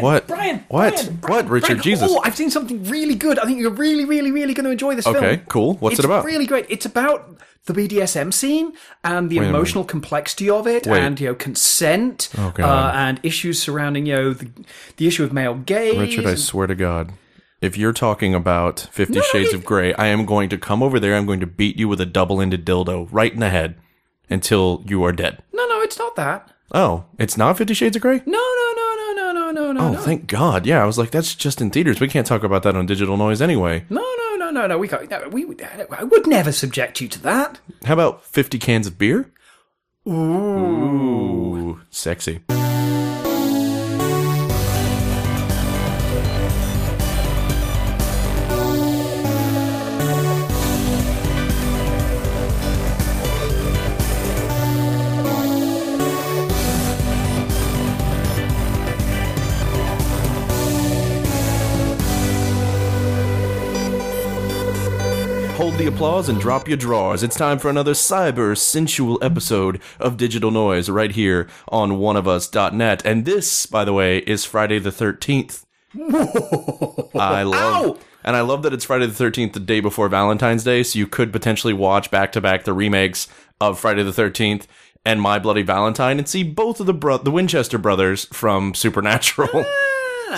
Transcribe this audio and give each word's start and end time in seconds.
Brian, 0.00 0.04
What? 0.14 0.26
Brian, 0.26 0.64
What? 0.68 0.92
Brian, 0.94 1.06
What, 1.06 1.20
Brian, 1.20 1.48
Richard? 1.48 1.66
Brian. 1.68 1.82
Jesus. 1.82 2.10
Oh, 2.10 2.20
I've 2.24 2.36
seen 2.36 2.50
something 2.50 2.84
really 2.84 3.14
good. 3.14 3.38
I 3.38 3.44
think 3.44 3.58
you're 3.58 3.70
really, 3.70 4.04
really, 4.04 4.30
really 4.32 4.54
going 4.54 4.64
to 4.64 4.70
enjoy 4.70 4.94
this 4.94 5.04
film. 5.04 5.16
Okay, 5.16 5.42
cool. 5.48 5.74
What's 5.74 5.94
it's 5.94 6.00
it 6.00 6.06
about? 6.06 6.24
Really 6.24 6.46
great. 6.46 6.66
It's 6.68 6.86
about 6.86 7.38
the 7.66 7.72
BDSM 7.72 8.32
scene 8.32 8.72
and 9.02 9.28
the 9.28 9.40
minute. 9.40 9.48
emotional 9.50 9.82
complexity 9.84 10.48
of 10.48 10.66
it, 10.68 10.86
Wait. 10.86 11.00
and 11.02 11.18
you 11.20 11.26
know 11.28 11.34
consent, 11.34 12.28
Oh, 12.38 12.52
uh, 12.58 12.92
and 12.94 13.18
issues 13.24 13.60
surrounding 13.60 14.06
you 14.06 14.14
know 14.14 14.32
the, 14.34 14.48
the 14.98 15.06
issue 15.08 15.24
of 15.24 15.32
male 15.32 15.54
gaze. 15.54 15.98
Richard, 15.98 16.26
I 16.26 16.30
and- 16.30 16.38
swear 16.38 16.68
to 16.68 16.76
God, 16.76 17.12
if 17.60 17.76
you're 17.76 17.92
talking 17.92 18.34
about 18.34 18.88
Fifty 18.92 19.14
No, 19.16 19.22
Shades 19.22 19.52
of 19.52 19.64
Grey, 19.64 19.92
I 19.94 20.06
am 20.06 20.26
going 20.26 20.48
to 20.50 20.58
come 20.58 20.80
over 20.80 21.00
there. 21.00 21.16
I'm 21.16 21.26
going 21.26 21.40
to 21.40 21.46
beat 21.46 21.76
you 21.76 21.88
with 21.88 22.00
a 22.00 22.06
double-ended 22.06 22.64
dildo 22.64 23.08
right 23.10 23.32
in 23.32 23.40
the 23.40 23.50
head 23.50 23.74
until 24.30 24.84
you 24.86 25.02
are 25.04 25.12
dead. 25.12 25.42
no, 25.52 25.66
no, 25.66 25.80
it's 25.80 25.98
not 25.98 26.14
that. 26.16 26.52
Oh, 26.72 27.06
it's 27.18 27.36
not 27.36 27.58
Fifty 27.58 27.74
Shades 27.74 27.96
of 27.96 28.02
Grey. 28.02 28.22
No, 28.26 28.32
no, 28.32 28.72
no, 28.76 28.95
no, 29.56 29.72
no. 29.72 29.80
Oh, 29.80 29.92
no. 29.92 29.98
thank 29.98 30.26
God. 30.26 30.66
Yeah, 30.66 30.82
I 30.82 30.86
was 30.86 30.98
like, 30.98 31.10
that's 31.10 31.34
just 31.34 31.62
in 31.62 31.70
theaters. 31.70 31.98
We 31.98 32.08
can't 32.08 32.26
talk 32.26 32.44
about 32.44 32.62
that 32.64 32.76
on 32.76 32.84
digital 32.84 33.16
noise 33.16 33.40
anyway. 33.40 33.86
No, 33.88 34.04
no, 34.18 34.36
no, 34.36 34.50
no, 34.50 34.66
no. 34.66 34.78
We 34.78 34.86
can't. 34.86 35.08
No, 35.08 35.28
we. 35.30 35.46
I 35.90 36.04
would 36.04 36.26
never 36.26 36.52
subject 36.52 37.00
you 37.00 37.08
to 37.08 37.22
that. 37.22 37.58
How 37.86 37.94
about 37.94 38.22
50 38.24 38.58
cans 38.58 38.86
of 38.86 38.98
beer? 38.98 39.32
Ooh. 40.06 41.80
Sexy. 41.90 42.40
Applause 65.96 66.28
and 66.28 66.38
drop 66.38 66.68
your 66.68 66.76
drawers. 66.76 67.22
It's 67.22 67.38
time 67.38 67.58
for 67.58 67.70
another 67.70 67.94
cyber 67.94 68.54
sensual 68.54 69.18
episode 69.22 69.80
of 69.98 70.18
Digital 70.18 70.50
Noise 70.50 70.90
right 70.90 71.10
here 71.10 71.48
on 71.68 71.92
oneofus.net. 71.92 73.06
And 73.06 73.24
this, 73.24 73.64
by 73.64 73.82
the 73.82 73.94
way, 73.94 74.18
is 74.18 74.44
Friday 74.44 74.78
the 74.78 74.90
13th. 74.90 75.64
I 77.18 77.42
love 77.44 77.96
Ow! 77.96 77.98
And 78.22 78.36
I 78.36 78.42
love 78.42 78.62
that 78.64 78.74
it's 78.74 78.84
Friday 78.84 79.06
the 79.06 79.24
13th, 79.24 79.54
the 79.54 79.60
day 79.60 79.80
before 79.80 80.10
Valentine's 80.10 80.64
Day, 80.64 80.82
so 80.82 80.98
you 80.98 81.06
could 81.06 81.32
potentially 81.32 81.72
watch 81.72 82.10
back 82.10 82.30
to 82.32 82.42
back 82.42 82.64
the 82.64 82.74
remakes 82.74 83.26
of 83.58 83.80
Friday 83.80 84.02
the 84.02 84.10
13th 84.10 84.66
and 85.06 85.22
My 85.22 85.38
Bloody 85.38 85.62
Valentine 85.62 86.18
and 86.18 86.28
see 86.28 86.42
both 86.42 86.78
of 86.78 86.84
the 86.84 86.92
bro- 86.92 87.16
the 87.16 87.30
Winchester 87.30 87.78
brothers 87.78 88.26
from 88.26 88.74
Supernatural. 88.74 89.48
Ah! 89.66 89.85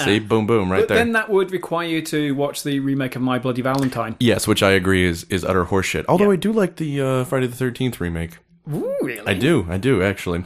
See, 0.05 0.19
boom 0.19 0.47
boom 0.47 0.70
right 0.70 0.81
But 0.81 0.89
there. 0.89 0.98
then 0.98 1.12
that 1.12 1.28
would 1.31 1.50
require 1.50 1.86
you 1.89 2.03
to 2.03 2.34
watch 2.34 2.62
the 2.62 2.81
remake 2.81 3.17
of 3.17 3.22
My 3.22 3.39
Bloody 3.39 3.62
Valentine. 3.62 4.17
Yes, 4.20 4.47
which 4.47 4.62
I 4.62 4.70
agree 4.72 5.05
is 5.05 5.25
is 5.25 5.44
utter 5.44 5.64
horseshit. 5.64 6.05
Although 6.08 6.31
I 6.31 6.36
do 6.36 6.53
like 6.53 6.77
the 6.77 7.00
uh, 7.00 7.25
Friday 7.25 7.47
the 7.47 7.56
Thirteenth 7.56 8.00
remake. 8.00 8.39
Ooh, 8.72 8.94
really? 9.03 9.27
I 9.27 9.33
do, 9.34 9.66
I 9.70 9.78
do 9.78 10.03
actually. 10.03 10.42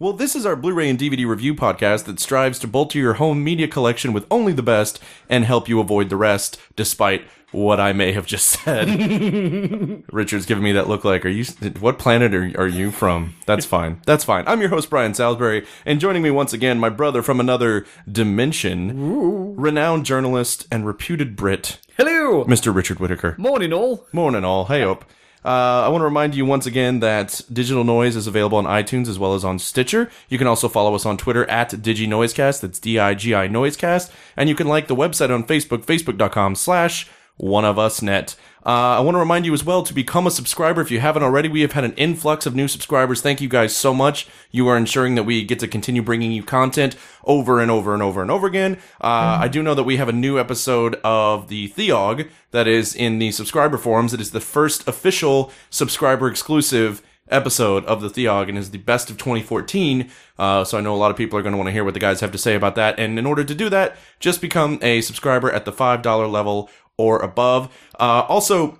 Well, 0.00 0.12
this 0.12 0.34
is 0.36 0.46
our 0.46 0.54
Blu-ray 0.56 0.88
and 0.88 0.98
DVD 0.98 1.26
review 1.26 1.54
podcast 1.54 2.04
that 2.04 2.20
strives 2.20 2.58
to 2.60 2.68
bolster 2.68 2.98
your 2.98 3.14
home 3.14 3.42
media 3.42 3.66
collection 3.66 4.12
with 4.12 4.26
only 4.30 4.52
the 4.52 4.62
best 4.62 5.00
and 5.28 5.44
help 5.44 5.68
you 5.68 5.80
avoid 5.80 6.08
the 6.08 6.16
rest, 6.16 6.58
despite 6.76 7.24
what 7.50 7.80
I 7.80 7.92
may 7.92 8.12
have 8.12 8.26
just 8.26 8.46
said. 8.46 10.04
Richard's 10.12 10.46
giving 10.46 10.64
me 10.64 10.72
that 10.72 10.88
look 10.88 11.04
like, 11.04 11.24
are 11.24 11.30
you? 11.30 11.44
What 11.80 11.98
planet 11.98 12.34
are, 12.34 12.52
are 12.60 12.68
you 12.68 12.90
from? 12.90 13.34
That's 13.46 13.64
fine. 13.64 14.00
That's 14.06 14.24
fine. 14.24 14.44
I'm 14.46 14.60
your 14.60 14.70
host 14.70 14.90
Brian 14.90 15.14
Salisbury, 15.14 15.66
and 15.86 16.00
joining 16.00 16.22
me 16.22 16.30
once 16.30 16.52
again, 16.52 16.78
my 16.78 16.90
brother 16.90 17.22
from 17.22 17.40
another 17.40 17.86
dimension, 18.10 19.56
renowned 19.56 20.04
journalist 20.04 20.66
and 20.70 20.86
reputed 20.86 21.36
Brit, 21.36 21.78
Hello. 21.96 22.44
Mr. 22.44 22.74
Richard 22.74 23.00
Whitaker. 23.00 23.34
Morning, 23.38 23.72
all. 23.72 24.06
Morning, 24.12 24.44
all. 24.44 24.66
Hey, 24.66 24.82
up. 24.82 25.04
Uh, 25.44 25.84
I 25.86 25.88
want 25.88 26.00
to 26.00 26.04
remind 26.04 26.34
you 26.34 26.44
once 26.44 26.66
again 26.66 27.00
that 27.00 27.40
Digital 27.50 27.84
Noise 27.84 28.16
is 28.16 28.26
available 28.26 28.58
on 28.58 28.64
iTunes 28.64 29.08
as 29.08 29.18
well 29.18 29.34
as 29.34 29.44
on 29.44 29.58
Stitcher. 29.58 30.10
You 30.28 30.36
can 30.36 30.46
also 30.46 30.68
follow 30.68 30.94
us 30.94 31.06
on 31.06 31.16
Twitter 31.16 31.48
at 31.48 31.70
DigiNoisecast. 31.70 32.60
That's 32.60 32.78
D-I-G-I 32.78 33.48
Noisecast. 33.48 34.10
And 34.36 34.48
you 34.48 34.54
can 34.54 34.66
like 34.66 34.88
the 34.88 34.96
website 34.96 35.32
on 35.32 35.44
Facebook, 35.44 35.84
facebook.com 35.84 36.56
slash 36.56 37.08
one 37.38 37.64
of 37.64 37.78
us 37.78 38.02
net. 38.02 38.36
Uh, 38.66 38.98
I 38.98 39.00
want 39.00 39.14
to 39.14 39.20
remind 39.20 39.46
you 39.46 39.54
as 39.54 39.64
well 39.64 39.82
to 39.82 39.94
become 39.94 40.26
a 40.26 40.30
subscriber 40.30 40.82
if 40.82 40.90
you 40.90 41.00
haven't 41.00 41.22
already. 41.22 41.48
We 41.48 41.62
have 41.62 41.72
had 41.72 41.84
an 41.84 41.94
influx 41.94 42.44
of 42.44 42.54
new 42.54 42.68
subscribers. 42.68 43.22
Thank 43.22 43.40
you 43.40 43.48
guys 43.48 43.74
so 43.74 43.94
much. 43.94 44.26
You 44.50 44.68
are 44.68 44.76
ensuring 44.76 45.14
that 45.14 45.22
we 45.22 45.42
get 45.42 45.58
to 45.60 45.68
continue 45.68 46.02
bringing 46.02 46.32
you 46.32 46.42
content 46.42 46.94
over 47.24 47.60
and 47.60 47.70
over 47.70 47.94
and 47.94 48.02
over 48.02 48.20
and 48.20 48.30
over 48.30 48.46
again. 48.46 48.74
Uh, 49.00 49.38
I 49.40 49.48
do 49.48 49.62
know 49.62 49.74
that 49.74 49.84
we 49.84 49.96
have 49.96 50.10
a 50.10 50.12
new 50.12 50.38
episode 50.38 50.96
of 50.96 51.48
the 51.48 51.70
Theog 51.70 52.28
that 52.50 52.68
is 52.68 52.94
in 52.94 53.18
the 53.18 53.30
subscriber 53.30 53.78
forums. 53.78 54.12
It 54.12 54.20
is 54.20 54.32
the 54.32 54.40
first 54.40 54.86
official 54.86 55.50
subscriber 55.70 56.28
exclusive 56.28 57.00
episode 57.30 57.84
of 57.86 58.00
the 58.00 58.08
Theog 58.08 58.48
and 58.48 58.58
is 58.58 58.70
the 58.70 58.78
best 58.78 59.08
of 59.10 59.16
2014. 59.16 60.10
Uh, 60.38 60.64
so 60.64 60.78
I 60.78 60.80
know 60.80 60.94
a 60.94 60.96
lot 60.96 61.10
of 61.10 61.16
people 61.16 61.38
are 61.38 61.42
going 61.42 61.52
to 61.52 61.58
want 61.58 61.68
to 61.68 61.72
hear 61.72 61.84
what 61.84 61.94
the 61.94 62.00
guys 62.00 62.20
have 62.20 62.32
to 62.32 62.38
say 62.38 62.54
about 62.54 62.74
that. 62.74 62.98
And 62.98 63.18
in 63.18 63.26
order 63.26 63.44
to 63.44 63.54
do 63.54 63.68
that, 63.70 63.96
just 64.20 64.40
become 64.40 64.78
a 64.82 65.00
subscriber 65.00 65.50
at 65.50 65.64
the 65.64 65.72
$5 65.72 66.30
level 66.30 66.70
or 66.98 67.20
above. 67.20 67.72
Uh, 67.98 68.22
also, 68.28 68.78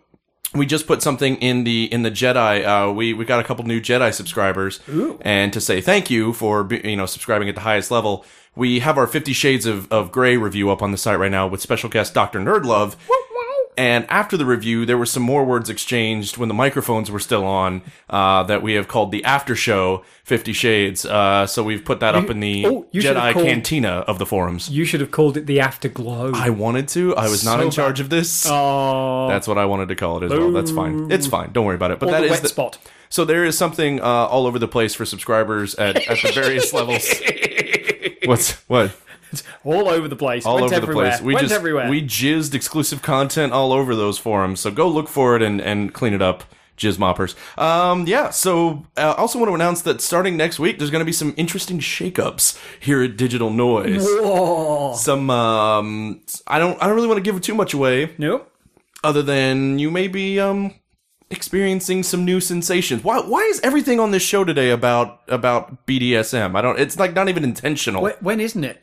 we 0.55 0.67
just 0.67 0.87
put 0.87 1.03
something 1.03 1.37
in 1.37 1.65
the 1.65 1.85
in 1.93 2.03
the 2.03 2.11
Jedi. 2.11 2.65
Uh, 2.67 2.93
we 2.93 3.15
we 3.15 3.25
got 3.25 3.41
a 3.41 3.45
couple 3.45 3.65
new 3.65 3.81
Jedi 3.81 4.13
subscribers, 4.13 4.81
and 5.23 5.53
to 5.53 5.61
say 5.61 5.81
thank 5.81 6.11
you 6.11 6.33
for 6.33 6.65
be- 6.65 6.81
you 6.85 6.97
know 6.97 7.07
subscribing 7.07 7.49
at 7.49 7.55
the 7.55 7.63
highest 7.63 7.91
level. 7.91 8.25
We 8.57 8.81
have 8.81 8.99
our 8.99 9.07
Fifty 9.07 9.33
Shades 9.33 9.67
of, 9.67 9.91
of 9.93 10.11
Grey 10.11 10.37
review 10.37 10.71
up 10.71 10.83
on 10.83 10.91
the 10.91 10.99
site 10.99 11.19
right 11.19 11.31
now 11.31 11.47
with 11.47 11.61
special 11.61 11.89
guest 11.89 12.13
Doctor 12.13 12.41
Nerdlove. 12.41 12.97
And 13.79 14.07
after 14.11 14.37
the 14.37 14.45
review, 14.45 14.85
there 14.85 14.99
were 14.99 15.07
some 15.07 15.23
more 15.23 15.45
words 15.45 15.71
exchanged 15.71 16.37
when 16.37 16.49
the 16.49 16.55
microphones 16.55 17.13
were 17.13 17.21
still 17.21 17.45
on 17.45 17.83
uh, 18.11 18.43
that 18.43 18.61
we 18.61 18.75
have 18.75 18.89
called 18.89 19.13
the 19.13 19.25
after 19.25 19.55
show 19.55 20.05
Fifty 20.25 20.53
Shades. 20.53 21.07
Uh, 21.07 21.47
so 21.47 21.63
we've 21.63 21.85
put 21.85 22.01
that 22.01 22.17
up 22.17 22.29
in 22.29 22.41
the 22.41 22.67
oh, 22.67 22.87
Jedi 22.93 23.33
called- 23.33 23.47
cantina 23.47 23.89
of 24.09 24.19
the 24.19 24.27
forums. 24.27 24.69
You 24.69 24.85
should 24.85 25.01
have 25.01 25.13
called 25.13 25.37
it 25.37 25.47
the 25.47 25.61
Afterglow. 25.61 26.33
I 26.35 26.51
wanted 26.51 26.89
to. 26.89 27.15
I 27.15 27.29
was 27.29 27.45
not 27.45 27.61
in 27.61 27.71
charge 27.71 27.99
bad. 27.99 28.05
of 28.07 28.11
this. 28.11 28.47
oh, 28.51 29.29
That's 29.29 29.47
what 29.47 29.59
I 29.59 29.65
wanted 29.67 29.89
to 29.89 29.95
call 29.95 30.19
it 30.23 30.25
as 30.27 30.33
well. 30.37 30.51
That's 30.51 30.73
fine. 30.73 31.11
It's 31.13 31.29
fine. 31.29 31.53
Don't 31.53 31.65
worry 31.65 31.77
about 31.77 31.93
it. 31.93 32.01
But 32.01 32.09
or 32.09 32.13
that 32.13 32.19
the 32.21 32.25
is 32.27 32.31
wet 32.33 32.43
the- 32.43 32.49
spot. 32.49 32.79
so 33.09 33.25
there 33.25 33.45
is 33.45 33.57
something 33.57 34.01
uh, 34.01 34.05
all 34.05 34.47
over 34.49 34.59
the 34.59 34.67
place 34.69 34.95
for 34.97 35.05
subscribers 35.05 35.77
at, 35.77 35.97
at 36.09 36.21
the 36.21 36.33
various 36.33 36.73
levels. 36.79 37.09
What's 38.25 38.53
what? 38.69 38.91
All 39.65 39.89
over 39.89 40.09
the 40.09 40.17
place. 40.17 40.45
All 40.47 40.55
Went 40.57 40.67
over 40.67 40.75
everywhere. 40.75 41.05
the 41.07 41.11
place. 41.11 41.21
We 41.23 41.35
Went 41.35 41.45
just 41.45 41.55
everywhere. 41.55 41.89
we 41.91 42.03
jizzed 42.03 42.55
exclusive 42.55 43.03
content 43.03 43.53
all 43.53 43.73
over 43.73 43.95
those 43.95 44.19
forums. 44.19 44.61
So 44.61 44.71
go 44.71 44.89
look 44.89 45.09
for 45.09 45.37
it 45.37 45.43
and 45.43 45.61
and 45.61 45.93
clean 45.93 46.15
it 46.15 46.23
up. 46.23 46.45
Jizz 46.77 46.97
moppers. 46.97 47.35
Um, 47.61 48.07
yeah. 48.07 48.31
So, 48.31 48.87
uh, 48.97 49.13
also 49.19 49.37
want 49.41 49.51
to 49.51 49.55
announce 49.57 49.83
that 49.83 50.01
starting 50.01 50.37
next 50.37 50.61
week, 50.61 50.79
there's 50.79 50.93
going 50.93 51.01
to 51.01 51.05
be 51.05 51.11
some 51.13 51.35
interesting 51.37 51.81
shakeups 51.81 52.57
here 52.79 53.03
at 53.03 53.17
Digital 53.17 53.51
Noise. 53.51 54.05
Whoa. 54.07 54.95
Some, 54.95 55.29
um, 55.29 56.21
I 56.47 56.61
don't, 56.61 56.81
I 56.81 56.87
don't 56.87 56.95
really 56.95 57.09
want 57.09 57.19
to 57.19 57.23
give 57.33 57.41
too 57.41 57.55
much 57.57 57.75
away. 57.75 58.15
Nope. 58.17 58.49
other 59.03 59.23
than 59.25 59.81
you 59.81 59.91
may 59.91 60.07
be 60.07 60.39
um 60.39 60.73
experiencing 61.31 62.03
some 62.03 62.25
new 62.25 62.41
sensations. 62.41 63.05
Why 63.05 63.19
why 63.21 63.41
is 63.41 63.61
everything 63.61 64.01
on 64.01 64.13
this 64.13 64.23
show 64.23 64.45
today 64.45 64.71
about 64.71 65.21
about 65.29 65.85
BDSM? 65.87 66.57
I 66.57 66.63
don't 66.63 66.79
it's 66.79 66.99
like 66.99 67.13
not 67.15 67.29
even 67.29 67.45
intentional. 67.45 68.09
Wh- 68.09 68.23
When 68.23 68.41
isn't 68.41 68.65
it? 68.65 68.83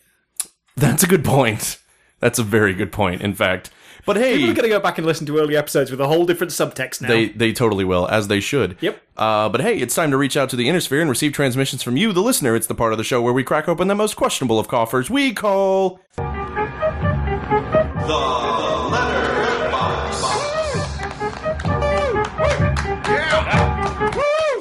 That's 0.78 1.04
a 1.04 1.08
good 1.08 1.24
point. 1.24 1.78
That's 2.20 2.38
a 2.40 2.44
very 2.44 2.74
good 2.74 2.92
point, 2.92 3.22
in 3.22 3.34
fact. 3.34 3.70
But 4.06 4.18
hey, 4.18 4.34
We're 4.40 4.54
going 4.54 4.64
to 4.64 4.70
go 4.70 4.80
back 4.80 4.98
and 4.98 5.08
listen 5.08 5.26
to 5.28 5.38
early 5.40 5.56
episodes 5.58 5.90
with 5.90 6.00
a 6.02 6.08
whole 6.08 6.26
different 6.26 6.52
subtext 6.52 7.02
now. 7.02 7.08
they 7.08 7.30
they 7.30 7.54
totally 7.54 7.84
will, 7.86 8.08
as 8.08 8.28
they 8.28 8.40
should. 8.40 8.78
Yep. 8.82 9.02
Uh, 9.18 9.50
but 9.50 9.62
hey, 9.62 9.78
it's 9.78 9.96
time 9.96 10.12
to 10.12 10.18
reach 10.18 10.38
out 10.38 10.50
to 10.50 10.56
the 10.56 10.68
Innersphere 10.68 11.02
and 11.02 11.10
receive 11.10 11.32
transmissions 11.34 11.82
from 11.82 11.98
you, 11.98 12.12
the 12.14 12.22
listener. 12.22 12.56
It's 12.56 12.68
the 12.68 12.76
part 12.76 12.92
of 12.92 12.98
the 13.00 13.04
show 13.04 13.22
where 13.22 13.34
we 13.34 13.44
crack 13.44 13.68
open 13.68 13.88
the 13.88 13.96
most 13.96 14.16
questionable 14.16 14.60
of 14.60 14.68
coffers. 14.68 15.10
We 15.10 15.34
call 15.34 16.00
the 16.18 16.24
letterbox 18.92 20.22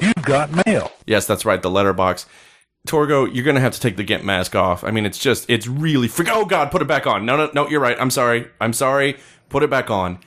You've 0.01 0.23
got 0.23 0.65
mail. 0.65 0.91
Yes, 1.05 1.27
that's 1.27 1.45
right, 1.45 1.61
the 1.61 1.69
letterbox. 1.69 2.25
Torgo, 2.85 3.33
you're 3.33 3.45
gonna 3.45 3.59
have 3.59 3.73
to 3.73 3.79
take 3.79 3.97
the 3.97 4.03
Gimp 4.03 4.23
mask 4.23 4.55
off. 4.55 4.83
I 4.83 4.91
mean, 4.91 5.05
it's 5.05 5.17
just, 5.17 5.49
it's 5.49 5.67
really 5.67 6.07
freak. 6.07 6.29
Oh 6.31 6.45
God, 6.45 6.71
put 6.71 6.81
it 6.81 6.87
back 6.87 7.07
on. 7.07 7.25
No, 7.25 7.37
no, 7.37 7.49
no, 7.53 7.69
you're 7.69 7.79
right. 7.79 7.97
I'm 7.99 8.11
sorry. 8.11 8.47
I'm 8.61 8.73
sorry. 8.73 9.17
Put 9.49 9.63
it 9.63 9.69
back 9.69 9.89
on. 9.89 10.19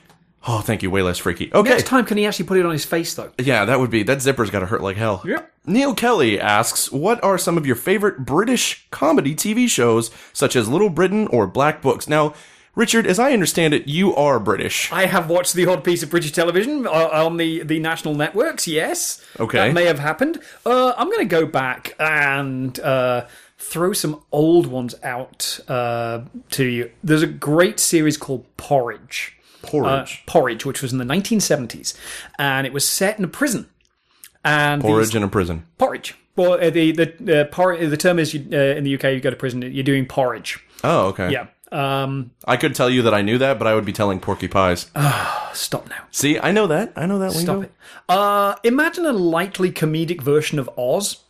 Oh, 0.47 0.61
thank 0.61 0.81
you. 0.81 0.89
Way 0.89 1.01
less 1.01 1.17
freaky. 1.17 1.51
Okay. 1.53 1.69
Next 1.69 1.87
time, 1.87 2.05
can 2.05 2.17
he 2.17 2.25
actually 2.25 2.45
put 2.45 2.57
it 2.57 2.65
on 2.65 2.71
his 2.71 2.85
face, 2.85 3.13
though? 3.13 3.31
Yeah, 3.37 3.65
that 3.65 3.79
would 3.79 3.89
be, 3.89 4.03
that 4.03 4.19
zipper's 4.19 4.49
gotta 4.49 4.67
hurt 4.67 4.81
like 4.81 4.95
hell. 4.95 5.21
Yep. 5.25 5.51
Neil 5.65 5.93
Kelly 5.93 6.39
asks, 6.39 6.91
what 6.91 7.21
are 7.23 7.37
some 7.37 7.57
of 7.57 7.67
your 7.67 7.75
favorite 7.75 8.25
British 8.25 8.87
comedy 8.89 9.35
TV 9.35 9.67
shows, 9.67 10.11
such 10.31 10.55
as 10.55 10.69
Little 10.69 10.89
Britain 10.89 11.27
or 11.27 11.45
Black 11.45 11.81
Books? 11.81 12.07
Now, 12.07 12.33
Richard, 12.75 13.05
as 13.07 13.19
I 13.19 13.33
understand 13.33 13.73
it, 13.73 13.87
you 13.87 14.15
are 14.15 14.39
British. 14.39 14.91
I 14.91 15.05
have 15.05 15.29
watched 15.29 15.53
the 15.53 15.65
odd 15.65 15.83
piece 15.83 16.03
of 16.03 16.09
British 16.09 16.31
television 16.31 16.87
uh, 16.87 16.91
on 17.11 17.37
the, 17.37 17.63
the 17.63 17.79
national 17.79 18.15
networks, 18.15 18.67
yes. 18.67 19.23
Okay. 19.39 19.57
That 19.57 19.73
may 19.73 19.85
have 19.85 19.99
happened. 19.99 20.37
Uh, 20.65 20.93
I'm 20.97 21.07
going 21.07 21.19
to 21.19 21.25
go 21.25 21.45
back 21.45 21.95
and 21.99 22.79
uh, 22.79 23.25
throw 23.57 23.91
some 23.93 24.21
old 24.31 24.67
ones 24.67 24.95
out 25.03 25.59
uh, 25.67 26.21
to 26.51 26.65
you. 26.65 26.91
There's 27.03 27.23
a 27.23 27.27
great 27.27 27.79
series 27.79 28.17
called 28.17 28.45
Porridge. 28.55 29.35
Porridge. 29.61 30.23
Uh, 30.25 30.31
Porridge, 30.31 30.65
which 30.65 30.81
was 30.81 30.93
in 30.93 30.99
the 30.99 31.05
1970s, 31.05 31.93
and 32.37 32.65
it 32.65 32.71
was 32.71 32.87
set 32.87 33.17
in 33.17 33.25
a 33.25 33.27
prison. 33.27 33.67
And 34.45 34.81
these- 34.81 34.87
Porridge 34.89 35.15
in 35.15 35.23
a 35.23 35.27
prison. 35.27 35.65
porridge. 35.77 36.15
Well, 36.37 36.53
uh, 36.53 36.69
the 36.69 36.93
the 36.93 37.41
uh, 37.41 37.45
por- 37.51 37.75
the 37.75 37.97
term 37.97 38.17
is 38.17 38.33
you, 38.33 38.39
uh, 38.53 38.55
in 38.77 38.85
the 38.85 38.95
UK 38.95 39.03
you 39.15 39.19
go 39.19 39.29
to 39.29 39.35
prison, 39.35 39.61
you're 39.61 39.83
doing 39.83 40.05
porridge. 40.05 40.63
Oh, 40.85 41.07
okay. 41.07 41.29
Yeah. 41.29 41.47
Um, 41.71 42.31
I 42.45 42.57
could 42.57 42.73
tell 42.73 42.89
you 42.89 43.03
that 43.03 43.13
I 43.13 43.21
knew 43.21 43.37
that, 43.37 43.59
but 43.59 43.67
I 43.67 43.75
would 43.75 43.85
be 43.85 43.93
telling 43.93 44.19
Porky 44.19 44.47
Pies. 44.47 44.89
stop 45.53 45.89
now. 45.89 46.03
See, 46.11 46.39
I 46.39 46.51
know 46.51 46.67
that. 46.67 46.93
I 46.95 47.05
know 47.05 47.19
that. 47.19 47.31
Stop 47.31 47.57
lingo. 47.57 47.61
it. 47.61 47.71
Uh, 48.07 48.55
imagine 48.63 49.05
a 49.05 49.13
lightly 49.13 49.71
comedic 49.71 50.21
version 50.21 50.57
of 50.59 50.69
Oz. 50.77 51.23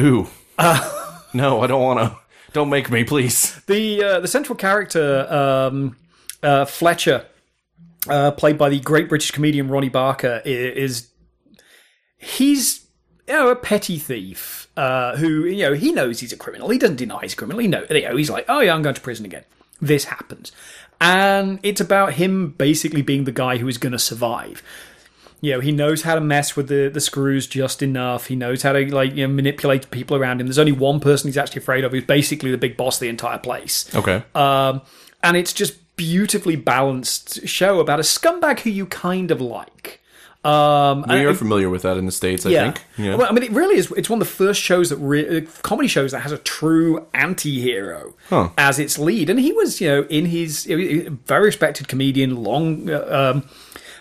Ooh. 0.00 0.28
Uh. 0.58 1.20
no, 1.32 1.60
I 1.60 1.66
don't 1.66 1.82
want 1.82 2.00
to. 2.00 2.18
Don't 2.52 2.70
make 2.70 2.90
me, 2.90 3.04
please. 3.04 3.60
The 3.66 4.02
uh, 4.02 4.20
the 4.20 4.28
central 4.28 4.56
character 4.56 5.26
um, 5.32 5.96
uh, 6.42 6.64
Fletcher, 6.64 7.26
uh, 8.08 8.30
played 8.32 8.56
by 8.56 8.70
the 8.70 8.80
great 8.80 9.08
British 9.08 9.30
comedian 9.30 9.68
Ronnie 9.68 9.90
Barker, 9.90 10.40
is 10.44 11.10
he's 12.16 12.86
you 13.26 13.34
know 13.34 13.48
a 13.48 13.56
petty 13.56 13.98
thief 13.98 14.68
uh, 14.76 15.16
who 15.16 15.44
you 15.44 15.62
know 15.62 15.74
he 15.74 15.92
knows 15.92 16.20
he's 16.20 16.32
a 16.32 16.36
criminal. 16.36 16.70
He 16.70 16.78
doesn't 16.78 16.96
deny 16.96 17.20
he's 17.22 17.34
a 17.34 17.36
criminal. 17.36 17.60
He 17.60 17.68
know 17.68 17.84
you 17.90 18.02
know 18.02 18.16
he's 18.16 18.30
like, 18.30 18.46
oh 18.48 18.60
yeah, 18.60 18.74
I'm 18.74 18.82
going 18.82 18.94
to 18.94 19.00
prison 19.00 19.26
again. 19.26 19.44
This 19.80 20.04
happens, 20.04 20.52
and 21.00 21.60
it's 21.62 21.80
about 21.80 22.14
him 22.14 22.50
basically 22.50 23.02
being 23.02 23.24
the 23.24 23.32
guy 23.32 23.58
who 23.58 23.68
is 23.68 23.78
going 23.78 23.92
to 23.92 23.98
survive. 23.98 24.62
You 25.40 25.52
know, 25.52 25.60
he 25.60 25.70
knows 25.70 26.02
how 26.02 26.16
to 26.16 26.20
mess 26.20 26.56
with 26.56 26.66
the, 26.66 26.90
the 26.92 27.00
screws 27.00 27.46
just 27.46 27.80
enough. 27.80 28.26
He 28.26 28.34
knows 28.34 28.62
how 28.62 28.72
to 28.72 28.92
like 28.92 29.14
you 29.14 29.26
know 29.26 29.32
manipulate 29.32 29.90
people 29.90 30.16
around 30.16 30.40
him. 30.40 30.48
There's 30.48 30.58
only 30.58 30.72
one 30.72 30.98
person 30.98 31.28
he's 31.28 31.36
actually 31.36 31.62
afraid 31.62 31.84
of, 31.84 31.92
who's 31.92 32.04
basically 32.04 32.50
the 32.50 32.58
big 32.58 32.76
boss 32.76 32.96
of 32.96 33.00
the 33.00 33.08
entire 33.08 33.38
place. 33.38 33.94
Okay. 33.94 34.24
Um, 34.34 34.82
and 35.22 35.36
it's 35.36 35.52
just 35.52 35.96
beautifully 35.96 36.56
balanced 36.56 37.46
show 37.46 37.80
about 37.80 38.00
a 38.00 38.02
scumbag 38.02 38.60
who 38.60 38.70
you 38.70 38.86
kind 38.86 39.30
of 39.30 39.40
like. 39.40 40.00
Um, 40.44 41.04
we 41.08 41.24
are 41.24 41.34
familiar 41.34 41.68
with 41.68 41.82
that 41.82 41.96
in 41.96 42.06
the 42.06 42.12
states. 42.12 42.46
I 42.46 42.50
yeah. 42.50 42.62
think. 42.64 42.84
Yeah. 42.96 43.16
Well, 43.16 43.26
I 43.28 43.32
mean, 43.32 43.42
it 43.42 43.50
really 43.50 43.76
is. 43.76 43.90
It's 43.96 44.08
one 44.08 44.22
of 44.22 44.26
the 44.28 44.32
first 44.32 44.62
shows 44.62 44.90
that 44.90 44.96
re- 44.96 45.38
uh, 45.38 45.40
comedy 45.62 45.88
shows 45.88 46.12
that 46.12 46.20
has 46.20 46.32
a 46.32 46.38
true 46.38 47.06
anti-hero 47.12 48.14
Huh. 48.28 48.50
as 48.56 48.78
its 48.78 48.98
lead, 48.98 49.30
and 49.30 49.40
he 49.40 49.52
was, 49.52 49.80
you 49.80 49.88
know, 49.88 50.02
in 50.04 50.26
his 50.26 50.66
a 50.70 51.08
very 51.08 51.46
respected 51.46 51.88
comedian, 51.88 52.42
long. 52.42 52.88
Uh, 52.88 53.34
um, 53.34 53.48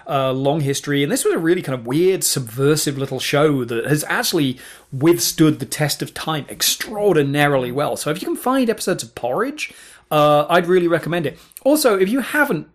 uh, 0.10 0.32
long 0.32 0.62
history, 0.62 1.04
and 1.04 1.12
this 1.12 1.26
was 1.26 1.34
a 1.34 1.38
really 1.38 1.62
kind 1.62 1.78
of 1.78 1.86
weird, 1.86 2.24
subversive 2.24 2.98
little 2.98 3.20
show 3.20 3.66
that 3.66 3.86
has 3.86 4.06
actually 4.06 4.58
withstood 4.90 5.60
the 5.60 5.66
test 5.66 6.02
of 6.02 6.14
time 6.14 6.46
extraordinarily 6.50 7.74
well. 7.74 7.98
So, 7.98 8.10
if 8.10 8.22
you 8.22 8.26
can 8.26 8.38
find 8.38 8.70
episodes 8.70 9.04
of 9.04 9.14
Porridge, 9.16 9.74
uh, 10.10 10.46
I'd 10.50 10.68
really 10.68 10.88
recommend 10.88 11.26
it. 11.26 11.38
Also, 11.64 12.00
if 12.00 12.08
you 12.08 12.22
haven't 12.22 12.70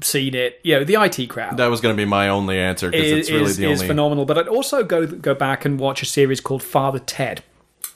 seen 0.00 0.34
it, 0.34 0.60
you 0.62 0.74
know, 0.74 0.84
the 0.84 0.94
IT 0.94 1.28
crowd 1.28 1.56
that 1.58 1.66
was 1.66 1.80
going 1.80 1.94
to 1.94 2.00
be 2.00 2.04
my 2.04 2.28
only 2.28 2.58
answer 2.58 2.90
because 2.90 3.10
it's 3.12 3.30
really 3.30 3.44
is, 3.44 3.56
the 3.56 3.70
is 3.70 3.80
only. 3.80 3.86
phenomenal. 3.88 4.24
But 4.24 4.38
I'd 4.38 4.48
also 4.48 4.82
go 4.82 5.06
go 5.06 5.34
back 5.34 5.64
and 5.64 5.78
watch 5.78 6.02
a 6.02 6.06
series 6.06 6.40
called 6.40 6.62
Father 6.62 6.98
Ted. 6.98 7.42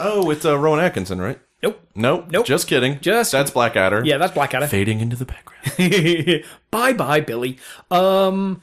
oh, 0.00 0.30
it's 0.30 0.44
uh, 0.44 0.58
Rowan 0.58 0.80
Atkinson, 0.80 1.20
right? 1.20 1.38
Nope. 1.62 1.80
Nope. 1.96 2.30
Nope. 2.30 2.46
Just 2.46 2.68
kidding. 2.68 3.00
Just- 3.00 3.32
that's 3.32 3.50
Blackadder. 3.50 4.02
Yeah, 4.04 4.18
that's 4.18 4.32
Blackadder. 4.32 4.68
Fading 4.68 5.00
into 5.00 5.16
the 5.16 5.24
background. 5.24 6.44
bye 6.70 6.92
bye, 6.92 7.20
Billy. 7.20 7.58
Um, 7.90 8.62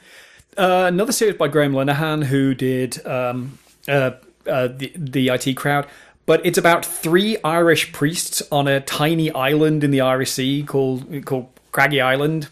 uh, 0.58 0.86
another 0.88 1.12
series 1.12 1.36
by 1.36 1.50
Graham 1.50 1.74
Linehan, 1.74 2.24
who 2.24 2.56
did 2.56 3.06
um, 3.06 3.60
uh, 3.88 4.12
uh, 4.48 4.68
the 4.70 4.94
the 4.96 5.28
IT 5.30 5.56
crowd. 5.56 5.88
But 6.26 6.44
it's 6.46 6.58
about 6.58 6.86
three 6.86 7.38
Irish 7.44 7.92
priests 7.92 8.42
on 8.52 8.68
a 8.68 8.80
tiny 8.80 9.30
island 9.32 9.84
in 9.84 9.92
the 9.92 10.02
Irish 10.02 10.32
Sea 10.32 10.64
called 10.64 11.06
called 11.26 11.50
Craggy 11.74 12.00
Island, 12.02 12.48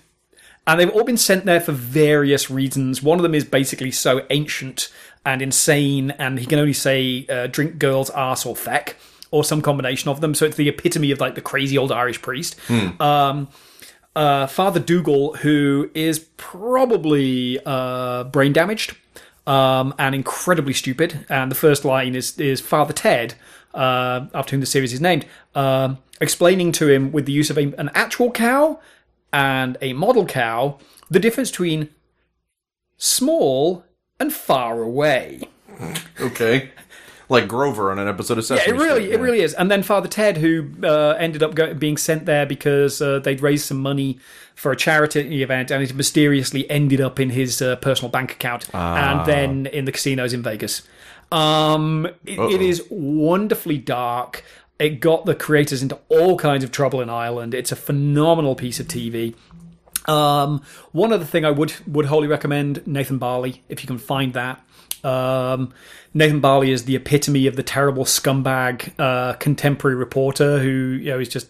and 0.65 0.79
they've 0.79 0.89
all 0.89 1.03
been 1.03 1.17
sent 1.17 1.45
there 1.45 1.59
for 1.59 1.71
various 1.71 2.49
reasons. 2.49 3.03
One 3.03 3.19
of 3.19 3.23
them 3.23 3.35
is 3.35 3.43
basically 3.43 3.91
so 3.91 4.25
ancient 4.29 4.89
and 5.25 5.41
insane, 5.41 6.11
and 6.11 6.39
he 6.39 6.45
can 6.45 6.59
only 6.59 6.73
say 6.73 7.25
uh, 7.29 7.47
"drink, 7.47 7.79
girls, 7.79 8.09
ass 8.11 8.45
or 8.45 8.55
feck," 8.55 8.95
or 9.31 9.43
some 9.43 9.61
combination 9.61 10.09
of 10.09 10.21
them. 10.21 10.33
So 10.35 10.45
it's 10.45 10.57
the 10.57 10.69
epitome 10.69 11.11
of 11.11 11.19
like 11.19 11.35
the 11.35 11.41
crazy 11.41 11.77
old 11.77 11.91
Irish 11.91 12.21
priest. 12.21 12.55
Um, 13.01 13.49
uh, 14.15 14.47
Father 14.47 14.79
Dougal, 14.79 15.35
who 15.35 15.89
is 15.93 16.19
probably 16.37 17.59
uh, 17.65 18.25
brain 18.25 18.53
damaged 18.53 18.95
um, 19.47 19.93
and 19.97 20.15
incredibly 20.15 20.73
stupid. 20.73 21.25
And 21.29 21.51
the 21.51 21.55
first 21.55 21.85
line 21.85 22.15
is 22.15 22.37
is 22.39 22.61
Father 22.61 22.93
Ted, 22.93 23.35
uh, 23.73 24.27
after 24.33 24.51
whom 24.51 24.59
the 24.59 24.65
series 24.65 24.93
is 24.93 25.01
named, 25.01 25.25
um, 25.55 25.97
explaining 26.21 26.71
to 26.73 26.89
him 26.89 27.11
with 27.11 27.25
the 27.25 27.31
use 27.31 27.49
of 27.49 27.57
a, 27.57 27.73
an 27.77 27.89
actual 27.93 28.31
cow 28.31 28.79
and 29.33 29.77
a 29.81 29.91
model 29.93 30.25
cow 30.25 30.77
the 31.09 31.19
difference 31.19 31.51
between 31.51 31.89
small 32.97 33.83
and 34.19 34.31
far 34.33 34.81
away. 34.81 35.41
okay. 36.21 36.69
Like 37.29 37.47
Grover 37.47 37.89
on 37.89 37.99
an 37.99 38.07
episode 38.07 38.37
of 38.37 38.43
Yeah, 38.49 38.57
Sesame 38.57 38.77
it 38.77 38.81
really, 38.81 39.03
Street. 39.05 39.13
it 39.15 39.19
really 39.19 39.41
is. 39.41 39.53
And 39.53 39.71
then 39.71 39.81
Father 39.81 40.07
Ted, 40.07 40.37
who 40.37 40.69
uh, 40.83 41.15
ended 41.17 41.41
up 41.41 41.55
go- 41.55 41.73
being 41.73 41.97
sent 41.97 42.25
there 42.25 42.45
because 42.45 43.01
uh, 43.01 43.19
they'd 43.19 43.41
raised 43.41 43.65
some 43.65 43.77
money 43.81 44.19
for 44.55 44.71
a 44.71 44.75
charity 44.75 45.41
event, 45.41 45.71
and 45.71 45.81
it 45.81 45.95
mysteriously 45.95 46.69
ended 46.69 47.01
up 47.01 47.19
in 47.19 47.31
his 47.31 47.61
uh, 47.61 47.75
personal 47.77 48.11
bank 48.11 48.33
account, 48.33 48.67
and 48.73 49.25
then 49.25 49.65
in 49.67 49.85
the 49.85 49.91
casinos 49.91 50.31
in 50.33 50.43
Vegas. 50.43 50.83
Um, 51.31 52.05
it, 52.25 52.37
it 52.39 52.61
is 52.61 52.83
wonderfully 52.91 53.79
dark. 53.79 54.43
It 54.79 54.99
got 54.99 55.25
the 55.25 55.35
creators 55.35 55.81
into 55.81 55.99
all 56.09 56.37
kinds 56.37 56.63
of 56.63 56.71
trouble 56.71 57.01
in 57.01 57.09
Ireland. 57.09 57.53
It's 57.53 57.71
a 57.71 57.75
phenomenal 57.75 58.55
piece 58.55 58.79
of 58.79 58.87
TV. 58.87 59.35
Um, 60.05 60.61
one 60.91 61.13
other 61.13 61.25
thing 61.25 61.45
I 61.45 61.51
would 61.51 61.73
would 61.87 62.07
wholly 62.07 62.27
recommend 62.27 62.85
Nathan 62.85 63.17
Barley 63.17 63.63
if 63.69 63.83
you 63.83 63.87
can 63.87 63.97
find 63.97 64.33
that. 64.33 64.61
Um, 65.03 65.73
Nathan 66.13 66.39
Barley 66.39 66.71
is 66.71 66.85
the 66.85 66.95
epitome 66.95 67.47
of 67.47 67.55
the 67.55 67.63
terrible 67.63 68.05
scumbag 68.05 68.93
uh, 68.99 69.33
contemporary 69.33 69.95
reporter 69.95 70.59
who 70.59 70.69
you 70.69 71.09
know 71.09 71.19
has 71.19 71.27
just 71.27 71.49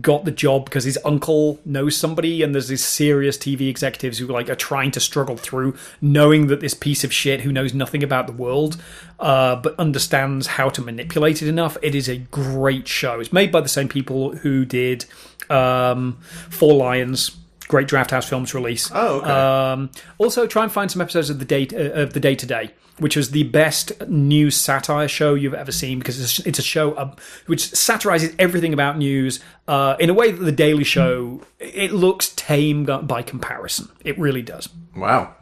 got 0.00 0.24
the 0.24 0.30
job 0.30 0.64
because 0.64 0.84
his 0.84 0.98
uncle 1.04 1.60
knows 1.64 1.96
somebody, 1.96 2.42
and 2.42 2.54
there's 2.54 2.68
these 2.68 2.84
serious 2.84 3.38
TV 3.38 3.68
executives 3.68 4.18
who 4.18 4.26
like 4.26 4.50
are 4.50 4.56
trying 4.56 4.90
to 4.92 5.00
struggle 5.00 5.36
through, 5.36 5.76
knowing 6.00 6.48
that 6.48 6.60
this 6.60 6.74
piece 6.74 7.04
of 7.04 7.12
shit 7.12 7.42
who 7.42 7.52
knows 7.52 7.72
nothing 7.72 8.02
about 8.02 8.26
the 8.26 8.32
world, 8.32 8.76
uh, 9.20 9.56
but 9.56 9.78
understands 9.78 10.46
how 10.46 10.68
to 10.68 10.82
manipulate 10.82 11.40
it 11.42 11.48
enough. 11.48 11.76
It 11.82 11.94
is 11.94 12.08
a 12.08 12.16
great 12.16 12.88
show. 12.88 13.20
It's 13.20 13.32
made 13.32 13.52
by 13.52 13.60
the 13.60 13.68
same 13.68 13.88
people 13.88 14.36
who 14.36 14.64
did 14.64 15.04
um, 15.48 16.18
Four 16.50 16.74
Lions, 16.74 17.36
great 17.68 17.88
Draft 17.88 18.10
House 18.10 18.28
Films 18.28 18.54
release. 18.54 18.90
Oh, 18.92 19.20
okay. 19.20 19.30
Um, 19.30 19.90
also, 20.18 20.46
try 20.46 20.64
and 20.64 20.72
find 20.72 20.90
some 20.90 21.00
episodes 21.00 21.30
of 21.30 21.38
the 21.38 21.44
day 21.44 21.68
uh, 21.72 22.02
of 22.02 22.12
the 22.12 22.20
Day 22.20 22.34
Today, 22.34 22.72
which 23.00 23.16
was 23.16 23.32
the 23.32 23.42
best 23.44 23.92
news 24.08 24.56
satire 24.56 25.08
show 25.08 25.34
you've 25.34 25.54
ever 25.54 25.72
seen 25.72 25.98
because 25.98 26.20
it's, 26.20 26.46
it's 26.46 26.58
a 26.58 26.62
show 26.62 26.92
uh, 26.92 27.14
which 27.46 27.74
satirizes 27.74 28.34
everything 28.38 28.72
about 28.72 28.98
news 28.98 29.40
uh, 29.68 29.96
in 29.98 30.10
a 30.10 30.14
way 30.14 30.30
that 30.30 30.44
the 30.44 30.52
Daily 30.52 30.84
Show 30.84 31.42
it 31.58 31.92
looks 31.92 32.30
tame 32.30 32.84
by 32.84 33.22
comparison. 33.22 33.88
It 34.04 34.18
really 34.18 34.42
does. 34.42 34.68
Wow. 34.96 35.34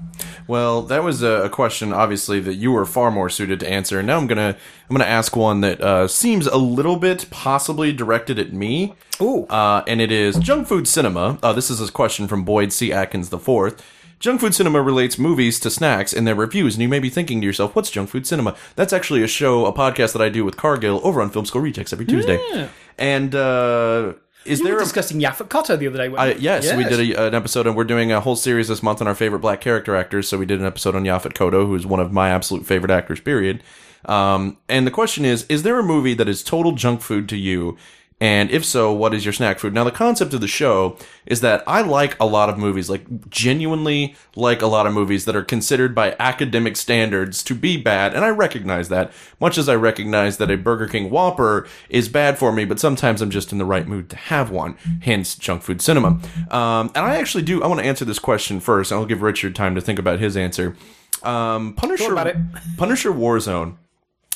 Well, 0.46 0.82
that 0.82 1.02
was 1.02 1.22
a, 1.22 1.44
a 1.44 1.48
question, 1.48 1.92
obviously, 1.92 2.38
that 2.40 2.54
you 2.54 2.72
were 2.72 2.84
far 2.84 3.10
more 3.10 3.30
suited 3.30 3.60
to 3.60 3.68
answer. 3.68 3.98
And 3.98 4.06
now 4.06 4.18
I'm 4.18 4.26
gonna 4.26 4.56
I'm 4.88 4.96
gonna 4.96 5.08
ask 5.08 5.34
one 5.36 5.62
that 5.62 5.80
uh, 5.80 6.08
seems 6.08 6.46
a 6.46 6.56
little 6.56 6.96
bit 6.96 7.26
possibly 7.30 7.92
directed 7.92 8.38
at 8.38 8.52
me. 8.52 8.94
Ooh. 9.20 9.46
Uh, 9.46 9.82
and 9.86 10.00
it 10.00 10.12
is 10.12 10.38
junk 10.38 10.68
food 10.68 10.86
cinema. 10.86 11.38
Uh, 11.42 11.52
this 11.52 11.70
is 11.70 11.80
a 11.80 11.90
question 11.90 12.28
from 12.28 12.44
Boyd 12.44 12.72
C. 12.72 12.92
Atkins 12.92 13.30
the 13.30 13.38
fourth. 13.38 13.82
Junk 14.20 14.40
food 14.40 14.54
cinema 14.54 14.82
relates 14.82 15.18
movies 15.18 15.60
to 15.60 15.70
snacks 15.70 16.12
in 16.12 16.24
their 16.24 16.34
reviews, 16.34 16.74
and 16.74 16.82
you 16.82 16.88
may 16.88 16.98
be 16.98 17.08
thinking 17.08 17.40
to 17.40 17.46
yourself, 17.46 17.76
"What's 17.76 17.90
junk 17.90 18.10
food 18.10 18.26
cinema?" 18.26 18.56
That's 18.74 18.92
actually 18.92 19.22
a 19.22 19.28
show, 19.28 19.64
a 19.66 19.72
podcast 19.72 20.12
that 20.14 20.22
I 20.22 20.28
do 20.28 20.44
with 20.44 20.56
Cargill 20.56 21.00
over 21.04 21.22
on 21.22 21.30
Film 21.30 21.44
School 21.44 21.62
Rejects 21.62 21.92
every 21.92 22.06
Tuesday. 22.06 22.68
And 22.98 23.34
uh, 23.34 24.14
is 24.44 24.58
You 24.58 24.64
there 24.66 24.74
were 24.74 24.80
a 24.80 24.84
discussing 24.84 25.20
Yaphet 25.20 25.48
Kotto 25.48 25.78
the 25.78 25.86
other 25.86 25.98
day. 26.08 26.16
I, 26.16 26.32
you? 26.32 26.40
yes, 26.40 26.74
we 26.74 26.84
did 26.84 27.16
a, 27.16 27.28
an 27.28 27.34
episode, 27.34 27.66
and 27.66 27.76
we're 27.76 27.84
doing 27.84 28.10
a 28.10 28.20
whole 28.20 28.36
series 28.36 28.68
this 28.68 28.82
month 28.82 29.00
on 29.00 29.06
our 29.06 29.14
favorite 29.14 29.40
black 29.40 29.60
character 29.60 29.94
actors. 29.94 30.28
So 30.28 30.38
we 30.38 30.46
did 30.46 30.58
an 30.58 30.66
episode 30.66 30.96
on 30.96 31.04
Yaphet 31.04 31.34
Kotto, 31.34 31.66
who's 31.66 31.86
one 31.86 32.00
of 32.00 32.12
my 32.12 32.30
absolute 32.30 32.66
favorite 32.66 32.90
actors. 32.90 33.20
Period. 33.20 33.62
Um, 34.04 34.56
and 34.68 34.86
the 34.86 34.90
question 34.90 35.24
is: 35.24 35.44
Is 35.48 35.62
there 35.62 35.78
a 35.78 35.82
movie 35.82 36.14
that 36.14 36.28
is 36.28 36.42
total 36.42 36.72
junk 36.72 37.02
food 37.02 37.28
to 37.28 37.36
you? 37.36 37.76
And 38.20 38.50
if 38.50 38.64
so, 38.64 38.92
what 38.92 39.14
is 39.14 39.24
your 39.24 39.32
snack 39.32 39.60
food? 39.60 39.72
Now, 39.72 39.84
the 39.84 39.92
concept 39.92 40.34
of 40.34 40.40
the 40.40 40.48
show 40.48 40.96
is 41.24 41.40
that 41.42 41.62
I 41.68 41.82
like 41.82 42.18
a 42.18 42.26
lot 42.26 42.48
of 42.48 42.58
movies, 42.58 42.90
like 42.90 43.30
genuinely 43.30 44.16
like 44.34 44.60
a 44.60 44.66
lot 44.66 44.88
of 44.88 44.92
movies 44.92 45.24
that 45.26 45.36
are 45.36 45.44
considered 45.44 45.94
by 45.94 46.16
academic 46.18 46.76
standards 46.76 47.44
to 47.44 47.54
be 47.54 47.76
bad. 47.76 48.14
And 48.14 48.24
I 48.24 48.30
recognize 48.30 48.88
that, 48.88 49.12
much 49.38 49.56
as 49.56 49.68
I 49.68 49.76
recognize 49.76 50.38
that 50.38 50.50
a 50.50 50.56
Burger 50.56 50.88
King 50.88 51.10
Whopper 51.10 51.68
is 51.88 52.08
bad 52.08 52.38
for 52.38 52.50
me, 52.50 52.64
but 52.64 52.80
sometimes 52.80 53.22
I'm 53.22 53.30
just 53.30 53.52
in 53.52 53.58
the 53.58 53.64
right 53.64 53.86
mood 53.86 54.10
to 54.10 54.16
have 54.16 54.50
one. 54.50 54.76
Hence, 55.02 55.36
junk 55.36 55.62
food 55.62 55.80
cinema. 55.80 56.20
Um, 56.50 56.90
and 56.96 57.04
I 57.04 57.16
actually 57.16 57.44
do, 57.44 57.62
I 57.62 57.68
want 57.68 57.80
to 57.80 57.86
answer 57.86 58.04
this 58.04 58.18
question 58.18 58.58
first. 58.58 58.90
I'll 58.90 59.06
give 59.06 59.22
Richard 59.22 59.54
time 59.54 59.76
to 59.76 59.80
think 59.80 60.00
about 60.00 60.18
his 60.18 60.36
answer. 60.36 60.76
Um, 61.22 61.74
Punisher, 61.74 62.12
about 62.12 62.26
it. 62.26 62.36
Punisher 62.76 63.12
Warzone 63.12 63.76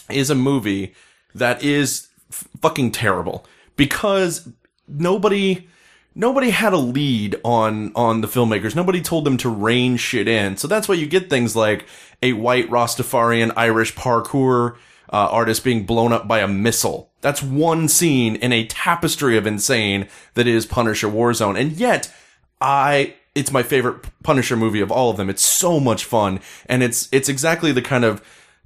is 0.09 0.31
a 0.31 0.35
movie 0.37 0.95
that 1.35 1.65
is 1.65 2.09
f- 2.31 2.47
fucking 2.61 2.93
terrible 2.93 3.45
because 3.77 4.49
nobody 4.89 5.69
nobody 6.15 6.51
had 6.51 6.73
a 6.73 6.79
lead 6.79 7.37
on 7.45 7.93
on 7.95 8.21
the 8.21 8.29
filmmakers. 8.29 8.77
Nobody 8.77 9.01
told 9.01 9.25
them 9.25 9.37
to 9.39 9.49
rein 9.49 9.97
shit 9.97 10.29
in. 10.29 10.57
So 10.57 10.69
that's 10.69 10.89
why 10.89 10.95
you 10.95 11.07
get 11.07 11.31
things 11.31 11.57
like 11.57 11.87
a 12.23 12.33
white 12.35 12.69
Rastafarian 12.71 13.53
Irish 13.57 13.95
parkour 13.95 14.77
uh, 15.13 15.29
artist 15.31 15.65
being 15.65 15.85
blown 15.85 16.13
up 16.13 16.27
by 16.27 16.41
a 16.41 16.49
missile. 16.49 17.11
That's 17.21 17.43
one 17.43 17.89
scene 17.89 18.37
in 18.37 18.53
a 18.53 18.67
tapestry 18.67 19.37
of 19.37 19.47
insane 19.47 20.09
that 20.35 20.47
is 20.47 20.67
Punisher 20.67 21.09
Warzone. 21.09 21.59
And 21.59 21.73
yet, 21.73 22.13
I 22.61 23.15
it's 23.35 23.53
my 23.53 23.63
favorite 23.63 24.07
Punisher 24.23 24.57
movie 24.57 24.81
of 24.81 24.91
all 24.91 25.11
of 25.11 25.17
them. 25.17 25.31
It's 25.31 25.45
so 25.45 25.81
much 25.81 26.05
fun, 26.05 26.41
and 26.67 26.83
it's 26.83 27.09
it's 27.13 27.29
exactly 27.29 27.73
the 27.73 27.83
kind 27.83 28.05
of 28.05 28.23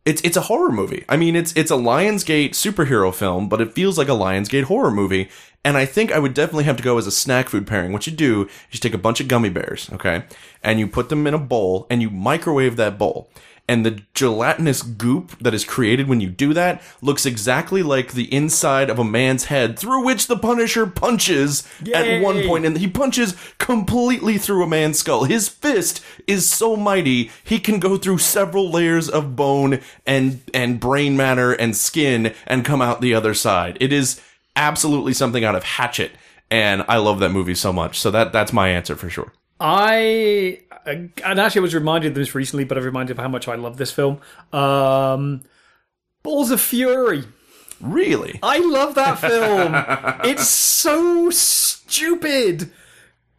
it's 0.07 0.23
it's 0.23 0.37
a 0.37 0.43
horror 0.43 0.71
movie. 0.71 1.05
I 1.09 1.17
mean, 1.17 1.35
it's 1.37 1.53
it's 1.55 1.71
a 1.71 1.75
Lionsgate 1.75 2.51
superhero 2.51 3.13
film, 3.13 3.49
but 3.49 3.61
it 3.61 3.75
feels 3.75 3.99
like 3.99 4.09
a 4.09 4.13
Lionsgate 4.13 4.65
horror 4.65 4.93
movie. 4.93 5.29
And 5.65 5.77
I 5.77 5.85
think 5.85 6.13
I 6.13 6.21
would 6.21 6.33
definitely 6.33 6.65
have 6.65 6.77
to 6.77 6.83
go 6.83 6.97
as 6.97 7.09
a 7.09 7.11
snack 7.11 7.49
food 7.49 7.67
pairing. 7.67 7.93
What 7.93 8.07
you 8.07 8.13
do 8.13 8.43
is 8.45 8.75
you 8.75 8.79
take 8.79 8.95
a 8.95 8.99
bunch 8.99 9.21
of 9.21 9.27
gummy 9.27 9.51
bears, 9.51 9.91
okay, 9.93 10.23
and 10.63 10.79
you 10.79 10.87
put 10.87 11.09
them 11.09 11.27
in 11.27 11.35
a 11.35 11.39
bowl 11.39 11.89
and 11.91 12.01
you 12.01 12.09
microwave 12.09 12.77
that 12.77 12.99
bowl. 12.99 13.29
And 13.69 13.85
the 13.85 14.03
gelatinous 14.15 14.83
goop 14.83 15.37
that 15.41 15.55
is 15.55 15.65
created 15.65 16.09
when 16.09 16.21
you 16.21 16.29
do 16.29 16.55
that 16.55 16.81
looks 17.03 17.27
exactly 17.27 17.83
like 17.83 18.13
the 18.13 18.33
inside 18.33 18.89
of 18.89 18.99
a 18.99 19.05
man's 19.05 19.47
head 19.47 19.77
through 19.77 20.05
which 20.05 20.29
the 20.29 20.37
Punisher 20.37 20.87
punches 20.87 21.67
at 21.93 22.23
one 22.23 22.47
point, 22.47 22.65
and 22.65 22.79
he 22.79 22.87
punches 22.87 23.35
completely 23.59 24.39
through 24.39 24.63
a 24.63 24.69
man's 24.69 25.01
skull. 25.01 25.25
His 25.25 25.49
fist 25.49 26.01
is 26.29 26.49
so 26.49 26.77
mighty 26.77 27.31
he 27.43 27.59
can 27.59 27.81
go 27.81 27.97
through 27.97 28.19
several 28.19 28.71
layers 28.71 29.09
of 29.09 29.35
bone 29.35 29.81
and 30.07 30.43
and 30.55 30.79
brain 30.79 31.17
matter 31.17 31.53
and 31.53 31.77
skin 31.77 32.35
and 32.47 32.65
come 32.65 32.81
out 32.81 33.01
the 33.01 33.15
other 33.15 33.35
side. 33.35 33.79
It 33.81 33.93
is 33.93 34.21
absolutely 34.55 35.13
something 35.13 35.45
out 35.45 35.57
of 35.57 35.65
Hatchet, 35.65 36.13
and 36.51 36.85
I 36.89 36.99
love 36.99 37.19
that 37.19 37.31
movie 37.31 37.57
so 37.57 37.73
much. 37.73 37.99
So 37.99 38.13
that 38.13 38.33
that's 38.33 38.53
my 38.53 38.69
answer 38.69 38.95
for 38.95 39.11
sure. 39.11 39.33
I 39.59 40.61
and 40.87 41.41
actually 41.41 41.61
I 41.61 41.63
was 41.63 41.75
reminded 41.75 42.09
of 42.09 42.15
this 42.15 42.35
recently, 42.35 42.65
but 42.65 42.77
I 42.77 42.81
was 42.81 42.87
reminded 42.87 43.19
of 43.19 43.23
how 43.23 43.29
much 43.29 43.49
I 43.49 43.57
love 43.57 43.77
this 43.77 43.93
film. 43.93 44.21
Um, 44.53 45.43
Balls 46.23 46.51
of 46.51 46.61
Fury. 46.61 47.25
Really? 47.81 48.39
I 48.43 48.59
love 48.59 48.95
that 48.95 49.19
film. 49.19 49.75
it's 50.25 50.49
so 50.49 51.31
stupid. 51.31 52.71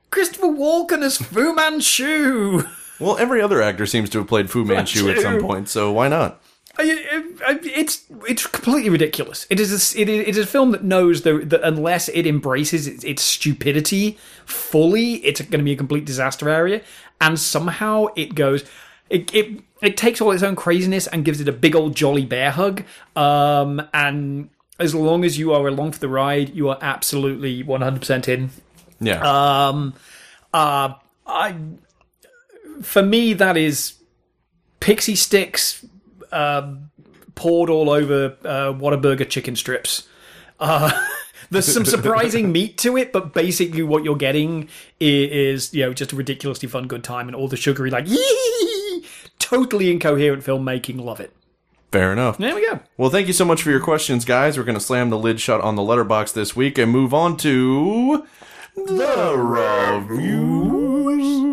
Christopher 0.10 0.48
Walken 0.48 1.02
as 1.04 1.18
Fu 1.18 1.56
Manchu. 1.56 2.64
Well, 3.00 3.18
every 3.18 3.42
other 3.42 3.62
actor 3.62 3.86
seems 3.86 4.10
to 4.12 4.20
have 4.20 4.28
played 4.28 4.50
Fu 4.50 4.66
Manchu 4.66 5.10
at 5.10 5.20
some 5.20 5.40
point, 5.40 5.70
so 5.70 5.92
why 5.92 6.08
not? 6.08 6.42
It's 6.80 8.06
it's 8.28 8.46
completely 8.46 8.90
ridiculous. 8.90 9.48
It 9.50 9.60
is 9.60 9.72
a, 9.72 10.00
it 10.00 10.10
is, 10.10 10.28
it 10.28 10.28
is 10.28 10.38
a 10.38 10.46
film 10.46 10.72
that 10.72 10.84
knows 10.84 11.24
that, 11.24 11.50
that 11.50 11.64
unless 11.64 12.08
it 12.10 12.28
embraces 12.28 12.88
its, 12.88 13.04
its 13.04 13.24
stupidity 13.24 14.18
fully, 14.46 15.16
it's 15.26 15.42
going 15.42 15.60
to 15.60 15.64
be 15.64 15.72
a 15.74 15.76
complete 15.76 16.06
disaster 16.06 16.50
area. 16.50 16.82
And 17.20 17.40
somehow 17.40 18.08
it 18.16 18.36
goes, 18.36 18.64
it, 19.10 19.34
it 19.34 19.64
it 19.82 19.98
takes 19.98 20.22
all 20.22 20.32
its 20.32 20.44
own 20.44 20.56
craziness 20.56 21.08
and 21.08 21.26
gives 21.26 21.42
it 21.42 21.48
a 21.48 21.52
big 21.52 21.76
old 21.76 21.96
jolly 21.96 22.26
bear 22.26 22.52
hug. 22.52 22.84
Um, 23.16 23.82
and 23.94 24.50
as 24.80 24.94
long 24.94 25.26
as 25.26 25.40
you 25.40 25.54
are 25.54 25.68
along 25.68 25.94
for 25.94 26.00
the 26.00 26.10
ride, 26.10 26.54
you 26.54 26.70
are 26.70 26.78
absolutely 26.82 27.64
one 27.64 27.82
hundred 27.82 28.02
percent 28.02 28.28
in. 28.28 28.52
Yeah. 29.00 29.22
Um, 29.22 29.96
uh, 30.54 30.94
I, 31.26 31.56
for 32.82 33.02
me, 33.02 33.34
that 33.34 33.58
is 33.58 33.96
pixie 34.80 35.16
sticks 35.16 35.84
uh, 36.32 36.74
poured 37.36 37.70
all 37.70 37.90
over 37.90 38.36
uh, 38.44 38.74
Whataburger 38.74 39.30
chicken 39.30 39.56
strips. 39.56 40.08
Uh, 40.60 40.92
there's 41.52 41.72
some 41.72 41.86
surprising 41.86 42.52
meat 42.52 42.78
to 42.80 42.98
it, 42.98 43.14
but 43.14 43.34
basically 43.34 43.84
what 43.84 44.04
you're 44.04 44.16
getting 44.16 44.64
i- 45.00 45.04
is, 45.04 45.74
you 45.74 45.86
know, 45.86 45.94
just 45.94 46.12
a 46.12 46.16
ridiculously 46.16 46.68
fun 46.68 46.88
good 46.88 47.04
time 47.04 47.28
and 47.28 47.36
all 47.36 47.48
the 47.48 47.58
sugary, 47.58 47.92
like, 47.92 48.08
yee, 48.08 49.06
totally 49.40 49.92
incoherent 49.92 50.44
filmmaking. 50.44 51.00
Love 51.00 51.20
it. 51.20 51.32
Fair 51.92 52.12
enough. 52.12 52.38
There 52.38 52.54
we 52.54 52.68
go. 52.68 52.82
Well, 52.98 53.10
thank 53.10 53.28
you 53.28 53.34
so 53.34 53.46
much 53.46 53.64
for 53.64 53.70
your 53.70 53.80
questions, 53.80 54.26
guys. 54.26 54.58
We're 54.58 54.66
going 54.66 54.78
to 54.78 54.84
slam 54.84 55.10
the 55.10 55.18
lid 55.18 55.40
shut 55.40 55.62
on 55.62 55.76
the 55.76 55.84
letterbox 55.84 56.34
this 56.34 56.54
week 56.54 56.78
and 56.78 56.92
move 56.92 57.14
on 57.14 57.38
to 57.38 58.28
the 58.76 59.36
reviews. 59.38 61.47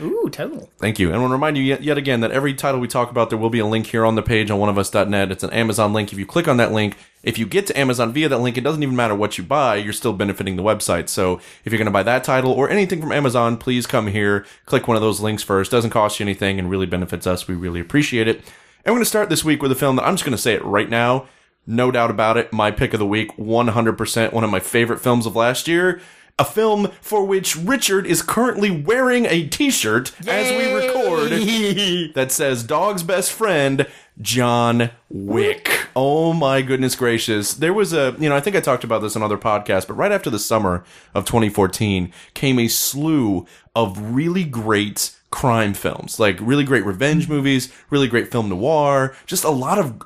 Ooh, 0.00 0.28
total. 0.30 0.70
Thank 0.78 0.98
you. 0.98 1.08
And 1.08 1.16
I 1.16 1.18
want 1.18 1.30
to 1.30 1.34
remind 1.34 1.56
you 1.56 1.62
yet, 1.62 1.82
yet 1.82 1.98
again 1.98 2.20
that 2.20 2.30
every 2.30 2.54
title 2.54 2.80
we 2.80 2.88
talk 2.88 3.10
about, 3.10 3.30
there 3.30 3.38
will 3.38 3.50
be 3.50 3.58
a 3.58 3.66
link 3.66 3.86
here 3.86 4.04
on 4.04 4.14
the 4.14 4.22
page 4.22 4.50
on 4.50 4.58
oneofus.net. 4.58 5.30
It's 5.30 5.42
an 5.42 5.50
Amazon 5.50 5.92
link. 5.92 6.12
If 6.12 6.18
you 6.18 6.26
click 6.26 6.48
on 6.48 6.56
that 6.58 6.72
link, 6.72 6.96
if 7.22 7.38
you 7.38 7.46
get 7.46 7.66
to 7.68 7.78
Amazon 7.78 8.12
via 8.12 8.28
that 8.28 8.38
link, 8.38 8.58
it 8.58 8.64
doesn't 8.64 8.82
even 8.82 8.96
matter 8.96 9.14
what 9.14 9.38
you 9.38 9.44
buy, 9.44 9.76
you're 9.76 9.92
still 9.92 10.12
benefiting 10.12 10.56
the 10.56 10.62
website. 10.62 11.08
So 11.08 11.40
if 11.64 11.72
you're 11.72 11.78
going 11.78 11.86
to 11.86 11.92
buy 11.92 12.02
that 12.02 12.24
title 12.24 12.52
or 12.52 12.68
anything 12.68 13.00
from 13.00 13.12
Amazon, 13.12 13.56
please 13.56 13.86
come 13.86 14.08
here, 14.08 14.44
click 14.66 14.88
one 14.88 14.96
of 14.96 15.02
those 15.02 15.20
links 15.20 15.42
first. 15.42 15.70
Doesn't 15.70 15.90
cost 15.90 16.18
you 16.18 16.24
anything 16.24 16.58
and 16.58 16.68
really 16.68 16.86
benefits 16.86 17.26
us. 17.26 17.46
We 17.46 17.54
really 17.54 17.80
appreciate 17.80 18.28
it. 18.28 18.38
And 18.84 18.92
we're 18.92 18.98
going 18.98 19.04
to 19.04 19.08
start 19.08 19.28
this 19.28 19.44
week 19.44 19.62
with 19.62 19.70
a 19.70 19.76
film 19.76 19.96
that 19.96 20.04
I'm 20.04 20.14
just 20.14 20.24
going 20.24 20.36
to 20.36 20.42
say 20.42 20.54
it 20.54 20.64
right 20.64 20.90
now. 20.90 21.26
No 21.64 21.92
doubt 21.92 22.10
about 22.10 22.36
it. 22.36 22.52
My 22.52 22.72
pick 22.72 22.92
of 22.92 22.98
the 22.98 23.06
week, 23.06 23.36
100% 23.36 24.32
one 24.32 24.42
of 24.42 24.50
my 24.50 24.58
favorite 24.58 25.00
films 25.00 25.26
of 25.26 25.36
last 25.36 25.68
year. 25.68 26.00
A 26.38 26.44
film 26.44 26.90
for 27.00 27.24
which 27.24 27.56
Richard 27.56 28.06
is 28.06 28.22
currently 28.22 28.70
wearing 28.70 29.26
a 29.26 29.46
t-shirt 29.46 30.12
as 30.26 30.50
we 30.50 30.72
record 30.72 31.30
that 32.14 32.32
says 32.32 32.64
dog's 32.64 33.02
best 33.02 33.32
friend, 33.32 33.86
John 34.20 34.90
Wick. 35.08 35.86
Oh 35.94 36.32
my 36.32 36.62
goodness 36.62 36.96
gracious. 36.96 37.54
There 37.54 37.74
was 37.74 37.92
a, 37.92 38.16
you 38.18 38.28
know, 38.28 38.36
I 38.36 38.40
think 38.40 38.56
I 38.56 38.60
talked 38.60 38.84
about 38.84 39.00
this 39.00 39.14
on 39.14 39.22
other 39.22 39.38
podcasts, 39.38 39.86
but 39.86 39.94
right 39.94 40.12
after 40.12 40.30
the 40.30 40.38
summer 40.38 40.84
of 41.14 41.24
2014 41.24 42.12
came 42.34 42.58
a 42.58 42.68
slew 42.68 43.46
of 43.74 44.14
really 44.14 44.44
great 44.44 45.14
crime 45.30 45.74
films, 45.74 46.18
like 46.18 46.38
really 46.40 46.64
great 46.64 46.84
revenge 46.84 47.28
movies, 47.28 47.72
really 47.90 48.08
great 48.08 48.30
film 48.30 48.48
noir, 48.48 49.14
just 49.26 49.44
a 49.44 49.50
lot 49.50 49.78
of 49.78 50.02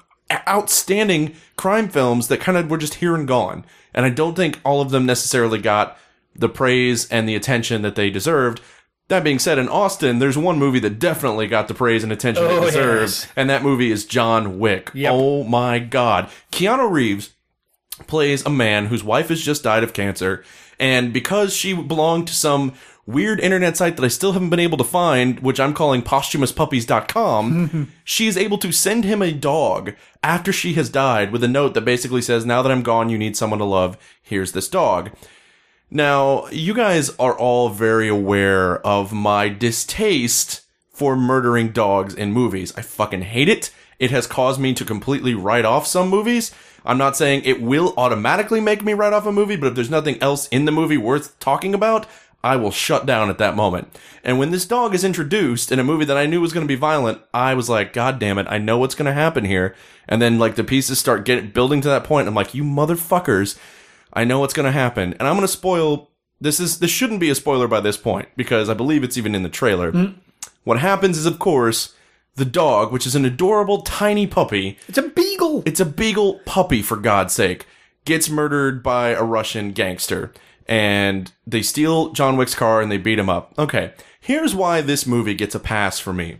outstanding 0.49 1.35
crime 1.57 1.89
films 1.89 2.29
that 2.29 2.41
kind 2.41 2.59
of 2.59 2.71
were 2.71 2.79
just 2.79 2.95
here 2.95 3.15
and 3.15 3.29
gone. 3.29 3.65
And 3.95 4.05
I 4.05 4.11
don't 4.11 4.35
think 4.35 4.61
all 4.65 4.81
of 4.81 4.91
them 4.91 5.07
necessarily 5.07 5.59
got 5.59 5.99
the 6.39 6.49
praise 6.49 7.09
and 7.11 7.29
the 7.29 7.35
attention 7.35 7.83
that 7.83 7.95
they 7.97 8.11
deserved. 8.11 8.61
That 9.09 9.23
being 9.23 9.39
said, 9.39 9.59
in 9.59 9.69
Austin, 9.69 10.19
there's 10.19 10.37
one 10.37 10.59
movie 10.59 10.81
that 10.81 10.99
definitely 10.99 11.47
got 11.47 11.69
the 11.69 11.75
praise 11.75 12.03
and 12.03 12.11
attention 12.13 12.43
Oh, 12.45 12.63
it 12.63 12.67
deserved, 12.67 13.01
yes. 13.03 13.27
and 13.37 13.49
that 13.49 13.63
movie 13.63 13.91
is 13.93 14.05
John 14.05 14.59
Wick. 14.59 14.91
Yep. 14.95 15.13
Oh 15.15 15.45
my 15.45 15.79
god. 15.79 16.29
Keanu 16.51 16.91
Reeves 16.91 17.31
plays 18.09 18.45
a 18.45 18.51
man 18.51 18.87
whose 18.87 19.05
wife 19.05 19.29
has 19.29 19.41
just 19.41 19.63
died 19.63 19.85
of 19.85 19.93
cancer, 19.93 20.43
and 20.81 21.13
because 21.13 21.55
she 21.55 21.73
belonged 21.73 22.27
to 22.29 22.35
some 22.35 22.75
weird 23.07 23.39
internet 23.39 23.77
site 23.77 23.95
that 23.97 24.05
I 24.05 24.09
still 24.09 24.33
haven't 24.33 24.51
been 24.51 24.59
able 24.59 24.79
to 24.79 24.85
find, 24.85 25.39
which 25.39 25.61
I'm 25.61 25.73
calling 25.73 26.03
posthumousPuppies.com, 26.03 27.93
she 28.05 28.27
is 28.27 28.37
able 28.37 28.59
to 28.59 28.73
send 28.73 29.05
him 29.05 29.23
a 29.23 29.33
dog 29.33 29.95
after 30.23 30.53
she 30.53 30.75
has 30.75 30.89
died 30.91 31.33
with 31.33 31.45
a 31.45 31.49
note 31.49 31.75
that 31.75 31.83
basically 31.85 32.23
says, 32.23 32.45
Now 32.45 32.63
that 32.63 32.73
I'm 32.73 32.83
gone, 32.83 33.09
you 33.11 33.19
need 33.19 33.37
someone 33.37 33.59
to 33.61 33.65
love. 33.65 33.97
Here's 34.23 34.53
this 34.53 34.69
dog. 34.69 35.11
Now, 35.91 36.49
you 36.49 36.75
guys 36.75 37.11
are 37.17 37.39
all 37.39 37.69
very 37.69 38.09
aware 38.09 38.85
of 38.85 39.13
my 39.13 39.49
distaste 39.49 40.63
for 40.91 41.15
murdering 41.15 41.71
dogs 41.71 42.13
in 42.13 42.33
movies. 42.33 42.73
I 42.77 42.83
fucking 42.83 43.23
hate 43.23 43.49
it. 43.49 43.71
It 44.01 44.11
has 44.11 44.27
caused 44.27 44.61
me 44.61 44.75
to 44.75 44.85
completely 44.85 45.35
write 45.35 45.65
off 45.65 45.87
some 45.87 46.09
movies. 46.09 46.53
I'm 46.85 46.99
not 46.99 47.17
saying 47.17 47.43
it 47.45 47.63
will 47.63 47.95
automatically 47.97 48.61
make 48.61 48.85
me 48.85 48.95
write 48.95 49.13
off 49.13 49.27
a 49.27 49.33
movie, 49.33 49.57
but 49.57 49.69
if 49.69 49.75
there's 49.75 49.91
nothing 49.91 50.21
else 50.21 50.49
in 50.49 50.65
the 50.65 50.73
movie 50.73 50.97
worth 50.97 51.39
talking 51.39 51.73
about, 51.73 52.07
I 52.43 52.57
will 52.57 52.73
shut 52.73 53.07
down 53.07 53.31
at 53.31 53.39
that 53.39 53.57
moment. 53.57 53.89
And 54.25 54.39
when 54.39 54.51
this 54.51 54.67
dog 54.67 54.95
is 54.95 55.05
introduced 55.05 55.71
in 55.71 55.79
a 55.79 55.85
movie 55.85 56.05
that 56.05 56.17
I 56.17 56.27
knew 56.27 56.41
was 56.41 56.53
going 56.53 56.67
to 56.67 56.73
be 56.73 56.79
violent, 56.79 57.21
I 57.33 57.55
was 57.55 57.69
like, 57.69 57.93
God 57.93 58.19
damn 58.19 58.39
it, 58.39 58.47
I 58.49 58.59
know 58.59 58.79
what's 58.79 58.95
going 58.97 59.07
to 59.07 59.13
happen 59.13 59.45
here. 59.45 59.75
And 60.09 60.21
then 60.21 60.39
like 60.39 60.57
the 60.57 60.65
pieces 60.65 60.99
start 60.99 61.25
getting 61.25 61.51
building 61.51 61.81
to 61.83 61.89
that 61.89 62.05
point. 62.05 62.27
I'm 62.27 62.35
like, 62.35 62.55
you 62.55 62.65
motherfuckers, 62.65 63.57
I 64.17 64.25
know 64.25 64.41
what's 64.41 64.55
going 64.55 64.67
to 64.67 64.73
happen. 64.73 65.13
And 65.15 65.29
I'm 65.29 65.35
going 65.37 65.43
to 65.47 65.49
spoil 65.49 66.11
this 66.41 66.59
is 66.59 66.81
this 66.81 66.91
shouldn't 66.91 67.21
be 67.21 67.31
a 67.31 67.35
spoiler 67.35 67.69
by 67.69 67.81
this 67.81 67.97
point 67.97 68.29
because 68.37 68.69
I 68.69 68.75
believe 68.75 69.05
it's 69.05 69.17
even 69.17 69.35
in 69.35 69.43
the 69.43 69.49
trailer. 69.49 69.93
Mm. 69.93 70.15
What 70.65 70.81
happens 70.81 71.17
is 71.17 71.27
of 71.27 71.39
course 71.39 71.95
the 72.35 72.45
dog, 72.45 72.93
which 72.93 73.07
is 73.07 73.15
an 73.15 73.25
adorable 73.25 73.81
tiny 73.83 74.27
puppy, 74.27 74.79
It's 74.89 74.99
a 74.99 75.09
beagle. 75.09 75.63
it's 75.65 75.81
a 75.81 75.87
beagle 75.87 76.41
puppy, 76.45 76.83
for 76.83 76.97
God's 76.97 77.33
sake. 77.33 77.67
Gets 78.05 78.29
murdered 78.29 78.83
by 78.83 79.11
a 79.11 79.23
Russian 79.23 79.73
gangster. 79.73 80.33
And 80.69 81.33
they 81.47 81.63
steal 81.63 82.11
John 82.13 82.37
Wick's 82.37 82.55
car 82.55 82.83
and 82.83 82.91
they 82.91 82.99
beat 82.99 83.19
him 83.19 83.31
up. 83.31 83.55
Okay. 83.59 83.93
Here's 84.21 84.55
why 84.55 84.81
this 84.81 85.07
movie 85.07 85.35
gets 85.35 85.55
a 85.55 85.61
pass 85.61 85.99
for 85.99 86.13
me. 86.13 86.39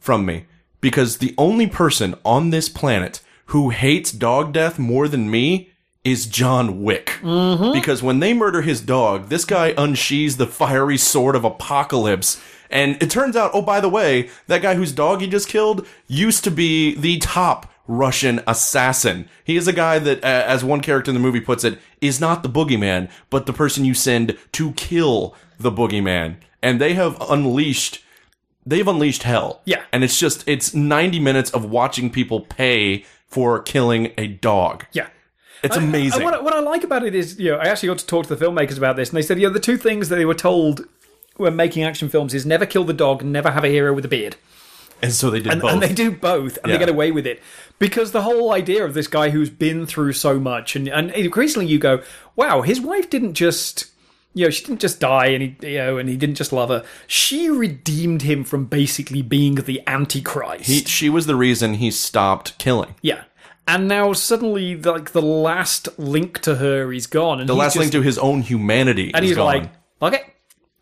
From 0.00 0.26
me. 0.26 0.46
Because 0.80 1.18
the 1.18 1.34
only 1.38 1.66
person 1.66 2.14
on 2.24 2.50
this 2.50 2.68
planet 2.68 3.20
who 3.46 3.70
hates 3.70 4.12
dog 4.12 4.52
death 4.52 4.78
more 4.78 5.08
than 5.08 5.30
me 5.30 5.69
is 6.04 6.26
John 6.26 6.82
Wick. 6.82 7.18
Because 7.72 8.02
when 8.02 8.20
they 8.20 8.32
murder 8.32 8.62
his 8.62 8.80
dog, 8.80 9.28
this 9.28 9.44
guy 9.44 9.74
unsheathes 9.76 10.36
the 10.36 10.46
fiery 10.46 10.96
sword 10.96 11.36
of 11.36 11.44
apocalypse. 11.44 12.40
And 12.70 13.02
it 13.02 13.10
turns 13.10 13.36
out, 13.36 13.50
oh, 13.52 13.62
by 13.62 13.80
the 13.80 13.88
way, 13.88 14.30
that 14.46 14.62
guy 14.62 14.74
whose 14.74 14.92
dog 14.92 15.20
he 15.20 15.26
just 15.26 15.48
killed 15.48 15.86
used 16.06 16.44
to 16.44 16.50
be 16.50 16.94
the 16.94 17.18
top 17.18 17.70
Russian 17.86 18.40
assassin. 18.46 19.28
He 19.42 19.56
is 19.56 19.66
a 19.66 19.72
guy 19.72 19.98
that, 19.98 20.22
uh, 20.22 20.44
as 20.46 20.64
one 20.64 20.80
character 20.80 21.10
in 21.10 21.14
the 21.14 21.20
movie 21.20 21.40
puts 21.40 21.64
it, 21.64 21.78
is 22.00 22.20
not 22.20 22.42
the 22.42 22.48
boogeyman, 22.48 23.10
but 23.28 23.46
the 23.46 23.52
person 23.52 23.84
you 23.84 23.94
send 23.94 24.38
to 24.52 24.72
kill 24.72 25.34
the 25.58 25.72
boogeyman. 25.72 26.36
And 26.62 26.80
they 26.80 26.94
have 26.94 27.20
unleashed 27.28 28.04
they've 28.64 28.86
unleashed 28.86 29.22
hell. 29.24 29.62
Yeah. 29.64 29.82
And 29.92 30.04
it's 30.04 30.18
just 30.18 30.46
it's 30.46 30.74
90 30.74 31.18
minutes 31.18 31.50
of 31.50 31.64
watching 31.64 32.10
people 32.10 32.40
pay 32.42 33.04
for 33.26 33.60
killing 33.60 34.12
a 34.18 34.26
dog. 34.26 34.86
Yeah. 34.92 35.08
It's 35.62 35.76
amazing. 35.76 36.22
What, 36.24 36.34
I- 36.34 36.40
what 36.40 36.54
I 36.54 36.60
like 36.60 36.84
about 36.84 37.04
it 37.04 37.14
is, 37.14 37.38
you 37.38 37.50
know, 37.50 37.58
I 37.58 37.64
actually 37.66 37.88
got 37.88 37.98
to 37.98 38.06
talk 38.06 38.26
to 38.26 38.34
the 38.34 38.44
filmmakers 38.44 38.78
about 38.78 38.96
this, 38.96 39.10
and 39.10 39.16
they 39.16 39.22
said, 39.22 39.38
you 39.40 39.46
know, 39.48 39.52
the 39.52 39.60
two 39.60 39.76
things 39.76 40.08
that 40.08 40.16
they 40.16 40.24
were 40.24 40.34
told 40.34 40.86
when 41.36 41.56
making 41.56 41.82
action 41.82 42.08
films 42.08 42.34
is 42.34 42.44
never 42.46 42.66
kill 42.66 42.84
the 42.84 42.92
dog, 42.92 43.22
never 43.24 43.50
have 43.50 43.64
a 43.64 43.68
hero 43.68 43.92
with 43.92 44.04
a 44.04 44.08
beard. 44.08 44.36
and 45.02 45.12
so 45.12 45.30
they 45.30 45.40
did 45.40 45.52
And, 45.52 45.62
both. 45.62 45.72
and 45.72 45.82
they 45.82 45.94
do 45.94 46.10
both, 46.10 46.58
and 46.58 46.66
Yeah. 46.66 46.72
they 46.74 46.78
get 46.78 46.88
away 46.90 47.10
with 47.10 47.26
it. 47.26 47.40
Because 47.78 48.12
the 48.12 48.20
whole 48.22 48.52
idea 48.52 48.84
of 48.84 48.92
this 48.92 49.06
guy 49.06 49.30
who's 49.30 49.48
been 49.48 49.86
through 49.86 50.12
so 50.12 50.38
much, 50.38 50.76
and, 50.76 50.88
and 50.88 51.10
increasingly 51.12 51.66
you 51.66 51.78
go, 51.78 52.02
wow, 52.36 52.60
his 52.62 52.80
wife 52.80 53.08
didn't 53.08 53.34
just. 53.34 53.86
You 54.32 54.44
know, 54.44 54.50
she 54.50 54.64
didn't 54.64 54.80
just 54.80 55.00
die, 55.00 55.26
and 55.26 55.42
he, 55.42 55.72
you 55.72 55.78
know, 55.78 55.98
and 55.98 56.08
he 56.08 56.16
didn't 56.16 56.36
just 56.36 56.52
love 56.52 56.68
her. 56.68 56.84
She 57.08 57.50
redeemed 57.50 58.22
him 58.22 58.44
from 58.44 58.66
basically 58.66 59.22
being 59.22 59.56
the 59.56 59.82
Antichrist. 59.88 60.66
He- 60.66 60.84
she 60.84 61.08
was 61.10 61.26
the 61.26 61.34
reason 61.34 61.74
he 61.74 61.90
stopped 61.90 62.56
killing. 62.58 62.94
yeah, 63.02 63.22
and 63.74 63.88
now 63.88 64.12
suddenly, 64.12 64.76
like 64.76 65.12
the 65.12 65.22
last 65.22 65.88
link 65.98 66.40
to 66.40 66.56
her 66.56 66.92
is 66.92 67.06
gone, 67.06 67.40
and 67.40 67.48
The 67.48 67.54
last 67.54 67.74
just, 67.74 67.80
link 67.80 67.92
to 67.92 68.02
his 68.02 68.18
own 68.18 68.42
humanity 68.42 69.10
and 69.14 69.24
he's 69.24 69.36
gone. 69.36 69.46
like, 69.46 69.70
okay, 70.02 70.22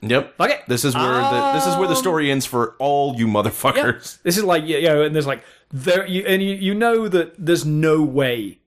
Yep. 0.00 0.35
Okay. 0.38 0.61
This 0.68 0.85
is 0.85 0.95
where 0.95 1.21
the 1.21 1.52
this 1.54 1.66
is 1.66 1.76
where 1.76 1.88
the 1.88 1.95
um, 1.95 2.00
story 2.00 2.30
ends 2.30 2.47
for 2.47 2.76
all 2.78 3.16
you 3.16 3.26
motherfuckers. 3.26 4.23
This 4.23 4.37
is 4.38 4.45
like 4.45 4.64
you 4.64 4.80
know, 4.83 5.02
and 5.02 5.14
there's 5.14 5.26
like 5.26 5.42
there, 5.73 6.07
you, 6.07 6.25
and 6.26 6.40
you 6.42 6.54
you 6.54 6.75
know 6.75 7.09
that 7.09 7.35
there's 7.37 7.64
no 7.66 8.02
way 8.02 8.61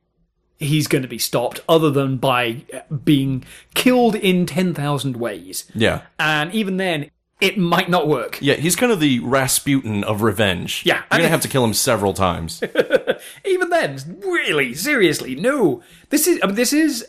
he's 0.60 0.88
going 0.88 1.02
to 1.02 1.08
be 1.08 1.18
stopped 1.18 1.62
other 1.70 1.90
than 1.90 2.18
by 2.18 2.64
being 3.06 3.44
killed 3.76 4.16
in 4.16 4.46
ten 4.46 4.74
thousand 4.74 5.16
ways, 5.18 5.66
Yeah. 5.74 6.02
and 6.20 6.54
even 6.54 6.76
then, 6.78 7.10
it 7.42 7.58
might 7.58 7.90
not 7.90 8.08
work. 8.08 8.38
Yeah, 8.40 8.54
he's 8.54 8.76
kind 8.76 8.92
of 8.92 9.00
the 9.00 9.20
Rasputin 9.20 10.04
of 10.04 10.22
revenge. 10.22 10.84
Yeah. 10.86 11.04
You're 11.12 11.20
gonna 11.20 11.30
have 11.30 11.42
to 11.42 11.48
kill 11.48 11.66
him 11.66 11.74
several 11.74 12.14
times. 12.14 12.64
Even 13.46 13.70
then, 13.70 14.20
really, 14.24 14.74
seriously, 14.76 15.36
no. 15.36 15.82
This 16.10 16.28
is 16.28 16.40
I 16.44 16.46
mean, 16.46 16.56
this 16.56 16.72
is 16.72 17.08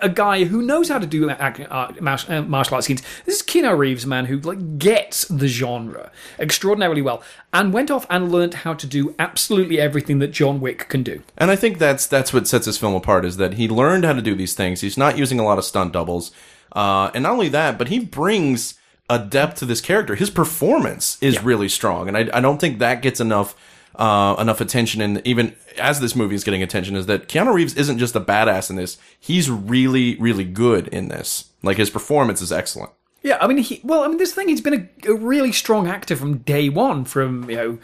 a 0.00 0.08
guy 0.08 0.44
who 0.44 0.62
knows 0.62 0.88
how 0.88 0.98
to 0.98 1.06
do 1.06 1.28
uh, 1.28 1.92
martial 2.00 2.32
uh, 2.32 2.76
arts 2.76 2.86
scenes. 2.86 3.02
This 3.26 3.36
is 3.36 3.42
Keanu 3.42 3.76
Reeves, 3.76 4.06
man, 4.06 4.24
who 4.26 4.38
like 4.40 4.78
gets 4.78 5.26
the 5.26 5.48
genre 5.48 6.10
extraordinarily 6.38 7.02
well, 7.02 7.22
and 7.52 7.72
went 7.72 7.90
off 7.90 8.06
and 8.08 8.32
learned 8.32 8.54
how 8.54 8.74
to 8.74 8.86
do 8.86 9.14
absolutely 9.18 9.78
everything 9.78 10.18
that 10.20 10.28
John 10.28 10.60
Wick 10.60 10.88
can 10.88 11.02
do. 11.02 11.22
And 11.36 11.50
I 11.50 11.56
think 11.56 11.78
that's 11.78 12.06
that's 12.06 12.32
what 12.32 12.48
sets 12.48 12.66
this 12.66 12.78
film 12.78 12.94
apart 12.94 13.24
is 13.24 13.36
that 13.36 13.54
he 13.54 13.68
learned 13.68 14.04
how 14.04 14.14
to 14.14 14.22
do 14.22 14.34
these 14.34 14.54
things. 14.54 14.80
He's 14.80 14.96
not 14.96 15.18
using 15.18 15.38
a 15.38 15.44
lot 15.44 15.58
of 15.58 15.64
stunt 15.64 15.92
doubles, 15.92 16.30
uh, 16.72 17.10
and 17.14 17.22
not 17.24 17.32
only 17.32 17.48
that, 17.50 17.76
but 17.76 17.88
he 17.88 17.98
brings 17.98 18.78
a 19.08 19.18
depth 19.18 19.58
to 19.58 19.66
this 19.66 19.80
character. 19.80 20.14
His 20.14 20.30
performance 20.30 21.18
is 21.20 21.42
really 21.42 21.68
strong, 21.68 22.08
and 22.08 22.16
I, 22.16 22.28
I 22.32 22.40
don't 22.40 22.60
think 22.60 22.78
that 22.78 23.02
gets 23.02 23.20
enough 23.20 23.54
uh, 23.96 24.34
enough 24.38 24.60
attention. 24.60 25.00
And 25.00 25.22
even 25.24 25.54
as 25.78 26.00
this 26.00 26.16
movie 26.16 26.34
is 26.34 26.44
getting 26.44 26.62
attention, 26.62 26.96
is 26.96 27.06
that 27.06 27.28
Keanu 27.28 27.54
Reeves 27.54 27.74
isn't 27.74 27.98
just 27.98 28.16
a 28.16 28.20
badass 28.20 28.70
in 28.70 28.76
this; 28.76 28.98
he's 29.18 29.50
really, 29.50 30.16
really 30.16 30.44
good 30.44 30.88
in 30.88 31.08
this. 31.08 31.50
Like 31.62 31.76
his 31.76 31.90
performance 31.90 32.40
is 32.40 32.52
excellent. 32.52 32.90
Yeah, 33.22 33.38
I 33.40 33.46
mean, 33.46 33.56
he, 33.56 33.80
well, 33.82 34.04
I 34.04 34.08
mean, 34.08 34.18
this 34.18 34.34
thing, 34.34 34.48
he's 34.48 34.60
been 34.60 34.90
a, 35.06 35.10
a 35.10 35.14
really 35.14 35.50
strong 35.50 35.88
actor 35.88 36.14
from 36.14 36.38
day 36.38 36.68
one, 36.68 37.06
from, 37.06 37.48
you 37.48 37.56
know, 37.56 37.78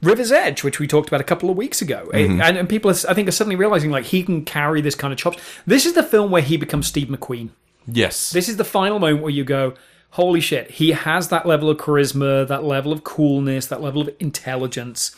River's 0.00 0.32
Edge, 0.32 0.64
which 0.64 0.80
we 0.80 0.86
talked 0.86 1.06
about 1.08 1.20
a 1.20 1.24
couple 1.24 1.50
of 1.50 1.56
weeks 1.58 1.82
ago. 1.82 2.08
And, 2.14 2.40
and 2.40 2.66
people, 2.66 2.90
are, 2.90 2.96
I 3.06 3.12
think, 3.12 3.28
are 3.28 3.32
suddenly 3.32 3.56
realizing, 3.56 3.90
like, 3.90 4.06
he 4.06 4.22
can 4.22 4.46
carry 4.46 4.80
this 4.80 4.94
kind 4.94 5.12
of 5.12 5.18
chops. 5.18 5.36
This 5.66 5.84
is 5.84 5.92
the 5.92 6.02
film 6.02 6.30
where 6.30 6.40
he 6.40 6.56
becomes 6.56 6.86
Steve 6.86 7.08
McQueen. 7.08 7.50
Yes, 7.86 8.30
This 8.30 8.48
is 8.48 8.56
the 8.56 8.64
final 8.64 8.98
moment 8.98 9.20
where 9.20 9.30
you 9.30 9.44
go, 9.44 9.74
holy 10.16 10.40
shit, 10.40 10.70
he 10.72 10.90
has 10.92 11.28
that 11.28 11.46
level 11.46 11.68
of 11.70 11.76
charisma, 11.78 12.46
that 12.48 12.64
level 12.64 12.92
of 12.92 13.04
coolness, 13.04 13.66
that 13.66 13.80
level 13.82 14.00
of 14.02 14.10
intelligence. 14.18 15.14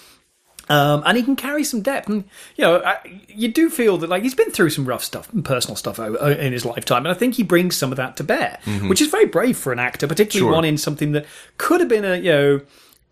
Um, 0.70 1.02
and 1.06 1.16
he 1.16 1.22
can 1.22 1.34
carry 1.34 1.64
some 1.64 1.80
depth, 1.80 2.08
and 2.10 2.24
you 2.56 2.62
know, 2.64 2.82
I, 2.84 2.98
you 3.28 3.48
do 3.48 3.70
feel 3.70 3.96
that 3.98 4.10
like 4.10 4.22
he's 4.22 4.34
been 4.34 4.50
through 4.50 4.68
some 4.68 4.84
rough 4.84 5.02
stuff, 5.02 5.32
and 5.32 5.42
personal 5.42 5.76
stuff 5.76 5.98
o- 5.98 6.16
o- 6.20 6.30
in 6.30 6.52
his 6.52 6.66
lifetime, 6.66 7.06
and 7.06 7.08
I 7.08 7.14
think 7.18 7.36
he 7.36 7.42
brings 7.42 7.74
some 7.74 7.90
of 7.90 7.96
that 7.96 8.18
to 8.18 8.24
bear, 8.24 8.58
which 8.82 9.00
is 9.00 9.08
very 9.08 9.24
brave 9.24 9.56
for 9.56 9.72
an 9.72 9.78
actor, 9.78 10.06
particularly 10.06 10.46
Sure. 10.46 10.52
one 10.54 10.66
in 10.66 10.76
something 10.76 11.12
that 11.12 11.24
could 11.56 11.80
have 11.80 11.88
been 11.88 12.04
a 12.04 12.16
you 12.16 12.30
know 12.30 12.60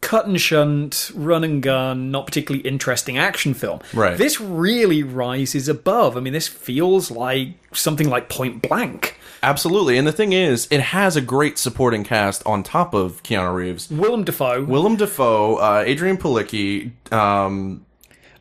cut 0.00 0.26
and 0.26 0.40
shunt, 0.40 1.10
run 1.14 1.42
and 1.42 1.62
gun, 1.62 2.10
not 2.10 2.26
particularly 2.26 2.66
interesting 2.66 3.18
action 3.18 3.54
film. 3.54 3.80
Right. 3.94 4.16
This 4.16 4.40
really 4.40 5.02
rises 5.02 5.68
above. 5.68 6.16
I 6.16 6.20
mean, 6.20 6.32
this 6.32 6.48
feels 6.48 7.10
like 7.10 7.54
something 7.72 8.08
like 8.08 8.28
Point 8.28 8.62
Blank. 8.62 9.18
absolutely. 9.42 9.96
And 9.98 10.06
the 10.06 10.12
thing 10.12 10.32
is, 10.32 10.66
it 10.70 10.80
has 10.80 11.16
a 11.16 11.20
great 11.20 11.56
supporting 11.58 12.04
cast 12.04 12.44
on 12.46 12.62
top 12.62 12.94
of 12.94 13.22
Keanu 13.22 13.54
Reeves. 13.54 13.90
Willem 13.90 14.24
Dafoe, 14.24 14.64
Willem 14.64 14.96
Dafoe, 14.96 15.56
uh, 15.56 15.84
Adrianne 15.84 16.18
Palicki, 16.18 16.90
um, 17.12 17.85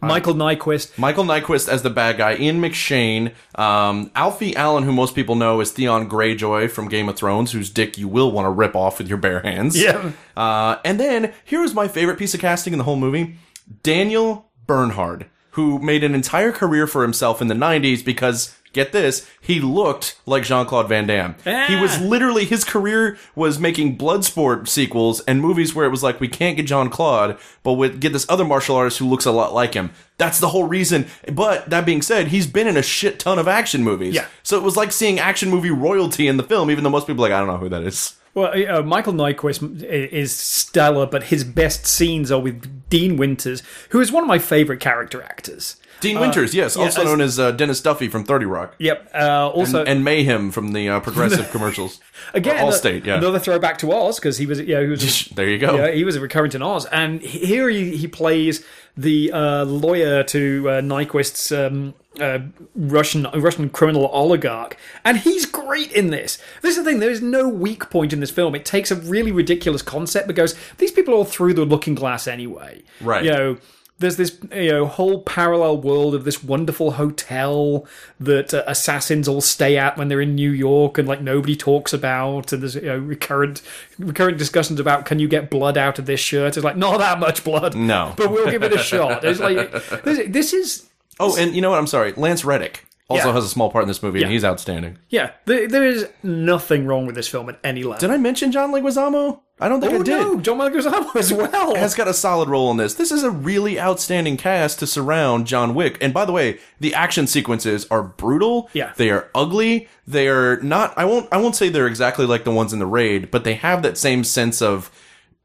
Michael 0.08 0.34
Nyqvist. 0.34 0.98
Michael 0.98 1.24
Nyqvist 1.24 1.68
as 1.68 1.82
the 1.82 1.90
bad 1.90 2.18
guy, 2.18 2.36
Ian 2.38 2.62
McShane, 2.62 3.34
um, 3.58 4.12
Alfie 4.16 4.56
Allen, 4.56 4.84
who 4.84 4.92
most 4.92 5.16
people 5.16 5.36
know 5.36 5.60
as 5.62 5.72
Theon 5.72 6.10
Greyjoy 6.10 6.70
from 6.70 6.88
Game 6.88 7.10
of 7.10 7.16
Thrones, 7.16 7.52
whose 7.52 7.70
dick 7.70 7.98
you 7.98 8.08
will 8.08 8.32
want 8.32 8.46
to 8.46 8.50
rip 8.50 8.76
off 8.76 8.98
with 8.98 9.08
your 9.08 9.18
bare 9.18 9.42
hands. 9.42 9.82
Yeah. 9.82 10.12
Uh, 10.36 10.78
and 10.84 11.00
then 11.00 11.34
here 11.44 11.64
is 11.64 11.74
my 11.74 11.88
favorite 11.88 12.18
piece 12.18 12.34
of 12.34 12.40
casting 12.40 12.74
in 12.74 12.78
the 12.78 12.86
whole 12.86 12.96
movie: 12.98 13.36
Daniel 13.84 14.52
Bernhardt, 14.68 15.28
who 15.52 15.80
made 15.80 16.04
an 16.04 16.14
entire 16.16 16.52
career 16.52 16.88
for 16.88 17.02
himself 17.02 17.42
in 17.42 17.48
the 17.48 17.56
'90s 17.56 18.04
because. 18.04 18.56
Get 18.76 18.92
this, 18.92 19.26
he 19.40 19.62
looked 19.62 20.20
like 20.26 20.44
Jean 20.44 20.66
Claude 20.66 20.90
Van 20.90 21.08
Damme. 21.08 21.36
He 21.70 21.78
was 21.78 21.98
literally, 22.02 22.44
his 22.44 22.66
career 22.66 23.18
was 23.34 23.58
making 23.58 23.98
Bloodsport 23.98 24.68
sequels 24.68 25.22
and 25.22 25.40
movies 25.40 25.74
where 25.74 25.86
it 25.86 25.92
was 25.92 26.04
like, 26.04 26.20
we 26.20 26.28
can't 26.28 26.58
get 26.58 26.66
Jean 26.66 26.90
Claude, 26.90 27.38
but 27.64 27.74
we 27.74 27.88
get 27.88 28.12
this 28.12 28.26
other 28.28 28.44
martial 28.44 28.76
artist 28.76 28.98
who 28.98 29.08
looks 29.08 29.26
a 29.26 29.32
lot 29.32 29.54
like 29.54 29.76
him. 29.76 29.92
That's 30.18 30.42
the 30.42 30.50
whole 30.50 30.66
reason. 30.66 31.08
But 31.32 31.70
that 31.70 31.86
being 31.86 32.02
said, 32.02 32.28
he's 32.28 32.48
been 32.48 32.68
in 32.68 32.76
a 32.76 32.84
shit 32.84 33.18
ton 33.18 33.40
of 33.40 33.48
action 33.48 33.82
movies. 33.82 34.14
Yeah. 34.14 34.28
So 34.44 34.58
it 34.58 34.64
was 34.64 34.76
like 34.76 34.92
seeing 34.92 35.20
action 35.20 35.50
movie 35.50 35.72
royalty 35.72 36.28
in 36.28 36.36
the 36.36 36.44
film, 36.44 36.70
even 36.70 36.84
though 36.84 36.90
most 36.90 37.08
people 37.08 37.24
are 37.24 37.30
like, 37.30 37.36
I 37.36 37.40
don't 37.40 37.48
know 37.48 37.58
who 37.58 37.70
that 37.70 37.84
is. 37.84 38.18
Well, 38.34 38.52
uh, 38.70 38.82
Michael 38.82 39.14
Nyqvist 39.14 39.84
is 39.86 40.36
stellar, 40.36 41.06
but 41.06 41.24
his 41.24 41.46
best 41.46 41.88
scenes 41.88 42.30
are 42.30 42.42
with 42.42 42.90
Dean 42.90 43.16
Winters, 43.16 43.64
who 43.92 44.02
is 44.02 44.12
one 44.12 44.22
of 44.24 44.28
my 44.28 44.40
favorite 44.40 44.82
character 44.82 45.24
actors. 45.24 45.78
Dean 46.02 46.20
Winters, 46.20 46.54
yes, 46.54 46.76
also 46.76 47.02
as- 47.02 47.06
known 47.08 47.22
as 47.22 47.40
uh, 47.40 47.52
Dennis 47.52 47.82
Duffy 47.82 48.08
from 48.10 48.24
30 48.26 48.46
Rock. 48.46 48.76
Yep. 48.80 49.12
Uh, 49.14 49.50
also, 49.50 49.84
and 49.84 50.04
Mayhem 50.04 50.52
from 50.52 50.74
the 50.74 50.90
uh, 50.90 51.00
progressive 51.00 51.50
commercials. 51.52 52.00
again, 52.34 52.58
Or 52.64 52.70
uh, 52.70 52.72
Allstate, 52.72 53.06
yeah. 53.06 53.16
another 53.18 53.40
throwback 53.40 53.78
to 53.80 53.92
Oz 53.92 54.20
because 54.20 54.38
he 54.38 54.46
was, 54.46 54.60
yeah, 54.62 54.82
he 54.82 54.88
was. 54.88 55.28
There 55.36 55.50
you 55.50 55.58
go. 55.58 55.76
Yeah, 55.76 55.92
he 55.92 56.04
was 56.04 56.16
a 56.16 56.20
recurrent 56.20 56.54
in 56.56 56.62
Oz, 56.62 56.86
and 56.86 57.22
here 57.22 57.70
he, 57.70 57.96
he 57.98 58.08
plays 58.08 58.64
the 58.98 59.32
uh, 59.32 59.66
lawyer 59.66 60.24
to 60.24 60.70
uh, 60.70 60.82
Nyqvist's 60.82 61.52
um, 61.52 61.94
uh, 62.20 62.40
Russian 62.76 63.28
Russian 63.34 63.70
criminal 63.70 64.06
oligarch, 64.08 64.78
and 65.04 65.18
he's 65.18 65.46
great 65.46 65.92
in 65.92 66.12
this. 66.12 66.38
This 66.62 66.78
is 66.78 66.84
the 66.84 66.90
thing: 66.90 67.00
there 67.00 67.10
is 67.12 67.22
no 67.22 67.48
weak 67.50 67.90
point 67.90 68.14
in 68.14 68.20
this 68.22 68.32
film. 68.32 68.56
It 68.56 68.64
takes 68.66 68.92
a 68.92 68.96
really 68.96 69.32
ridiculous 69.32 69.82
concept, 69.82 70.28
but 70.28 70.36
goes, 70.36 70.56
these 70.78 70.92
people 70.92 71.14
are 71.14 71.18
all 71.18 71.26
through 71.26 71.54
the 71.56 71.66
looking 71.66 71.96
glass 71.96 72.28
anyway. 72.28 72.84
Right. 73.02 73.24
You 73.26 73.32
know. 73.32 73.58
There's 73.98 74.18
this, 74.18 74.38
you 74.54 74.72
know, 74.72 74.86
whole 74.88 75.22
parallel 75.22 75.78
world 75.78 76.16
of 76.16 76.26
this 76.26 76.44
wonderful 76.44 76.92
hotel 76.92 77.86
that 78.20 78.54
uh, 78.54 78.64
assassins 78.68 79.28
all 79.28 79.40
stay 79.40 79.78
at 79.78 79.98
when 79.98 80.10
they're 80.10 80.20
in 80.20 80.36
New 80.36 80.52
York, 80.52 80.98
and 80.98 81.08
like 81.08 81.22
nobody 81.22 81.56
talks 81.56 81.94
about. 81.94 82.52
And 82.52 82.62
there's 82.62 82.76
you 82.76 82.82
know 82.82 82.98
recurrent, 82.98 83.62
recurrent 83.98 84.38
discussions 84.38 84.80
about 84.82 85.06
can 85.06 85.20
you 85.20 85.30
get 85.30 85.50
blood 85.50 85.78
out 85.78 85.98
of 85.98 86.06
this 86.08 86.20
shirt? 86.20 86.58
It's 86.58 86.64
like 86.66 86.76
not 86.76 86.98
that 86.98 87.20
much 87.20 87.44
blood, 87.46 87.74
No. 87.76 88.14
but 88.18 88.32
we'll 88.32 88.52
give 88.52 88.64
it 88.64 88.74
a 88.74 88.78
shot. 88.78 89.24
It's 89.24 89.40
like 89.40 89.72
this, 90.04 90.28
this 90.30 90.54
is 90.54 90.90
Oh, 91.18 91.38
and 91.38 91.56
you 91.56 91.62
know 91.62 91.70
what? 91.70 91.80
I'm 91.80 91.88
sorry. 91.88 92.12
Lance 92.18 92.44
Reddick 92.44 92.86
also 93.10 93.28
Yeah. 93.28 93.34
has 93.34 93.46
a 93.46 93.50
small 93.50 93.70
part 93.70 93.84
in 93.84 93.88
this 93.88 94.02
movie, 94.04 94.22
and 94.24 94.32
he's 94.32 94.44
outstanding. 94.44 94.98
yeah. 95.10 95.32
There, 95.46 95.68
there 95.68 95.86
is 95.86 96.08
nothing 96.24 96.86
wrong 96.88 97.06
with 97.06 97.16
this 97.16 97.28
film 97.28 97.50
at 97.50 97.60
any 97.64 97.84
level. 97.84 98.00
Did 98.00 98.10
I 98.12 98.18
mention 98.18 98.52
John 98.52 98.72
Leguizamo? 98.72 99.40
I 99.58 99.70
don't 99.70 99.80
think 99.80 99.94
oh 99.94 100.00
I 100.02 100.04
did. 100.04 100.20
no, 100.20 100.40
John 100.42 100.58
Leguizamo 100.58 101.16
as 101.16 101.32
well. 101.34 101.76
has 101.76 101.96
got 101.96 102.10
a 102.10 102.14
solid 102.14 102.50
role 102.50 102.70
in 102.72 102.78
this. 102.78 102.96
This 102.96 103.10
is 103.12 103.24
a 103.24 103.32
really 103.32 103.80
outstanding 103.80 104.36
cast 104.36 104.80
to 104.80 104.88
surround 104.88 105.48
John 105.48 105.74
Wick. 105.74 105.98
And 106.02 106.14
by 106.14 106.26
the 106.26 106.34
way, 106.34 106.60
the 106.82 106.94
action 106.94 107.26
sequences 107.26 107.88
are 107.90 108.04
brutal. 108.04 108.70
Yeah. 108.74 108.92
They 108.98 109.12
are 109.12 109.30
ugly. 109.34 109.88
They 110.06 110.28
are 110.28 110.58
not 110.58 110.94
I 110.98 111.06
won't 111.06 111.30
I 111.32 111.38
won't 111.38 111.56
say 111.56 111.70
they're 111.70 111.88
exactly 111.88 112.26
like 112.26 112.44
the 112.44 112.52
ones 112.52 112.74
in 112.74 112.80
the 112.80 112.86
raid, 112.86 113.32
but 113.32 113.46
they 113.46 113.54
have 113.54 113.82
that 113.84 113.98
same 113.98 114.24
sense 114.26 114.62
of 114.62 114.92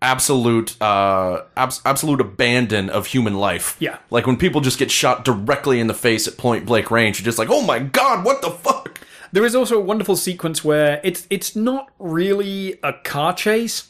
absolute 0.02 0.80
uh 0.80 1.42
abs- 1.56 1.80
absolute 1.84 2.20
abandon 2.20 2.88
of 2.90 3.06
human 3.06 3.34
life. 3.34 3.76
Yeah. 3.78 3.98
Like 4.10 4.26
when 4.26 4.36
people 4.36 4.60
just 4.60 4.78
get 4.78 4.90
shot 4.90 5.24
directly 5.24 5.80
in 5.80 5.86
the 5.86 5.94
face 5.94 6.26
at 6.26 6.36
point 6.36 6.66
blank 6.66 6.90
range, 6.90 7.18
you're 7.20 7.24
just 7.24 7.38
like, 7.38 7.48
"Oh 7.50 7.62
my 7.62 7.78
god, 7.78 8.24
what 8.24 8.42
the 8.42 8.50
fuck?" 8.50 9.00
There 9.32 9.44
is 9.44 9.54
also 9.54 9.76
a 9.78 9.80
wonderful 9.82 10.16
sequence 10.16 10.64
where 10.64 11.00
it's 11.04 11.26
it's 11.30 11.54
not 11.54 11.90
really 11.98 12.78
a 12.82 12.92
car 12.92 13.32
chase. 13.34 13.88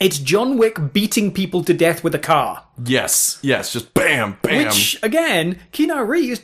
It's 0.00 0.18
John 0.18 0.58
Wick 0.58 0.92
beating 0.92 1.32
people 1.32 1.62
to 1.64 1.72
death 1.72 2.02
with 2.02 2.14
a 2.16 2.18
car. 2.18 2.64
Yes, 2.84 3.38
yes, 3.42 3.72
just 3.72 3.94
bam, 3.94 4.36
bam. 4.42 4.64
Which 4.66 4.98
again, 5.04 5.60
Keanu 5.72 6.06
Reeves 6.06 6.40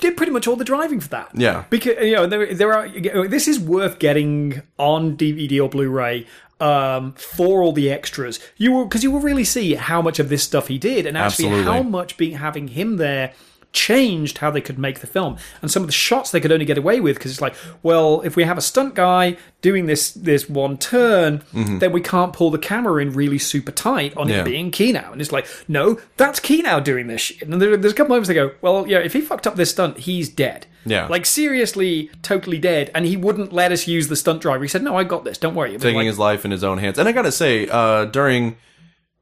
did 0.00 0.16
pretty 0.16 0.32
much 0.32 0.46
all 0.46 0.56
the 0.56 0.64
driving 0.64 1.00
for 1.00 1.08
that. 1.10 1.30
Yeah. 1.32 1.64
because 1.70 2.04
you 2.04 2.16
know 2.16 2.26
there 2.26 2.52
there 2.52 2.74
are 2.74 2.88
this 3.28 3.46
is 3.48 3.58
worth 3.60 3.98
getting 4.00 4.62
on 4.78 5.16
DVD 5.16 5.62
or 5.62 5.68
Blu-ray 5.68 6.26
um, 6.60 7.12
for 7.12 7.62
all 7.62 7.72
the 7.72 7.90
extras. 7.90 8.40
You 8.56 8.72
will 8.72 8.84
because 8.84 9.02
you 9.02 9.10
will 9.10 9.20
really 9.20 9.44
see 9.44 9.74
how 9.74 10.02
much 10.02 10.18
of 10.18 10.28
this 10.28 10.42
stuff 10.42 10.68
he 10.68 10.78
did, 10.78 11.06
and 11.06 11.16
actually 11.16 11.46
Absolutely. 11.46 11.72
how 11.72 11.82
much 11.82 12.16
being 12.16 12.36
having 12.38 12.68
him 12.68 12.96
there 12.96 13.32
changed 13.72 14.38
how 14.38 14.50
they 14.50 14.60
could 14.62 14.78
make 14.78 15.00
the 15.00 15.06
film 15.06 15.36
and 15.60 15.70
some 15.70 15.82
of 15.82 15.86
the 15.86 15.92
shots 15.92 16.30
they 16.30 16.40
could 16.40 16.50
only 16.50 16.64
get 16.64 16.78
away 16.78 17.00
with 17.00 17.16
because 17.16 17.30
it's 17.30 17.40
like 17.40 17.54
well 17.82 18.22
if 18.22 18.34
we 18.34 18.42
have 18.44 18.56
a 18.56 18.62
stunt 18.62 18.94
guy 18.94 19.36
doing 19.60 19.84
this 19.86 20.10
this 20.12 20.48
one 20.48 20.76
turn 20.78 21.42
then 21.52 21.92
we 21.92 22.00
can't 22.00 22.32
pull 22.32 22.50
the 22.50 22.58
camera 22.58 23.00
in 23.02 23.12
really 23.12 23.38
super 23.38 23.70
tight 23.70 24.16
on 24.16 24.26
Mm-hmm. 24.28 24.34
Yeah. 24.34 24.40
it 24.40 24.44
being 24.44 24.70
Keanu 24.70 25.12
and 25.12 25.20
it's 25.20 25.32
like 25.32 25.46
no 25.68 25.98
that's 26.16 26.40
Keanu 26.40 26.82
doing 26.82 27.06
this 27.08 27.20
shit 27.20 27.42
and 27.42 27.60
there, 27.60 27.76
there's 27.76 27.92
a 27.92 27.96
couple 27.96 28.10
moments 28.10 28.28
they 28.28 28.34
go 28.34 28.52
well 28.62 28.86
yeah 28.88 28.98
if 28.98 29.12
he 29.12 29.20
fucked 29.20 29.46
up 29.46 29.56
this 29.56 29.70
stunt 29.70 29.98
he's 29.98 30.28
dead 30.28 30.66
Yeah. 30.86 31.06
like 31.06 31.26
seriously 31.26 32.10
totally 32.22 32.58
dead 32.58 32.90
and 32.94 33.04
he 33.04 33.16
wouldn't 33.16 33.52
let 33.52 33.70
us 33.72 33.86
use 33.86 34.08
the 34.08 34.16
stunt 34.16 34.40
driver 34.42 34.64
he 34.64 34.68
said 34.68 34.82
no 34.82 34.96
I 34.96 35.04
got 35.04 35.24
this 35.24 35.38
don't 35.38 35.54
worry 35.54 35.72
taking 35.78 35.96
like- 35.96 36.06
his 36.06 36.18
life 36.18 36.44
in 36.44 36.50
his 36.50 36.64
own 36.64 36.78
hands. 36.78 36.98
And 36.98 37.08
I 37.08 37.12
gotta 37.12 37.32
say, 37.32 37.68
uh, 37.68 38.06
during, 38.06 38.56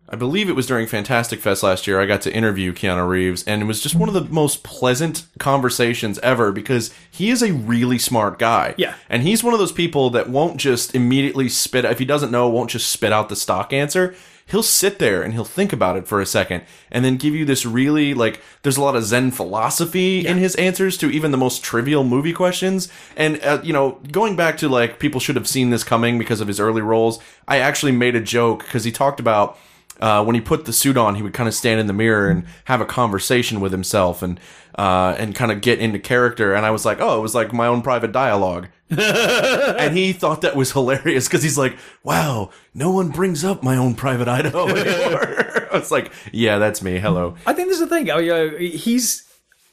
I 0.09 0.15
believe 0.15 0.49
it 0.49 0.55
was 0.55 0.69
during 0.69 0.87
Fantastic 0.87 1.41
Fest 1.41 1.65
last 1.65 1.89
year, 1.89 2.01
I 2.01 2.07
got 2.07 2.23
to 2.23 2.33
interview 2.33 2.73
Keanu 2.73 3.09
Reeves, 3.09 3.43
and 3.43 3.61
it 3.61 3.65
was 3.65 3.83
just 3.83 3.97
one 3.97 4.09
of 4.09 4.15
the 4.15 4.25
most 4.33 4.63
pleasant 4.63 5.27
conversations 5.41 6.21
ever 6.21 6.53
because 6.53 6.95
he 7.11 7.31
is 7.31 7.43
a 7.43 7.53
really 7.53 7.99
smart 7.99 8.39
guy. 8.39 8.75
Yeah. 8.79 8.95
And 9.09 9.25
he's 9.25 9.43
one 9.43 9.53
of 9.53 9.59
those 9.59 9.73
people 9.73 10.11
that 10.11 10.31
won't 10.31 10.59
just 10.59 10.95
immediately 10.95 11.49
spit, 11.49 11.85
if 11.85 11.99
he 11.99 12.05
doesn't 12.05 12.31
know, 12.31 12.49
won't 12.49 12.71
just 12.71 12.89
spit 12.89 13.13
out 13.13 13.29
the 13.29 13.35
stock 13.35 13.73
answer. 13.73 14.15
He'll 14.49 14.63
sit 14.63 15.01
there 15.01 15.23
and 15.23 15.33
he'll 15.33 15.45
think 15.45 15.73
about 15.73 15.97
it 15.97 16.07
for 16.07 16.21
a 16.21 16.27
second 16.27 16.63
and 16.93 17.05
then 17.05 17.17
give 17.17 17.35
you 17.35 17.45
this 17.45 17.67
really, 17.67 18.15
like, 18.15 18.41
there's 18.63 18.77
a 18.77 18.83
lot 18.83 18.95
of 18.95 19.03
Zen 19.03 19.33
philosophy 19.33 20.25
in 20.25 20.39
his 20.39 20.55
answers 20.55 20.97
to 20.99 21.11
even 21.11 21.33
the 21.33 21.37
most 21.37 21.65
trivial 21.65 22.05
movie 22.05 22.33
questions. 22.33 22.89
And, 23.17 23.43
uh, 23.43 23.59
you 23.65 23.73
know, 23.73 23.99
going 24.13 24.37
back 24.37 24.57
to, 24.59 24.69
like, 24.69 25.01
people 25.01 25.19
should 25.19 25.35
have 25.35 25.49
seen 25.49 25.71
this 25.71 25.83
coming 25.83 26.17
because 26.17 26.41
of 26.41 26.47
his 26.47 26.61
early 26.61 26.81
roles, 26.81 27.19
I 27.49 27.59
actually 27.59 27.91
made 27.91 28.15
a 28.15 28.21
joke 28.21 28.61
because 28.61 28.85
he 28.85 28.93
talked 28.93 29.19
about 29.19 29.59
uh, 30.01 30.25
when 30.25 30.35
he 30.35 30.41
put 30.41 30.65
the 30.65 30.73
suit 30.73 30.97
on, 30.97 31.15
he 31.15 31.23
would 31.23 31.33
kind 31.33 31.49
of 31.49 31.55
stand 31.55 31.81
in 31.81 31.87
the 31.87 31.93
mirror 31.93 32.29
and 32.29 32.45
have 32.65 32.81
a 32.81 32.87
conversation 32.87 33.61
with 33.61 33.73
himself 33.73 34.23
and 34.23 34.39
uh, 34.77 35.15
and 35.19 35.35
kind 35.35 35.51
of 35.51 35.61
get 35.61 35.79
into 35.79 35.99
character. 35.99 36.55
And 36.55 36.67
I 36.67 36.71
was 36.71 36.85
like, 36.85 37.01
oh, 37.01 37.19
it 37.19 37.23
was 37.23 37.35
like 37.35 37.53
my 37.53 37.67
own 37.67 37.83
private 37.83 38.13
dialogue. 38.13 38.69
and 38.91 39.97
he 39.97 40.13
thought 40.13 40.43
that 40.43 40.55
was 40.55 40.73
hilarious 40.73 41.27
because 41.27 41.43
he's 41.43 41.59
like, 41.59 41.77
wow, 42.05 42.51
no 42.75 42.91
one 42.91 43.09
brings 43.09 43.45
up 43.45 43.63
my 43.63 43.77
own 43.77 43.95
private 43.95 44.29
Idaho 44.29 44.67
anymore. 44.77 45.69
I 45.73 45.79
was 45.79 45.91
like, 45.91 46.13
yeah, 46.31 46.59
that's 46.59 46.83
me. 46.83 46.99
Hello. 46.99 47.37
I 47.47 47.53
think 47.53 47.69
this 47.69 47.81
is 47.81 47.89
the 47.89 47.95
thing. 47.95 48.07
You 48.07 48.27
know, 48.27 48.51
he's 48.59 49.27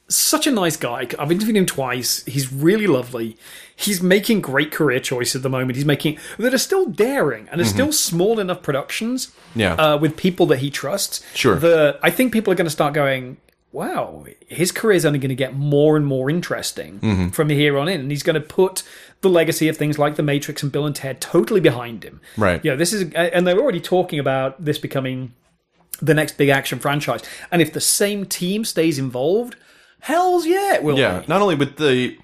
such 0.07 0.47
a 0.47 0.51
nice 0.51 0.77
guy. 0.77 1.07
I've 1.19 1.31
interviewed 1.31 1.57
him 1.57 1.65
twice. 1.65 2.23
He's 2.25 2.51
really 2.51 2.87
lovely. 2.87 3.37
He's 3.75 4.01
making 4.01 4.41
great 4.41 4.71
career 4.71 4.99
choices 4.99 5.37
at 5.37 5.41
the 5.43 5.49
moment. 5.49 5.75
He's 5.75 5.85
making 5.85 6.17
that 6.37 6.53
are 6.53 6.57
still 6.59 6.85
daring 6.85 7.47
and 7.51 7.59
are 7.59 7.65
still 7.65 7.91
small 7.91 8.39
enough 8.39 8.61
productions. 8.61 9.27
Mm-hmm. 9.27 9.59
Yeah. 9.59 9.73
Uh, 9.75 9.97
with 9.97 10.15
people 10.15 10.45
that 10.47 10.57
he 10.57 10.69
trusts. 10.69 11.23
Sure. 11.33 11.55
The 11.55 11.99
I 12.03 12.09
think 12.09 12.31
people 12.33 12.51
are 12.53 12.55
going 12.55 12.67
to 12.67 12.71
start 12.71 12.93
going. 12.93 13.37
Wow, 13.71 14.27
his 14.47 14.71
career 14.71 14.95
is 14.95 15.03
only 15.03 15.17
going 15.17 15.29
to 15.29 15.35
get 15.35 15.55
more 15.55 15.97
and 15.97 16.05
more 16.05 16.29
interesting 16.29 16.99
Mm-hmm. 16.99 17.29
from 17.29 17.49
here 17.49 17.75
on 17.79 17.87
in, 17.87 18.01
and 18.01 18.11
he's 18.11 18.21
going 18.21 18.35
to 18.35 18.47
put 18.47 18.83
the 19.21 19.29
legacy 19.29 19.67
of 19.67 19.75
things 19.77 19.97
like 19.97 20.15
The 20.15 20.21
Matrix 20.21 20.61
and 20.61 20.71
Bill 20.71 20.85
and 20.85 20.95
Ted 20.95 21.19
totally 21.19 21.59
behind 21.59 22.03
him. 22.03 22.21
Right. 22.37 22.63
You 22.63 22.69
know, 22.69 22.77
this 22.77 22.93
is, 22.93 23.11
and 23.13 23.47
they're 23.47 23.57
already 23.57 23.79
talking 23.81 24.19
about 24.19 24.63
this 24.63 24.77
becoming 24.77 25.33
the 25.99 26.13
next 26.13 26.37
big 26.37 26.49
action 26.49 26.77
franchise. 26.77 27.21
And 27.51 27.63
if 27.63 27.73
the 27.73 27.81
same 27.81 28.27
team 28.27 28.63
stays 28.63 28.99
involved, 28.99 29.55
hell's 30.01 30.45
yeah, 30.45 30.75
it 30.75 30.83
will. 30.83 30.99
Yeah, 30.99 31.21
be. 31.21 31.25
not 31.27 31.41
only 31.41 31.55
with 31.55 31.77
the 31.77 32.15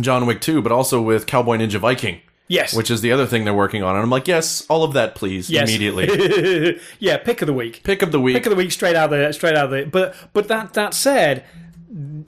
John 0.00 0.26
Wick 0.26 0.40
2, 0.40 0.60
but 0.62 0.72
also 0.72 1.00
with 1.00 1.26
Cowboy 1.26 1.58
Ninja 1.58 1.78
Viking. 1.78 2.20
Yes. 2.46 2.74
Which 2.76 2.90
is 2.90 3.00
the 3.00 3.10
other 3.10 3.24
thing 3.26 3.44
they're 3.44 3.54
working 3.54 3.82
on. 3.82 3.94
And 3.96 4.02
I'm 4.02 4.10
like, 4.10 4.28
yes, 4.28 4.66
all 4.68 4.84
of 4.84 4.92
that, 4.92 5.14
please, 5.14 5.48
Yes. 5.48 5.66
immediately. 5.68 6.78
yeah, 6.98 7.16
pick 7.16 7.40
of 7.40 7.46
the 7.46 7.54
week. 7.54 7.80
Pick 7.84 8.02
of 8.02 8.12
the 8.12 8.20
week. 8.20 8.34
Pick 8.36 8.44
of 8.46 8.50
the 8.50 8.56
week, 8.56 8.70
straight 8.70 8.96
out 8.96 9.12
of 9.12 9.18
the 9.18 9.32
straight 9.32 9.56
out 9.56 9.66
of 9.66 9.70
the. 9.70 9.86
But 9.86 10.14
but 10.34 10.48
that 10.48 10.74
that 10.74 10.92
said, 10.92 11.44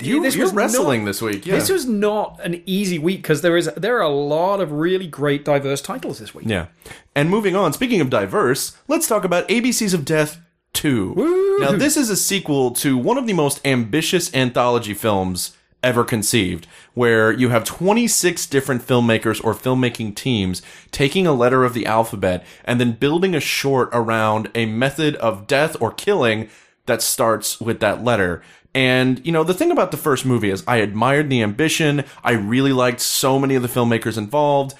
you, 0.00 0.22
this 0.22 0.34
you're 0.34 0.46
was 0.46 0.54
wrestling 0.54 1.02
not- 1.02 1.06
this 1.10 1.20
week. 1.20 1.44
Yeah. 1.44 1.56
this 1.56 1.68
was 1.68 1.84
not 1.84 2.40
an 2.42 2.62
easy 2.64 2.98
week 2.98 3.18
because 3.22 3.42
there 3.42 3.58
is 3.58 3.70
there 3.76 3.98
are 3.98 4.02
a 4.02 4.08
lot 4.08 4.60
of 4.62 4.72
really 4.72 5.06
great 5.06 5.44
diverse 5.44 5.82
titles 5.82 6.18
this 6.18 6.34
week. 6.34 6.46
Yeah. 6.48 6.66
And 7.14 7.28
moving 7.28 7.54
on, 7.54 7.74
speaking 7.74 8.00
of 8.00 8.08
diverse, 8.08 8.74
let's 8.88 9.06
talk 9.06 9.22
about 9.24 9.46
ABCs 9.48 9.92
of 9.92 10.06
Death 10.06 10.38
2. 10.72 11.58
Now, 11.60 11.72
this 11.72 11.96
is 11.96 12.08
a 12.10 12.16
sequel 12.16 12.70
to 12.72 12.96
one 12.96 13.18
of 13.18 13.26
the 13.26 13.32
most 13.34 13.60
ambitious 13.66 14.34
anthology 14.34 14.94
films 14.94 15.56
ever 15.86 16.04
conceived, 16.04 16.66
where 16.94 17.30
you 17.30 17.50
have 17.50 17.62
26 17.62 18.46
different 18.48 18.82
filmmakers 18.82 19.42
or 19.42 19.54
filmmaking 19.54 20.16
teams 20.16 20.60
taking 20.90 21.26
a 21.26 21.32
letter 21.32 21.64
of 21.64 21.74
the 21.74 21.86
alphabet 21.86 22.44
and 22.64 22.80
then 22.80 22.92
building 22.92 23.34
a 23.34 23.40
short 23.40 23.88
around 23.92 24.50
a 24.54 24.66
method 24.66 25.14
of 25.16 25.46
death 25.46 25.80
or 25.80 25.92
killing 25.92 26.48
that 26.86 27.00
starts 27.00 27.60
with 27.60 27.78
that 27.78 28.02
letter. 28.02 28.42
And, 28.74 29.24
you 29.24 29.30
know, 29.30 29.44
the 29.44 29.54
thing 29.54 29.70
about 29.70 29.92
the 29.92 29.96
first 29.96 30.26
movie 30.26 30.50
is 30.50 30.64
I 30.66 30.78
admired 30.78 31.30
the 31.30 31.42
ambition. 31.42 32.04
I 32.24 32.32
really 32.32 32.72
liked 32.72 33.00
so 33.00 33.38
many 33.38 33.54
of 33.54 33.62
the 33.62 33.68
filmmakers 33.68 34.18
involved. 34.18 34.74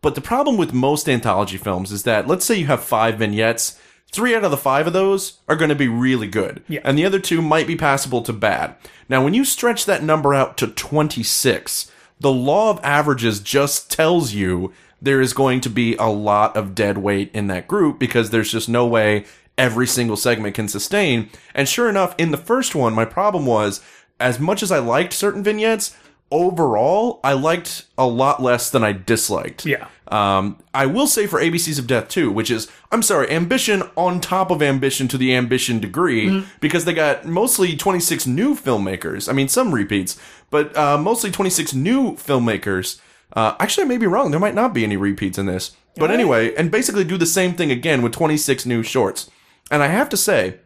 But 0.00 0.14
the 0.14 0.20
problem 0.20 0.56
with 0.56 0.72
most 0.72 1.08
anthology 1.08 1.56
films 1.56 1.90
is 1.90 2.04
that 2.04 2.28
let's 2.28 2.44
say 2.44 2.54
you 2.54 2.66
have 2.66 2.84
five 2.84 3.18
vignettes, 3.18 3.80
three 4.14 4.34
out 4.34 4.44
of 4.44 4.50
the 4.50 4.56
five 4.56 4.86
of 4.86 4.92
those 4.92 5.38
are 5.48 5.56
going 5.56 5.68
to 5.68 5.74
be 5.74 5.88
really 5.88 6.28
good. 6.28 6.62
Yeah. 6.68 6.80
And 6.84 6.96
the 6.96 7.04
other 7.04 7.18
two 7.18 7.42
might 7.42 7.66
be 7.66 7.76
passable 7.76 8.22
to 8.22 8.32
bad. 8.32 8.76
Now, 9.08 9.22
when 9.22 9.34
you 9.34 9.44
stretch 9.44 9.84
that 9.86 10.02
number 10.02 10.32
out 10.32 10.56
to 10.58 10.68
26, 10.68 11.90
the 12.20 12.32
law 12.32 12.70
of 12.70 12.80
averages 12.82 13.40
just 13.40 13.90
tells 13.90 14.32
you 14.32 14.72
there 15.02 15.20
is 15.20 15.34
going 15.34 15.60
to 15.60 15.68
be 15.68 15.96
a 15.96 16.06
lot 16.06 16.56
of 16.56 16.74
dead 16.74 16.98
weight 16.98 17.30
in 17.34 17.48
that 17.48 17.68
group 17.68 17.98
because 17.98 18.30
there's 18.30 18.52
just 18.52 18.68
no 18.68 18.86
way 18.86 19.26
every 19.58 19.86
single 19.86 20.16
segment 20.16 20.54
can 20.54 20.68
sustain. 20.68 21.28
And 21.54 21.68
sure 21.68 21.88
enough, 21.88 22.14
in 22.16 22.30
the 22.30 22.36
first 22.36 22.74
one, 22.74 22.94
my 22.94 23.04
problem 23.04 23.46
was 23.46 23.82
as 24.18 24.38
much 24.38 24.62
as 24.62 24.72
I 24.72 24.78
liked 24.78 25.12
certain 25.12 25.42
vignettes, 25.42 25.96
overall, 26.34 27.20
I 27.22 27.32
liked 27.32 27.86
a 27.96 28.06
lot 28.06 28.42
less 28.42 28.68
than 28.68 28.82
I 28.82 28.92
disliked. 28.92 29.64
Yeah. 29.64 29.86
Um, 30.08 30.58
I 30.74 30.84
will 30.86 31.06
say 31.06 31.26
for 31.26 31.40
ABCs 31.40 31.78
of 31.78 31.86
Death 31.86 32.08
2, 32.08 32.30
which 32.30 32.50
is, 32.50 32.70
I'm 32.92 33.02
sorry, 33.02 33.30
ambition 33.30 33.84
on 33.96 34.20
top 34.20 34.50
of 34.50 34.60
ambition 34.60 35.08
to 35.08 35.16
the 35.16 35.34
ambition 35.34 35.78
degree, 35.78 36.44
because 36.60 36.84
they 36.84 36.92
got 36.92 37.24
mostly 37.24 37.76
26 37.76 38.26
new 38.26 38.54
filmmakers. 38.54 39.28
I 39.28 39.32
mean, 39.32 39.48
some 39.48 39.72
repeats, 39.72 40.18
but 40.50 40.76
uh, 40.76 40.98
mostly 40.98 41.30
26 41.30 41.72
new 41.72 42.16
filmmakers. 42.16 43.00
Uh, 43.32 43.54
actually, 43.60 43.84
I 43.84 43.88
may 43.88 43.96
be 43.96 44.06
wrong. 44.06 44.30
There 44.30 44.40
might 44.40 44.54
not 44.54 44.74
be 44.74 44.84
any 44.84 44.96
repeats 44.96 45.38
in 45.38 45.46
this. 45.46 45.76
But 45.96 46.10
anyway, 46.10 46.52
and 46.56 46.72
basically 46.72 47.04
do 47.04 47.16
the 47.16 47.26
same 47.26 47.54
thing 47.54 47.70
again 47.70 48.02
with 48.02 48.12
26 48.12 48.66
new 48.66 48.82
shorts. 48.82 49.30
And 49.70 49.80
I 49.82 49.86
have 49.86 50.08
to 50.08 50.16
say, 50.16 50.58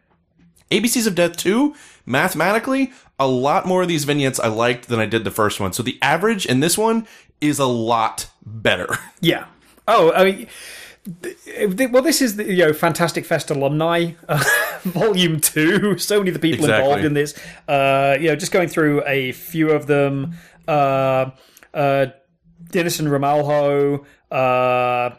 ABCs 0.70 1.07
of 1.07 1.14
Death 1.14 1.37
2, 1.37 1.74
mathematically, 2.07 2.92
a 3.18 3.26
lot 3.26 3.66
more 3.66 3.83
of 3.83 3.88
these 3.88 4.04
vignettes 4.04 4.38
I 4.38 4.48
liked 4.48 4.88
than 4.88 5.00
I 5.00 5.07
did 5.07 5.24
the 5.24 5.31
first 5.31 5.59
one. 5.61 5.72
So 5.72 5.83
the 5.83 5.98
average 6.02 6.46
in 6.46 6.61
this 6.61 6.78
one 6.78 7.07
is 7.40 7.59
a 7.59 7.66
lot 7.66 8.28
better. 8.44 8.88
Yeah. 9.20 9.46
Oh, 9.90 10.12
I 10.12 10.24
mean, 10.24 10.46
well, 11.92 12.02
this 12.02 12.20
is 12.20 12.37
the 12.37 12.44
you 12.44 12.66
know 12.66 12.72
Fantastic 12.72 13.24
Fest 13.24 13.50
alumni 13.50 14.12
uh, 14.28 14.44
volume 14.83 15.40
two. 15.40 15.96
So 15.98 16.18
many 16.18 16.31
of 16.31 16.35
the 16.35 16.40
people 16.40 16.66
Exactly. 16.66 16.85
involved 16.85 17.04
in 17.04 17.14
this. 17.14 17.35
Uh, 17.66 18.16
you 18.20 18.28
know, 18.28 18.37
just 18.37 18.52
going 18.52 18.68
through 18.68 19.02
a 19.07 19.33
few 19.33 19.70
of 19.70 19.87
them. 19.87 20.35
Uh, 20.68 21.31
uh, 21.72 22.07
Dennison 22.70 23.07
Ramalho. 23.07 24.04
Uh, 24.31 25.16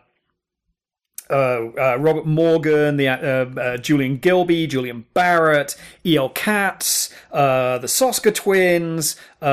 Robert 1.30 2.26
Morgan, 2.26 2.98
the 2.98 3.08
uh, 3.10 3.13
uh, 3.15 3.78
Julian 3.78 4.18
Gilbey, 4.20 4.68
Julian 4.68 5.06
Barrett, 5.13 5.76
E.L. 6.06 6.30
Katz, 6.30 7.13
uh, 7.32 7.78
the 7.78 7.88
Soska 7.88 8.34
twins. 8.34 9.15
Uh, 9.42 9.46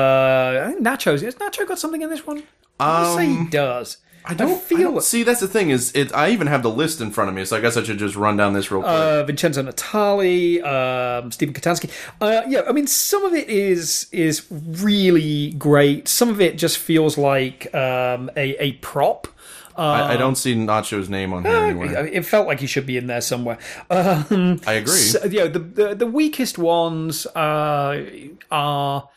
I 0.65 0.71
think 0.71 0.81
Nacho's. 0.85 1.21
Has 1.21 1.35
Nacho 1.35 1.67
got 1.67 1.79
something 1.79 2.01
in 2.01 2.09
this 2.09 2.25
one? 2.25 2.43
I 2.79 3.09
would 3.09 3.15
say 3.17 3.25
he 3.27 3.45
does. 3.49 3.97
I 4.29 4.33
don't 4.33 4.51
I 4.51 4.55
feel 4.55 4.77
I 4.79 4.83
don't- 4.83 5.03
see. 5.03 5.23
That's 5.23 5.39
the 5.39 5.47
thing 5.47 5.69
is, 5.69 5.93
it. 5.95 6.13
I 6.13 6.31
even 6.31 6.47
have 6.47 6.61
the 6.61 6.69
list 6.69 6.99
in 6.99 7.11
front 7.11 7.29
of 7.29 7.35
me, 7.35 7.45
so 7.45 7.55
I 7.55 7.61
guess 7.61 7.77
I 7.77 7.83
should 7.83 7.97
just 7.97 8.17
run 8.17 8.35
down 8.35 8.51
this 8.51 8.69
real 8.69 8.81
quick. 8.81 8.91
uh, 8.91 9.23
Vincenzo 9.23 9.63
Natali, 9.63 10.61
um, 10.65 11.31
Steven 11.31 11.53
Kostanski. 11.53 11.89
Uh, 12.19 12.41
yeah, 12.45 12.63
I 12.67 12.73
mean, 12.73 12.87
some 12.87 13.23
of 13.23 13.33
it 13.33 13.47
is 13.47 14.07
is 14.11 14.45
really 14.51 15.51
great. 15.51 16.09
Some 16.09 16.27
of 16.27 16.41
it 16.41 16.57
just 16.57 16.77
feels 16.77 17.17
like 17.17 17.73
um, 17.73 18.29
a 18.35 18.61
a 18.61 18.73
prop. 18.73 19.29
I, 19.77 20.13
I 20.13 20.17
don't 20.17 20.35
see 20.35 20.55
Nacho's 20.55 21.09
name 21.09 21.33
on 21.33 21.45
here 21.45 21.55
anywhere. 21.55 22.07
It 22.07 22.25
felt 22.25 22.47
like 22.47 22.59
he 22.59 22.67
should 22.67 22.85
be 22.85 22.97
in 22.97 23.07
there 23.07 23.21
somewhere. 23.21 23.57
Um, 23.89 24.59
I 24.65 24.73
agree. 24.73 24.91
so, 24.93 25.19
know, 25.25 25.47
the, 25.47 25.59
the 25.59 25.95
the 25.95 26.07
weakest 26.07 26.57
ones 26.57 27.25
uh, 27.27 28.03
are. 28.51 29.09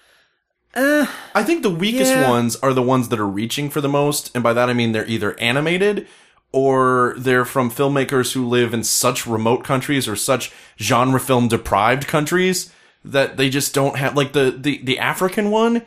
I 0.75 1.43
think 1.43 1.63
the 1.63 1.71
weakest 1.71 2.13
Yeah. 2.13 2.31
ones 2.31 2.57
are 2.57 2.73
the 2.73 2.83
ones 2.83 3.09
that 3.09 3.19
are 3.19 3.27
reaching 3.27 3.71
for 3.71 3.81
the 3.81 3.89
most, 3.89 4.31
and 4.35 4.45
by 4.45 4.53
that 4.53 4.69
I 4.71 4.73
mean 4.73 4.93
they're 4.93 5.07
either 5.07 5.39
animated 5.41 6.07
or 6.53 7.15
they're 7.17 7.45
from 7.45 7.71
filmmakers 7.71 8.33
who 8.33 8.47
live 8.47 8.75
in 8.75 8.85
such 8.85 9.27
remote 9.27 9.65
countries 9.65 10.07
or 10.09 10.17
such 10.17 10.53
genre 10.79 11.21
film 11.21 11.49
deprived 11.49 12.07
countries 12.07 12.73
that 13.05 13.37
they 13.37 13.49
just 13.49 13.73
don't 13.75 13.97
have 13.97 14.17
like 14.17 14.33
the 14.33 14.51
the 14.57 14.81
the 14.85 14.99
African 14.99 15.51
one 15.51 15.83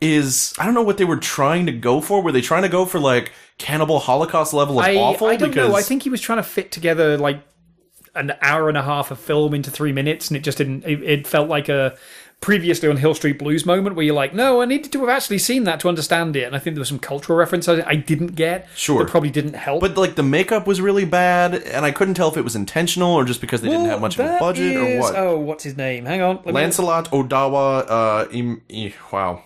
is 0.00 0.54
I 0.58 0.64
don't 0.64 0.74
know 0.74 0.82
what 0.82 0.98
they 0.98 1.04
were 1.04 1.16
trying 1.16 1.66
to 1.66 1.72
go 1.72 2.00
for. 2.00 2.22
Were 2.22 2.32
they 2.32 2.40
trying 2.40 2.62
to 2.62 2.68
go 2.68 2.84
for 2.84 3.00
like 3.00 3.32
cannibal 3.58 3.98
Holocaust 3.98 4.52
level 4.52 4.78
of 4.78 4.84
I, 4.84 4.96
awful? 4.96 5.26
I 5.26 5.36
don't 5.36 5.50
because 5.50 5.70
know. 5.70 5.76
I 5.76 5.82
think 5.82 6.02
he 6.02 6.10
was 6.10 6.20
trying 6.20 6.38
to 6.38 6.42
fit 6.42 6.70
together 6.70 7.18
like 7.18 7.42
an 8.14 8.32
hour 8.42 8.68
and 8.68 8.78
a 8.78 8.82
half 8.82 9.10
of 9.10 9.18
film 9.18 9.54
into 9.54 9.70
three 9.70 9.92
minutes, 9.92 10.28
and 10.28 10.36
it 10.36 10.40
just 10.40 10.58
didn't. 10.58 10.84
It, 10.84 11.02
it 11.02 11.26
felt 11.26 11.48
like 11.48 11.68
a 11.68 11.96
previously 12.40 12.88
on 12.88 12.96
Hill 12.96 13.14
Street 13.14 13.38
Blues 13.38 13.66
moment 13.66 13.96
where 13.96 14.04
you're 14.04 14.14
like, 14.14 14.32
no, 14.32 14.62
I 14.62 14.64
needed 14.64 14.92
to 14.92 15.00
have 15.00 15.08
actually 15.08 15.38
seen 15.38 15.64
that 15.64 15.80
to 15.80 15.88
understand 15.88 16.36
it. 16.36 16.44
And 16.44 16.54
I 16.54 16.60
think 16.60 16.76
there 16.76 16.80
was 16.80 16.88
some 16.88 17.00
cultural 17.00 17.36
reference 17.36 17.68
I, 17.68 17.96
didn't 17.96 18.36
get. 18.36 18.68
Sure. 18.76 19.00
that 19.00 19.10
probably 19.10 19.30
didn't 19.30 19.54
help. 19.54 19.80
But 19.80 19.96
like 19.96 20.14
the 20.14 20.22
makeup 20.22 20.66
was 20.66 20.80
really 20.80 21.04
bad, 21.04 21.54
and 21.54 21.84
I 21.84 21.90
couldn't 21.90 22.14
tell 22.14 22.28
if 22.28 22.36
it 22.36 22.42
was 22.42 22.54
intentional 22.54 23.12
or 23.12 23.24
just 23.24 23.40
because 23.40 23.60
they 23.60 23.68
didn't 23.68 23.86
have 23.86 24.00
much 24.00 24.18
of 24.18 24.26
a 24.26 24.38
budget 24.38 24.76
or 24.76 25.00
what. 25.00 25.16
Oh, 25.16 25.38
what's 25.38 25.64
his 25.64 25.76
name? 25.76 26.04
Hang 26.04 26.22
on. 26.22 26.36
Let 26.36 26.46
me- 26.46 26.52
Lancelot 26.52 27.10
Oduwa, 27.10 27.84
uh, 27.88 28.28
Im, 28.30 28.62
wow, 29.12 29.42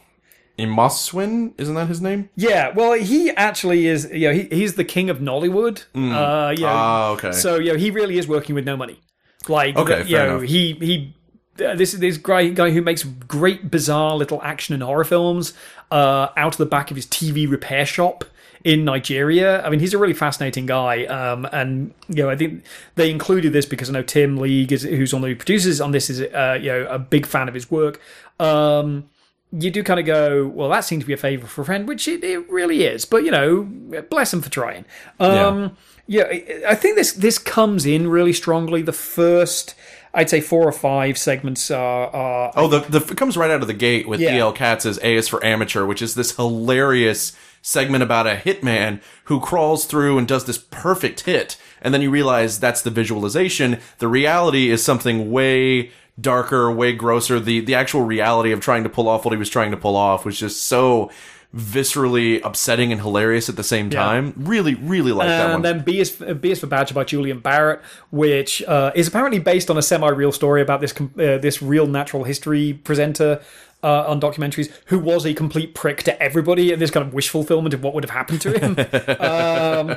Imasuen, 0.59 1.53
isn't 1.59 1.75
that 1.75 1.89
his 1.89 2.01
name? 2.01 2.29
Yeah, 2.37 2.71
well, 2.75 2.93
he 2.93 3.31
actually 3.31 3.87
is. 3.87 4.09
You 4.13 4.29
know, 4.29 4.35
he, 4.35 4.43
he's 4.51 4.75
the 4.75 4.85
king 4.85 5.11
of 5.11 5.19
Nollywood. 5.19 5.85
Uh, 5.95 6.51
you 6.57 6.63
know, 6.63 6.69
Ah, 6.69 7.09
okay. 7.11 7.33
So 7.33 7.57
you 7.57 7.73
know, 7.73 7.79
he 7.79 7.91
really 7.91 8.19
is 8.19 8.29
working 8.29 8.55
with 8.55 8.65
no 8.65 8.77
money. 8.77 9.01
Like, 9.49 9.77
Okay, 9.77 10.05
you 10.05 10.17
know, 10.17 10.37
enough. 10.39 10.49
he 10.49 10.73
he. 10.75 11.17
Uh, 11.63 11.75
this 11.75 11.93
is 11.93 12.01
this 12.01 12.17
guy, 12.17 12.49
guy 12.49 12.71
who 12.71 12.81
makes 12.81 13.03
great, 13.03 13.71
bizarre 13.71 14.17
little 14.17 14.41
action 14.43 14.73
and 14.73 14.83
horror 14.83 15.05
films 15.05 15.53
uh, 15.91 16.29
out 16.37 16.55
of 16.55 16.59
the 16.59 16.65
back 16.67 16.91
of 16.91 16.97
his 16.97 17.07
TV 17.07 17.51
repair 17.51 17.85
shop 17.85 18.25
in 18.65 18.85
Nigeria. 18.87 19.63
I 19.63 19.69
mean, 19.69 19.79
he's 19.81 19.93
a 19.93 19.99
really 19.99 20.15
fascinating 20.15 20.65
guy, 20.65 21.05
um, 21.07 21.47
and 21.53 21.93
you 22.09 22.23
know, 22.23 22.31
I 22.31 22.37
think 22.37 22.63
they 22.95 23.11
included 23.11 23.53
this 23.53 23.67
because 23.67 23.91
I 23.91 23.93
know 23.93 24.03
Tim 24.03 24.39
League, 24.39 24.73
is, 24.73 24.83
who's 24.83 25.13
one 25.13 25.23
of 25.25 25.29
the 25.29 25.35
producers 25.35 25.81
on 25.81 25.91
this, 25.91 26.09
is 26.09 26.21
uh, 26.23 26.59
you 26.61 26.69
know 26.69 26.87
a 26.89 26.99
big 26.99 27.27
fan 27.27 27.49
of 27.49 27.55
his 27.55 27.71
work. 27.71 28.01
Um, 28.41 29.09
you 29.53 29.71
do 29.71 29.83
kind 29.83 30.01
of 30.01 30.07
go, 30.07 30.47
well, 30.47 30.71
that 30.71 30.81
seems 30.81 31.05
to 31.05 31.07
be 31.07 31.13
a 31.13 31.19
favour 31.19 31.47
for 31.47 31.63
a 31.63 31.65
friend, 31.65 31.87
which 31.87 32.09
it, 32.09 32.25
it 32.25 32.49
really 32.51 32.85
is. 32.85 33.05
But 33.05 33.25
you 33.25 33.31
know, 33.31 33.63
bless 34.11 34.31
them 34.31 34.41
for 34.43 34.51
trying. 34.51 34.85
Um, 35.21 35.77
yeah. 36.07 36.25
I 36.25 36.63
I 36.71 36.75
think 36.75 36.97
this 36.97 37.13
this 37.13 37.39
comes 37.39 37.87
in 37.87 38.09
really 38.09 38.33
strongly. 38.33 38.83
The 38.83 38.93
first, 38.93 39.75
I'd 40.15 40.31
say, 40.31 40.41
four 40.41 40.67
or 40.67 40.73
five 40.73 41.19
segments 41.19 41.71
are, 41.71 42.09
are 42.09 42.53
Oh, 42.57 42.69
the, 42.69 42.81
the 42.81 43.13
it 43.13 43.17
comes 43.17 43.37
right 43.37 43.51
out 43.51 43.61
of 43.61 43.67
the 43.67 43.75
gate 43.75 44.09
with 44.09 44.21
Yeah. 44.21 44.37
E.L. 44.37 44.53
Katz's 44.53 44.99
A 45.03 45.17
is 45.17 45.29
for 45.29 45.45
Amateur, 45.45 45.85
which 45.85 46.03
is 46.03 46.15
this 46.15 46.37
hilarious 46.37 47.37
segment 47.65 48.03
about 48.03 48.27
a 48.27 48.35
hitman 48.35 49.01
who 49.25 49.39
crawls 49.39 49.85
through 49.85 50.19
and 50.19 50.27
does 50.27 50.47
this 50.47 50.59
perfect 50.59 51.21
hit, 51.21 51.57
and 51.81 51.95
then 51.95 52.03
you 52.03 52.11
realize 52.11 52.59
that's 52.59 52.83
the 52.83 52.91
visualization. 52.91 53.79
The 53.99 54.09
reality 54.09 54.71
is 54.71 54.83
something 54.83 55.31
way 55.31 55.93
darker, 56.21 56.71
way 56.71 56.93
grosser. 56.93 57.41
The 57.41 57.61
the 57.61 57.75
actual 57.75 58.03
reality 58.03 58.53
of 58.53 58.61
trying 58.61 58.83
to 58.85 58.89
pull 58.89 59.09
off 59.09 59.25
what 59.25 59.33
he 59.33 59.39
was 59.39 59.49
trying 59.49 59.71
to 59.71 59.77
pull 59.77 59.97
off 59.97 60.25
was 60.25 60.39
just 60.39 60.65
so 60.65 61.11
viscerally 61.55 62.41
upsetting 62.45 62.93
and 62.93 63.01
hilarious 63.01 63.49
at 63.49 63.57
the 63.57 63.63
same 63.63 63.91
time. 63.91 64.33
Really, 64.37 64.75
really 64.75 65.13
like 65.13 65.29
that 65.29 65.47
one. 65.49 65.57
And 65.57 65.65
then 65.65 65.85
B 65.85 66.01
is, 66.01 66.11
B 66.11 66.51
is 66.51 66.61
for 66.61 66.67
Badger 66.67 66.95
by 66.95 67.05
Julian 67.05 67.41
Barrett, 67.41 67.83
which 68.11 68.63
uh, 68.63 68.91
is 68.95 69.07
apparently 69.07 69.39
based 69.39 69.71
on 69.71 69.77
a 69.77 69.83
semi-real 69.83 70.33
story 70.33 70.63
about 70.63 70.81
this 70.81 70.95
uh, 70.99 71.05
this 71.39 71.61
real 71.61 71.87
natural 71.87 72.25
history 72.25 72.73
presenter 72.73 73.43
uh, 73.83 74.05
on 74.07 74.21
documentaries 74.21 74.71
who 74.87 74.99
was 74.99 75.27
a 75.27 75.35
complete 75.35 75.75
prick 75.75 76.03
to 76.05 76.23
everybody, 76.23 76.73
and 76.73 76.81
this 76.81 76.91
kind 76.91 77.07
of 77.07 77.13
wish 77.13 77.29
fulfillment 77.29 77.75
of 77.75 77.83
what 77.83 77.95
would 77.95 78.05
have 78.05 78.11
happened 78.11 78.41
to 78.43 78.53
him. 78.59 78.73
um, 79.21 79.89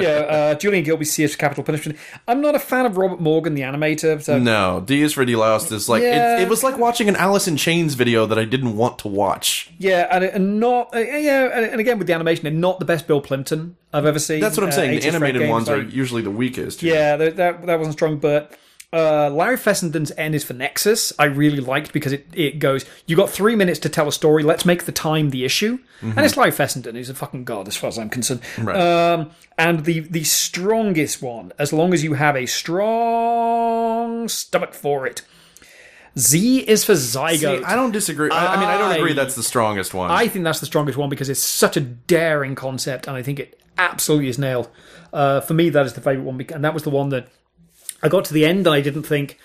yeah, 0.00 0.26
uh, 0.28 0.54
Julian 0.54 0.84
Gilbey 0.84 1.06
sees 1.06 1.36
capital 1.36 1.64
punishment. 1.64 1.98
I'm 2.28 2.40
not 2.40 2.54
a 2.54 2.58
fan 2.58 2.86
of 2.86 2.96
Robert 2.96 3.20
Morgan, 3.20 3.54
the 3.54 3.62
animator. 3.62 4.20
So 4.22 4.38
no, 4.38 4.82
D 4.84 5.02
is 5.02 5.14
for 5.14 5.24
Deloused 5.24 5.72
is 5.72 5.88
like 5.88 6.02
Yeah. 6.02 6.38
it, 6.38 6.42
it 6.42 6.48
was 6.48 6.62
like 6.62 6.78
watching 6.78 7.08
an 7.08 7.16
Alice 7.16 7.48
in 7.48 7.56
Chains 7.56 7.94
video 7.94 8.26
that 8.26 8.38
I 8.38 8.44
didn't 8.44 8.76
want 8.76 8.98
to 9.00 9.08
watch. 9.08 9.70
yeah, 9.78 10.06
and, 10.10 10.24
and 10.24 10.60
not 10.60 10.94
uh, 10.94 10.98
yeah, 10.98 11.50
and, 11.52 11.64
and 11.66 11.80
again 11.80 11.98
with 11.98 12.06
the 12.06 12.12
animation, 12.12 12.44
they're 12.44 12.52
not 12.52 12.78
the 12.78 12.84
best 12.84 13.06
Bill 13.06 13.20
Plympton 13.20 13.76
I've 13.92 14.06
ever 14.06 14.18
seen. 14.18 14.40
That's 14.40 14.56
what 14.56 14.64
I'm 14.64 14.68
Uh, 14.70 14.72
saying. 14.72 15.00
The 15.00 15.06
animated 15.08 15.48
ones 15.48 15.68
are 15.68 15.80
usually 15.82 16.22
the 16.22 16.30
weakest. 16.30 16.82
Yeah, 16.82 17.16
that, 17.16 17.36
that 17.36 17.66
that 17.66 17.78
wasn't 17.78 17.94
strong, 17.94 18.18
but 18.18 18.56
uh, 18.92 19.30
Larry 19.30 19.56
Fessenden's 19.56 20.10
N 20.16 20.34
is 20.34 20.42
for 20.42 20.54
Nexus. 20.54 21.12
I 21.18 21.26
really 21.26 21.60
liked 21.60 21.92
because 21.92 22.12
it, 22.12 22.26
it 22.32 22.58
goes, 22.58 22.84
you 23.06 23.16
got 23.16 23.30
three 23.30 23.54
minutes 23.54 23.78
to 23.80 23.88
tell 23.88 24.08
a 24.08 24.12
story. 24.12 24.42
Let's 24.42 24.64
make 24.64 24.84
the 24.84 24.92
time 24.92 25.30
the 25.30 25.44
issue, 25.44 25.78
and 26.00 26.18
it's 26.18 26.36
Larry 26.36 26.50
Fessenden 26.50 26.96
who's 26.96 27.08
a 27.08 27.14
fucking 27.14 27.44
god 27.44 27.68
as 27.68 27.76
far 27.76 27.88
as 27.88 27.98
I'm 27.98 28.10
concerned. 28.10 28.40
Right. 28.58 28.76
Um, 28.76 29.30
and 29.56 29.84
the 29.84 30.00
the 30.00 30.24
strongest 30.24 31.22
one, 31.22 31.52
as 31.58 31.72
long 31.72 31.94
as 31.94 32.02
you 32.02 32.14
have 32.14 32.34
a 32.36 32.46
strong 32.46 34.28
stomach 34.28 34.74
for 34.74 35.06
it. 35.06 35.22
Z 36.18 36.58
is 36.60 36.84
for 36.84 36.94
Zygote. 36.94 37.38
See, 37.38 37.64
I 37.64 37.76
don't 37.76 37.92
disagree. 37.92 38.30
I, 38.30 38.54
I 38.54 38.56
mean, 38.56 38.68
I 38.68 38.76
don't 38.76 38.96
agree 38.96 39.12
that's 39.12 39.36
the 39.36 39.44
strongest 39.44 39.94
one. 39.94 40.10
I 40.10 40.26
think 40.26 40.44
that's 40.44 40.58
the 40.58 40.66
strongest 40.66 40.98
one 40.98 41.08
because 41.08 41.28
it's 41.28 41.40
such 41.40 41.76
a 41.76 41.80
daring 41.80 42.56
concept, 42.56 43.06
and 43.06 43.16
I 43.16 43.22
think 43.22 43.38
it 43.38 43.60
absolutely 43.78 44.28
is 44.28 44.38
nailed. 44.38 44.68
Uh, 45.12 45.40
for 45.40 45.54
me, 45.54 45.70
that 45.70 45.86
is 45.86 45.92
the 45.92 46.00
favorite 46.00 46.24
one, 46.24 46.44
and 46.52 46.64
that 46.64 46.74
was 46.74 46.82
the 46.82 46.90
one 46.90 47.10
that 47.10 47.28
I 48.02 48.08
got 48.08 48.24
to 48.26 48.34
the 48.34 48.44
end 48.44 48.66
and 48.66 48.74
I 48.74 48.80
didn't 48.80 49.02
think, 49.04 49.38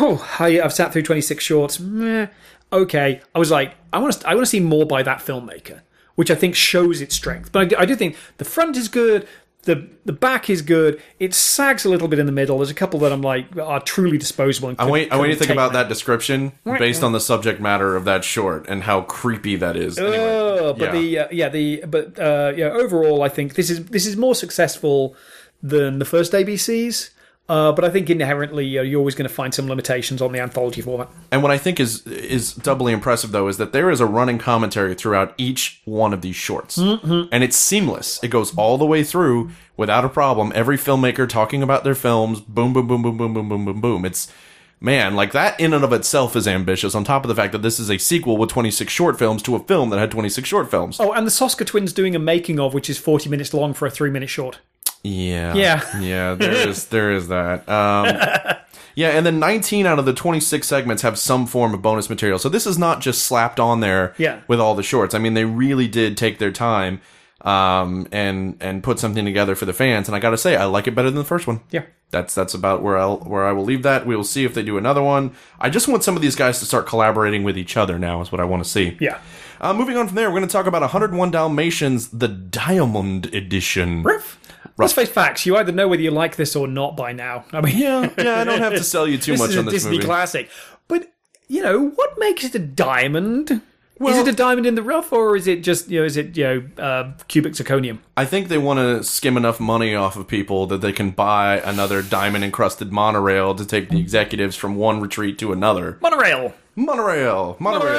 oh, 0.00 0.26
I, 0.38 0.60
I've 0.60 0.72
sat 0.72 0.92
through 0.92 1.02
twenty 1.02 1.20
six 1.20 1.44
shorts. 1.44 1.78
Meh, 1.80 2.26
okay, 2.72 3.20
I 3.34 3.38
was 3.38 3.50
like, 3.50 3.74
I 3.92 3.98
want 3.98 4.14
to, 4.20 4.28
I 4.28 4.34
want 4.34 4.44
to 4.46 4.50
see 4.50 4.60
more 4.60 4.86
by 4.86 5.02
that 5.02 5.18
filmmaker, 5.20 5.80
which 6.14 6.30
I 6.30 6.34
think 6.34 6.54
shows 6.54 7.00
its 7.00 7.14
strength. 7.14 7.52
But 7.52 7.60
I 7.60 7.64
do, 7.66 7.76
I 7.78 7.84
do 7.84 7.94
think 7.96 8.16
the 8.38 8.44
front 8.44 8.76
is 8.76 8.88
good. 8.88 9.26
The, 9.62 9.88
the 10.04 10.12
back 10.12 10.50
is 10.50 10.60
good. 10.60 11.00
It 11.18 11.32
sags 11.32 11.86
a 11.86 11.88
little 11.88 12.06
bit 12.06 12.18
in 12.18 12.26
the 12.26 12.32
middle. 12.32 12.58
There's 12.58 12.68
a 12.68 12.74
couple 12.74 13.00
that 13.00 13.12
I'm 13.12 13.22
like 13.22 13.56
are 13.56 13.80
truly 13.80 14.18
disposable. 14.18 14.68
And 14.68 14.78
I 14.78 14.84
want, 14.84 15.10
I 15.10 15.16
want 15.16 15.30
you 15.30 15.36
to 15.36 15.38
think 15.38 15.52
about 15.52 15.72
that. 15.72 15.84
that 15.84 15.88
description 15.88 16.52
based 16.66 17.02
on 17.02 17.12
the 17.12 17.20
subject 17.20 17.62
matter 17.62 17.96
of 17.96 18.04
that 18.04 18.24
short 18.24 18.66
and 18.68 18.82
how 18.82 19.00
creepy 19.00 19.56
that 19.56 19.74
is. 19.74 19.98
Anyway, 19.98 20.18
Oh, 20.18 20.74
but 20.74 20.92
yeah. 20.92 21.00
the 21.00 21.18
uh, 21.18 21.28
yeah 21.32 21.48
the 21.48 21.82
but 21.86 22.18
uh, 22.18 22.52
yeah 22.54 22.66
overall 22.66 23.22
I 23.22 23.30
think 23.30 23.54
this 23.54 23.70
is 23.70 23.86
this 23.86 24.04
is 24.06 24.18
more 24.18 24.34
successful 24.34 25.16
than 25.62 25.98
the 25.98 26.04
first 26.04 26.32
ABCs. 26.34 27.08
Uh, 27.46 27.72
but 27.72 27.84
I 27.84 27.90
think 27.90 28.08
inherently 28.08 28.78
uh, 28.78 28.82
you're 28.82 28.98
always 28.98 29.14
going 29.14 29.28
to 29.28 29.34
find 29.34 29.52
some 29.52 29.68
limitations 29.68 30.22
on 30.22 30.32
the 30.32 30.40
anthology 30.40 30.80
format. 30.80 31.10
And 31.30 31.42
what 31.42 31.52
I 31.52 31.58
think 31.58 31.78
is 31.78 32.06
is 32.06 32.54
doubly 32.54 32.92
impressive 32.92 33.32
though 33.32 33.48
is 33.48 33.58
that 33.58 33.72
there 33.72 33.90
is 33.90 34.00
a 34.00 34.06
running 34.06 34.38
commentary 34.38 34.94
throughout 34.94 35.34
each 35.36 35.82
one 35.84 36.14
of 36.14 36.22
these 36.22 36.36
shorts, 36.36 36.78
Mm-hmm. 36.78 37.24
and 37.30 37.44
it's 37.44 37.56
seamless. 37.56 38.18
It 38.24 38.28
goes 38.28 38.56
all 38.56 38.78
the 38.78 38.86
way 38.86 39.04
through 39.04 39.50
without 39.76 40.04
a 40.04 40.08
problem. 40.08 40.52
Every 40.54 40.78
filmmaker 40.78 41.28
talking 41.28 41.62
about 41.62 41.84
their 41.84 41.94
films, 41.94 42.40
boom, 42.40 42.72
boom, 42.72 42.86
boom, 42.86 43.02
boom, 43.02 43.16
boom, 43.18 43.34
boom, 43.34 43.48
boom, 43.50 43.64
boom, 43.66 43.80
boom. 43.82 44.04
It's 44.06 44.32
man, 44.80 45.14
like 45.14 45.32
that 45.32 45.58
in 45.60 45.74
and 45.74 45.84
of 45.84 45.92
itself 45.92 46.36
is 46.36 46.48
ambitious. 46.48 46.94
On 46.94 47.04
top 47.04 47.24
of 47.24 47.28
the 47.28 47.34
fact 47.34 47.52
that 47.52 47.60
this 47.62 47.78
is 47.78 47.90
a 47.90 47.98
sequel 47.98 48.36
with 48.38 48.50
26 48.50 48.90
short 48.92 49.18
films 49.18 49.42
to 49.42 49.54
a 49.54 49.60
film 49.60 49.90
that 49.90 49.98
had 49.98 50.10
26 50.10 50.48
short 50.48 50.70
films. 50.70 50.98
Oh, 50.98 51.12
and 51.12 51.26
the 51.26 51.30
Soska 51.30 51.66
twins 51.66 51.92
doing 51.92 52.14
a 52.16 52.18
making 52.18 52.58
of, 52.58 52.72
which 52.72 52.88
is 52.88 52.96
40 52.96 53.28
minutes 53.28 53.52
long 53.52 53.74
for 53.74 53.86
a 53.86 53.90
three 53.90 54.10
minute 54.10 54.30
short. 54.30 54.60
Yeah. 55.04 55.54
Yeah. 55.54 56.00
Yeah, 56.00 56.34
there 56.34 56.68
is 56.68 56.86
there 56.86 57.12
is 57.12 57.28
that. 57.28 57.68
Um 57.68 58.56
Yeah, 58.96 59.08
and 59.08 59.26
then 59.26 59.40
19 59.40 59.86
out 59.86 59.98
of 59.98 60.04
the 60.04 60.12
26 60.12 60.64
segments 60.68 61.02
have 61.02 61.18
some 61.18 61.46
form 61.46 61.74
of 61.74 61.82
bonus 61.82 62.08
material. 62.08 62.38
So 62.38 62.48
this 62.48 62.64
is 62.64 62.78
not 62.78 63.00
just 63.00 63.24
slapped 63.24 63.58
on 63.58 63.80
there 63.80 64.14
Yeah. 64.18 64.40
with 64.46 64.60
all 64.60 64.76
the 64.76 64.84
shorts. 64.84 65.14
I 65.16 65.18
mean, 65.18 65.34
they 65.34 65.44
really 65.44 65.88
did 65.88 66.16
take 66.16 66.38
their 66.38 66.52
time 66.52 67.00
um 67.42 68.06
and 68.10 68.56
and 68.60 68.82
put 68.82 68.98
something 68.98 69.24
together 69.26 69.54
for 69.54 69.66
the 69.66 69.72
fans 69.74 70.08
and 70.08 70.16
I 70.16 70.18
got 70.20 70.30
to 70.30 70.38
say 70.38 70.56
I 70.56 70.64
like 70.64 70.86
it 70.86 70.94
better 70.94 71.10
than 71.10 71.18
the 71.18 71.24
first 71.24 71.46
one. 71.46 71.60
Yeah. 71.70 71.82
That's 72.10 72.34
that's 72.34 72.54
about 72.54 72.80
where 72.82 72.96
I'll 72.96 73.18
where 73.18 73.44
I 73.44 73.52
will 73.52 73.64
leave 73.64 73.82
that. 73.82 74.06
We 74.06 74.14
will 74.16 74.24
see 74.24 74.44
if 74.44 74.54
they 74.54 74.62
do 74.62 74.78
another 74.78 75.02
one. 75.02 75.32
I 75.60 75.68
just 75.68 75.88
want 75.88 76.04
some 76.04 76.14
of 76.16 76.22
these 76.22 76.36
guys 76.36 76.60
to 76.60 76.64
start 76.64 76.86
collaborating 76.86 77.42
with 77.42 77.58
each 77.58 77.76
other 77.76 77.98
now 77.98 78.20
is 78.22 78.30
what 78.32 78.40
I 78.40 78.44
want 78.44 78.62
to 78.64 78.70
see. 78.70 78.96
Yeah. 79.00 79.18
Uh, 79.60 79.74
moving 79.74 79.96
on 79.96 80.06
from 80.06 80.14
there, 80.16 80.28
we're 80.30 80.38
going 80.38 80.48
to 80.48 80.52
talk 80.52 80.66
about 80.66 80.82
101 80.82 81.30
Dalmatians, 81.30 82.08
the 82.10 82.28
Diamond 82.28 83.26
Edition. 83.34 84.02
Riff. 84.02 84.38
Let's 84.76 84.92
face 84.92 85.08
facts. 85.08 85.46
You 85.46 85.56
either 85.56 85.72
know 85.72 85.86
whether 85.88 86.02
you 86.02 86.10
like 86.10 86.36
this 86.36 86.56
or 86.56 86.66
not 86.66 86.96
by 86.96 87.12
now. 87.12 87.44
I 87.52 87.60
mean, 87.60 87.78
Yeah, 87.78 88.10
yeah, 88.18 88.40
I 88.40 88.44
don't 88.44 88.60
have 88.60 88.72
to 88.72 88.82
sell 88.84 89.06
you 89.06 89.18
too 89.18 89.36
much 89.36 89.40
on 89.40 89.46
this 89.46 89.46
much 89.46 89.56
is 89.56 89.56
a 89.56 89.58
on 89.60 89.64
this 89.66 89.74
Disney 89.74 89.96
movie. 89.96 90.06
classic. 90.06 90.50
But 90.88 91.12
you 91.48 91.62
know 91.62 91.88
what 91.90 92.18
makes 92.18 92.44
it 92.44 92.54
a 92.54 92.58
diamond? 92.58 93.62
is 94.00 94.18
it 94.18 94.28
a 94.28 94.32
diamond 94.32 94.66
in 94.66 94.74
the 94.74 94.82
rough, 94.82 95.12
or 95.12 95.36
is 95.36 95.46
it 95.46 95.62
just 95.62 95.88
you 95.88 96.00
know? 96.00 96.04
Is 96.04 96.16
it 96.16 96.36
you 96.36 96.44
know 96.44 96.82
uh, 96.82 97.12
cubic 97.28 97.52
zirconium? 97.52 97.98
I 98.16 98.24
think 98.24 98.48
they 98.48 98.58
want 98.58 98.78
to 98.78 99.04
skim 99.04 99.36
enough 99.36 99.60
money 99.60 99.94
off 99.94 100.16
of 100.16 100.26
people 100.26 100.66
that 100.66 100.80
they 100.80 100.92
can 100.92 101.10
buy 101.12 101.60
another 101.60 102.02
diamond 102.02 102.44
encrusted 102.44 102.92
monorail 102.92 103.54
to 103.54 103.64
take 103.64 103.90
the 103.90 104.00
executives 104.00 104.56
from 104.56 104.74
one 104.74 105.00
retreat 105.00 105.38
to 105.38 105.52
another. 105.52 105.98
Monorail. 106.02 106.54
Monorail, 106.76 107.56
monorail, 107.60 107.94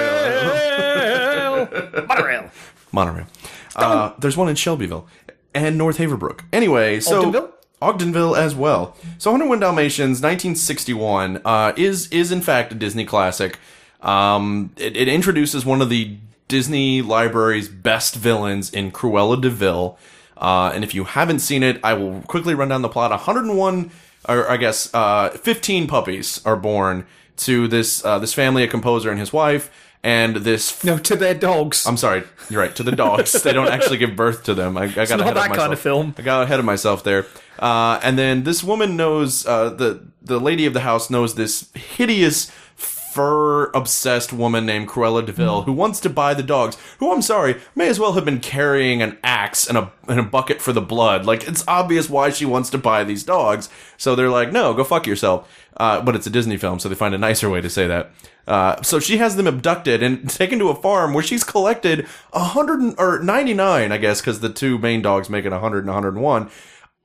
Monorail. 0.46 2.06
Monorail. 2.08 2.52
monorail. 2.92 3.28
Uh, 3.76 4.12
there's 4.20 4.36
one 4.36 4.50
in 4.50 4.56
Shelbyville 4.56 5.08
and 5.56 5.78
North 5.78 5.98
Haverbrook. 5.98 6.41
Anyway, 6.54 7.00
so 7.00 7.24
Ogdenville? 7.24 7.52
Ogdenville 7.82 8.38
as 8.38 8.54
well. 8.54 8.96
So 9.18 9.32
101 9.32 9.60
Dalmatians, 9.60 10.22
1961, 10.22 11.41
uh, 11.44 11.74
is 11.76 12.08
is 12.10 12.32
in 12.32 12.41
fact 12.41 12.72
a 12.72 12.76
Disney 12.76 13.06
classic. 13.06 13.58
Um, 14.02 14.72
it, 14.78 14.96
it 14.96 15.08
introduces 15.08 15.65
one 15.65 15.82
of 15.82 15.89
the 15.89 16.18
Disney 16.48 17.02
Library's 17.02 17.70
best 17.70 18.15
villains 18.15 18.72
in 18.72 18.91
Cruella 18.91 19.41
de 19.41 19.50
Vil. 19.50 19.98
Uh, 20.38 20.72
and 20.74 20.84
if 20.84 20.94
you 20.94 21.06
haven't 21.06 21.39
seen 21.39 21.63
it, 21.63 21.80
I 21.84 21.94
will 21.94 22.22
quickly 22.24 22.54
run 22.54 22.68
down 22.68 22.82
the 22.82 22.89
plot. 22.89 23.10
101, 23.12 23.89
or 24.28 24.50
I 24.50 24.58
guess 24.58 24.94
uh, 24.94 25.30
15 25.30 25.88
puppies 25.88 26.46
are 26.46 26.58
born 26.58 27.06
to 27.38 27.68
this 27.68 28.04
uh, 28.06 28.20
this 28.20 28.34
family, 28.34 28.63
a 28.63 28.68
composer 28.68 29.10
and 29.10 29.20
his 29.20 29.34
wife, 29.34 29.72
and 30.06 30.36
this. 30.38 30.84
No, 30.84 31.00
to 31.00 31.15
their 31.15 31.34
dogs. 31.34 31.86
I'm 31.88 31.98
sorry, 31.98 32.24
you're 32.50 32.62
right. 32.62 32.74
To 32.76 32.84
the 32.84 32.91
dogs, 32.91 33.32
they 33.44 33.52
don't 33.52 33.68
actually 33.70 33.98
give 33.98 34.15
birth 34.15 34.44
to 34.44 34.54
them. 34.54 34.78
I, 34.78 34.84
I 34.84 34.88
got 34.88 35.10
not 35.10 35.20
ahead 35.22 35.36
that 35.36 35.38
of 35.38 35.48
kind 35.48 35.50
myself. 35.50 35.74
of 35.74 35.80
film. 35.80 36.15
I 36.18 36.22
got 36.22 36.44
ahead 36.44 36.60
of 36.60 36.65
myself 36.65 37.04
there. 37.04 37.26
Uh, 37.58 38.00
and 38.04 38.18
then 38.18 38.44
this 38.44 38.63
woman 38.63 38.96
knows 38.96 39.46
uh, 39.48 39.70
the 39.72 40.06
the 40.22 40.39
lady 40.39 40.65
of 40.68 40.74
the 40.74 40.82
house 40.82 41.10
knows 41.10 41.34
this 41.36 41.72
hideous 41.74 42.52
fur 43.15 43.67
obsessed 43.67 44.34
woman 44.34 44.65
named 44.65 44.89
Cruella 44.89 45.25
de 45.25 45.32
Vil 45.32 45.62
who 45.62 45.71
wants 45.71 46.01
to 46.01 46.10
buy 46.10 46.34
the 46.34 46.43
dogs. 46.43 46.78
Who 46.99 47.13
I'm 47.13 47.21
sorry 47.21 47.62
may 47.73 47.88
as 47.88 47.97
well 47.97 48.12
have 48.12 48.25
been 48.25 48.41
carrying 48.41 49.01
an 49.01 49.17
axe 49.23 49.65
and 49.65 49.78
a 49.78 49.93
and 50.10 50.19
a 50.19 50.23
bucket 50.23 50.62
for 50.62 50.73
the 50.73 50.82
blood. 50.82 51.25
Like 51.25 51.47
it's 51.47 51.63
obvious 51.65 52.10
why 52.10 52.30
she 52.30 52.43
wants 52.43 52.69
to 52.71 52.78
buy 52.78 53.06
these 53.06 53.23
dogs. 53.23 53.69
So 53.95 54.15
they're 54.15 54.30
like, 54.30 54.51
no, 54.51 54.73
go 54.73 54.84
fuck 54.84 55.08
yourself. 55.08 55.49
Uh, 55.78 56.01
but 56.01 56.15
it's 56.15 56.28
a 56.28 56.30
Disney 56.30 56.58
film, 56.58 56.78
so 56.80 56.89
they 56.89 56.95
find 56.95 57.15
a 57.15 57.17
nicer 57.17 57.49
way 57.49 57.62
to 57.62 57.69
say 57.69 57.88
that. 57.88 58.12
Uh, 58.47 58.82
so 58.82 58.99
she 58.99 59.17
has 59.17 59.38
them 59.38 59.47
abducted 59.47 60.04
and 60.04 60.30
taken 60.41 60.60
to 60.60 60.67
a 60.67 60.75
farm 60.75 61.13
where 61.13 61.23
she's 61.23 61.45
collected 61.45 62.06
a 62.34 62.43
hundred 62.43 62.95
or 62.97 63.19
ninety 63.19 63.54
nine, 63.54 63.93
I 63.93 63.97
guess, 63.97 64.19
because 64.19 64.41
the 64.41 64.51
two 64.51 64.78
main 64.78 65.01
dogs 65.01 65.30
make 65.30 65.45
it 65.45 65.54
a 65.54 65.56
and 65.56 65.63
one 65.63 65.86
hundred 65.88 66.13
and 66.15 66.21
one. 66.21 66.49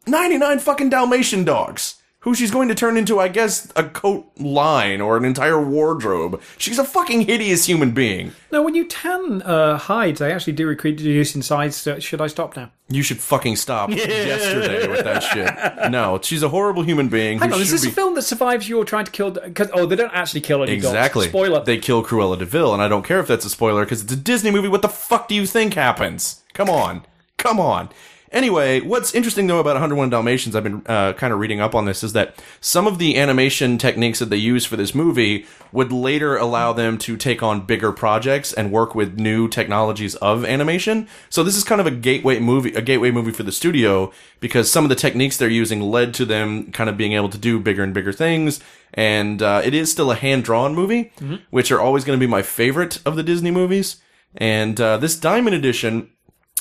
99 0.07 0.61
fucking 0.61 0.88
Dalmatian 0.88 1.44
dogs 1.44 2.00
who 2.21 2.35
she's 2.35 2.51
going 2.51 2.69
to 2.69 2.75
turn 2.75 2.97
into, 2.99 3.19
I 3.19 3.29
guess, 3.29 3.73
a 3.77 3.85
coat 3.85 4.31
line 4.39 5.01
or 5.01 5.17
an 5.17 5.25
entire 5.25 5.61
wardrobe. 5.61 6.41
She's 6.59 6.79
a 6.79 6.85
fucking 6.85 7.23
hideous 7.23 7.65
human 7.65 7.93
being. 7.93 8.33
No, 8.53 8.63
when 8.63 8.75
you 8.75 8.85
tan 8.87 9.41
uh, 9.43 9.79
hides, 9.79 10.21
they 10.21 10.31
actually 10.31 10.53
do 10.53 10.67
reduce 10.67 11.35
in 11.35 11.41
size. 11.41 11.77
So 11.77 11.99
should 11.99 12.21
I 12.21 12.27
stop 12.27 12.57
now? 12.57 12.71
You 12.89 13.03
should 13.03 13.21
fucking 13.21 13.57
stop 13.57 13.89
yesterday 14.35 14.87
with 14.87 15.05
that 15.05 15.23
shit. 15.23 15.91
No, 15.91 16.19
she's 16.23 16.43
a 16.43 16.49
horrible 16.51 16.83
human 16.83 17.09
being. 17.09 17.39
Hang 17.39 17.53
on, 17.55 17.61
is 17.61 17.71
this 17.71 17.85
be- 17.85 17.89
a 17.91 17.93
film 17.93 18.15
that 18.17 18.23
survives 18.23 18.69
you 18.69 18.79
or 18.79 18.85
trying 18.85 19.07
to 19.07 19.13
kill? 19.13 19.31
Because 19.31 19.71
oh, 19.73 19.87
they 19.87 19.97
don't 19.97 20.13
actually 20.13 20.43
kill 20.43 20.63
any 20.63 20.73
Exactly. 20.73 21.27
dogs. 21.27 21.31
Spoiler. 21.31 21.65
They 21.65 21.79
kill 21.79 22.05
Cruella 22.05 22.39
de 22.39 22.45
Vil, 22.45 22.75
and 22.75 22.83
I 22.83 22.89
don't 22.89 23.05
care 23.05 23.21
if 23.21 23.29
that's 23.29 23.47
a 23.47 23.51
spoiler 23.51 23.85
because 23.85 24.03
it's 24.03 24.13
a 24.13 24.17
Disney 24.17 24.51
movie. 24.51 24.69
What 24.69 24.83
the 24.83 24.89
fuck 24.89 25.29
do 25.29 25.35
you 25.35 25.47
think 25.47 25.73
happens? 25.75 26.43
Come 26.53 26.69
on. 26.69 27.07
Come 27.39 27.59
on. 27.59 27.89
Anyway, 28.33 28.81
what's 28.81 29.12
interesting 29.12 29.49
though 29.49 29.59
about 29.59 29.75
101 29.75 30.09
Dalmatians, 30.11 30.55
I've 30.55 30.62
been 30.62 30.83
uh, 30.87 31.14
kind 31.14 31.33
of 31.33 31.40
reading 31.40 31.61
up 31.61 31.75
on 31.75 31.85
this, 31.85 32.05
is 32.05 32.12
that 32.12 32.40
some 32.61 32.87
of 32.87 32.99
the 32.99 33.19
animation 33.19 33.77
techniques 33.77 34.21
that 34.21 34.31
they 34.31 34.37
use 34.37 34.64
for 34.64 34.77
this 34.77 34.95
movie 34.95 35.47
would 35.73 35.90
later 35.90 36.37
allow 36.37 36.73
them 36.73 36.97
to 36.99 37.16
take 37.16 37.43
on 37.43 37.66
bigger 37.66 37.90
projects 37.90 38.53
and 38.53 38.71
work 38.71 38.95
with 38.95 39.19
new 39.19 39.49
technologies 39.49 40.14
of 40.16 40.45
animation. 40.45 41.09
So 41.29 41.43
this 41.43 41.57
is 41.57 41.64
kind 41.64 41.81
of 41.81 41.88
a 41.88 41.90
gateway 41.90 42.38
movie, 42.38 42.73
a 42.75 42.83
gateway 42.83 43.11
movie 43.11 43.33
for 43.33 43.43
the 43.43 43.51
studio 43.51 44.12
because 44.38 44.71
some 44.71 44.85
of 44.85 44.90
the 44.90 44.95
techniques 44.95 45.37
they're 45.37 45.49
using 45.49 45.81
led 45.81 46.14
to 46.14 46.25
them 46.25 46.71
kind 46.71 46.88
of 46.88 46.97
being 46.97 47.14
able 47.14 47.31
to 47.31 47.38
do 47.38 47.59
bigger 47.59 47.83
and 47.83 47.93
bigger 47.93 48.12
things. 48.12 48.61
And 48.95 49.43
uh, 49.43 49.62
it 49.64 49.75
is 49.75 49.90
still 49.90 50.12
a 50.12 50.16
hand 50.16 50.45
drawn 50.45 50.75
movie, 50.75 51.12
which 51.51 51.73
are 51.73 51.81
always 51.81 52.05
going 52.05 52.19
to 52.19 52.25
be 52.25 52.31
my 52.31 52.43
favorite 52.43 53.01
of 53.05 53.16
the 53.16 53.23
Disney 53.25 53.51
movies. 53.51 53.97
And 54.37 54.81
uh, 54.81 54.97
this 54.99 55.16
Diamond 55.16 55.57
Edition 55.57 56.11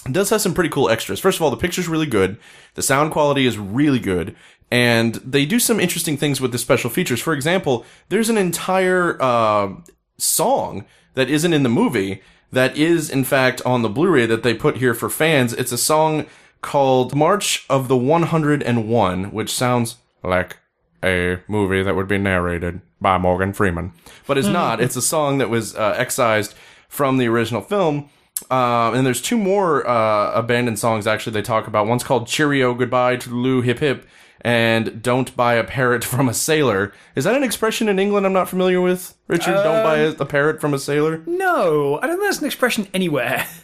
it 0.05 0.13
does 0.13 0.29
have 0.29 0.41
some 0.41 0.53
pretty 0.53 0.69
cool 0.69 0.89
extras. 0.89 1.19
First 1.19 1.38
of 1.38 1.41
all, 1.41 1.51
the 1.51 1.57
picture's 1.57 1.88
really 1.88 2.05
good. 2.05 2.38
The 2.75 2.81
sound 2.81 3.12
quality 3.12 3.45
is 3.45 3.57
really 3.57 3.99
good. 3.99 4.35
And 4.71 5.15
they 5.15 5.45
do 5.45 5.59
some 5.59 5.79
interesting 5.79 6.15
things 6.15 6.39
with 6.39 6.51
the 6.51 6.57
special 6.57 6.89
features. 6.89 7.19
For 7.19 7.33
example, 7.33 7.85
there's 8.09 8.29
an 8.29 8.38
entire 8.38 9.21
uh, 9.21 9.73
song 10.17 10.85
that 11.15 11.29
isn't 11.29 11.53
in 11.53 11.63
the 11.63 11.69
movie 11.69 12.21
that 12.51 12.77
is, 12.77 13.09
in 13.09 13.23
fact, 13.23 13.62
on 13.65 13.81
the 13.81 13.89
Blu-ray 13.89 14.25
that 14.25 14.43
they 14.43 14.53
put 14.53 14.77
here 14.77 14.93
for 14.93 15.09
fans. 15.09 15.53
It's 15.53 15.71
a 15.71 15.77
song 15.77 16.25
called 16.62 17.15
March 17.15 17.65
of 17.69 17.88
the 17.88 17.97
101, 17.97 19.31
which 19.31 19.53
sounds 19.53 19.97
like 20.23 20.57
a 21.03 21.39
movie 21.47 21.83
that 21.83 21.95
would 21.95 22.07
be 22.07 22.17
narrated 22.17 22.81
by 22.99 23.17
Morgan 23.17 23.53
Freeman. 23.53 23.93
But 24.27 24.38
it's 24.38 24.47
not. 24.47 24.81
It's 24.81 24.95
a 24.95 25.01
song 25.01 25.38
that 25.38 25.49
was 25.49 25.75
uh, 25.75 25.95
excised 25.97 26.53
from 26.88 27.17
the 27.17 27.27
original 27.27 27.62
film. 27.62 28.09
Um, 28.49 28.95
and 28.95 29.06
there's 29.06 29.21
two 29.21 29.38
more 29.38 29.88
uh, 29.88 30.32
abandoned 30.34 30.80
songs 30.80 31.08
actually 31.08 31.34
they 31.34 31.41
talk 31.41 31.67
about. 31.67 31.88
One's 31.88 32.04
called 32.04 32.28
Cheerio, 32.28 32.73
Goodbye, 32.73 33.17
Toodaloo, 33.17 33.63
Hip 33.63 33.80
Hip, 33.80 34.08
and 34.41 35.02
Don't 35.02 35.36
Buy 35.36 35.56
a 35.56 35.63
Parrot 35.63 36.04
from 36.04 36.30
a 36.30 36.34
Sailor. 36.34 36.93
Is 37.15 37.25
that 37.25 37.36
an 37.36 37.43
expression 37.43 37.89
in 37.89 37.99
England 37.99 38.25
I'm 38.25 38.34
not 38.34 38.49
familiar 38.49 38.82
with? 38.82 39.15
Richard, 39.28 39.54
don't 39.54 39.84
buy 39.84 39.97
a, 39.97 40.10
a 40.12 40.25
parrot 40.25 40.60
from 40.60 40.73
a 40.73 40.80
sailor? 40.80 41.21
no, 41.28 41.99
I 42.02 42.08
don't 42.08 42.17
think 42.17 42.28
that's 42.28 42.39
an 42.39 42.47
expression 42.47 42.88
anywhere. 42.93 43.45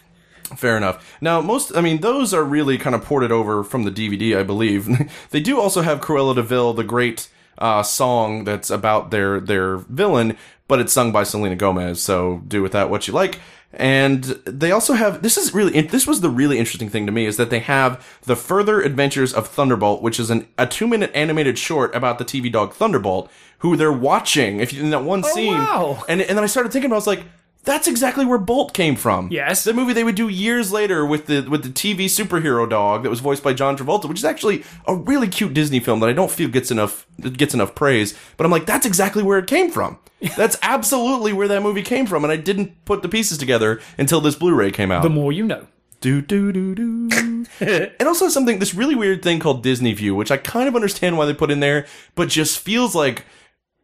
Fair 0.55 0.77
enough. 0.77 1.17
Now, 1.21 1.41
most, 1.41 1.75
I 1.75 1.81
mean, 1.81 2.01
those 2.01 2.33
are 2.33 2.43
really 2.43 2.77
kind 2.77 2.95
of 2.95 3.03
ported 3.03 3.31
over 3.31 3.63
from 3.63 3.83
the 3.83 3.91
DVD, 3.91 4.37
I 4.37 4.43
believe. 4.43 4.87
they 5.31 5.39
do 5.39 5.59
also 5.59 5.81
have 5.81 6.01
Cruella 6.01 6.35
de 6.35 6.43
Vil, 6.43 6.73
the 6.73 6.83
great 6.83 7.29
uh, 7.57 7.81
song 7.81 8.43
that's 8.43 8.69
about 8.69 9.11
their 9.11 9.39
their 9.39 9.77
villain, 9.77 10.37
but 10.67 10.79
it's 10.79 10.93
sung 10.93 11.11
by 11.11 11.23
Selena 11.23 11.55
Gomez. 11.55 12.01
So 12.01 12.43
do 12.47 12.61
with 12.61 12.73
that 12.73 12.89
what 12.89 13.07
you 13.07 13.13
like. 13.13 13.39
And 13.77 14.23
they 14.45 14.71
also 14.71 14.93
have 14.93 15.21
this 15.21 15.37
is 15.37 15.53
really 15.53 15.81
this 15.81 16.07
was 16.07 16.21
the 16.21 16.29
really 16.29 16.57
interesting 16.57 16.89
thing 16.89 17.05
to 17.05 17.11
me 17.11 17.25
is 17.25 17.37
that 17.37 17.49
they 17.49 17.59
have 17.59 18.19
the 18.23 18.35
Further 18.35 18.81
Adventures 18.81 19.33
of 19.33 19.47
Thunderbolt, 19.47 20.01
which 20.01 20.19
is 20.19 20.29
an 20.29 20.47
a 20.57 20.65
two 20.65 20.87
minute 20.87 21.11
animated 21.13 21.57
short 21.57 21.93
about 21.93 22.17
the 22.17 22.25
TV 22.25 22.51
dog 22.51 22.73
Thunderbolt, 22.73 23.29
who 23.59 23.75
they're 23.75 23.91
watching. 23.91 24.59
If 24.59 24.71
you, 24.71 24.81
in 24.81 24.91
that 24.91 25.03
one 25.03 25.23
oh, 25.25 25.33
scene, 25.33 25.53
wow. 25.53 26.03
and 26.07 26.21
and 26.21 26.37
then 26.37 26.43
I 26.43 26.47
started 26.47 26.71
thinking, 26.71 26.91
I 26.91 26.95
was 26.95 27.07
like. 27.07 27.23
That's 27.65 27.87
exactly 27.87 28.25
where 28.25 28.37
Bolt 28.37 28.73
came 28.73 28.95
from. 28.95 29.29
Yes. 29.31 29.63
the 29.63 29.73
movie 29.73 29.93
they 29.93 30.03
would 30.03 30.15
do 30.15 30.29
years 30.29 30.71
later 30.71 31.05
with 31.05 31.25
the 31.25 31.41
with 31.41 31.63
the 31.63 31.69
TV 31.69 32.05
superhero 32.05 32.69
dog 32.69 33.03
that 33.03 33.09
was 33.09 33.19
voiced 33.19 33.43
by 33.43 33.53
John 33.53 33.75
Travolta, 33.77 34.07
which 34.07 34.19
is 34.19 34.25
actually 34.25 34.63
a 34.87 34.95
really 34.95 35.27
cute 35.27 35.53
Disney 35.53 35.79
film 35.79 35.99
that 35.99 36.09
I 36.09 36.13
don't 36.13 36.31
feel 36.31 36.49
gets 36.49 36.71
enough 36.71 37.05
gets 37.19 37.53
enough 37.53 37.75
praise. 37.75 38.17
But 38.37 38.45
I'm 38.45 38.51
like, 38.51 38.65
that's 38.65 38.85
exactly 38.85 39.23
where 39.23 39.39
it 39.39 39.47
came 39.47 39.71
from. 39.71 39.99
That's 40.37 40.57
absolutely 40.63 41.33
where 41.33 41.49
that 41.49 41.61
movie 41.61 41.83
came 41.83 42.07
from, 42.07 42.23
and 42.23 42.31
I 42.31 42.37
didn't 42.37 42.85
put 42.85 43.01
the 43.01 43.09
pieces 43.09 43.37
together 43.37 43.81
until 43.97 44.21
this 44.21 44.35
Blu-ray 44.35 44.71
came 44.71 44.89
out. 44.89 45.03
The 45.03 45.09
more 45.09 45.31
you 45.31 45.45
know. 45.45 45.67
Do 45.99 46.21
do 46.21 46.51
do 46.51 46.73
do. 46.73 47.45
and 47.59 48.07
also 48.07 48.29
something 48.29 48.59
this 48.59 48.73
really 48.73 48.95
weird 48.95 49.21
thing 49.21 49.39
called 49.39 49.61
Disney 49.61 49.93
View, 49.93 50.15
which 50.15 50.31
I 50.31 50.37
kind 50.37 50.67
of 50.67 50.75
understand 50.75 51.17
why 51.17 51.25
they 51.25 51.33
put 51.33 51.51
in 51.51 51.59
there, 51.59 51.85
but 52.15 52.29
just 52.29 52.59
feels 52.59 52.95
like 52.95 53.25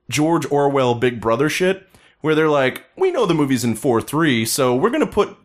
George 0.10 0.50
Orwell 0.52 0.96
Big 0.96 1.20
Brother 1.20 1.50
shit, 1.50 1.88
where 2.22 2.36
they're 2.36 2.50
like, 2.50 2.84
we 2.98 3.12
know 3.12 3.26
the 3.26 3.34
movie's 3.34 3.64
in 3.64 3.76
four 3.76 4.02
three, 4.02 4.46
so 4.46 4.76
we're 4.76 4.90
gonna 4.90 5.06
put 5.08 5.36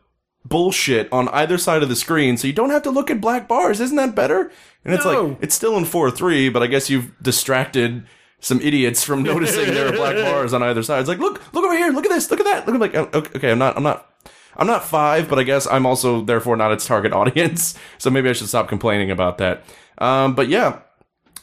bullshit 0.45 1.13
on 1.13 1.29
either 1.31 1.59
side 1.59 1.83
of 1.83 1.89
the 1.89 1.97
screen, 1.97 2.37
so 2.37 2.47
you 2.47 2.53
don't 2.53 2.71
have 2.71 2.83
to 2.83 2.91
look 2.91 3.11
at 3.11 3.21
black 3.21 3.49
bars. 3.49 3.81
Isn't 3.81 3.97
that 3.97 4.15
better? 4.15 4.51
And 4.85 4.95
it's 4.95 5.05
No. 5.05 5.23
like 5.25 5.39
it's 5.41 5.55
still 5.55 5.77
in 5.77 5.85
four 5.85 6.11
three, 6.11 6.49
but 6.49 6.63
I 6.63 6.67
guess 6.69 6.89
you've 6.89 7.11
distracted 7.21 8.05
some 8.39 8.61
idiots 8.61 9.03
from 9.03 9.23
noticing 9.25 9.67
there 9.75 9.89
are 9.89 9.93
black 9.97 10.17
bars 10.17 10.53
on 10.53 10.63
either 10.63 10.83
side. 10.83 11.01
It's 11.01 11.09
like, 11.09 11.19
look, 11.19 11.41
look 11.53 11.65
over 11.65 11.77
here, 11.77 11.91
look 11.91 12.05
at 12.05 12.11
this, 12.11 12.31
look 12.31 12.39
at 12.41 12.45
that. 12.47 12.67
Look, 12.67 12.75
I'm 12.75 12.81
like, 12.81 12.95
okay, 12.95 13.31
okay, 13.37 13.51
I'm 13.51 13.59
not, 13.59 13.77
I'm 13.77 13.83
not. 13.83 14.13
I'm 14.59 14.67
not 14.67 14.85
five, 14.87 15.29
but 15.29 15.39
I 15.39 15.43
guess 15.43 15.67
I'm 15.67 15.85
also 15.85 16.23
therefore 16.25 16.57
not 16.57 16.73
its 16.73 16.87
target 16.87 17.13
audience. 17.21 17.75
So 17.99 18.09
maybe 18.09 18.31
I 18.31 18.33
should 18.33 18.49
stop 18.49 18.69
complaining 18.69 19.11
about 19.11 19.37
that. 19.37 19.65
Um, 19.99 20.35
but 20.35 20.49
yeah, 20.49 20.79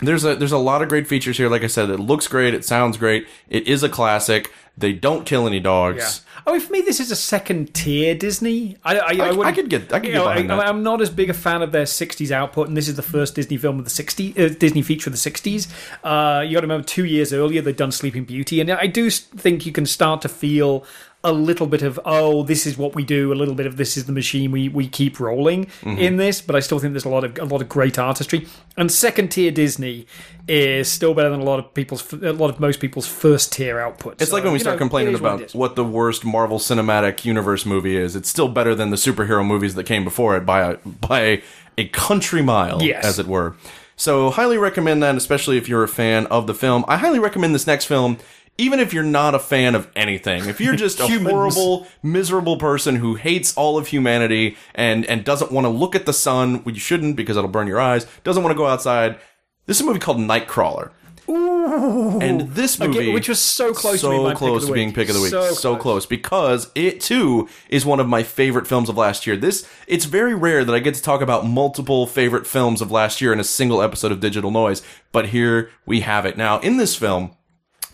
there's 0.08 0.26
a 0.26 0.36
there's 0.36 0.52
a 0.52 0.58
lot 0.58 0.82
of 0.82 0.90
great 0.90 1.08
features 1.08 1.38
here. 1.38 1.50
Like 1.50 1.64
I 1.64 1.68
said, 1.68 1.90
it 1.90 2.00
looks 2.00 2.28
great, 2.28 2.54
it 2.54 2.66
sounds 2.66 2.98
great, 2.98 3.28
it 3.50 3.68
is 3.68 3.84
a 3.84 3.90
classic. 3.90 4.52
They 4.76 4.92
don't 4.92 5.24
kill 5.24 5.46
any 5.46 5.60
dogs. 5.60 6.22
I 6.48 6.52
mean, 6.52 6.60
for 6.60 6.74
me, 6.74 6.82
this 6.82 7.00
is 7.00 7.12
a 7.12 7.16
second 7.16 7.76
tier 7.76 8.16
Disney. 8.16 8.78
I 8.84 8.98
I, 8.98 9.14
I, 9.14 9.30
I, 9.30 9.40
I 9.42 9.52
could 9.52 9.70
get 9.70 9.94
I 9.94 10.00
could 10.00 10.08
get 10.08 10.16
know, 10.16 10.26
behind 10.26 10.52
I, 10.52 10.56
that. 10.56 10.68
I'm 10.68 10.82
not 10.82 11.00
as 11.00 11.12
big 11.12 11.30
a 11.30 11.34
fan 11.34 11.62
of 11.62 11.72
their 11.72 11.86
'60s 11.86 12.32
output, 12.32 12.68
and 12.68 12.76
this 12.76 12.88
is 12.88 12.96
the 12.96 13.04
first 13.04 13.36
Disney 13.36 13.58
film 13.58 13.78
of 13.78 13.86
the 13.86 13.92
'60s, 13.92 14.38
uh, 14.38 14.56
Disney 14.58 14.82
feature 14.82 15.10
of 15.10 15.14
the 15.14 15.30
'60s. 15.30 15.68
Uh, 16.04 16.42
you 16.42 16.54
got 16.54 16.62
to 16.62 16.68
remember, 16.68 16.86
two 16.86 17.06
years 17.06 17.32
earlier 17.32 17.62
they'd 17.62 17.76
done 17.76 17.92
Sleeping 17.92 18.26
Beauty, 18.26 18.60
and 18.60 18.72
I 18.72 18.88
do 18.88 19.10
think 19.12 19.66
you 19.66 19.72
can 19.72 19.86
start 19.86 20.22
to 20.24 20.30
feel 20.30 20.86
a 21.26 21.32
little 21.32 21.68
bit 21.68 21.82
of 21.82 22.00
oh, 22.04 22.44
this 22.44 22.66
is 22.66 22.78
what 22.78 22.96
we 22.96 23.04
do, 23.06 23.32
a 23.32 23.36
little 23.36 23.56
bit 23.56 23.66
of 23.66 23.78
this 23.78 23.96
is 23.96 24.06
the 24.06 24.12
machine 24.12 24.52
we 24.52 24.68
we 24.70 24.88
keep 24.88 25.20
rolling 25.20 25.66
Mm-hmm. 25.82 25.98
in 25.98 26.18
this. 26.18 26.42
But 26.42 26.56
I 26.56 26.60
still 26.60 26.80
think 26.80 26.94
there's 26.94 27.06
a 27.06 27.10
lot 27.10 27.24
of 27.24 27.38
a 27.40 27.46
lot 27.46 27.62
of 27.62 27.70
great 27.70 27.98
artistry, 27.98 28.48
and 28.78 28.92
second 28.92 29.30
tier 29.30 29.52
Disney 29.52 30.06
is 30.48 30.92
still 30.92 31.14
better 31.14 31.30
than 31.30 31.40
a 31.40 31.44
lot 31.46 31.60
of 31.60 31.74
people's 31.74 32.12
a 32.14 32.34
lot 32.34 32.50
of 32.50 32.60
most 32.60 32.80
people's 32.82 33.08
first 33.08 33.54
tier 33.54 33.80
output. 33.80 34.22
It's 34.22 34.32
like 34.34 34.44
when 34.44 34.54
we 34.54 34.60
start 34.60 34.78
complaining 34.78 35.16
about 35.16 35.40
what, 35.42 35.56
what 35.56 35.76
the 35.76 35.86
worst 35.86 36.26
Marvel 36.26 36.60
Cinematic 36.60 37.24
Universe 37.26 37.66
movie 37.66 37.96
is. 37.96 38.16
It's 38.16 38.28
still 38.30 38.50
better 38.50 38.76
than 38.76 38.90
the 38.90 38.98
superhero 38.98 39.46
movies 39.46 39.76
that 39.76 39.86
came 39.86 40.04
before 40.04 40.36
it 40.36 40.46
by 40.46 40.62
a 40.72 40.78
by 40.78 41.42
a 41.78 41.88
country 41.88 42.42
mile, 42.42 42.82
Yes. 42.84 43.06
as 43.06 43.18
it 43.20 43.28
were. 43.28 43.56
So 43.96 44.32
highly 44.32 44.58
recommend 44.58 45.02
that, 45.04 45.16
especially 45.16 45.58
if 45.58 45.70
you're 45.70 45.84
a 45.84 45.88
fan 45.88 46.26
of 46.28 46.48
the 46.48 46.54
film. 46.54 46.84
I 46.88 46.98
highly 46.98 47.20
recommend 47.20 47.54
this 47.56 47.66
next 47.68 47.86
film, 47.86 48.18
even 48.58 48.80
if 48.80 48.94
you're 48.94 49.04
not 49.04 49.34
a 49.36 49.40
fan 49.40 49.76
of 49.76 49.90
anything. 49.96 50.46
If 50.46 50.62
you're 50.62 50.76
just 50.86 51.00
a 51.00 51.08
horrible, 51.08 51.88
miserable 52.02 52.58
person 52.58 52.98
who 52.98 53.16
hates 53.16 53.56
all 53.58 53.78
of 53.78 53.88
humanity 53.88 54.58
and 54.76 55.06
and 55.06 55.24
doesn't 55.26 55.52
want 55.52 55.66
to 55.66 55.70
look 55.70 55.96
at 55.96 56.06
the 56.06 56.14
sun, 56.14 56.64
well, 56.64 56.74
you 56.74 56.80
shouldn't 56.80 57.16
because 57.16 57.38
it'll 57.38 57.50
burn 57.50 57.68
your 57.68 57.80
eyes. 57.80 58.06
Doesn't 58.24 58.44
want 58.44 58.54
to 58.54 58.58
go 58.58 58.68
outside. 58.68 59.18
This 59.66 59.78
is 59.78 59.82
a 59.82 59.86
movie 59.86 60.00
called 60.00 60.18
Nightcrawler. 60.18 60.92
And 61.26 62.42
this 62.52 62.78
movie, 62.80 63.00
Again, 63.00 63.14
which 63.14 63.30
was 63.30 63.40
so 63.40 63.74
close 63.74 63.94
to 63.96 64.00
so 64.00 64.28
pick 64.30 64.38
close 64.38 64.56
of 64.56 64.62
the 64.64 64.68
to 64.68 64.74
being 64.74 64.90
week. 64.90 64.96
pick 64.96 65.10
of 65.10 65.16
the 65.16 65.22
week, 65.22 65.30
So 65.32 65.54
so, 65.54 65.72
close. 65.76 65.82
close. 65.82 66.06
because 66.06 66.70
it 66.76 67.00
too 67.00 67.48
is 67.70 67.86
one 67.86 68.00
of 68.02 68.08
my 68.08 68.24
favorite 68.24 68.68
films 68.68 68.90
of 68.90 68.98
last 68.98 69.26
year. 69.26 69.38
This 69.38 69.68
it's 69.88 70.04
very 70.06 70.36
rare 70.36 70.66
that 70.66 70.76
I 70.76 70.80
get 70.80 70.96
to 70.96 71.02
talk 71.02 71.22
about 71.22 71.48
multiple 71.48 72.06
favorite 72.08 72.46
films 72.46 72.82
of 72.82 72.92
last 72.92 73.22
year 73.22 73.32
in 73.32 73.40
a 73.40 73.44
single 73.44 73.82
episode 73.82 74.12
of 74.12 74.20
Digital 74.20 74.52
Noise, 74.52 74.82
but 75.14 75.28
here 75.30 75.70
we 75.86 76.02
have 76.02 76.26
it. 76.26 76.36
Now, 76.38 76.60
in 76.60 76.76
this 76.78 76.96
film, 76.96 77.32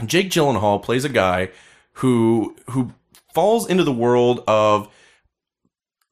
Jake 0.06 0.30
Gyllenhaal 0.30 0.82
plays 0.82 1.06
a 1.06 1.10
guy 1.10 1.50
who 1.94 2.56
who 2.70 2.94
falls 3.34 3.68
into 3.70 3.84
the 3.84 3.92
world 3.92 4.44
of 4.48 4.88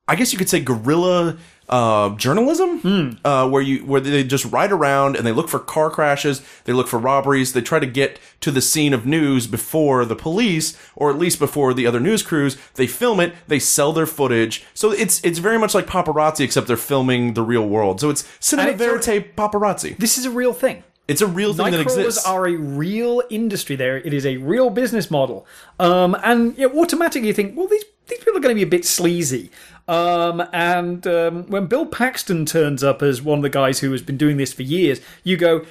I 0.08 0.16
guess 0.16 0.32
you 0.32 0.38
could 0.38 0.50
say 0.50 0.60
guerrilla 0.60 1.38
uh, 1.70 2.16
journalism, 2.16 3.20
uh, 3.26 3.50
where 3.50 3.62
you 3.62 3.80
where 3.86 4.00
they 4.00 4.24
just 4.24 4.46
ride 4.46 4.72
around 4.72 5.18
and 5.18 5.28
they 5.28 5.34
look 5.34 5.50
for 5.50 5.60
car 5.60 5.90
crashes, 5.90 6.42
they 6.64 6.72
look 6.72 6.88
for 6.88 6.98
robberies, 6.98 7.52
they 7.52 7.62
try 7.62 7.80
to 7.80 7.86
get 7.86 8.20
to 8.40 8.52
the 8.52 8.62
scene 8.62 8.94
of 8.94 9.06
news 9.06 9.48
before 9.48 10.06
the 10.06 10.16
police, 10.16 10.78
or 10.96 11.10
at 11.10 11.18
least 11.18 11.40
before 11.40 11.74
the 11.74 11.86
other 11.86 12.00
news 12.00 12.24
crews. 12.24 12.58
They 12.76 12.88
film 12.88 13.20
it, 13.20 13.34
they 13.48 13.60
sell 13.60 13.92
their 13.92 14.06
footage, 14.06 14.66
so 14.74 14.92
it's 14.92 15.22
it's 15.26 15.40
very 15.40 15.60
much 15.60 15.74
like 15.76 15.88
paparazzi, 15.88 16.46
except 16.46 16.68
they're 16.68 16.78
filming 16.78 17.34
the 17.34 17.44
real 17.44 17.68
world. 17.68 18.00
So 18.00 18.10
it's 18.10 18.26
cinema 18.40 18.72
verite 18.72 19.36
paparazzi. 19.36 19.98
This 19.98 20.18
is 20.18 20.26
a 20.26 20.32
real 20.32 20.54
thing. 20.54 20.84
It's 21.08 21.22
a 21.22 21.28
real 21.28 21.54
thing 21.54 21.72
that 21.72 21.80
exists. 21.80 22.26
are 22.26 22.48
a 22.48 22.58
real 22.58 23.24
industry 23.30 23.76
there. 23.76 23.98
It 23.98 24.14
is 24.14 24.26
a 24.26 24.38
real 24.38 24.70
business 24.70 25.10
model. 25.10 25.46
Um, 25.80 26.18
and 26.22 26.58
you 26.58 26.68
know, 26.68 26.82
automatically 26.82 27.28
you 27.28 27.34
think, 27.34 27.56
well, 27.58 27.68
these, 27.68 27.86
these 28.08 28.20
people 28.20 28.38
are 28.38 28.42
going 28.42 28.54
to 28.54 28.60
be 28.60 28.64
a 28.64 28.68
bit 28.68 28.84
sleazy. 28.86 29.50
Um, 29.88 30.44
and 30.52 31.08
um, 31.08 31.44
when 31.48 31.68
Bill 31.68 31.86
Paxton 31.86 32.46
turns 32.46 32.84
up 32.84 33.02
as 33.02 33.22
one 33.22 33.40
of 33.40 33.44
the 33.44 33.50
guys 33.50 33.80
who 33.80 33.92
has 33.94 34.02
been 34.02 34.18
doing 34.18 34.36
this 34.36 34.52
for 34.52 34.64
years, 34.64 35.00
you 35.24 35.38
go, 35.38 35.66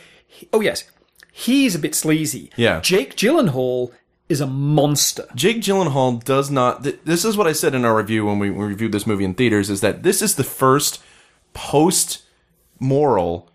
oh, 0.54 0.62
yes, 0.62 0.84
he's 1.32 1.74
a 1.74 1.78
bit 1.78 1.94
sleazy. 1.94 2.50
Yeah. 2.56 2.80
Jake 2.80 3.14
Gyllenhaal 3.14 3.92
is 4.28 4.40
a 4.40 4.46
monster. 4.46 5.26
Jake 5.34 5.58
Gyllenhaal 5.58 6.24
does 6.24 6.50
not. 6.50 6.82
Th- 6.82 6.98
this 7.04 7.26
is 7.26 7.36
what 7.36 7.46
I 7.46 7.52
said 7.52 7.74
in 7.74 7.84
our 7.84 7.94
review 7.96 8.24
when 8.24 8.38
we, 8.38 8.50
we 8.50 8.64
reviewed 8.64 8.92
this 8.92 9.06
movie 9.06 9.24
in 9.24 9.34
theaters: 9.34 9.68
is 9.70 9.82
that 9.82 10.02
this 10.02 10.22
is 10.22 10.34
the 10.34 10.44
first 10.44 11.02
post-moral 11.54 13.48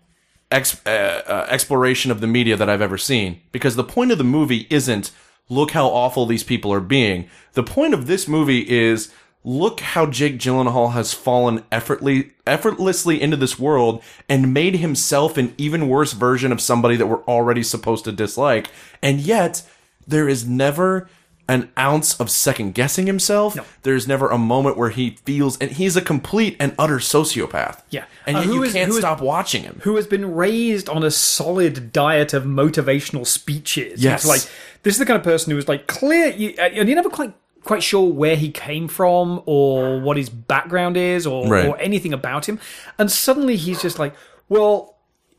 uh, 0.52 0.88
uh, 0.88 1.46
exploration 1.48 2.10
of 2.10 2.20
the 2.20 2.26
media 2.26 2.56
that 2.56 2.68
I've 2.68 2.82
ever 2.82 2.98
seen. 2.98 3.40
Because 3.50 3.76
the 3.76 3.84
point 3.84 4.12
of 4.12 4.18
the 4.18 4.24
movie 4.24 4.66
isn't 4.70 5.10
look 5.48 5.72
how 5.72 5.88
awful 5.88 6.26
these 6.26 6.44
people 6.44 6.72
are 6.72 6.80
being. 6.80 7.28
The 7.54 7.62
point 7.62 7.94
of 7.94 8.06
this 8.06 8.28
movie 8.28 8.68
is 8.68 9.12
look 9.44 9.80
how 9.80 10.06
Jake 10.06 10.38
Gyllenhaal 10.38 10.92
has 10.92 11.12
fallen 11.12 11.64
effortly, 11.72 12.32
effortlessly 12.46 13.20
into 13.20 13.36
this 13.36 13.58
world 13.58 14.02
and 14.28 14.54
made 14.54 14.76
himself 14.76 15.36
an 15.36 15.54
even 15.58 15.88
worse 15.88 16.12
version 16.12 16.52
of 16.52 16.60
somebody 16.60 16.96
that 16.96 17.08
we're 17.08 17.24
already 17.24 17.62
supposed 17.62 18.04
to 18.04 18.12
dislike. 18.12 18.70
And 19.02 19.20
yet, 19.20 19.62
there 20.06 20.28
is 20.28 20.46
never 20.46 21.08
an 21.48 21.70
ounce 21.78 22.18
of 22.20 22.30
second 22.30 22.72
guessing 22.74 23.06
himself. 23.06 23.56
There's 23.82 24.06
never 24.06 24.28
a 24.28 24.38
moment 24.38 24.76
where 24.76 24.90
he 24.90 25.18
feels, 25.24 25.58
and 25.58 25.70
he's 25.72 25.96
a 25.96 26.00
complete 26.00 26.56
and 26.60 26.74
utter 26.78 26.98
sociopath. 26.98 27.80
Yeah. 27.90 28.04
And 28.26 28.36
Uh, 28.36 28.40
yet 28.40 28.48
you 28.48 28.62
is- 28.62 28.72
can't 28.72 28.88
who 28.88 28.94
is- 28.96 29.00
stop 29.00 29.20
watching 29.20 29.64
him. 29.64 29.80
who 29.82 29.96
has 29.96 30.06
been 30.06 30.34
raised 30.34 30.88
on 30.88 31.02
a 31.02 31.10
solid 31.10 31.92
diet 31.92 32.32
of 32.32 32.44
motivational 32.44 33.26
speeches. 33.26 34.02
Yes. 34.02 34.20
It's 34.24 34.28
like 34.28 34.40
this 34.84 34.94
is 34.94 34.98
the 34.98 35.06
kind 35.06 35.16
of 35.18 35.24
person 35.24 35.50
who 35.52 35.58
is 35.58 35.68
like 35.68 35.86
clear, 35.86 36.28
you, 36.28 36.54
and 36.58 36.74
you're 36.88 36.96
never 36.96 37.10
quite 37.10 37.32
quite 37.64 37.82
sure 37.82 38.08
where 38.12 38.34
he 38.34 38.50
came 38.50 38.88
from 38.88 39.40
or 39.46 40.00
what 40.00 40.16
his 40.16 40.28
background 40.28 40.96
is 40.96 41.26
or, 41.28 41.46
Right. 41.46 41.66
or 41.66 41.78
anything 41.80 42.12
about 42.12 42.48
him, 42.48 42.58
and 42.98 43.10
suddenly 43.10 43.56
he's 43.56 43.82
just 43.82 43.98
like, 43.98 44.14
well. 44.48 44.91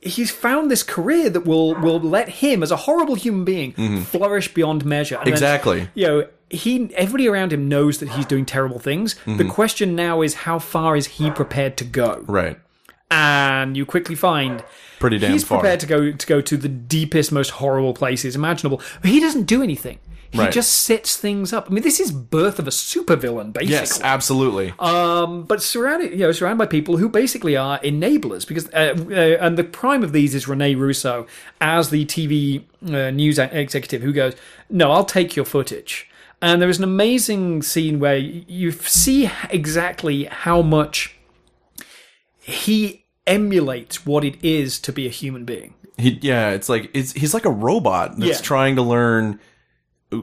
He's 0.06 0.32
found 0.32 0.70
this 0.70 0.84
career 0.84 1.30
that 1.30 1.46
will 1.46 1.76
will 1.82 2.00
let 2.00 2.28
him, 2.30 2.62
as 2.64 2.72
a 2.72 2.76
horrible 2.76 3.16
human 3.16 3.46
being, 3.46 3.72
flourish 4.04 4.54
beyond 4.54 4.84
measure. 4.86 5.16
And 5.16 5.26
then, 5.26 5.34
Mm-hmm. 5.34 5.34
Exactly. 5.34 5.90
you 5.96 6.08
know, 6.08 6.28
he 6.50 6.90
everybody 6.96 7.28
around 7.28 7.54
him 7.54 7.68
knows 7.70 7.98
that 8.00 8.10
he's 8.10 8.26
doing 8.26 8.46
terrible 8.46 8.80
things. 8.80 9.16
Mm-hmm. 9.16 9.38
The 9.38 9.46
question 9.46 9.96
now 9.96 10.22
is, 10.22 10.34
how 10.36 10.60
far 10.60 10.96
is 10.96 11.08
he 11.08 11.32
prepared 11.32 11.78
to 11.78 11.84
go? 11.86 12.24
Right. 12.28 12.58
and 13.12 13.78
you 13.78 13.86
quickly 13.86 14.16
find 14.16 14.64
Pretty 15.00 15.18
damn 15.20 15.32
he's 15.32 15.44
far. 15.44 15.60
prepared 15.60 15.80
to 15.82 15.86
go 15.88 16.12
to 16.12 16.28
go 16.28 16.42
to 16.42 16.58
the 16.58 16.70
deepest, 16.70 17.32
most 17.32 17.52
horrible 17.52 17.94
places 17.94 18.36
imaginable. 18.36 18.82
But 19.02 19.10
he 19.12 19.20
doesn't 19.20 19.44
do 19.46 19.62
anything. 19.62 20.00
He 20.34 20.40
Right. 20.40 20.52
just 20.52 20.72
sets 20.82 21.16
things 21.16 21.54
up. 21.54 21.68
I 21.70 21.74
mean, 21.74 21.84
this 21.84 22.00
is 22.00 22.12
birth 22.12 22.58
of 22.58 22.68
a 22.68 22.72
supervillain, 22.72 23.54
basically. 23.54 23.68
Yes, 23.76 24.02
absolutely. 24.02 24.74
but 24.80 25.62
surrounded, 25.62 26.12
you 26.12 26.18
know, 26.26 26.32
surrounded 26.32 26.58
by 26.58 26.66
people 26.66 26.98
who 26.98 27.08
basically 27.08 27.56
are 27.56 27.78
enablers. 27.82 28.48
Because 28.48 28.68
uh, 28.74 28.96
uh, 29.12 29.14
and 29.46 29.58
the 29.58 29.64
prime 29.64 30.04
of 30.04 30.12
these 30.12 30.34
is 30.34 30.48
Rene 30.48 30.74
Russo 30.74 31.28
as 31.62 31.92
the 31.92 32.04
TV 32.06 32.64
uh, 32.88 33.12
news 33.12 33.38
executive 33.38 34.02
who 34.02 34.12
goes, 34.12 34.34
"No, 34.72 34.92
I'll 34.92 35.06
take 35.06 35.36
your 35.36 35.46
footage." 35.46 36.10
And 36.42 36.60
there 36.62 36.68
is 36.70 36.80
an 36.80 36.84
amazing 36.84 37.62
scene 37.62 38.00
where 38.00 38.18
you 38.18 38.72
see 38.72 39.30
exactly 39.52 40.26
how 40.26 40.62
much 40.64 41.16
he 42.40 43.06
emulates 43.26 44.06
what 44.06 44.24
it 44.24 44.36
is 44.44 44.80
to 44.80 44.92
be 44.92 45.06
a 45.06 45.10
human 45.10 45.46
being. 45.46 45.76
He, 45.98 46.18
yeah, 46.22 46.50
it's 46.50 46.70
like 46.70 46.90
it's 46.94 47.14
he's 47.14 47.34
like 47.34 47.46
a 47.46 47.50
robot 47.52 48.18
that's 48.18 48.40
Yeah. 48.40 48.44
trying 48.46 48.76
to 48.78 48.82
learn 48.82 49.40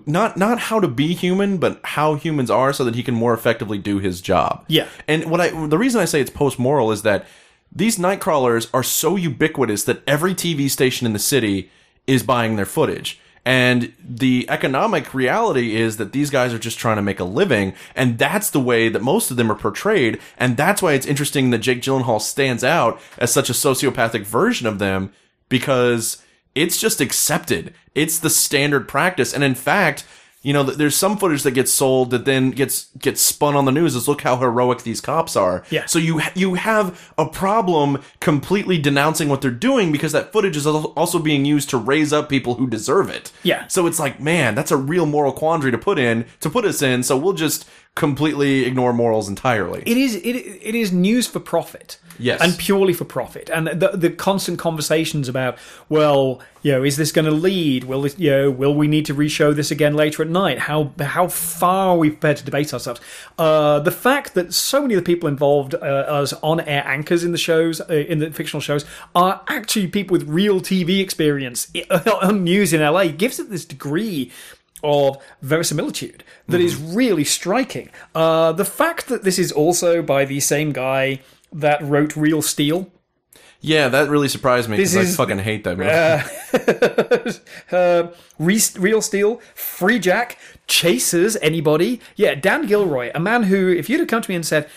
not 0.06 0.36
not 0.36 0.58
how 0.58 0.80
to 0.80 0.88
be 0.88 1.14
human, 1.14 1.58
but 1.58 1.80
how 1.84 2.14
humans 2.14 2.50
are, 2.50 2.72
so 2.72 2.84
that 2.84 2.94
he 2.94 3.02
can 3.02 3.14
more 3.14 3.34
effectively 3.34 3.78
do 3.78 3.98
his 3.98 4.20
job. 4.20 4.64
Yeah. 4.68 4.88
and 5.08 5.30
what 5.30 5.40
I 5.40 5.66
the 5.66 5.78
reason 5.78 6.00
I 6.00 6.04
say 6.04 6.20
it's 6.20 6.30
post 6.30 6.58
moral 6.58 6.92
is 6.92 7.02
that 7.02 7.26
these 7.72 7.98
night 7.98 8.20
crawlers 8.20 8.68
are 8.74 8.82
so 8.82 9.16
ubiquitous 9.16 9.84
that 9.84 10.02
every 10.06 10.34
TV 10.34 10.68
station 10.68 11.06
in 11.06 11.12
the 11.12 11.18
city 11.18 11.70
is 12.06 12.22
buying 12.22 12.56
their 12.56 12.66
footage. 12.66 13.20
And 13.44 13.94
the 13.98 14.44
economic 14.50 15.14
reality 15.14 15.74
is 15.74 15.96
that 15.96 16.12
these 16.12 16.28
guys 16.28 16.52
are 16.52 16.58
just 16.58 16.78
trying 16.78 16.96
to 16.96 17.02
make 17.02 17.20
a 17.20 17.24
living, 17.24 17.72
and 17.96 18.18
that's 18.18 18.50
the 18.50 18.60
way 18.60 18.88
that 18.90 19.02
most 19.02 19.30
of 19.30 19.38
them 19.38 19.50
are 19.50 19.56
portrayed. 19.56 20.20
And 20.36 20.56
that's 20.56 20.82
why 20.82 20.92
it's 20.92 21.06
interesting 21.06 21.50
that 21.50 21.58
Jake 21.58 21.80
Gyllenhaal 21.80 22.20
stands 22.20 22.62
out 22.62 23.00
as 23.16 23.32
such 23.32 23.48
a 23.48 23.54
sociopathic 23.54 24.22
version 24.22 24.66
of 24.66 24.78
them 24.78 25.12
because 25.48 26.22
it's 26.60 26.78
just 26.78 27.00
accepted. 27.00 27.74
It's 27.94 28.18
the 28.18 28.30
standard 28.30 28.86
practice. 28.86 29.32
And 29.32 29.42
in 29.42 29.54
fact, 29.54 30.04
you 30.42 30.54
know, 30.54 30.62
there's 30.62 30.96
some 30.96 31.18
footage 31.18 31.42
that 31.42 31.50
gets 31.50 31.70
sold 31.70 32.10
that 32.10 32.24
then 32.24 32.50
gets 32.50 32.86
gets 32.98 33.20
spun 33.20 33.56
on 33.56 33.66
the 33.66 33.72
news 33.72 33.94
as 33.94 34.08
look 34.08 34.22
how 34.22 34.38
heroic 34.38 34.82
these 34.82 35.00
cops 35.00 35.36
are. 35.36 35.64
Yeah. 35.70 35.84
So 35.84 35.98
you 35.98 36.22
you 36.34 36.54
have 36.54 37.12
a 37.18 37.26
problem 37.26 38.02
completely 38.20 38.78
denouncing 38.78 39.28
what 39.28 39.42
they're 39.42 39.50
doing 39.50 39.92
because 39.92 40.12
that 40.12 40.32
footage 40.32 40.56
is 40.56 40.66
also 40.66 41.18
being 41.18 41.44
used 41.44 41.68
to 41.70 41.76
raise 41.76 42.12
up 42.12 42.30
people 42.30 42.54
who 42.54 42.66
deserve 42.66 43.10
it. 43.10 43.32
Yeah. 43.42 43.66
So 43.66 43.86
it's 43.86 44.00
like, 44.00 44.18
man, 44.18 44.54
that's 44.54 44.70
a 44.70 44.78
real 44.78 45.04
moral 45.04 45.32
quandary 45.32 45.72
to 45.72 45.78
put 45.78 45.98
in 45.98 46.24
to 46.40 46.48
put 46.48 46.64
us 46.64 46.80
in. 46.80 47.02
So 47.02 47.18
we'll 47.18 47.34
just 47.34 47.68
completely 47.94 48.64
ignore 48.64 48.94
morals 48.94 49.28
entirely. 49.28 49.82
It 49.84 49.98
is 49.98 50.14
it, 50.14 50.36
it 50.36 50.74
is 50.74 50.90
news 50.90 51.26
for 51.26 51.40
profit. 51.40 51.98
Yes. 52.20 52.40
And 52.40 52.56
purely 52.58 52.92
for 52.92 53.04
profit. 53.04 53.50
And 53.50 53.66
the 53.68 53.90
the 53.94 54.10
constant 54.10 54.58
conversations 54.58 55.28
about, 55.28 55.58
well, 55.88 56.40
you 56.62 56.72
know, 56.72 56.84
is 56.84 56.96
this 56.96 57.12
going 57.12 57.24
to 57.24 57.30
lead? 57.30 57.84
Will 57.84 58.02
this, 58.02 58.18
you 58.18 58.30
know, 58.30 58.50
will 58.50 58.74
we 58.74 58.86
need 58.86 59.06
to 59.06 59.14
re-show 59.14 59.52
this 59.52 59.70
again 59.70 59.94
later 59.94 60.22
at 60.22 60.28
night? 60.28 60.58
How 60.58 60.92
how 61.00 61.28
far 61.28 61.88
are 61.88 61.96
we 61.96 62.10
prepared 62.10 62.36
to 62.38 62.44
debate 62.44 62.72
ourselves? 62.72 63.00
Uh, 63.38 63.80
the 63.80 63.90
fact 63.90 64.34
that 64.34 64.52
so 64.52 64.82
many 64.82 64.94
of 64.94 65.04
the 65.04 65.06
people 65.06 65.28
involved 65.28 65.74
uh, 65.74 66.04
as 66.08 66.32
on-air 66.34 66.86
anchors 66.86 67.24
in 67.24 67.32
the 67.32 67.38
shows, 67.38 67.80
uh, 67.80 67.94
in 67.94 68.18
the 68.18 68.30
fictional 68.30 68.60
shows, 68.60 68.84
are 69.14 69.42
actually 69.48 69.86
people 69.86 70.12
with 70.12 70.28
real 70.28 70.60
TV 70.60 71.00
experience 71.00 71.72
on 72.22 72.44
news 72.44 72.72
in 72.72 72.80
LA 72.80 73.06
gives 73.08 73.38
it 73.38 73.50
this 73.50 73.64
degree 73.64 74.30
of 74.82 75.22
verisimilitude 75.42 76.24
that 76.48 76.60
is 76.60 76.76
really 76.76 77.24
striking. 77.24 77.90
Uh, 78.14 78.52
the 78.52 78.64
fact 78.64 79.08
that 79.08 79.24
this 79.24 79.38
is 79.38 79.52
also 79.52 80.02
by 80.02 80.24
the 80.24 80.40
same 80.40 80.72
guy 80.72 81.20
that 81.52 81.82
wrote 81.82 82.16
Real 82.16 82.42
Steel. 82.42 82.90
yeah, 83.60 83.88
that 83.88 84.08
really 84.08 84.28
surprised 84.28 84.68
me 84.68 84.76
because 84.76 84.96
I 84.96 85.04
fucking 85.04 85.38
hate 85.38 85.64
that 85.64 85.76
movie. 85.76 85.90
uh, 87.72 88.08
Re- 88.38 88.60
Real 88.78 89.02
Steel, 89.02 89.40
Freejack, 89.54 90.36
chases 90.66 91.36
anybody? 91.42 92.00
Yeah, 92.16 92.34
Dan 92.34 92.66
Gilroy, 92.66 93.10
a 93.14 93.20
man 93.20 93.44
who, 93.44 93.68
if 93.70 93.88
you'd 93.90 94.00
have 94.00 94.08
come 94.08 94.22
to 94.22 94.30
me 94.30 94.36
and 94.36 94.46
said, 94.46 94.68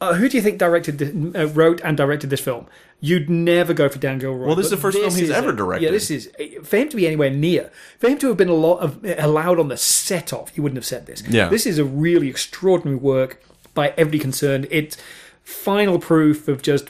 uh, 0.00 0.14
"Who 0.14 0.28
do 0.28 0.36
you 0.36 0.42
think 0.42 0.58
directed, 0.58 1.36
uh, 1.36 1.46
wrote 1.48 1.80
and 1.84 1.96
directed 1.96 2.30
this 2.30 2.40
film?" 2.40 2.66
You'd 3.04 3.28
never 3.28 3.74
go 3.74 3.88
for 3.88 3.98
Dan 3.98 4.18
Gilroy. 4.18 4.46
Well, 4.46 4.54
this 4.56 4.66
is 4.66 4.70
the 4.70 4.76
first 4.76 4.96
film 4.96 5.12
he's 5.12 5.30
ever 5.30 5.52
directed. 5.52 5.84
Yeah, 5.86 5.90
this 5.90 6.08
is 6.10 6.30
for 6.62 6.76
him 6.76 6.88
to 6.88 6.96
be 6.96 7.06
anywhere 7.06 7.30
near, 7.30 7.70
for 7.98 8.08
him 8.08 8.18
to 8.18 8.28
have 8.28 8.36
been 8.36 8.48
a 8.48 8.54
lot 8.54 8.78
of 8.78 9.04
allowed 9.18 9.58
on 9.58 9.68
the 9.68 9.76
set 9.76 10.32
of. 10.32 10.50
He 10.50 10.60
wouldn't 10.60 10.76
have 10.76 10.86
said 10.86 11.06
this. 11.06 11.22
Yeah. 11.28 11.48
this 11.48 11.66
is 11.66 11.78
a 11.78 11.84
really 11.84 12.28
extraordinary 12.28 12.96
work 12.96 13.42
by 13.74 13.88
everybody 13.96 14.20
concerned. 14.20 14.68
It's 14.70 14.96
final 15.42 15.98
proof 15.98 16.48
of 16.48 16.62
just 16.62 16.88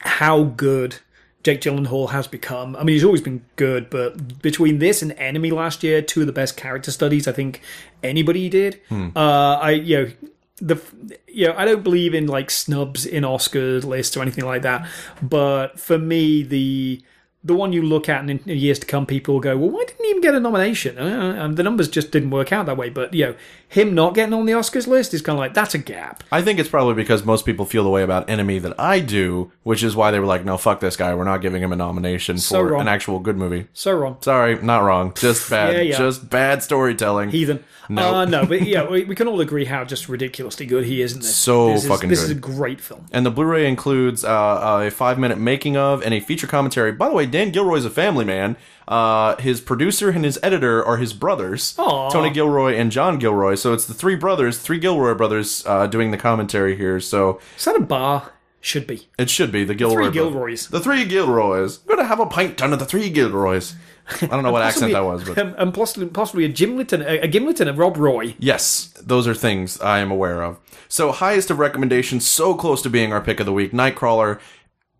how 0.00 0.44
good 0.44 0.96
Jake 1.42 1.60
Gyllenhaal 1.60 2.10
has 2.10 2.26
become. 2.26 2.74
I 2.76 2.84
mean, 2.84 2.94
he's 2.94 3.04
always 3.04 3.20
been 3.20 3.44
good, 3.56 3.90
but 3.90 4.40
between 4.40 4.78
this 4.78 5.02
and 5.02 5.12
Enemy 5.12 5.50
last 5.50 5.82
year, 5.82 6.00
two 6.00 6.20
of 6.22 6.26
the 6.26 6.32
best 6.32 6.56
character 6.56 6.90
studies 6.90 7.28
I 7.28 7.32
think 7.32 7.60
anybody 8.02 8.48
did. 8.48 8.80
Uh, 9.16 9.58
I 9.60 9.70
you 9.72 9.96
know 9.98 10.12
the 10.56 10.80
you 11.26 11.48
know 11.48 11.54
I 11.56 11.64
don't 11.64 11.82
believe 11.82 12.14
in 12.14 12.26
like 12.28 12.50
snubs 12.50 13.04
in 13.04 13.24
Oscars 13.24 13.84
lists 13.84 14.16
or 14.16 14.22
anything 14.22 14.44
like 14.44 14.62
that, 14.62 14.88
but 15.20 15.78
for 15.78 15.98
me 15.98 16.42
the 16.42 17.02
the 17.44 17.54
one 17.54 17.72
you 17.74 17.82
look 17.82 18.08
at, 18.08 18.20
and 18.20 18.30
in 18.30 18.40
years 18.46 18.78
to 18.78 18.86
come, 18.86 19.04
people 19.06 19.34
will 19.34 19.40
go, 19.40 19.56
"Well, 19.56 19.70
why 19.70 19.84
didn't 19.84 20.02
he 20.04 20.10
even 20.10 20.22
get 20.22 20.34
a 20.34 20.40
nomination?" 20.40 20.98
Uh, 20.98 21.36
and 21.38 21.56
the 21.56 21.62
numbers 21.62 21.88
just 21.88 22.10
didn't 22.10 22.30
work 22.30 22.52
out 22.52 22.66
that 22.66 22.76
way. 22.76 22.88
But 22.88 23.12
you 23.12 23.26
know, 23.26 23.34
him 23.68 23.94
not 23.94 24.14
getting 24.14 24.32
on 24.32 24.46
the 24.46 24.52
Oscars 24.52 24.86
list 24.86 25.12
is 25.14 25.20
kind 25.22 25.36
of 25.36 25.40
like 25.40 25.52
that's 25.54 25.74
a 25.74 25.78
gap. 25.78 26.24
I 26.32 26.40
think 26.42 26.58
it's 26.58 26.68
probably 26.68 26.94
because 26.94 27.24
most 27.24 27.44
people 27.44 27.64
feel 27.66 27.84
the 27.84 27.90
way 27.90 28.02
about 28.02 28.30
Enemy 28.30 28.60
that 28.60 28.78
I 28.80 29.00
do, 29.00 29.52
which 29.62 29.82
is 29.82 29.94
why 29.94 30.10
they 30.10 30.18
were 30.20 30.26
like, 30.26 30.44
"No, 30.44 30.56
fuck 30.56 30.80
this 30.80 30.96
guy. 30.96 31.14
We're 31.14 31.24
not 31.24 31.42
giving 31.42 31.62
him 31.62 31.72
a 31.72 31.76
nomination 31.76 32.38
So 32.38 32.60
for 32.60 32.68
wrong. 32.72 32.80
an 32.82 32.88
actual 32.88 33.18
good 33.18 33.36
movie." 33.36 33.66
So 33.74 33.92
wrong, 33.92 34.16
Sorry, 34.22 34.60
not 34.62 34.78
wrong. 34.82 35.12
Just 35.14 35.50
bad. 35.54 35.74
Yeah, 35.74 35.82
yeah. 35.82 35.98
Just 35.98 36.30
bad 36.30 36.62
storytelling. 36.62 37.30
heathen. 37.30 37.62
No. 37.90 38.14
uh, 38.14 38.24
no, 38.24 38.46
but 38.46 38.62
yeah, 38.66 38.88
we, 38.88 39.04
we 39.04 39.14
can 39.14 39.28
all 39.28 39.42
agree 39.42 39.66
how 39.66 39.84
just 39.84 40.08
ridiculously 40.08 40.64
good 40.64 40.86
he 40.86 41.02
is 41.02 41.12
in 41.12 41.18
this. 41.20 41.36
So 41.36 41.68
this 41.68 41.82
is, 41.82 41.88
fucking 41.90 42.08
This 42.08 42.20
good. 42.20 42.30
is 42.30 42.30
a 42.30 42.40
great 42.40 42.80
film. 42.80 43.04
And 43.12 43.26
the 43.26 43.30
Blu-ray 43.30 43.68
includes 43.68 44.24
uh, 44.24 44.84
a 44.86 44.90
five-minute 44.90 45.36
making 45.36 45.76
of 45.76 46.02
and 46.02 46.14
a 46.14 46.20
feature 46.20 46.46
commentary. 46.46 46.92
By 46.92 47.10
the 47.10 47.14
way, 47.14 47.26
Dan 47.34 47.50
Gilroy's 47.50 47.84
a 47.84 47.90
family 47.90 48.24
man. 48.24 48.56
Uh, 48.86 49.34
his 49.38 49.60
producer 49.60 50.10
and 50.10 50.24
his 50.24 50.38
editor 50.40 50.84
are 50.84 50.98
his 50.98 51.12
brothers, 51.12 51.74
Aw. 51.78 52.08
Tony 52.08 52.30
Gilroy 52.30 52.76
and 52.76 52.92
John 52.92 53.18
Gilroy. 53.18 53.56
So 53.56 53.72
it's 53.72 53.86
the 53.86 53.92
three 53.92 54.14
brothers, 54.14 54.60
three 54.60 54.78
Gilroy 54.78 55.14
brothers, 55.14 55.66
uh, 55.66 55.88
doing 55.88 56.12
the 56.12 56.16
commentary 56.16 56.76
here. 56.76 57.00
So 57.00 57.40
Is 57.58 57.64
that 57.64 57.74
a 57.74 57.80
bar? 57.80 58.30
Should 58.60 58.86
be. 58.86 59.08
it 59.18 59.30
should 59.30 59.50
be 59.50 59.64
the 59.64 59.74
Gilroy. 59.74 60.04
The 60.04 60.10
Three. 60.12 60.20
Gilroys. 60.20 60.68
The 60.68 60.78
three 60.78 61.04
Gilroys. 61.04 61.80
I'm 61.80 61.96
gonna 61.96 62.06
have 62.08 62.20
a 62.20 62.26
pint 62.26 62.62
under 62.62 62.76
the 62.76 62.86
three 62.86 63.10
Gilroys. 63.10 63.74
I 64.22 64.26
don't 64.26 64.44
know 64.44 64.52
what 64.52 64.62
accent 64.70 64.92
that 64.92 65.04
was, 65.04 65.24
but 65.24 65.36
and 65.58 65.74
possibly, 65.74 66.06
possibly 66.06 66.44
a 66.44 66.48
Gimlet 66.48 66.92
and 66.92 67.02
a, 67.02 67.24
a 67.24 67.26
Gimlet 67.26 67.58
and 67.58 67.68
a 67.68 67.72
Rob 67.72 67.96
Roy. 67.96 68.36
Yes, 68.38 68.94
those 69.02 69.26
are 69.26 69.34
things 69.34 69.80
I 69.80 69.98
am 69.98 70.12
aware 70.12 70.44
of. 70.44 70.60
So, 70.88 71.10
highest 71.10 71.50
of 71.50 71.58
recommendations, 71.58 72.26
so 72.28 72.54
close 72.54 72.80
to 72.82 72.88
being 72.90 73.12
our 73.12 73.20
pick 73.20 73.40
of 73.40 73.46
the 73.46 73.52
week. 73.52 73.72
Nightcrawler, 73.72 74.38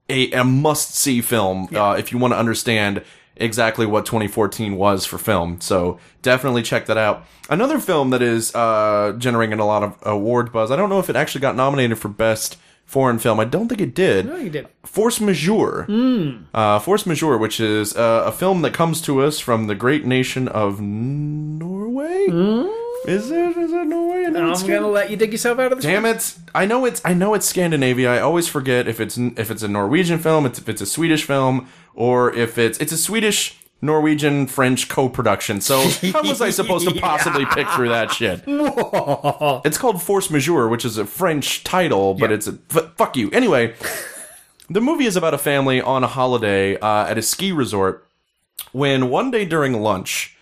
a, 0.08 0.30
a 0.32 0.44
must 0.44 0.94
see 0.94 1.20
film 1.20 1.68
uh, 1.74 1.94
if 1.98 2.12
you 2.12 2.18
want 2.18 2.32
to 2.32 2.38
understand 2.38 3.02
exactly 3.36 3.84
what 3.84 4.06
2014 4.06 4.76
was 4.76 5.04
for 5.04 5.18
film. 5.18 5.60
So, 5.60 5.98
definitely 6.22 6.62
check 6.62 6.86
that 6.86 6.96
out. 6.96 7.26
Another 7.50 7.78
film 7.78 8.10
that 8.10 8.22
is 8.22 8.54
uh, 8.54 9.14
generating 9.18 9.58
a 9.58 9.66
lot 9.66 9.82
of 9.82 9.96
award 10.02 10.52
buzz. 10.52 10.70
I 10.70 10.76
don't 10.76 10.88
know 10.88 11.00
if 11.00 11.10
it 11.10 11.16
actually 11.16 11.40
got 11.40 11.56
nominated 11.56 11.98
for 11.98 12.08
Best 12.08 12.56
Foreign 12.86 13.18
Film. 13.18 13.40
I 13.40 13.44
don't 13.44 13.66
think 13.68 13.80
it 13.80 13.94
did. 13.94 14.26
No, 14.26 14.36
you 14.36 14.50
did. 14.50 14.68
Force 14.84 15.20
Majeure. 15.20 15.86
Uh, 16.54 16.78
Force 16.78 17.06
Majeure, 17.06 17.38
which 17.38 17.58
is 17.58 17.96
uh, 17.96 18.24
a 18.26 18.32
film 18.32 18.62
that 18.62 18.72
comes 18.74 19.00
to 19.02 19.22
us 19.22 19.40
from 19.40 19.66
the 19.66 19.74
great 19.74 20.04
nation 20.04 20.46
of 20.48 20.80
Norway. 20.80 22.26
Is 23.06 23.30
it? 23.30 23.56
Is 23.56 23.72
it 23.72 23.86
Norway? 23.86 24.24
I 24.26 24.30
know 24.30 24.52
I'm 24.52 24.66
gonna 24.66 24.88
let 24.88 25.10
you 25.10 25.16
dig 25.16 25.32
yourself 25.32 25.58
out 25.58 25.72
of 25.72 25.78
this. 25.78 25.84
Damn 25.84 26.04
it! 26.06 26.34
I 26.54 26.64
know 26.66 26.84
it's. 26.84 27.00
I 27.04 27.14
know 27.14 27.34
it's 27.34 27.46
Scandinavia. 27.46 28.12
I 28.12 28.20
always 28.20 28.48
forget 28.48 28.88
if 28.88 29.00
it's 29.00 29.18
if 29.18 29.50
it's 29.50 29.62
a 29.62 29.68
Norwegian 29.68 30.18
film, 30.18 30.46
it's, 30.46 30.58
if 30.58 30.68
it's 30.68 30.80
a 30.80 30.86
Swedish 30.86 31.24
film, 31.24 31.68
or 31.94 32.32
if 32.34 32.58
it's 32.58 32.78
it's 32.78 32.92
a 32.92 32.98
Swedish. 32.98 33.58
Norwegian 33.82 34.46
French 34.46 34.88
co-production. 34.88 35.60
So 35.60 35.78
how 36.10 36.22
was 36.22 36.40
I 36.40 36.48
supposed 36.48 36.88
to 36.88 36.94
possibly 37.00 37.44
pick 37.44 37.68
through 37.68 37.90
that 37.90 38.10
shit? 38.10 38.42
It's 39.66 39.76
called 39.76 40.00
Force 40.02 40.30
Majeure, 40.30 40.68
which 40.68 40.86
is 40.86 40.96
a 40.96 41.04
French 41.04 41.64
title, 41.64 42.14
but 42.14 42.32
it's 42.32 42.46
a 42.46 42.56
f- 42.74 42.94
fuck 42.96 43.14
you. 43.14 43.30
Anyway, 43.32 43.74
the 44.70 44.80
movie 44.80 45.04
is 45.04 45.16
about 45.16 45.34
a 45.34 45.38
family 45.38 45.82
on 45.82 46.02
a 46.02 46.06
holiday 46.06 46.78
uh, 46.78 47.04
at 47.06 47.18
a 47.18 47.22
ski 47.22 47.52
resort 47.52 48.06
when 48.72 49.10
one 49.10 49.30
day 49.30 49.44
during 49.44 49.74
lunch 49.74 50.33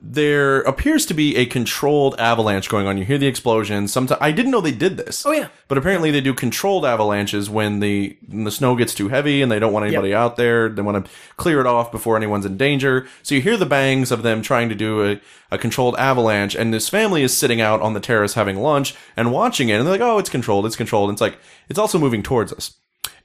there 0.00 0.60
appears 0.60 1.06
to 1.06 1.14
be 1.14 1.36
a 1.36 1.46
controlled 1.46 2.14
avalanche 2.18 2.68
going 2.68 2.86
on. 2.86 2.98
You 2.98 3.04
hear 3.04 3.18
the 3.18 3.26
explosion. 3.26 3.88
Sometimes 3.88 4.18
I 4.20 4.30
didn't 4.30 4.50
know 4.50 4.60
they 4.60 4.72
did 4.72 4.96
this. 4.96 5.24
Oh, 5.24 5.32
yeah. 5.32 5.48
but 5.68 5.78
apparently 5.78 6.10
they 6.10 6.20
do 6.20 6.34
controlled 6.34 6.84
avalanches 6.84 7.48
when 7.48 7.80
the 7.80 8.16
when 8.28 8.44
the 8.44 8.50
snow 8.50 8.76
gets 8.76 8.94
too 8.94 9.08
heavy 9.08 9.42
and 9.42 9.50
they 9.50 9.58
don't 9.58 9.72
want 9.72 9.86
anybody 9.86 10.14
out 10.14 10.36
there. 10.36 10.68
They 10.68 10.82
want 10.82 11.04
to 11.04 11.10
clear 11.36 11.60
it 11.60 11.66
off 11.66 11.90
before 11.90 12.16
anyone's 12.16 12.46
in 12.46 12.56
danger. 12.56 13.06
So 13.22 13.34
you 13.34 13.40
hear 13.40 13.56
the 13.56 13.66
bangs 13.66 14.12
of 14.12 14.22
them 14.22 14.42
trying 14.42 14.68
to 14.68 14.74
do 14.74 15.04
a, 15.04 15.20
a 15.50 15.58
controlled 15.58 15.96
avalanche, 15.96 16.54
and 16.54 16.72
this 16.72 16.88
family 16.88 17.22
is 17.22 17.36
sitting 17.36 17.60
out 17.60 17.80
on 17.80 17.94
the 17.94 18.00
terrace 18.00 18.34
having 18.34 18.56
lunch 18.56 18.94
and 19.16 19.32
watching 19.32 19.68
it, 19.68 19.74
and 19.74 19.86
they're 19.86 19.94
like, 19.94 20.00
"Oh, 20.00 20.18
it's 20.18 20.30
controlled. 20.30 20.66
It's 20.66 20.76
controlled." 20.76 21.08
And 21.10 21.14
it's 21.16 21.22
like 21.22 21.38
it's 21.68 21.78
also 21.78 21.98
moving 21.98 22.22
towards 22.22 22.52
us 22.52 22.74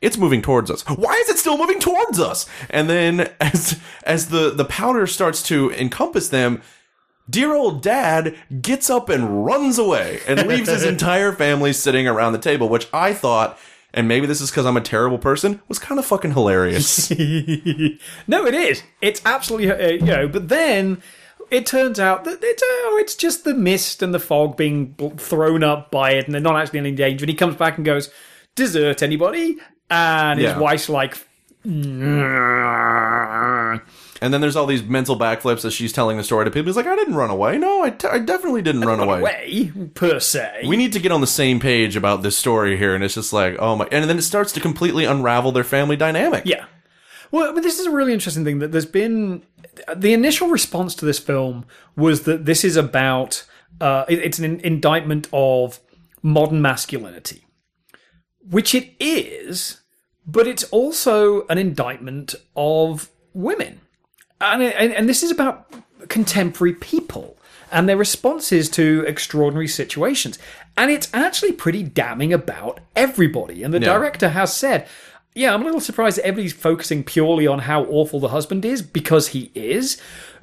it's 0.01 0.17
moving 0.17 0.41
towards 0.41 0.69
us. 0.71 0.81
Why 0.87 1.13
is 1.13 1.29
it 1.29 1.37
still 1.37 1.57
moving 1.57 1.79
towards 1.79 2.19
us? 2.19 2.47
And 2.69 2.89
then 2.89 3.31
as 3.39 3.79
as 4.03 4.29
the 4.29 4.49
the 4.49 4.65
powder 4.65 5.07
starts 5.07 5.43
to 5.43 5.71
encompass 5.71 6.29
them, 6.29 6.61
dear 7.29 7.53
old 7.53 7.81
dad 7.81 8.35
gets 8.61 8.89
up 8.89 9.09
and 9.09 9.45
runs 9.45 9.77
away 9.77 10.19
and 10.27 10.47
leaves 10.47 10.69
his 10.69 10.83
entire 10.85 11.31
family 11.31 11.73
sitting 11.73 12.07
around 12.07 12.33
the 12.33 12.39
table, 12.39 12.67
which 12.67 12.87
I 12.91 13.13
thought 13.13 13.57
and 13.93 14.07
maybe 14.07 14.25
this 14.25 14.41
is 14.41 14.49
because 14.49 14.65
I'm 14.65 14.77
a 14.77 14.81
terrible 14.81 15.17
person, 15.17 15.61
was 15.67 15.79
kind 15.79 15.99
of 15.99 16.05
fucking 16.05 16.31
hilarious. 16.31 17.11
No, 18.27 18.45
it 18.45 18.53
is. 18.53 18.83
It's 19.01 19.21
absolutely 19.25 19.71
uh, 19.71 19.89
you 19.89 20.01
know. 20.01 20.27
But 20.27 20.49
then 20.49 21.01
it 21.49 21.65
turns 21.65 21.99
out 21.99 22.23
that 22.23 22.39
it's 22.41 22.63
oh, 22.65 22.97
it's 23.01 23.15
just 23.15 23.43
the 23.43 23.53
mist 23.53 24.01
and 24.01 24.13
the 24.13 24.19
fog 24.19 24.55
being 24.55 24.93
bl- 24.93 25.09
thrown 25.09 25.63
up 25.63 25.91
by 25.91 26.11
it, 26.11 26.25
and 26.25 26.33
they're 26.33 26.41
not 26.41 26.55
actually 26.55 26.79
in 26.79 26.85
any 26.85 26.95
danger. 26.95 27.23
And 27.23 27.29
he 27.29 27.35
comes 27.35 27.55
back 27.55 27.77
and 27.77 27.85
goes, 27.85 28.09
"Dessert, 28.55 29.03
anybody?" 29.03 29.57
And 29.91 30.39
his 30.39 30.49
Yeah. 30.51 30.57
wife's 30.57 30.89
like, 30.89 31.17
and 34.23 34.33
then 34.33 34.41
there's 34.41 34.55
all 34.55 34.65
these 34.65 34.83
mental 34.83 35.17
backflips 35.17 35.63
as 35.65 35.73
she's 35.73 35.91
telling 35.93 36.17
the 36.17 36.23
story 36.23 36.45
to 36.45 36.51
people. 36.51 36.67
He's 36.67 36.75
like, 36.75 36.87
I 36.87 36.95
didn't 36.95 37.15
run 37.15 37.29
away. 37.29 37.57
No, 37.57 37.83
I, 37.83 37.89
t- 37.91 38.07
I 38.07 38.19
definitely 38.19 38.61
didn't 38.61 38.81
run 38.81 38.99
away. 38.99 39.21
"Way 39.21 39.71
per 39.93 40.19
se." 40.19 40.61
We 40.67 40.77
need 40.77 40.93
to 40.93 40.99
get 40.99 41.11
on 41.11 41.21
the 41.21 41.27
same 41.27 41.59
page 41.59 41.95
about 41.95 42.21
this 42.23 42.37
story 42.37 42.77
here. 42.77 42.95
And 42.95 43.03
it's 43.03 43.15
just 43.15 43.33
like, 43.33 43.57
oh 43.59 43.75
my. 43.75 43.87
And 43.91 44.09
then 44.09 44.17
it 44.17 44.21
starts 44.23 44.51
to 44.53 44.59
completely 44.59 45.05
unravel 45.05 45.51
their 45.51 45.63
family 45.63 45.95
dynamic. 45.95 46.43
Yeah. 46.45 46.65
Well, 47.31 47.53
but 47.53 47.63
this 47.63 47.79
is 47.79 47.85
a 47.87 47.91
really 47.91 48.13
interesting 48.13 48.43
thing 48.43 48.59
that 48.59 48.71
there's 48.71 48.85
been 48.85 49.43
the 49.95 50.13
initial 50.13 50.49
response 50.49 50.95
to 50.95 51.05
this 51.05 51.19
film 51.19 51.65
was 51.95 52.23
that 52.23 52.45
this 52.45 52.63
is 52.63 52.75
about 52.75 53.43
uh, 53.79 54.05
it- 54.09 54.19
it's 54.19 54.39
an 54.39 54.59
indictment 54.61 55.27
of 55.33 55.79
modern 56.21 56.61
masculinity, 56.61 57.45
which 58.49 58.75
it 58.75 58.91
is, 58.99 59.80
but 60.25 60.47
it's 60.47 60.63
also 60.65 61.45
an 61.47 61.57
indictment 61.57 62.35
of 62.55 63.09
women, 63.33 63.81
and 64.39 64.61
and, 64.63 64.93
and 64.93 65.09
this 65.09 65.23
is 65.23 65.31
about 65.31 65.71
contemporary 66.07 66.73
people 66.73 67.37
and 67.71 67.87
their 67.87 67.95
responses 67.97 68.69
to 68.69 69.05
extraordinary 69.07 69.67
situations. 69.67 70.37
And 70.75 70.91
it's 70.91 71.09
actually 71.13 71.53
pretty 71.53 71.83
damning 71.83 72.33
about 72.33 72.81
everybody. 72.97 73.63
And 73.63 73.73
the 73.73 73.79
Yeah. 73.79 73.93
director 73.93 74.29
has 74.29 74.53
said, 74.53 74.87
yeah, 75.35 75.53
I'm 75.53 75.61
a 75.61 75.65
little 75.65 75.79
surprised 75.79 76.17
that 76.17 76.25
everybody's 76.25 76.51
focusing 76.51 77.03
purely 77.05 77.47
on 77.47 77.59
how 77.59 77.85
awful 77.85 78.19
the 78.19 78.27
husband 78.29 78.65
is 78.65 78.81
because 78.81 79.29
he 79.29 79.51
is. 79.55 79.97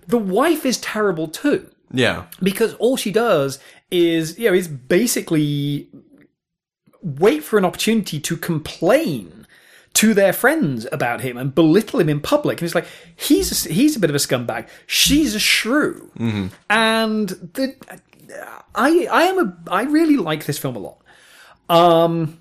The 0.06 0.16
wife 0.16 0.64
is 0.64 0.78
terrible 0.78 1.28
too 1.28 1.68
Yeah. 1.92 2.24
because 2.42 2.72
all 2.74 2.96
she 2.96 3.10
does 3.10 3.58
is 3.90 4.38
you 4.38 4.48
know 4.48 4.54
is 4.54 4.68
basically 4.68 5.88
wait 7.02 7.42
for 7.44 7.58
an 7.58 7.64
opportunity 7.64 8.20
to 8.20 8.36
complain 8.36 9.37
to 9.94 10.14
their 10.14 10.32
friends 10.32 10.86
about 10.92 11.20
him 11.20 11.36
and 11.36 11.54
belittle 11.54 12.00
him 12.00 12.08
in 12.08 12.20
public 12.20 12.60
and 12.60 12.66
it's 12.66 12.74
like 12.74 12.86
he's 13.16 13.66
a, 13.66 13.72
he's 13.72 13.96
a 13.96 14.00
bit 14.00 14.10
of 14.10 14.16
a 14.16 14.18
scumbag 14.18 14.68
she's 14.86 15.34
a 15.34 15.40
shrew 15.40 16.10
mm-hmm. 16.18 16.46
and 16.70 17.28
the 17.28 17.74
I 18.74 19.06
I 19.10 19.22
am 19.24 19.38
a 19.38 19.56
I 19.70 19.82
really 19.84 20.16
like 20.16 20.46
this 20.46 20.58
film 20.58 20.76
a 20.76 20.78
lot 20.78 20.98
um 21.68 22.38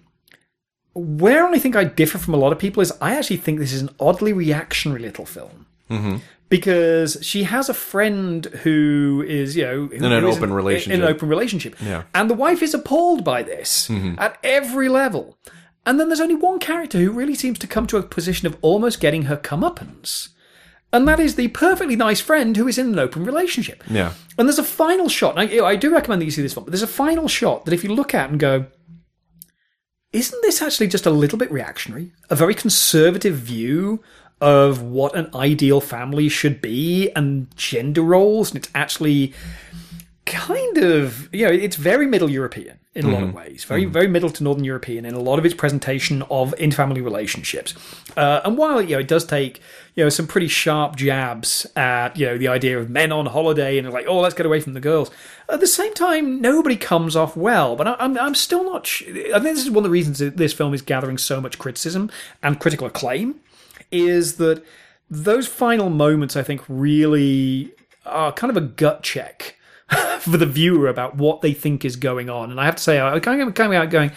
where 0.98 1.48
I 1.48 1.60
think 1.60 1.76
I 1.76 1.84
differ 1.84 2.18
from 2.18 2.34
a 2.34 2.38
lot 2.38 2.52
of 2.52 2.60
people 2.60 2.82
is 2.82 2.92
I 3.00 3.16
actually 3.16 3.38
think 3.38 3.60
this 3.60 3.72
is 3.72 3.82
an 3.82 3.90
oddly 4.00 4.34
reactionary 4.34 5.02
little 5.02 5.26
film 5.26 5.68
mm-hmm. 5.90 6.18
because 6.50 7.18
she 7.22 7.44
has 7.44 7.70
a 7.70 7.74
friend 7.74 8.46
who 8.64 9.24
is, 9.28 9.56
you 9.56 9.64
know, 9.64 9.90
in 9.92 10.04
an 10.04 10.24
open 10.24 10.52
relationship. 10.52 10.98
In 10.98 11.04
an 11.04 11.14
open 11.14 11.30
relationship. 11.30 11.76
Yeah. 11.80 12.04
And 12.16 12.30
the 12.30 12.34
wife 12.34 12.64
is 12.64 12.74
appalled 12.74 13.24
by 13.24 13.44
this 13.44 13.88
mm-hmm. 13.88 14.16
at 14.18 14.40
every 14.44 14.90
level. 14.90 15.38
And 15.88 15.98
then 15.98 16.10
there's 16.10 16.20
only 16.20 16.36
one 16.36 16.60
character 16.60 17.00
who 17.00 17.12
really 17.12 17.34
seems 17.34 17.58
to 17.60 17.66
come 17.66 17.88
to 17.88 17.98
a 17.98 18.04
position 18.04 18.46
of 18.46 18.58
almost 18.62 19.00
getting 19.00 19.24
her 19.24 19.38
comeuppance. 19.38 20.30
And 20.92 21.08
that 21.08 21.20
is 21.20 21.36
the 21.36 21.48
perfectly 21.48 21.96
nice 21.96 22.20
friend 22.20 22.58
who 22.58 22.68
is 22.68 22.78
in 22.78 22.88
an 22.88 23.00
open 23.00 23.24
relationship. 23.24 23.84
Yeah. 23.90 24.12
And 24.38 24.48
there's 24.48 24.60
a 24.60 24.64
final 24.64 25.08
shot. 25.08 25.40
I, 25.40 25.66
I 25.66 25.78
do 25.78 25.94
recommend 25.94 26.22
that 26.22 26.26
you 26.26 26.32
see 26.32 26.42
this 26.42 26.58
one, 26.58 26.66
but 26.66 26.72
there's 26.72 26.82
a 26.82 26.88
final 26.88 27.30
shot 27.30 27.64
that 27.66 27.74
if 27.74 27.86
you 27.86 27.96
look 27.96 28.14
at 28.14 28.30
and 28.30 28.38
go, 28.38 28.66
isn't 30.12 30.42
this 30.42 30.62
actually 30.62 30.88
just 30.88 31.06
a 31.06 31.10
little 31.10 31.38
bit 31.38 31.52
reactionary? 31.52 32.12
A 32.30 32.36
very 32.36 32.54
conservative 32.54 33.36
view 33.36 34.04
of 34.42 34.82
what 34.82 35.16
an 35.16 35.34
ideal 35.34 35.82
family 35.82 36.28
should 36.30 36.62
be 36.62 37.12
and 37.16 37.48
gender 37.56 38.02
roles, 38.02 38.52
and 38.52 38.58
it's 38.58 38.70
actually 38.76 39.34
kind 40.28 40.78
of 40.78 41.34
you 41.34 41.46
know 41.46 41.52
it's 41.52 41.76
very 41.76 42.06
middle 42.06 42.30
European 42.30 42.78
in 42.94 43.06
a 43.06 43.10
lot 43.10 43.24
of 43.24 43.34
ways, 43.34 43.64
very 43.64 43.86
very 43.86 44.08
middle 44.08 44.30
to 44.30 44.44
northern 44.44 44.64
European 44.64 45.06
in 45.06 45.14
a 45.14 45.20
lot 45.20 45.40
of 45.40 45.46
its 45.46 45.56
presentation 45.56 46.24
of 46.30 46.54
in-family 46.58 47.02
relationships. 47.02 47.74
Uh, 48.16 48.42
and 48.44 48.58
while 48.58 48.82
you 48.82 48.96
know 48.96 49.00
it 49.00 49.08
does 49.08 49.26
take 49.26 49.62
you 49.96 50.04
know 50.04 50.10
some 50.10 50.28
pretty 50.28 50.48
sharp 50.48 50.96
jabs 50.96 51.66
at 51.76 52.18
you 52.18 52.26
know 52.26 52.38
the 52.38 52.48
idea 52.48 52.78
of 52.78 52.90
men 52.90 53.12
on 53.12 53.28
holiday 53.28 53.78
and 53.78 53.90
like 53.92 54.06
oh 54.08 54.20
let's 54.20 54.36
get 54.36 54.46
away 54.46 54.60
from 54.60 54.74
the 54.74 54.80
girls, 54.80 55.10
at 55.50 55.60
the 55.60 55.68
same 55.68 55.94
time 55.94 56.42
nobody 56.42 56.76
comes 56.76 57.16
off 57.16 57.36
well. 57.36 57.76
But 57.76 57.88
I, 57.88 57.96
I'm 58.00 58.18
I'm 58.18 58.36
still 58.36 58.64
not. 58.64 58.86
Sh- 58.86 59.04
I 59.08 59.40
think 59.40 59.56
this 59.56 59.66
is 59.66 59.72
one 59.72 59.80
of 59.80 59.84
the 59.84 59.90
reasons 59.90 60.20
that 60.20 60.38
this 60.38 60.54
film 60.54 60.74
is 60.74 60.82
gathering 60.82 61.18
so 61.18 61.42
much 61.42 61.58
criticism 61.58 62.12
and 62.44 62.60
critical 62.60 62.88
acclaim 62.88 63.40
is 63.92 64.36
that 64.38 64.64
those 65.10 65.48
final 65.48 65.90
moments, 65.90 66.36
I 66.36 66.44
think, 66.44 66.62
really 66.68 67.72
are 68.06 68.32
kind 68.32 68.50
of 68.50 68.58
a 68.58 68.62
gut 68.62 69.04
check 69.04 69.57
for 70.20 70.38
the 70.38 70.46
viewer 70.46 70.88
about 70.88 71.16
what 71.16 71.42
they 71.42 71.54
think 71.54 71.86
is 71.86 71.96
going 71.96 72.30
on. 72.30 72.52
And 72.52 72.60
I 72.60 72.66
have 72.66 72.76
to 72.76 72.84
say, 72.84 73.00
I 73.00 73.20
kind 73.20 73.42
of 73.42 73.54
coming 73.54 73.78
out 73.78 73.90
going, 73.90 74.12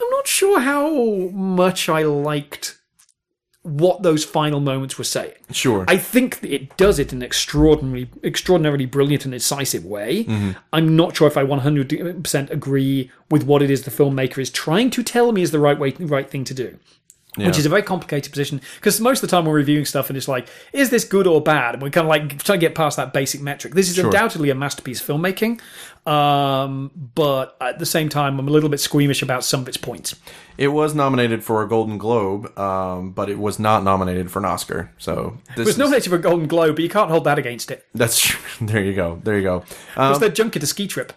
I'm 0.00 0.10
not 0.10 0.26
sure 0.26 0.60
how 0.60 0.90
much 1.30 1.88
I 1.88 2.02
liked 2.02 2.78
what 3.62 4.02
those 4.02 4.24
final 4.24 4.60
moments 4.60 4.96
were 4.96 5.04
saying. 5.04 5.34
Sure. 5.50 5.84
I 5.88 5.96
think 5.96 6.38
it 6.42 6.76
does 6.76 7.00
it 7.00 7.12
in 7.12 7.18
an 7.18 7.24
extraordinarily, 7.24 8.08
extraordinarily 8.22 8.86
brilliant 8.86 9.24
and 9.24 9.34
incisive 9.34 9.84
way. 9.84 10.24
Mm-hmm. 10.24 10.52
I'm 10.72 10.94
not 10.94 11.16
sure 11.16 11.26
if 11.26 11.36
I 11.36 11.44
100% 11.44 12.50
agree 12.50 13.10
with 13.28 13.42
what 13.42 13.62
it 13.62 13.70
is 13.70 13.82
the 13.82 13.90
filmmaker 13.90 14.38
is 14.38 14.50
trying 14.50 14.90
to 14.90 15.02
tell 15.02 15.32
me 15.32 15.42
is 15.42 15.50
the 15.50 15.58
right 15.58 15.78
way, 15.78 15.90
right 15.98 16.30
thing 16.30 16.44
to 16.44 16.54
do. 16.54 16.78
Which 17.36 17.58
is 17.58 17.66
a 17.66 17.68
very 17.68 17.82
complicated 17.82 18.32
position 18.32 18.62
because 18.76 18.98
most 19.00 19.22
of 19.22 19.28
the 19.28 19.36
time 19.36 19.44
we're 19.44 19.52
reviewing 19.54 19.84
stuff 19.84 20.08
and 20.08 20.16
it's 20.16 20.26
like, 20.28 20.48
is 20.72 20.88
this 20.88 21.04
good 21.04 21.26
or 21.26 21.42
bad? 21.42 21.74
And 21.74 21.82
we're 21.82 21.90
kind 21.90 22.06
of 22.06 22.08
like 22.08 22.42
trying 22.42 22.58
to 22.58 22.66
get 22.66 22.74
past 22.74 22.96
that 22.96 23.12
basic 23.12 23.42
metric. 23.42 23.74
This 23.74 23.90
is 23.90 23.98
undoubtedly 23.98 24.48
a 24.48 24.54
masterpiece 24.54 25.02
filmmaking, 25.02 25.60
um, 26.10 26.90
but 27.14 27.56
at 27.60 27.78
the 27.78 27.84
same 27.86 28.08
time, 28.08 28.38
I'm 28.38 28.48
a 28.48 28.50
little 28.50 28.68
bit 28.70 28.80
squeamish 28.80 29.20
about 29.22 29.44
some 29.44 29.60
of 29.60 29.68
its 29.68 29.76
points. 29.76 30.16
It 30.56 30.68
was 30.68 30.94
nominated 30.94 31.44
for 31.44 31.62
a 31.62 31.68
Golden 31.68 31.98
Globe, 31.98 32.58
um, 32.58 33.10
but 33.10 33.28
it 33.28 33.38
was 33.38 33.58
not 33.58 33.82
nominated 33.84 34.30
for 34.30 34.38
an 34.38 34.46
Oscar. 34.46 34.90
So 34.96 35.36
this 35.48 35.56
It 35.56 35.60
was 35.60 35.68
is- 35.70 35.78
nominated 35.78 36.08
for 36.10 36.16
a 36.16 36.20
Golden 36.20 36.46
Globe, 36.46 36.76
but 36.76 36.82
you 36.82 36.88
can't 36.88 37.10
hold 37.10 37.24
that 37.24 37.38
against 37.38 37.70
it. 37.70 37.84
that's 37.94 38.18
true. 38.20 38.40
There 38.66 38.82
you 38.82 38.94
go. 38.94 39.20
There 39.22 39.36
you 39.36 39.42
go. 39.42 39.64
Um, 39.96 40.08
was 40.10 40.20
their 40.20 40.30
junket 40.30 40.62
a 40.62 40.66
ski 40.66 40.86
trip. 40.86 41.12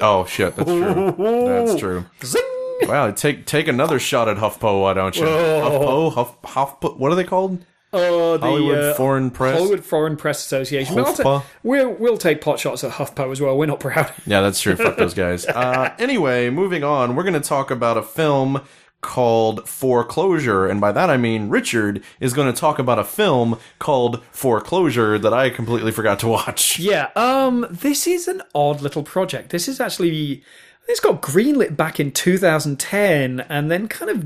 oh 0.00 0.24
shit, 0.24 0.56
that's 0.56 0.70
true. 0.70 1.14
That's 1.18 1.74
true. 1.78 2.04
Zing! 2.24 2.42
Wow, 2.88 3.10
take 3.10 3.44
take 3.44 3.68
another 3.68 3.98
shot 3.98 4.28
at 4.28 4.36
HuffPo, 4.36 4.82
why 4.82 4.94
don't 4.94 5.16
you? 5.16 5.24
HuffPo, 5.24 6.12
Huff, 6.14 6.42
HuffPo. 6.42 6.96
What 6.96 7.12
are 7.12 7.16
they 7.16 7.24
called? 7.24 7.64
Uh, 7.92 8.36
the, 8.36 8.46
Hollywood 8.46 8.78
uh, 8.78 8.94
Foreign 8.94 9.30
Press. 9.30 9.56
Hollywood 9.56 9.84
Foreign 9.84 10.16
Press 10.16 10.44
Association. 10.44 10.94
We'll, 10.94 11.06
ta- 11.06 11.22
HuffPo. 11.22 11.44
we'll, 11.62 11.92
we'll 11.94 12.18
take 12.18 12.40
pot 12.42 12.58
shots 12.60 12.84
at 12.84 12.92
HuffPo 12.92 13.32
as 13.32 13.40
well. 13.40 13.56
We're 13.56 13.66
not 13.66 13.80
proud. 13.80 14.12
Yeah, 14.26 14.42
that's 14.42 14.60
true. 14.60 14.76
Fuck 14.76 14.96
those 14.96 15.14
guys. 15.14 15.46
Uh, 15.58 15.92
anyway, 15.98 16.50
moving 16.50 16.84
on, 16.84 17.16
we're 17.16 17.22
going 17.22 17.34
to 17.34 17.40
talk 17.40 17.70
about 17.70 17.96
a 17.96 18.02
film 18.02 18.60
called 19.00 19.68
Foreclosure, 19.68 20.66
and 20.66 20.80
by 20.80 20.92
that 20.92 21.08
I 21.08 21.16
mean 21.16 21.48
Richard 21.48 22.02
is 22.20 22.32
going 22.32 22.52
to 22.52 22.58
talk 22.58 22.78
about 22.78 22.98
a 22.98 23.04
film 23.04 23.58
called 23.78 24.22
Foreclosure 24.30 25.18
that 25.18 25.32
I 25.32 25.50
completely 25.50 25.90
forgot 25.92 26.18
to 26.20 26.28
watch. 26.28 26.78
Yeah, 26.78 27.10
um, 27.16 27.66
this 27.70 28.06
is 28.06 28.28
an 28.28 28.42
odd 28.54 28.80
little 28.82 29.02
project. 29.02 29.50
This 29.50 29.68
is 29.68 29.80
actually 29.80 30.42
this 30.88 30.98
got 30.98 31.22
greenlit 31.22 31.76
back 31.76 32.00
in 32.00 32.10
2010 32.10 33.40
and 33.40 33.70
then 33.70 33.86
kind 33.86 34.10
of 34.10 34.24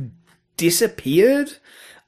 disappeared. 0.57 1.55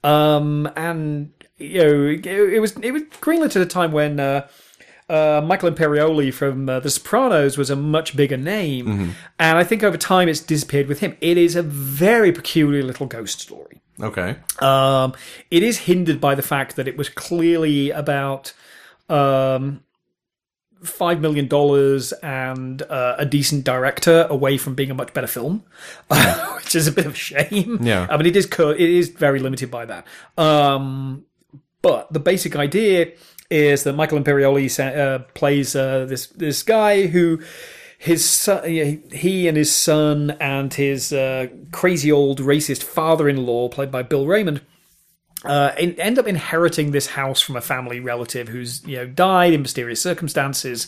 Um, 0.02 0.70
and 0.76 1.32
you 1.58 1.82
know, 1.82 2.04
it, 2.04 2.24
it 2.26 2.60
was 2.60 2.76
it 2.78 2.92
was 2.92 3.02
greenlit 3.20 3.56
at 3.56 3.56
a 3.56 3.66
time 3.66 3.92
when 3.92 4.20
uh, 4.20 4.48
uh, 5.08 5.42
Michael 5.44 5.70
Imperioli 5.70 6.32
from 6.32 6.68
uh, 6.68 6.80
The 6.80 6.90
Sopranos 6.90 7.58
was 7.58 7.68
a 7.68 7.76
much 7.76 8.16
bigger 8.16 8.36
name, 8.36 9.14
and 9.38 9.58
I 9.58 9.64
think 9.64 9.82
over 9.82 9.96
time 9.96 10.28
it's 10.28 10.40
disappeared 10.40 10.86
with 10.86 11.00
him. 11.00 11.16
It 11.20 11.36
is 11.36 11.56
a 11.56 11.62
very 11.62 12.32
peculiar 12.32 12.82
little 12.82 13.06
ghost 13.06 13.40
story. 13.40 13.82
Okay. 14.00 14.36
Um, 14.60 15.14
it 15.50 15.62
is 15.62 15.78
hindered 15.80 16.20
by 16.20 16.34
the 16.34 16.42
fact 16.42 16.76
that 16.76 16.88
it 16.88 16.96
was 16.96 17.08
clearly 17.08 17.90
about 17.90 18.52
um, 19.08 19.84
five 20.84 21.20
million 21.20 21.48
dollars 21.48 22.12
and 22.12 22.82
uh, 22.82 23.16
a 23.18 23.26
decent 23.26 23.64
director 23.64 24.26
away 24.30 24.58
from 24.58 24.74
being 24.74 24.90
a 24.90 24.94
much 24.94 25.12
better 25.14 25.26
film, 25.26 25.64
which 26.56 26.74
is 26.74 26.86
a 26.86 26.92
bit 26.92 27.06
of 27.06 27.12
a 27.12 27.16
shame. 27.16 27.78
Yeah. 27.82 28.06
I 28.10 28.16
mean, 28.16 28.26
it 28.26 28.36
is 28.36 28.46
co- 28.46 28.70
it 28.70 28.80
is 28.80 29.08
very 29.08 29.40
limited 29.40 29.70
by 29.70 29.84
that. 29.86 30.06
Um, 30.38 31.24
but 31.82 32.12
the 32.12 32.20
basic 32.20 32.56
idea 32.56 33.12
is 33.50 33.84
that 33.84 33.92
Michael 33.94 34.18
Imperioli 34.18 34.70
sa- 34.70 34.84
uh, 34.84 35.18
plays 35.34 35.76
uh, 35.76 36.06
this 36.06 36.28
this 36.28 36.62
guy 36.62 37.06
who 37.06 37.40
his 37.98 38.28
son, 38.28 38.64
he 38.64 39.48
and 39.48 39.56
his 39.56 39.74
son 39.74 40.36
and 40.40 40.74
his 40.74 41.12
uh, 41.12 41.46
crazy 41.72 42.12
old 42.12 42.40
racist 42.40 42.82
father-in-law, 42.82 43.70
played 43.70 43.90
by 43.90 44.02
Bill 44.02 44.26
Raymond, 44.26 44.60
uh, 45.44 45.72
en- 45.76 45.98
end 46.00 46.18
up 46.18 46.26
inheriting 46.26 46.90
this 46.92 47.06
house 47.06 47.40
from 47.40 47.56
a 47.56 47.60
family 47.60 48.00
relative 48.00 48.48
who's 48.48 48.84
you 48.86 48.96
know 48.96 49.06
died 49.06 49.52
in 49.52 49.62
mysterious 49.62 50.00
circumstances, 50.00 50.86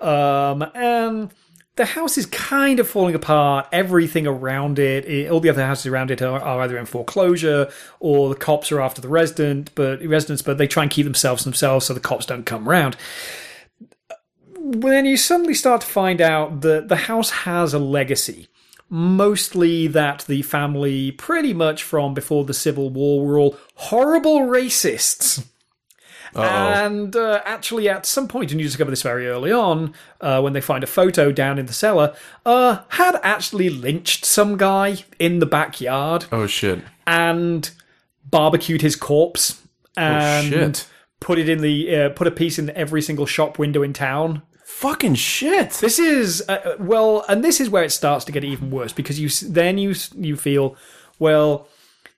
um, 0.00 0.62
and 0.74 1.30
the 1.76 1.84
house 1.86 2.18
is 2.18 2.26
kind 2.26 2.80
of 2.80 2.88
falling 2.88 3.14
apart. 3.14 3.66
Everything 3.72 4.26
around 4.26 4.78
it, 4.78 5.04
it- 5.06 5.30
all 5.30 5.40
the 5.40 5.48
other 5.48 5.64
houses 5.64 5.86
around 5.86 6.10
it, 6.10 6.20
are, 6.20 6.38
are 6.40 6.60
either 6.62 6.76
in 6.76 6.84
foreclosure 6.86 7.70
or 8.00 8.28
the 8.28 8.34
cops 8.34 8.70
are 8.72 8.80
after 8.80 9.00
the 9.00 9.08
resident, 9.08 9.70
but 9.74 10.04
residents, 10.04 10.42
but 10.42 10.58
they 10.58 10.66
try 10.66 10.82
and 10.82 10.90
keep 10.92 11.04
themselves 11.04 11.44
themselves 11.44 11.86
so 11.86 11.94
the 11.94 12.00
cops 12.00 12.26
don't 12.26 12.44
come 12.44 12.68
around. 12.68 12.96
When 14.58 15.06
you 15.06 15.16
suddenly 15.16 15.54
start 15.54 15.80
to 15.80 15.86
find 15.86 16.20
out 16.20 16.60
that 16.60 16.88
the 16.88 16.96
house 16.96 17.30
has 17.30 17.72
a 17.74 17.78
legacy, 17.78 18.48
mostly 18.90 19.86
that 19.86 20.24
the 20.28 20.42
family, 20.42 21.12
pretty 21.12 21.54
much 21.54 21.82
from 21.82 22.12
before 22.12 22.44
the 22.44 22.52
Civil 22.54 22.90
War, 22.90 23.24
were 23.24 23.38
all 23.38 23.56
horrible 23.76 24.40
racists. 24.40 25.46
Oh. 26.34 26.42
And 26.42 27.16
uh, 27.16 27.40
actually, 27.44 27.88
at 27.88 28.06
some 28.06 28.28
point, 28.28 28.52
and 28.52 28.60
you 28.60 28.66
discover 28.66 28.90
this 28.90 29.02
very 29.02 29.26
early 29.26 29.50
on, 29.50 29.94
uh, 30.20 30.40
when 30.40 30.52
they 30.52 30.60
find 30.60 30.84
a 30.84 30.86
photo 30.86 31.32
down 31.32 31.58
in 31.58 31.66
the 31.66 31.72
cellar, 31.72 32.14
uh, 32.46 32.80
had 32.90 33.18
actually 33.24 33.68
lynched 33.68 34.24
some 34.24 34.56
guy 34.56 34.98
in 35.18 35.40
the 35.40 35.46
backyard 35.46 36.26
Oh 36.30 36.46
shit. 36.46 36.80
and 37.06 37.70
barbecued 38.24 38.80
his 38.82 38.94
corpse 38.94 39.60
and 39.96 40.52
shit. 40.52 40.86
put 41.18 41.38
it 41.40 41.48
in 41.48 41.62
the 41.62 41.96
uh, 41.96 42.08
put 42.10 42.28
a 42.28 42.30
piece 42.30 42.60
in 42.60 42.70
every 42.70 43.02
single 43.02 43.26
shop 43.26 43.58
window 43.58 43.82
in 43.82 43.92
town. 43.92 44.42
Fucking 44.80 45.16
shit. 45.16 45.72
This 45.72 45.98
is 45.98 46.42
uh, 46.48 46.76
well, 46.78 47.22
and 47.28 47.44
this 47.44 47.60
is 47.60 47.68
where 47.68 47.84
it 47.84 47.90
starts 47.90 48.24
to 48.24 48.32
get 48.32 48.44
even 48.44 48.70
worse 48.70 48.94
because 48.94 49.20
you 49.20 49.28
then 49.46 49.76
you 49.76 49.94
you 50.16 50.38
feel 50.38 50.74
well, 51.18 51.68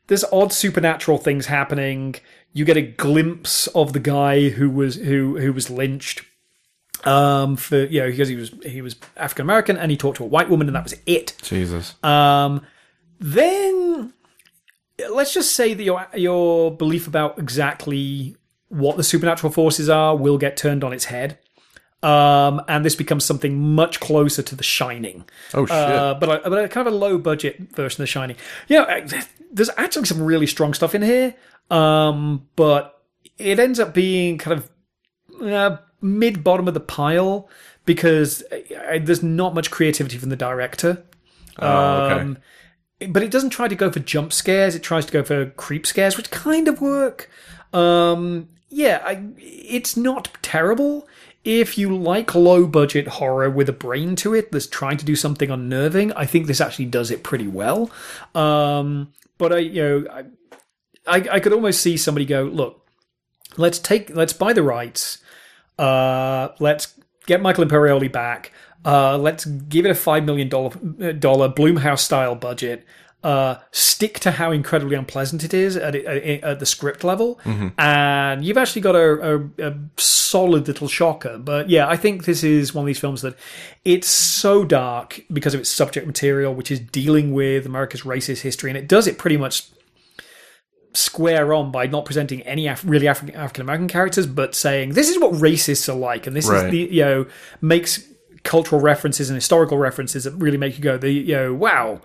there's 0.06 0.22
odd 0.32 0.52
supernatural 0.52 1.18
things 1.18 1.46
happening. 1.46 2.14
You 2.52 2.64
get 2.64 2.76
a 2.76 2.82
glimpse 2.82 3.66
of 3.66 3.94
the 3.94 3.98
guy 3.98 4.50
who 4.50 4.70
was 4.70 4.94
who 4.94 5.40
who 5.40 5.52
was 5.52 5.70
lynched. 5.70 6.22
Um, 7.02 7.56
for 7.56 7.78
you 7.78 7.98
know, 7.98 8.08
because 8.08 8.28
he 8.28 8.36
was 8.36 8.54
he 8.64 8.80
was 8.80 8.94
African 9.16 9.44
American 9.44 9.76
and 9.76 9.90
he 9.90 9.96
talked 9.96 10.18
to 10.18 10.22
a 10.22 10.28
white 10.28 10.48
woman 10.48 10.68
and 10.68 10.76
that 10.76 10.84
was 10.84 10.94
it. 11.04 11.34
Jesus. 11.42 11.96
Um, 12.04 12.64
then 13.18 14.12
let's 15.10 15.34
just 15.34 15.56
say 15.56 15.74
that 15.74 15.82
your 15.82 16.06
your 16.14 16.70
belief 16.70 17.08
about 17.08 17.40
exactly 17.40 18.36
what 18.68 18.96
the 18.96 19.02
supernatural 19.02 19.52
forces 19.52 19.88
are 19.88 20.16
will 20.16 20.38
get 20.38 20.56
turned 20.56 20.84
on 20.84 20.92
its 20.92 21.06
head. 21.06 21.40
Um, 22.03 22.62
and 22.66 22.84
this 22.84 22.96
becomes 22.96 23.24
something 23.24 23.74
much 23.74 24.00
closer 24.00 24.42
to 24.42 24.57
The 24.57 24.64
Shining. 24.64 25.24
Oh 25.55 25.66
shit. 25.66 25.76
Uh, 25.76 26.14
but, 26.18 26.44
a, 26.44 26.50
but 26.50 26.64
a 26.64 26.68
kind 26.68 26.88
of 26.88 26.94
a 26.94 26.96
low 26.96 27.16
budget 27.16 27.59
version 27.74 28.03
of 28.03 28.05
The 28.05 28.07
Shining. 28.09 28.36
You 28.68 28.78
know, 28.78 28.84
uh, 28.84 29.09
there's 29.53 29.70
actually 29.76 30.07
some 30.07 30.22
really 30.22 30.46
strong 30.46 30.74
stuff 30.74 30.94
in 30.94 31.03
here, 31.03 31.34
um, 31.70 32.48
but 32.57 33.03
it 33.38 33.59
ends 33.59 33.78
up 33.78 33.94
being 33.94 34.38
kind 34.38 34.59
of 34.59 34.70
uh, 35.42 35.76
mid 36.00 36.42
bottom 36.42 36.66
of 36.66 36.74
the 36.74 36.80
pile 36.80 37.48
because 37.84 38.42
uh, 38.53 38.98
there's 39.00 39.22
not 39.22 39.55
much 39.55 39.70
creativity 39.70 40.18
from 40.18 40.30
the 40.30 40.36
director. 40.36 41.05
oh, 41.59 42.05
okay. 42.05 42.20
Um, 42.20 42.38
but 43.09 43.22
it 43.22 43.30
doesn't 43.30 43.50
try 43.50 43.68
to 43.68 43.74
go 43.74 43.90
for 43.90 44.00
jump 44.00 44.32
scares. 44.32 44.74
It 44.74 44.82
tries 44.82 45.07
to 45.07 45.12
go 45.12 45.22
for 45.22 45.46
creep 45.46 45.86
scares, 45.86 46.16
which 46.16 46.30
kind 46.30 46.68
of 46.68 46.80
work. 46.80 47.28
Um, 47.72 48.48
yeah, 48.68 49.03
I, 49.05 49.24
it's 49.38 49.96
not 49.96 50.28
terrible. 50.42 51.09
If 51.45 51.76
you 51.76 51.97
like 51.97 52.34
low 52.34 52.66
budget 52.66 53.09
horror 53.09 53.51
with 53.51 53.68
a 53.68 53.72
brain 53.72 54.14
to 54.16 54.34
it 54.34 54.53
that's 54.53 54.66
trying 54.66 54.97
to 54.99 55.05
do 55.05 55.16
something 55.16 55.51
unnerving, 55.51 56.12
I 56.12 56.24
think 56.24 56.47
this 56.47 56.61
actually 56.61 56.86
does 56.86 57.11
it 57.11 57.24
pretty 57.24 57.49
well. 57.49 57.90
Um, 58.34 59.12
but 59.38 59.53
I, 59.53 59.59
you 59.59 59.82
know, 59.82 60.05
I, 60.11 60.24
I, 61.07 61.28
I 61.32 61.40
could 61.40 61.53
almost 61.53 61.80
see 61.80 61.97
somebody 61.97 62.26
go, 62.26 62.45
look, 62.45 62.86
let's 63.57 63.80
take, 63.80 64.14
let's 64.14 64.32
buy 64.32 64.53
the 64.53 64.62
rights. 64.62 65.18
Uh, 65.78 66.49
let's 66.61 66.95
get 67.26 67.43
Michael 67.43 67.64
Imperioli 67.64 68.11
back. 68.11 68.53
Uh, 68.84 69.16
let's 69.16 69.45
give 69.45 69.84
it 69.84 69.90
a 69.90 69.95
five 69.95 70.24
million 70.24 70.49
dollar 70.49 70.70
dollar 71.14 71.49
Blumhouse 71.49 72.01
style 72.01 72.34
budget. 72.34 72.84
Uh, 73.24 73.54
stick 73.70 74.18
to 74.18 74.32
how 74.32 74.50
incredibly 74.50 74.96
unpleasant 74.96 75.44
it 75.44 75.54
is 75.54 75.76
at, 75.76 75.94
at, 75.94 76.42
at 76.42 76.58
the 76.58 76.66
script 76.66 77.04
level, 77.04 77.38
and 77.78 78.44
you've 78.44 78.58
actually 78.58 78.82
got 78.82 78.96
a, 78.96 79.36
a, 79.58 79.68
a 79.68 79.74
solid 79.96 80.66
little 80.66 80.88
shocker. 80.88 81.38
But 81.38 81.70
yeah, 81.70 81.86
I 81.88 81.96
think 81.96 82.24
this 82.24 82.42
is 82.42 82.74
one 82.74 82.82
of 82.82 82.86
these 82.88 82.98
films 82.98 83.22
that 83.22 83.36
it's 83.84 84.08
so 84.08 84.64
dark 84.64 85.20
because 85.32 85.54
of 85.54 85.60
its 85.60 85.70
subject 85.70 86.04
material, 86.04 86.52
which 86.52 86.72
is 86.72 86.80
dealing 86.80 87.32
with 87.32 87.64
America's 87.64 88.02
racist 88.02 88.40
history, 88.40 88.70
and 88.70 88.76
it 88.76 88.88
does 88.88 89.06
it 89.06 89.18
pretty 89.18 89.36
much 89.36 89.68
square 90.94 91.54
on 91.54 91.70
by 91.72 91.86
not 91.86 92.04
presenting 92.04 92.42
any 92.42 92.66
Af- 92.66 92.84
really 92.84 93.08
African 93.08 93.34
African 93.36 93.62
American 93.62 93.88
characters, 93.88 94.26
but 94.26 94.54
saying 94.54 94.94
this 94.94 95.08
is 95.08 95.18
what 95.18 95.32
racists 95.34 95.88
are 95.88 95.96
like, 95.96 96.26
and 96.26 96.36
this 96.36 96.48
Right. 96.48 96.66
is 96.66 96.70
the 96.70 96.78
you 96.94 97.04
know 97.04 97.26
makes 97.60 98.04
cultural 98.42 98.80
references 98.80 99.30
and 99.30 99.36
historical 99.36 99.78
references 99.78 100.24
that 100.24 100.32
really 100.32 100.58
make 100.58 100.76
you 100.76 100.82
go 100.82 100.98
the 100.98 101.10
you 101.10 101.34
know 101.34 101.54
wow 101.54 102.00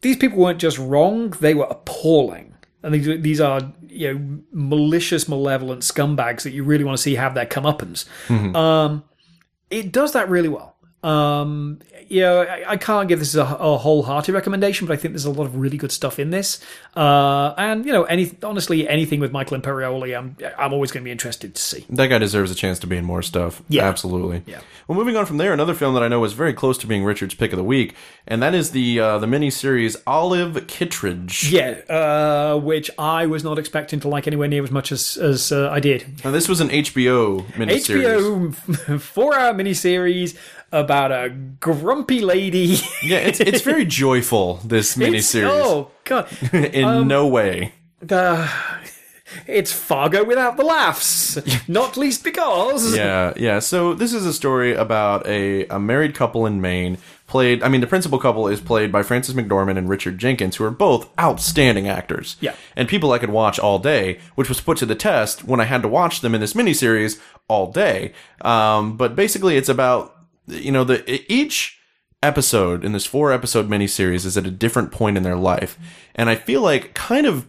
these 0.00 0.16
people 0.16 0.38
weren't 0.38 0.60
just 0.60 0.78
wrong 0.78 1.30
they 1.40 1.54
were 1.54 1.66
appalling 1.70 2.54
And 2.82 2.94
these, 2.94 3.20
these 3.22 3.40
are 3.40 3.72
you 3.88 4.14
know 4.14 4.38
malicious, 4.52 5.28
malevolent 5.28 5.82
scumbags 5.82 6.42
that 6.42 6.52
you 6.52 6.62
really 6.64 6.84
want 6.84 6.96
to 6.96 7.02
see 7.02 7.16
have 7.16 7.34
their 7.34 7.46
comeuppance. 7.46 8.06
Um, 8.54 9.04
it 9.70 9.92
does 9.92 10.12
that 10.12 10.28
really 10.28 10.48
well. 10.48 10.76
Um, 11.08 11.78
you 12.08 12.20
know, 12.20 12.42
I, 12.42 12.72
I 12.72 12.76
can't 12.76 13.08
give 13.08 13.18
this 13.18 13.34
a, 13.34 13.42
a 13.42 13.76
wholehearted 13.76 14.34
recommendation, 14.34 14.86
but 14.86 14.94
I 14.94 14.96
think 14.96 15.12
there's 15.12 15.24
a 15.24 15.30
lot 15.30 15.44
of 15.44 15.56
really 15.56 15.76
good 15.76 15.92
stuff 15.92 16.18
in 16.18 16.30
this. 16.30 16.60
Uh, 16.96 17.54
and 17.56 17.84
you 17.84 17.92
know, 17.92 18.04
any 18.04 18.32
honestly, 18.42 18.88
anything 18.88 19.20
with 19.20 19.30
Michael 19.30 19.58
Imperioli, 19.58 20.16
I'm 20.16 20.36
I'm 20.56 20.72
always 20.72 20.90
going 20.90 21.02
to 21.02 21.04
be 21.04 21.10
interested 21.10 21.54
to 21.54 21.60
see. 21.60 21.86
That 21.90 22.08
guy 22.08 22.18
deserves 22.18 22.50
a 22.50 22.54
chance 22.54 22.78
to 22.80 22.86
be 22.86 22.96
in 22.96 23.04
more 23.04 23.22
stuff. 23.22 23.62
Yeah. 23.68 23.88
absolutely. 23.88 24.42
Yeah. 24.46 24.60
Well, 24.86 24.96
moving 24.98 25.16
on 25.16 25.26
from 25.26 25.36
there, 25.36 25.52
another 25.52 25.74
film 25.74 25.94
that 25.94 26.02
I 26.02 26.08
know 26.08 26.20
was 26.20 26.32
very 26.32 26.54
close 26.54 26.78
to 26.78 26.86
being 26.86 27.04
Richard's 27.04 27.34
pick 27.34 27.52
of 27.52 27.58
the 27.58 27.64
week, 27.64 27.94
and 28.26 28.42
that 28.42 28.54
is 28.54 28.70
the 28.70 29.00
uh, 29.00 29.18
the 29.18 29.26
miniseries 29.26 29.96
Olive 30.06 30.66
Kitteridge. 30.66 31.50
Yeah, 31.50 31.80
uh, 31.88 32.58
which 32.58 32.90
I 32.98 33.26
was 33.26 33.44
not 33.44 33.58
expecting 33.58 34.00
to 34.00 34.08
like 34.08 34.26
anywhere 34.26 34.48
near 34.48 34.64
as 34.64 34.70
much 34.70 34.92
as 34.92 35.16
as 35.18 35.52
uh, 35.52 35.70
I 35.70 35.80
did. 35.80 36.24
Now, 36.24 36.30
this 36.30 36.48
was 36.48 36.60
an 36.60 36.68
HBO 36.68 37.44
miniseries. 37.52 38.54
HBO 38.54 39.00
four-hour 39.00 39.52
miniseries 39.54 40.36
about 40.72 41.12
a 41.12 41.30
grumpy 41.60 42.20
lady. 42.20 42.78
Yeah, 43.02 43.18
it's 43.18 43.40
it's 43.40 43.62
very 43.62 43.84
joyful. 44.02 44.60
This 44.64 44.96
It's- 44.96 45.32
miniseries, 45.34 45.48
Oh 45.64 45.90
god, 46.04 46.28
in 46.52 47.08
no 47.08 47.26
way. 47.26 47.72
Uh, 48.08 48.48
it's 49.46 49.72
Fargo 49.72 50.24
without 50.24 50.56
the 50.56 50.62
laughs. 50.64 51.38
Not 51.68 51.96
least 51.96 52.24
because 52.24 52.96
Yeah, 52.96 53.34
yeah. 53.36 53.58
So 53.58 53.92
this 53.92 54.12
is 54.14 54.24
a 54.24 54.32
story 54.32 54.74
about 54.74 55.26
a, 55.26 55.66
a 55.66 55.78
married 55.78 56.14
couple 56.14 56.46
in 56.46 56.60
Maine. 56.60 56.98
Played, 57.26 57.62
I 57.62 57.68
mean, 57.68 57.82
the 57.82 57.86
principal 57.86 58.18
couple 58.18 58.48
is 58.48 58.58
played 58.58 58.90
by 58.90 59.02
Frances 59.02 59.34
McDormand 59.34 59.76
and 59.76 59.86
Richard 59.86 60.16
Jenkins, 60.16 60.56
who 60.56 60.64
are 60.64 60.70
both 60.70 61.10
outstanding 61.20 61.86
actors. 61.86 62.36
Yeah. 62.40 62.54
and 62.74 62.88
people 62.88 63.12
I 63.12 63.18
could 63.18 63.28
watch 63.28 63.58
all 63.58 63.78
day, 63.78 64.18
which 64.34 64.48
was 64.48 64.62
put 64.62 64.78
to 64.78 64.86
the 64.86 64.94
test 64.94 65.44
when 65.44 65.60
I 65.60 65.64
had 65.64 65.82
to 65.82 65.88
watch 65.88 66.22
them 66.22 66.34
in 66.34 66.40
this 66.40 66.54
miniseries 66.54 67.20
all 67.48 67.70
day. 67.70 68.14
Um, 68.40 68.96
but 68.96 69.14
basically, 69.14 69.58
it's 69.58 69.68
about 69.68 70.14
you 70.48 70.72
know 70.72 70.84
the 70.84 71.32
each 71.32 71.78
episode 72.22 72.84
in 72.84 72.92
this 72.92 73.06
four 73.06 73.32
episode 73.32 73.68
miniseries 73.68 74.26
is 74.26 74.36
at 74.36 74.46
a 74.46 74.50
different 74.50 74.90
point 74.90 75.16
in 75.16 75.22
their 75.22 75.36
life, 75.36 75.78
and 76.14 76.28
I 76.28 76.34
feel 76.34 76.60
like 76.60 76.94
kind 76.94 77.26
of 77.26 77.46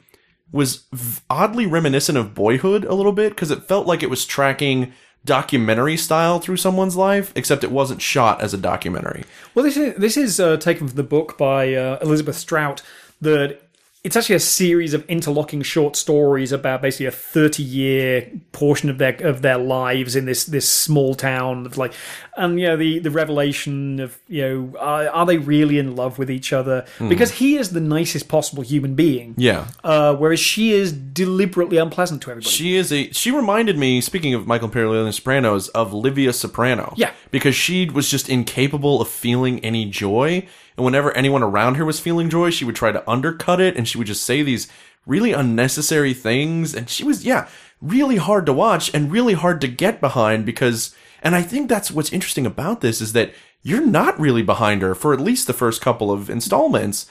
was 0.52 0.86
oddly 1.30 1.66
reminiscent 1.66 2.18
of 2.18 2.34
Boyhood 2.34 2.84
a 2.86 2.94
little 2.94 3.12
bit 3.12 3.30
because 3.30 3.52
it 3.52 3.64
felt 3.64 3.88
like 3.88 4.02
it 4.02 4.10
was 4.10 4.26
tracking 4.26 4.94
documentary 5.26 5.98
style 5.98 6.40
through 6.40 6.58
someone's 6.58 6.96
life, 6.96 7.32
except 7.36 7.64
it 7.64 7.72
wasn't 7.72 8.02
shot 8.02 8.42
as 8.42 8.54
a 8.54 8.58
documentary. 8.58 9.26
Well, 9.54 9.66
this 9.66 9.78
is 9.78 9.96
this 9.96 10.18
is 10.18 10.40
uh, 10.40 10.58
taken 10.58 10.88
from 10.88 10.96
the 10.96 11.04
book 11.04 11.38
by 11.38 11.74
uh, 11.74 12.00
Elizabeth 12.02 12.36
Strout. 12.38 12.82
That 13.22 13.62
it's 14.04 14.16
actually 14.16 14.36
a 14.36 14.40
series 14.40 14.94
of 14.94 15.06
interlocking 15.10 15.62
short 15.62 15.96
stories 15.98 16.52
about 16.54 16.82
basically 16.82 17.06
a 17.08 17.12
thirty-year 17.12 18.32
portion 18.54 18.90
of 18.90 18.98
their 18.98 19.16
of 19.26 19.42
their 19.42 19.58
lives 19.58 20.16
in 20.16 20.26
this 20.26 20.46
this 20.46 20.70
small 20.70 21.16
town 21.16 21.66
of 21.66 21.78
like, 21.78 21.94
and 22.38 22.60
you 22.60 22.68
know 22.68 22.78
the 22.78 23.00
the 23.00 23.12
revelation 23.12 24.00
of 24.00 24.18
you 24.28 24.42
know 24.42 24.80
are, 24.80 25.10
are 25.10 25.26
they 25.26 25.38
really 25.38 25.78
in 25.80 25.96
love 25.96 26.18
with 26.18 26.32
each 26.32 26.54
other? 26.54 26.86
Because 27.10 27.32
he 27.34 27.58
is 27.58 27.72
the 27.72 27.82
nicest 27.82 28.30
possible 28.30 28.64
human 28.64 28.96
being, 28.96 29.36
Yeah. 29.38 29.68
uh, 29.84 30.16
whereas 30.16 30.40
she 30.40 30.72
is 30.72 30.92
deliberately 30.94 31.78
unpleasant 31.78 32.22
to 32.24 32.32
everybody. 32.32 32.50
She 32.52 32.76
is 32.78 32.94
a. 32.94 33.12
She 33.12 33.32
reminded 33.32 33.78
me, 33.78 34.00
speaking 34.02 34.34
of 34.34 34.48
Michael 34.48 34.70
Imperioli 34.70 35.00
and 35.00 35.08
the 35.08 35.14
Sopranos, 35.14 35.68
of 35.70 35.94
Livia 35.94 36.32
Soprano. 36.34 36.94
Yeah. 36.96 37.12
because 37.32 37.56
she 37.56 37.90
was 37.90 38.10
just 38.10 38.30
incapable 38.30 39.02
of 39.02 39.08
feeling 39.08 39.60
any 39.60 39.86
joy, 39.86 40.48
and 40.78 40.86
whenever 40.86 41.16
anyone 41.16 41.44
around 41.44 41.76
her 41.76 41.86
was 41.86 42.00
feeling 42.00 42.30
joy, 42.30 42.50
she 42.50 42.66
would 42.66 42.76
try 42.76 42.92
to 42.92 43.10
undercut 43.10 43.62
it, 43.62 43.76
and 43.76 43.88
she 43.88 43.98
would 43.98 44.08
just 44.08 44.24
say 44.24 44.42
these 44.44 44.68
really 45.06 45.34
unnecessary 45.34 46.14
things, 46.14 46.76
and 46.76 46.90
she 46.90 47.04
was, 47.04 47.26
yeah, 47.26 47.48
really 47.82 48.18
hard 48.18 48.46
to 48.46 48.54
watch 48.54 48.94
and 48.94 49.12
really 49.12 49.34
hard 49.34 49.62
to 49.62 49.68
get 49.68 50.02
behind 50.02 50.46
because. 50.46 50.96
And 51.22 51.36
I 51.36 51.42
think 51.42 51.68
that's 51.68 51.92
what's 51.92 52.14
interesting 52.14 52.46
about 52.46 52.80
this 52.80 53.02
is 53.02 53.12
that 53.12 53.34
you're 53.62 53.86
not 53.86 54.18
really 54.18 54.42
behind 54.42 54.82
her 54.82 54.96
for 54.96 55.14
at 55.14 55.20
least 55.20 55.48
the 55.48 55.54
first 55.54 55.82
couple 55.82 56.12
of 56.12 56.30
installments. 56.30 57.08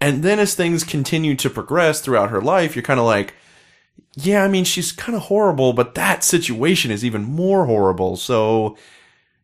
And 0.00 0.22
then 0.22 0.38
as 0.38 0.54
things 0.54 0.84
continue 0.84 1.34
to 1.36 1.50
progress 1.50 2.00
throughout 2.00 2.30
her 2.30 2.40
life, 2.40 2.74
you're 2.74 2.82
kind 2.82 2.98
of 2.98 3.04
like, 3.04 3.34
yeah, 4.14 4.42
I 4.42 4.48
mean, 4.48 4.64
she's 4.64 4.90
kind 4.90 5.14
of 5.14 5.24
horrible, 5.24 5.72
but 5.72 5.94
that 5.94 6.24
situation 6.24 6.90
is 6.90 7.04
even 7.04 7.24
more 7.24 7.66
horrible. 7.66 8.16
So, 8.16 8.76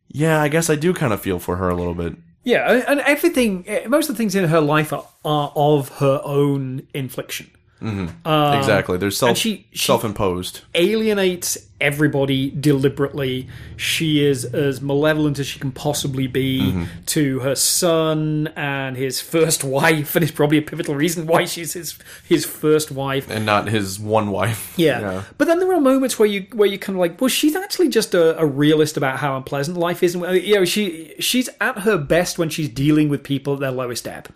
yeah, 0.07 0.41
I 0.41 0.47
guess 0.47 0.69
I 0.69 0.75
do 0.75 0.93
kind 0.93 1.13
of 1.13 1.21
feel 1.21 1.39
for 1.39 1.57
her 1.57 1.69
a 1.69 1.75
little 1.75 1.93
bit. 1.93 2.15
Yeah, 2.49 2.81
and- 2.87 2.99
everything, 3.01 3.63
eh, 3.67 3.87
most 3.87 4.09
of 4.09 4.15
the 4.15 4.17
things 4.17 4.35
in 4.35 4.45
her 4.49 4.61
life 4.61 4.91
are, 4.91 5.05
are 5.23 5.51
of 5.55 5.89
her 5.99 6.19
own 6.23 6.87
infliction. 6.93 7.47
Exactly. 7.81 8.97
There's 8.97 9.17
self 9.17 9.31
Uh, 9.31 9.33
she- 9.35 9.65
she- 9.71 9.85
self-imposed. 9.85 10.61
Alienates 10.75 11.57
everybody 11.81 12.49
deliberately. 12.51 13.47
She 13.77 14.21
is 14.25 14.43
as 14.43 14.81
malevolent 14.81 15.39
as 15.39 15.47
she 15.47 15.59
can 15.59 15.71
possibly 15.71 16.27
be 16.27 16.59
Mm-hmm. 16.61 16.83
to 17.05 17.39
her 17.39 17.55
son 17.55 18.49
and 18.57 18.97
his 18.97 19.21
first 19.21 19.63
wife, 19.63 20.13
and 20.15 20.23
it's 20.23 20.31
probably 20.33 20.57
a 20.57 20.61
pivotal 20.61 20.93
reason 20.95 21.25
why 21.25 21.45
she's 21.45 21.73
his 21.73 21.97
his 22.27 22.45
first 22.45 22.91
wife. 22.91 23.29
And 23.29 23.45
not 23.45 23.69
his 23.69 23.97
one 23.99 24.29
wife. 24.31 24.73
Yeah. 24.77 25.23
But 25.37 25.45
then 25.47 25.59
there 25.59 25.71
are 25.73 25.79
moments 25.79 26.19
where 26.19 26.27
you 26.27 26.47
where 26.53 26.67
you 26.67 26.77
kind 26.77 26.97
of 26.97 26.99
like, 26.99 27.19
well, 27.21 27.29
she's 27.29 27.55
actually 27.55 27.87
just 27.89 28.13
a, 28.13 28.37
a 28.39 28.45
realist 28.45 28.97
about 28.97 29.19
how 29.19 29.37
unpleasant 29.37 29.77
life 29.77 30.03
is. 30.03 30.15
And 30.15 30.35
you 30.43 30.55
know, 30.55 30.65
she 30.65 31.13
she's 31.19 31.47
at 31.61 31.79
her 31.79 31.97
best 31.97 32.37
when 32.37 32.49
she's 32.49 32.67
dealing 32.69 33.07
with 33.07 33.23
people 33.23 33.53
at 33.53 33.59
their 33.61 33.71
lowest 33.71 34.05
ebb, 34.07 34.27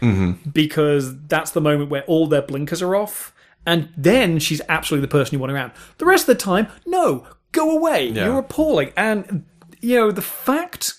mm-hmm. 0.00 0.50
because 0.50 1.18
that's 1.26 1.50
the 1.50 1.60
moment 1.60 1.90
where 1.90 2.02
all 2.04 2.26
their 2.26 2.42
blinkers 2.42 2.82
are 2.82 2.96
off, 2.96 3.34
and 3.64 3.88
then 3.96 4.38
she's 4.38 4.60
absolutely 4.68 5.06
the 5.06 5.10
person 5.10 5.34
you 5.34 5.40
want 5.40 5.52
around. 5.52 5.72
The 5.98 6.06
rest 6.06 6.28
of 6.28 6.36
the 6.36 6.42
time, 6.42 6.68
no, 6.86 7.26
go 7.52 7.76
away. 7.76 8.08
You're 8.08 8.38
appalling, 8.38 8.92
and 8.96 9.44
you 9.80 9.96
know 9.96 10.10
the 10.10 10.22
fact 10.22 10.94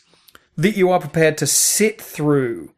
that 0.56 0.76
you 0.76 0.89
are 0.89 1.00
prepared 1.00 1.38
to 1.38 1.48
sit 1.48 2.02
through 2.02 2.72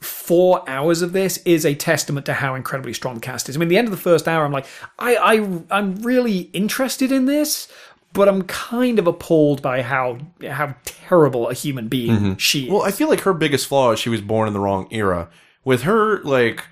four 0.00 0.68
hours 0.68 1.02
of 1.02 1.12
this 1.12 1.38
is 1.38 1.64
a 1.64 1.74
testament 1.74 2.26
to 2.26 2.34
how 2.34 2.54
incredibly 2.54 2.92
strong 2.92 3.14
the 3.14 3.20
cast 3.20 3.48
is. 3.48 3.56
I 3.56 3.60
mean, 3.60 3.68
the 3.68 3.78
end 3.78 3.88
of 3.88 3.92
the 3.92 3.96
first 3.96 4.28
hour, 4.28 4.44
I'm 4.44 4.52
like, 4.52 4.66
I, 4.98 5.16
I, 5.16 5.60
I'm 5.70 5.94
really 6.02 6.50
interested 6.52 7.10
in 7.10 7.24
this, 7.24 7.68
but 8.12 8.28
I'm 8.28 8.42
kind 8.42 8.98
of 8.98 9.06
appalled 9.06 9.62
by 9.62 9.82
how 9.82 10.18
how 10.48 10.74
terrible 10.84 11.48
a 11.48 11.54
human 11.54 11.88
being 11.88 12.36
she 12.36 12.64
is. 12.64 12.70
Well, 12.70 12.82
I 12.82 12.90
feel 12.90 13.08
like 13.08 13.20
her 13.20 13.34
biggest 13.34 13.66
flaw 13.66 13.92
is 13.92 13.98
she 13.98 14.08
was 14.08 14.20
born 14.20 14.46
in 14.46 14.54
the 14.54 14.60
wrong 14.60 14.86
era. 14.90 15.28
With 15.64 15.82
her 15.82 16.22
like 16.22 16.64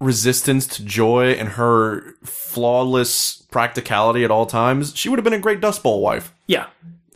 resistance 0.00 0.66
to 0.66 0.84
joy 0.84 1.32
and 1.32 1.50
her 1.50 2.14
flawless 2.24 3.42
practicality 3.50 4.24
at 4.24 4.30
all 4.30 4.46
times, 4.46 4.92
she 4.96 5.08
would 5.08 5.18
have 5.18 5.24
been 5.24 5.32
a 5.32 5.38
great 5.38 5.60
Dust 5.60 5.82
Bowl 5.82 6.00
wife. 6.00 6.34
yeah, 6.46 6.66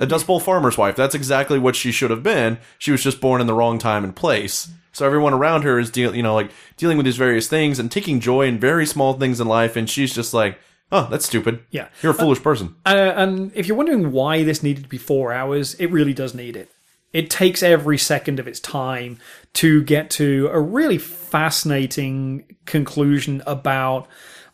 a 0.00 0.06
Dust 0.06 0.26
Bowl 0.26 0.38
farmer's 0.40 0.78
wife. 0.78 0.94
That's 0.96 1.14
exactly 1.14 1.58
what 1.58 1.74
she 1.76 1.90
should 1.90 2.10
have 2.10 2.22
been. 2.22 2.58
She 2.78 2.92
was 2.92 3.02
just 3.02 3.20
born 3.20 3.40
in 3.40 3.46
the 3.48 3.54
wrong 3.54 3.78
time 3.78 4.04
and 4.04 4.14
place. 4.14 4.68
So 4.92 5.04
everyone 5.04 5.34
around 5.34 5.62
her 5.62 5.78
is 5.78 5.90
deal, 5.90 6.14
you 6.14 6.22
know, 6.22 6.34
like 6.34 6.50
dealing 6.76 6.96
with 6.96 7.04
these 7.04 7.16
various 7.16 7.48
things 7.48 7.78
and 7.78 7.90
taking 7.90 8.20
joy 8.20 8.46
in 8.46 8.58
very 8.58 8.86
small 8.86 9.14
things 9.14 9.40
in 9.40 9.46
life, 9.48 9.76
and 9.76 9.88
she's 9.90 10.14
just 10.14 10.32
like, 10.32 10.58
"Oh, 10.90 11.08
that's 11.10 11.26
stupid. 11.26 11.60
Yeah. 11.70 11.88
you're 12.02 12.12
a 12.12 12.14
foolish 12.14 12.42
person." 12.42 12.74
Uh, 12.86 13.12
and 13.16 13.52
if 13.54 13.66
you're 13.66 13.76
wondering 13.76 14.12
why 14.12 14.42
this 14.44 14.62
needed 14.62 14.84
to 14.84 14.88
be 14.88 14.98
four 14.98 15.32
hours, 15.32 15.74
it 15.74 15.86
really 15.90 16.14
does 16.14 16.34
need 16.34 16.56
it. 16.56 16.70
It 17.12 17.30
takes 17.30 17.62
every 17.62 17.98
second 17.98 18.38
of 18.38 18.46
its 18.46 18.60
time 18.60 19.18
to 19.54 19.82
get 19.82 20.10
to 20.10 20.48
a 20.52 20.60
really 20.60 20.98
fascinating 20.98 22.56
conclusion 22.66 23.42
about 23.46 24.06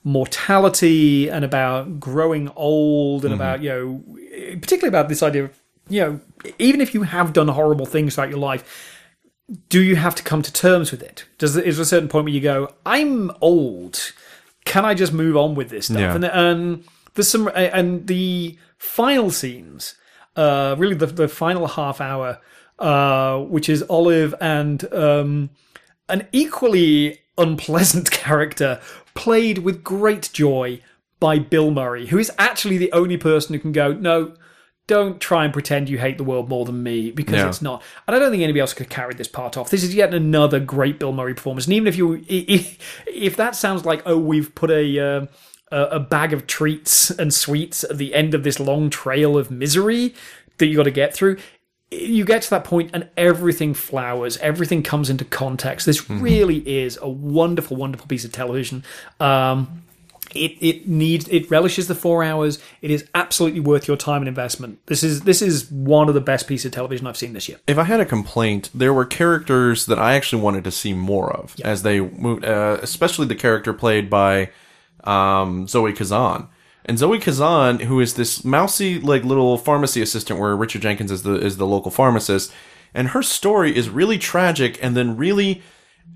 mortality 0.04 1.28
and 1.30 1.44
about 1.44 1.98
growing 1.98 2.50
old 2.54 3.24
and 3.24 3.32
mm-hmm. 3.32 3.40
about, 3.40 3.62
you 3.62 3.68
know, 3.70 4.58
particularly 4.60 4.88
about 4.88 5.08
this 5.08 5.22
idea 5.22 5.44
of, 5.44 5.60
you 5.88 6.00
know, 6.00 6.20
even 6.58 6.80
if 6.80 6.94
you 6.94 7.02
have 7.02 7.32
done 7.32 7.48
horrible 7.48 7.86
things 7.86 8.14
throughout 8.14 8.30
your 8.30 8.38
life, 8.38 8.90
do 9.68 9.82
you 9.82 9.96
have 9.96 10.14
to 10.14 10.22
come 10.22 10.42
to 10.42 10.52
terms 10.52 10.90
with 10.90 11.02
it? 11.02 11.24
Does 11.38 11.56
is 11.56 11.76
there 11.76 11.82
a 11.82 11.86
certain 11.86 12.08
point 12.08 12.24
where 12.24 12.34
you 12.34 12.40
go, 12.40 12.72
I'm 12.86 13.30
old. 13.40 14.12
Can 14.64 14.84
I 14.84 14.94
just 14.94 15.12
move 15.12 15.36
on 15.36 15.54
with 15.54 15.70
this 15.70 15.86
stuff? 15.86 15.98
Yeah. 15.98 16.14
And, 16.14 16.24
and 16.24 16.84
there's 17.14 17.28
some 17.28 17.50
and 17.54 18.06
the 18.06 18.58
final 18.78 19.30
scenes, 19.30 19.94
uh, 20.36 20.74
really 20.78 20.94
the 20.94 21.06
the 21.06 21.28
final 21.28 21.66
half 21.66 22.00
hour, 22.00 22.40
uh, 22.78 23.38
which 23.40 23.68
is 23.68 23.82
Olive 23.88 24.34
and 24.40 24.92
um, 24.92 25.50
an 26.08 26.26
equally 26.32 27.20
unpleasant 27.38 28.10
character 28.22 28.80
played 29.14 29.58
with 29.58 29.84
great 29.84 30.30
joy 30.32 30.80
by 31.20 31.38
Bill 31.38 31.70
Murray, 31.70 32.06
who 32.06 32.18
is 32.18 32.30
actually 32.38 32.76
the 32.78 32.92
only 32.92 33.16
person 33.16 33.54
who 33.54 33.60
can 33.60 33.72
go, 33.72 33.92
no, 33.92 34.34
don't 34.86 35.20
try 35.20 35.44
and 35.44 35.52
pretend 35.52 35.88
you 35.88 35.96
hate 35.98 36.18
the 36.18 36.24
world 36.24 36.48
more 36.48 36.64
than 36.66 36.82
me 36.82 37.10
because 37.10 37.36
Yeah. 37.36 37.48
it's 37.48 37.62
not. 37.62 37.82
And 38.06 38.14
I 38.14 38.18
don't 38.18 38.30
think 38.30 38.42
anybody 38.42 38.60
else 38.60 38.74
could 38.74 38.90
carry 38.90 39.14
this 39.14 39.28
part 39.28 39.56
off. 39.56 39.70
This 39.70 39.82
is 39.82 39.94
yet 39.94 40.12
another 40.12 40.60
great 40.60 40.98
Bill 40.98 41.12
Murray 41.12 41.32
performance. 41.32 41.64
And 41.66 41.72
even 41.74 41.86
if 41.86 41.96
you, 41.96 42.22
if, 42.28 42.78
if 43.06 43.36
that 43.36 43.56
sounds 43.56 43.86
like, 43.86 44.02
oh, 44.04 44.18
we've 44.18 44.54
put 44.54 44.70
a, 44.70 44.98
uh, 44.98 45.26
a 45.70 45.82
a 45.82 46.00
bag 46.00 46.32
of 46.32 46.46
treats 46.46 47.10
and 47.10 47.32
sweets 47.32 47.84
at 47.84 47.98
the 47.98 48.14
end 48.14 48.34
of 48.34 48.42
this 48.44 48.60
long 48.60 48.90
trail 48.90 49.36
of 49.36 49.50
misery 49.50 50.14
that 50.58 50.66
you 50.66 50.76
got 50.76 50.84
to 50.84 50.90
get 50.90 51.14
through, 51.14 51.36
you 51.90 52.24
get 52.24 52.42
to 52.42 52.50
that 52.50 52.64
point 52.64 52.90
and 52.92 53.08
everything 53.16 53.74
flowers, 53.74 54.36
everything 54.38 54.82
comes 54.82 55.10
into 55.10 55.24
context. 55.24 55.86
This 55.86 56.08
really 56.08 56.58
is 56.68 56.98
a 57.00 57.08
wonderful, 57.08 57.76
wonderful 57.76 58.06
piece 58.06 58.24
of 58.24 58.32
television. 58.32 58.84
Um, 59.20 59.82
it 60.34 60.56
it 60.60 60.88
needs 60.88 61.28
it 61.28 61.48
relishes 61.50 61.86
the 61.86 61.94
four 61.94 62.24
hours. 62.24 62.58
It 62.82 62.90
is 62.90 63.08
absolutely 63.14 63.60
worth 63.60 63.86
your 63.86 63.96
time 63.96 64.22
and 64.22 64.28
investment. 64.28 64.84
This 64.86 65.02
is 65.02 65.22
this 65.22 65.40
is 65.40 65.70
one 65.70 66.08
of 66.08 66.14
the 66.14 66.20
best 66.20 66.48
pieces 66.48 66.66
of 66.66 66.72
television 66.72 67.06
I've 67.06 67.16
seen 67.16 67.34
this 67.34 67.48
year. 67.48 67.58
if 67.68 67.78
I 67.78 67.84
had 67.84 68.00
a 68.00 68.06
complaint, 68.06 68.70
there 68.74 68.92
were 68.92 69.04
characters 69.04 69.86
that 69.86 69.98
I 69.98 70.14
actually 70.14 70.42
wanted 70.42 70.64
to 70.64 70.70
see 70.70 70.92
more 70.92 71.32
of 71.32 71.54
as 71.64 71.82
they 71.82 72.00
moved, 72.00 72.44
uh, 72.44 72.78
especially 72.82 73.26
the 73.26 73.36
character 73.36 73.72
played 73.72 74.10
by 74.10 74.50
um, 75.04 75.66
Zoe 75.66 75.92
Kazan. 75.92 76.48
And 76.86 76.98
Zoe 76.98 77.18
Kazan, 77.18 77.80
who 77.80 78.00
is 78.00 78.14
this 78.14 78.44
mousy, 78.44 79.00
like 79.00 79.24
little 79.24 79.56
pharmacy 79.56 80.02
assistant, 80.02 80.38
where 80.38 80.54
Richard 80.54 80.82
Jenkins 80.82 81.10
is 81.10 81.22
the 81.22 81.34
is 81.34 81.56
the 81.56 81.66
local 81.66 81.90
pharmacist, 81.90 82.52
and 82.92 83.08
her 83.08 83.22
story 83.22 83.74
is 83.74 83.88
really 83.88 84.18
tragic, 84.18 84.78
and 84.82 84.96
then 84.96 85.16
really 85.16 85.62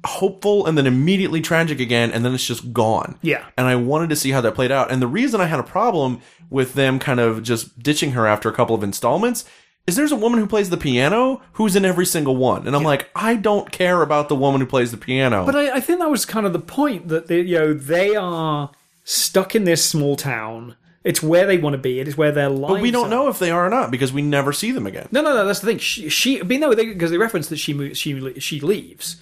hopeful, 0.04 0.66
and 0.66 0.76
then 0.76 0.86
immediately 0.86 1.40
tragic 1.40 1.80
again, 1.80 2.10
and 2.10 2.24
then 2.24 2.34
it's 2.34 2.46
just 2.46 2.72
gone. 2.72 3.18
Yeah. 3.22 3.46
And 3.56 3.66
I 3.66 3.76
wanted 3.76 4.10
to 4.10 4.16
see 4.16 4.30
how 4.30 4.40
that 4.42 4.54
played 4.54 4.70
out. 4.70 4.90
And 4.90 5.00
the 5.00 5.06
reason 5.06 5.40
I 5.40 5.46
had 5.46 5.58
a 5.58 5.64
problem 5.64 6.20
with 6.50 6.74
them 6.74 6.98
kind 6.98 7.18
of 7.18 7.42
just 7.42 7.82
ditching 7.82 8.12
her 8.12 8.26
after 8.26 8.48
a 8.48 8.52
couple 8.52 8.76
of 8.76 8.82
installments 8.82 9.44
is 9.86 9.96
there's 9.96 10.12
a 10.12 10.16
woman 10.16 10.38
who 10.38 10.46
plays 10.46 10.68
the 10.70 10.76
piano 10.76 11.40
who's 11.54 11.74
in 11.74 11.84
every 11.84 12.04
single 12.04 12.36
one. 12.36 12.66
And 12.66 12.76
I'm 12.76 12.82
like, 12.82 13.10
I 13.14 13.36
don't 13.36 13.72
care 13.72 14.02
about 14.02 14.28
the 14.28 14.36
woman 14.36 14.60
who 14.60 14.66
plays 14.66 14.90
the 14.90 14.98
piano. 14.98 15.46
But 15.46 15.56
I, 15.56 15.76
I 15.76 15.80
think 15.80 15.98
that 16.00 16.10
was 16.10 16.26
kind 16.26 16.46
of 16.46 16.52
the 16.52 16.58
point 16.58 17.08
that 17.08 17.26
they, 17.26 17.40
you 17.40 17.58
know 17.58 17.72
they 17.72 18.14
are 18.14 18.70
stuck 19.08 19.54
in 19.54 19.64
this 19.64 19.88
small 19.88 20.16
town. 20.16 20.76
It's 21.02 21.22
where 21.22 21.46
they 21.46 21.56
want 21.56 21.72
to 21.72 21.78
be. 21.78 21.98
It 21.98 22.08
is 22.08 22.18
where 22.18 22.30
their 22.30 22.50
lives. 22.50 22.74
But 22.74 22.82
we 22.82 22.90
don't 22.90 23.06
are. 23.06 23.10
know 23.10 23.28
if 23.28 23.38
they 23.38 23.50
are 23.50 23.66
or 23.66 23.70
not 23.70 23.90
because 23.90 24.12
we 24.12 24.20
never 24.20 24.52
see 24.52 24.70
them 24.70 24.86
again. 24.86 25.08
No, 25.10 25.22
no, 25.22 25.34
no. 25.34 25.46
That's 25.46 25.60
the 25.60 25.66
thing. 25.66 25.78
She, 25.78 26.10
she 26.10 26.40
I 26.40 26.42
mean, 26.42 26.60
no, 26.60 26.74
because 26.74 27.10
they, 27.10 27.16
reference 27.16 27.48
that 27.48 27.56
she 27.56 27.72
mo- 27.72 27.94
she 27.94 28.38
she 28.38 28.60
leaves, 28.60 29.16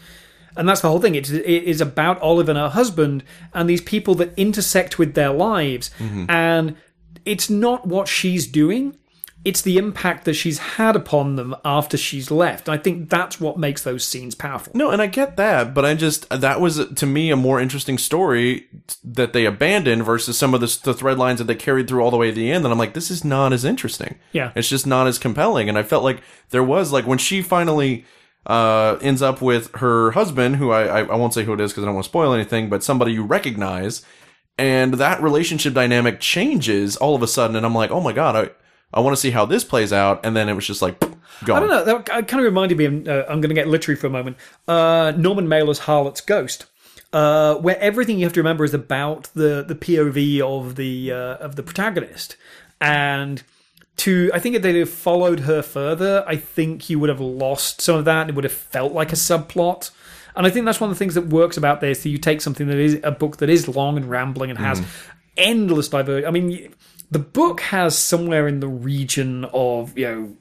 and 0.56 0.68
that's 0.68 0.80
the 0.80 0.88
whole 0.88 1.00
thing. 1.00 1.14
It's 1.14 1.30
it 1.30 1.44
is 1.44 1.80
about 1.80 2.20
Olive 2.20 2.48
and 2.48 2.58
her 2.58 2.70
husband 2.70 3.22
and 3.54 3.70
these 3.70 3.80
people 3.80 4.16
that 4.16 4.36
intersect 4.36 4.98
with 4.98 5.14
their 5.14 5.30
lives, 5.30 5.90
mm-hmm. 5.98 6.28
and 6.28 6.76
it's 7.24 7.48
not 7.48 7.86
what 7.86 8.08
she's 8.08 8.48
doing. 8.48 8.96
It's 9.44 9.62
the 9.62 9.78
impact 9.78 10.24
that 10.24 10.34
she's 10.34 10.58
had 10.58 10.96
upon 10.96 11.36
them 11.36 11.54
after 11.64 11.96
she's 11.96 12.32
left. 12.32 12.68
I 12.68 12.78
think 12.78 13.08
that's 13.08 13.40
what 13.40 13.58
makes 13.58 13.82
those 13.82 14.04
scenes 14.04 14.34
powerful. 14.34 14.72
No, 14.74 14.90
and 14.90 15.00
I 15.00 15.06
get 15.06 15.36
that, 15.36 15.72
but 15.72 15.84
I 15.84 15.94
just 15.94 16.28
that 16.30 16.60
was 16.60 16.84
to 16.94 17.06
me 17.06 17.30
a 17.30 17.36
more 17.36 17.60
interesting 17.60 17.96
story 17.96 18.66
that 19.04 19.32
they 19.32 19.44
abandoned 19.44 20.04
versus 20.04 20.36
some 20.36 20.52
of 20.52 20.60
the, 20.60 20.78
the 20.82 20.94
thread 20.94 21.18
lines 21.18 21.38
that 21.38 21.44
they 21.44 21.54
carried 21.54 21.86
through 21.86 22.02
all 22.02 22.10
the 22.10 22.16
way 22.16 22.30
to 22.30 22.34
the 22.34 22.50
end. 22.50 22.64
And 22.64 22.72
I'm 22.72 22.78
like, 22.78 22.94
this 22.94 23.10
is 23.10 23.24
not 23.24 23.52
as 23.52 23.64
interesting. 23.64 24.18
Yeah. 24.32 24.50
it's 24.56 24.68
just 24.68 24.86
not 24.86 25.06
as 25.06 25.18
compelling. 25.18 25.68
And 25.68 25.78
I 25.78 25.84
felt 25.84 26.02
like 26.02 26.22
there 26.50 26.64
was 26.64 26.90
like 26.90 27.06
when 27.06 27.18
she 27.18 27.40
finally 27.40 28.04
uh, 28.46 28.96
ends 29.00 29.22
up 29.22 29.40
with 29.42 29.74
her 29.76 30.12
husband, 30.12 30.56
who 30.56 30.70
I 30.70 30.86
I, 30.86 31.00
I 31.00 31.16
won't 31.16 31.34
say 31.34 31.44
who 31.44 31.52
it 31.52 31.60
is 31.60 31.72
because 31.72 31.84
I 31.84 31.86
don't 31.86 31.94
want 31.94 32.04
to 32.04 32.10
spoil 32.10 32.32
anything, 32.32 32.68
but 32.68 32.82
somebody 32.82 33.12
you 33.12 33.24
recognize, 33.24 34.02
and 34.58 34.94
that 34.94 35.22
relationship 35.22 35.74
dynamic 35.74 36.20
changes 36.20 36.96
all 36.96 37.14
of 37.14 37.22
a 37.22 37.28
sudden, 37.28 37.56
and 37.56 37.66
I'm 37.66 37.74
like, 37.74 37.90
oh 37.90 38.00
my 38.00 38.12
god, 38.12 38.36
I 38.36 38.50
I 38.96 39.00
want 39.00 39.14
to 39.14 39.20
see 39.20 39.30
how 39.30 39.44
this 39.44 39.62
plays 39.62 39.92
out. 39.92 40.24
And 40.24 40.34
then 40.34 40.48
it 40.48 40.54
was 40.54 40.66
just 40.66 40.80
like 40.80 40.98
gone. 41.44 41.56
I 41.56 41.60
don't 41.60 41.68
know. 41.68 41.84
That 41.84 42.06
kind 42.06 42.40
of 42.40 42.44
reminded 42.44 42.78
me. 42.78 42.84
Of, 42.86 43.06
uh, 43.06 43.24
I'm 43.28 43.40
going 43.40 43.50
to 43.50 43.54
get 43.54 43.68
literary 43.68 43.96
for 43.96 44.06
a 44.06 44.10
moment. 44.10 44.38
Uh, 44.66 45.12
Norman 45.16 45.46
Mailer's 45.48 45.80
Harlot's 45.80 46.22
Ghost, 46.22 46.64
uh, 47.12 47.56
where 47.56 47.78
everything 47.78 48.18
you 48.18 48.24
have 48.24 48.32
to 48.32 48.40
remember 48.40 48.64
is 48.64 48.74
about 48.74 49.24
the 49.34 49.62
the 49.62 49.74
POV 49.74 50.40
of 50.40 50.76
the 50.76 51.12
uh, 51.12 51.36
of 51.36 51.56
the 51.56 51.62
protagonist, 51.62 52.36
and 52.80 53.42
to 53.98 54.30
I 54.32 54.38
think 54.38 54.56
if 54.56 54.62
they'd 54.62 54.76
have 54.76 54.90
followed 54.90 55.40
her 55.40 55.62
further, 55.62 56.24
I 56.26 56.36
think 56.36 56.88
you 56.88 56.98
would 56.98 57.10
have 57.10 57.20
lost 57.20 57.82
some 57.82 57.96
of 57.96 58.06
that. 58.06 58.30
It 58.30 58.34
would 58.34 58.44
have 58.44 58.52
felt 58.52 58.92
like 58.92 59.12
a 59.12 59.16
subplot. 59.16 59.90
And 60.34 60.46
I 60.46 60.50
think 60.50 60.66
that's 60.66 60.80
one 60.80 60.90
of 60.90 60.96
the 60.96 60.98
things 60.98 61.14
that 61.14 61.28
works 61.28 61.56
about 61.56 61.80
this. 61.80 62.02
That 62.02 62.10
you 62.10 62.18
take 62.18 62.42
something 62.42 62.66
that 62.66 62.76
is 62.76 63.00
a 63.02 63.10
book 63.10 63.38
that 63.38 63.48
is 63.48 63.68
long 63.68 63.96
and 63.96 64.08
rambling 64.08 64.50
and 64.50 64.58
has 64.58 64.82
endless 65.36 65.88
divergence. 65.88 66.28
I 66.28 66.30
mean, 66.30 66.74
the 67.10 67.18
book 67.18 67.60
has 67.60 67.96
somewhere 67.96 68.48
in 68.48 68.60
the 68.60 68.68
region 68.68 69.44
of 69.46 69.96
you 69.96 70.06
know 70.06 70.36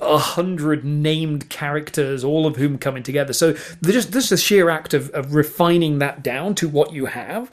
a 0.00 0.18
hundred 0.18 0.84
named 0.84 1.48
characters, 1.48 2.24
all 2.24 2.46
of 2.46 2.56
whom 2.56 2.78
coming 2.78 3.02
together. 3.02 3.32
So 3.32 3.52
there's 3.80 3.94
just 3.94 4.12
this 4.12 4.26
is 4.26 4.32
a 4.32 4.38
sheer 4.38 4.70
act 4.70 4.94
of, 4.94 5.10
of 5.10 5.34
refining 5.34 5.98
that 5.98 6.22
down 6.22 6.54
to 6.56 6.68
what 6.68 6.92
you 6.92 7.06
have. 7.06 7.50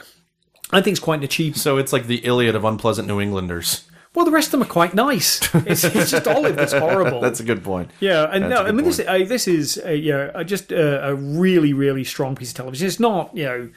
I 0.71 0.81
think 0.81 0.95
it's 0.95 1.03
quite 1.03 1.19
an 1.19 1.23
achievement. 1.23 1.57
So 1.57 1.77
it's 1.77 1.93
like 1.93 2.07
the 2.07 2.17
Iliad 2.17 2.55
of 2.55 2.65
unpleasant 2.65 3.07
New 3.07 3.21
Englanders. 3.21 3.87
Well, 4.15 4.23
the 4.23 4.31
rest 4.31 4.47
of 4.47 4.51
them 4.53 4.63
are 4.63 4.71
quite 4.71 4.93
nice. 4.93 5.41
It's, 5.65 5.83
it's 5.83 6.11
just 6.11 6.27
Olive 6.27 6.55
that's 6.55 6.71
horrible. 6.71 7.19
That's 7.19 7.41
a 7.41 7.43
good 7.43 7.63
point. 7.63 7.91
Yeah, 7.99 8.29
and 8.31 8.45
That's 8.45 8.61
no, 8.61 8.65
I 8.65 8.71
mean 8.71 8.85
this. 8.85 8.99
Uh, 8.99 9.25
this 9.27 9.47
is 9.47 9.81
uh, 9.85 9.89
you 9.89 10.11
know 10.11 10.43
just 10.43 10.71
a, 10.71 11.09
a 11.09 11.15
really 11.15 11.73
really 11.73 12.03
strong 12.03 12.35
piece 12.35 12.51
of 12.51 12.57
television. 12.57 12.87
It's 12.87 12.99
not 12.99 13.35
you 13.35 13.43
know 13.43 13.69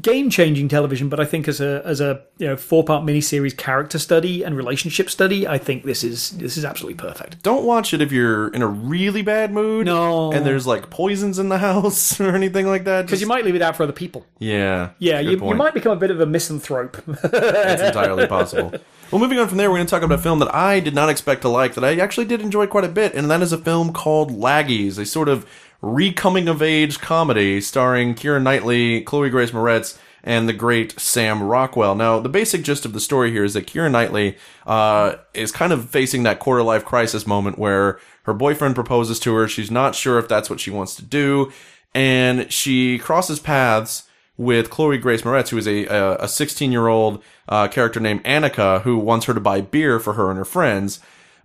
game 0.00 0.30
changing 0.30 0.68
television, 0.68 1.08
but 1.08 1.20
I 1.20 1.24
think 1.24 1.46
as 1.46 1.60
a 1.60 1.82
as 1.84 2.00
a 2.00 2.22
you 2.38 2.46
know 2.46 2.56
four 2.56 2.84
part 2.84 3.04
miniseries 3.04 3.56
character 3.56 3.98
study 3.98 4.42
and 4.42 4.56
relationship 4.56 5.10
study, 5.10 5.46
I 5.46 5.58
think 5.58 5.84
this 5.84 6.02
is 6.02 6.30
this 6.30 6.56
is 6.56 6.64
absolutely 6.64 6.96
perfect. 6.96 7.42
Don't 7.42 7.64
watch 7.64 7.92
it 7.92 8.00
if 8.00 8.10
you're 8.10 8.48
in 8.48 8.62
a 8.62 8.66
really 8.66 9.20
bad 9.20 9.52
mood. 9.52 9.86
No. 9.86 10.32
And 10.32 10.46
there's 10.46 10.66
like 10.66 10.88
poisons 10.88 11.38
in 11.38 11.50
the 11.50 11.58
house 11.68 12.18
or 12.20 12.34
anything 12.34 12.66
like 12.66 12.84
that. 12.84 13.06
Because 13.06 13.20
you 13.20 13.26
might 13.26 13.44
leave 13.44 13.54
it 13.54 13.62
out 13.62 13.76
for 13.76 13.82
other 13.82 13.92
people. 13.92 14.24
Yeah. 14.38 14.90
Yeah, 14.98 15.20
you, 15.20 15.32
you 15.32 15.54
might 15.54 15.74
become 15.74 15.92
a 15.92 16.00
bit 16.00 16.10
of 16.10 16.20
a 16.20 16.26
misanthrope. 16.26 16.96
That's 17.06 17.82
entirely 17.88 18.26
possible. 18.26 18.72
Well, 19.10 19.20
moving 19.20 19.38
on 19.38 19.48
from 19.48 19.56
there, 19.56 19.70
we're 19.70 19.78
going 19.78 19.86
to 19.86 19.90
talk 19.90 20.02
about 20.02 20.18
a 20.18 20.22
film 20.22 20.38
that 20.40 20.54
I 20.54 20.80
did 20.80 20.94
not 20.94 21.08
expect 21.08 21.40
to 21.42 21.48
like, 21.48 21.74
that 21.74 21.84
I 21.84 21.96
actually 21.96 22.26
did 22.26 22.42
enjoy 22.42 22.66
quite 22.66 22.84
a 22.84 22.90
bit, 22.90 23.14
and 23.14 23.30
that 23.30 23.40
is 23.40 23.52
a 23.52 23.58
film 23.58 23.94
called 23.94 24.30
Laggies, 24.30 24.98
a 24.98 25.06
sort 25.06 25.30
of 25.30 25.46
re-coming 25.80 26.48
of 26.48 26.62
age 26.62 27.00
comedy 27.00 27.60
starring 27.60 28.14
Keira 28.14 28.42
Knightley, 28.42 29.02
Chloe 29.02 29.30
Grace 29.30 29.52
Moretz, 29.52 29.98
and 30.24 30.48
the 30.48 30.52
great 30.52 30.98
Sam 30.98 31.42
Rockwell. 31.42 31.94
Now, 31.94 32.18
the 32.18 32.28
basic 32.28 32.62
gist 32.62 32.84
of 32.84 32.92
the 32.92 33.00
story 33.00 33.30
here 33.30 33.44
is 33.44 33.54
that 33.54 33.66
Keira 33.66 33.90
Knightley 33.90 34.36
uh, 34.66 35.14
is 35.32 35.52
kind 35.52 35.72
of 35.72 35.88
facing 35.88 36.24
that 36.24 36.40
quarter 36.40 36.62
life 36.62 36.84
crisis 36.84 37.26
moment 37.26 37.58
where 37.58 38.00
her 38.24 38.34
boyfriend 38.34 38.74
proposes 38.74 39.20
to 39.20 39.34
her. 39.34 39.48
She's 39.48 39.70
not 39.70 39.94
sure 39.94 40.18
if 40.18 40.28
that's 40.28 40.50
what 40.50 40.60
she 40.60 40.70
wants 40.70 40.94
to 40.96 41.04
do, 41.04 41.52
and 41.94 42.52
she 42.52 42.98
crosses 42.98 43.40
paths 43.40 44.04
with 44.36 44.70
Chloe 44.70 44.98
Grace 44.98 45.22
Moretz, 45.22 45.48
who 45.48 45.58
is 45.58 45.66
a 45.66 45.86
a 45.86 46.28
16 46.28 46.70
year 46.72 46.88
old 46.88 47.22
uh, 47.48 47.68
character 47.68 48.00
named 48.00 48.22
Annika, 48.24 48.82
who 48.82 48.98
wants 48.98 49.26
her 49.26 49.34
to 49.34 49.40
buy 49.40 49.60
beer 49.60 49.98
for 49.98 50.14
her 50.14 50.30
and 50.30 50.38
her 50.38 50.44
friends. 50.44 51.00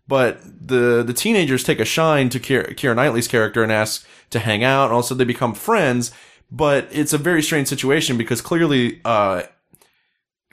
But 0.07 0.41
the 0.43 1.03
the 1.05 1.13
teenagers 1.13 1.63
take 1.63 1.79
a 1.79 1.85
shine 1.85 2.29
to 2.29 2.39
Keira 2.39 2.95
Knightley's 2.95 3.27
character 3.27 3.63
and 3.63 3.71
ask 3.71 4.05
to 4.31 4.39
hang 4.39 4.63
out, 4.63 4.85
and 4.85 4.93
also 4.93 5.15
they 5.15 5.23
become 5.23 5.53
friends. 5.53 6.11
But 6.51 6.87
it's 6.91 7.13
a 7.13 7.17
very 7.17 7.41
strange 7.41 7.67
situation 7.67 8.17
because 8.17 8.41
clearly, 8.41 9.01
uh, 9.05 9.43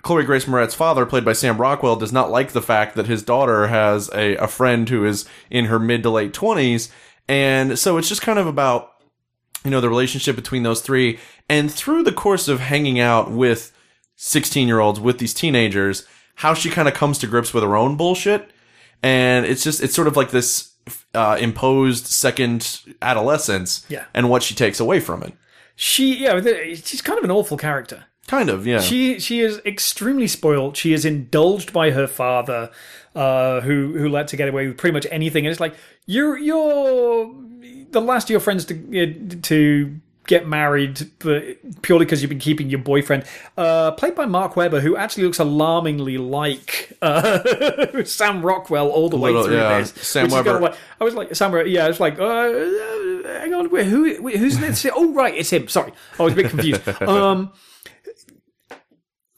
Chloe 0.03 0.25
Grace 0.25 0.47
Moretz's 0.47 0.75
father, 0.75 1.05
played 1.05 1.25
by 1.25 1.35
Sam 1.35 1.59
Rockwell, 1.59 1.97
does 1.97 2.13
not 2.13 2.31
like 2.31 2.53
the 2.53 2.63
fact 2.63 2.97
that 2.97 3.07
his 3.07 3.23
daughter 3.23 3.67
has 3.67 4.09
a, 4.15 4.37
a 4.37 4.47
friend 4.47 4.89
who 4.89 5.05
is 5.05 5.27
in 5.51 5.67
her 5.67 5.79
mid 5.79 6.03
to 6.05 6.11
late 6.11 6.33
20s. 6.33 6.91
And 7.29 7.79
so 7.79 7.99
it's 7.99 8.09
just 8.09 8.23
kind 8.23 8.39
of 8.39 8.47
about 8.47 8.91
you 9.65 9.71
know, 9.71 9.81
the 9.81 9.89
relationship 9.89 10.37
between 10.37 10.63
those 10.63 10.81
three. 10.81 11.19
And 11.49 11.71
through 11.71 12.05
the 12.05 12.13
course 12.13 12.49
of 12.49 12.61
hanging 12.61 12.99
out 12.99 13.31
with 13.31 13.73
16 14.17 14.67
year 14.67 14.81
olds, 14.81 15.01
with 15.01 15.19
these 15.19 15.35
teenagers, 15.35 16.07
how 16.37 16.55
she 16.55 16.71
kind 16.71 16.89
of 16.89 16.95
comes 16.95 17.19
to 17.19 17.27
grips 17.27 17.53
with 17.53 17.63
her 17.63 17.77
own 17.77 17.97
bullshit. 17.97 18.51
And 19.03 19.47
it's 19.47 19.63
just, 19.65 19.83
it's 19.83 19.95
sort 19.95 20.09
of 20.09 20.17
like 20.17 20.31
this 20.31 20.73
uh, 21.15 21.37
imposed 21.41 22.07
second 22.07 22.81
adolescence 23.01 23.85
Yeah. 23.89 24.05
and 24.15 24.29
what 24.29 24.43
she 24.43 24.55
takes 24.55 24.81
away 24.81 25.01
from 25.01 25.23
it. 25.23 25.33
she, 25.77 26.17
yeah, 26.25 26.41
she's 26.75 27.01
kind 27.03 27.19
of 27.19 27.25
an 27.25 27.31
awful 27.31 27.57
character. 27.57 28.05
Kind 28.27 28.49
of, 28.51 28.65
yeah. 28.67 28.81
She 28.81 29.19
she 29.19 29.41
is 29.41 29.61
extremely 29.67 30.29
spoiled. 30.29 30.77
She 30.77 30.93
is 30.93 31.05
indulged 31.05 31.73
by 31.73 31.91
her 31.91 32.07
father, 32.07 32.71
uh, 33.17 33.61
who 33.63 33.95
who 33.99 34.09
let 34.09 34.31
her 34.31 34.37
get 34.37 34.49
away 34.49 34.69
with 34.69 34.77
pretty 34.79 34.93
much 34.93 35.05
anything. 35.11 35.45
And 35.45 35.51
it's 35.51 35.59
like 35.59 35.75
you're 36.07 36.39
you're 36.39 37.35
the 37.91 38.01
last 38.01 38.25
of 38.27 38.31
your 38.31 38.39
friends 38.39 38.65
to 38.67 39.37
to 39.43 40.01
get 40.31 40.47
married, 40.47 41.11
but 41.19 41.43
purely 41.83 42.05
because 42.05 42.23
you've 42.23 42.29
been 42.31 42.39
keeping 42.39 42.71
your 42.71 42.79
boyfriend. 42.79 43.25
Uh, 43.59 43.91
played 43.91 44.15
by 44.15 44.25
Mark 44.27 44.55
Webber, 44.57 44.79
who 44.81 44.97
actually 44.97 45.25
looks 45.25 45.41
alarmingly 45.41 46.17
like 46.19 46.97
uh, 47.03 48.05
Sam 48.05 48.41
Rockwell 48.41 48.89
all 48.89 49.09
the 49.11 49.17
way 49.17 49.31
Little- 49.33 49.47
through 49.47 49.57
yeah, 49.57 49.81
this. 49.81 49.91
Sam 49.91 50.23
which 50.25 50.31
is 50.33 50.35
kinda 50.37 50.53
Webber. 50.53 50.61
like- 50.67 50.77
I 51.01 51.05
was 51.05 51.15
like 51.15 51.35
Sam. 51.35 51.67
Yeah, 51.67 51.85
I 51.85 51.89
was 51.89 51.99
like, 52.01 52.19
uh, 52.19 52.25
uh, 52.25 53.41
hang 53.41 53.53
on, 53.55 53.69
who 53.69 54.29
who's 54.31 54.59
this? 54.59 54.87
oh, 54.95 55.13
right, 55.13 55.35
it's 55.35 55.51
him. 55.51 55.67
Sorry, 55.69 55.93
I 56.19 56.23
was 56.23 56.33
a 56.33 56.37
bit 56.37 56.51
confused. 56.51 56.83
Um. 57.03 57.53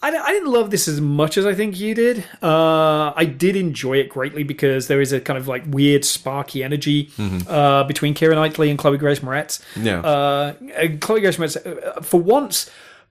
I, 0.03 0.09
I 0.09 0.33
didn't 0.33 0.51
love 0.51 0.71
this 0.71 0.89
as 0.89 1.01
much 1.01 1.37
as 1.39 1.47
I 1.47 1.55
think 1.55 1.79
you 1.79 1.95
did. 1.95 2.25
Uh, 2.43 3.13
I 3.15 3.25
did 3.25 3.55
enjoy 3.57 3.99
it 3.99 4.09
greatly 4.09 4.43
because 4.43 4.89
there 4.89 5.01
is 5.01 5.13
a 5.13 5.21
kind 5.21 5.39
of 5.39 5.47
like 5.47 5.63
weird 5.67 6.05
sparky 6.05 6.65
energy 6.65 7.11
uh, 7.49 7.85
between 7.85 8.13
Keira 8.15 8.35
Knightley 8.35 8.69
and 8.71 8.79
Chloe 8.79 8.99
Grace 8.99 9.21
Moretz. 9.21 9.63
Yeah. 9.77 10.01
Uh, 10.01 10.55
Chloe 11.01 11.21
Grace 11.21 11.37
Moretz, 11.37 11.57
uh, 11.65 12.01
for 12.01 12.21
once, 12.21 12.69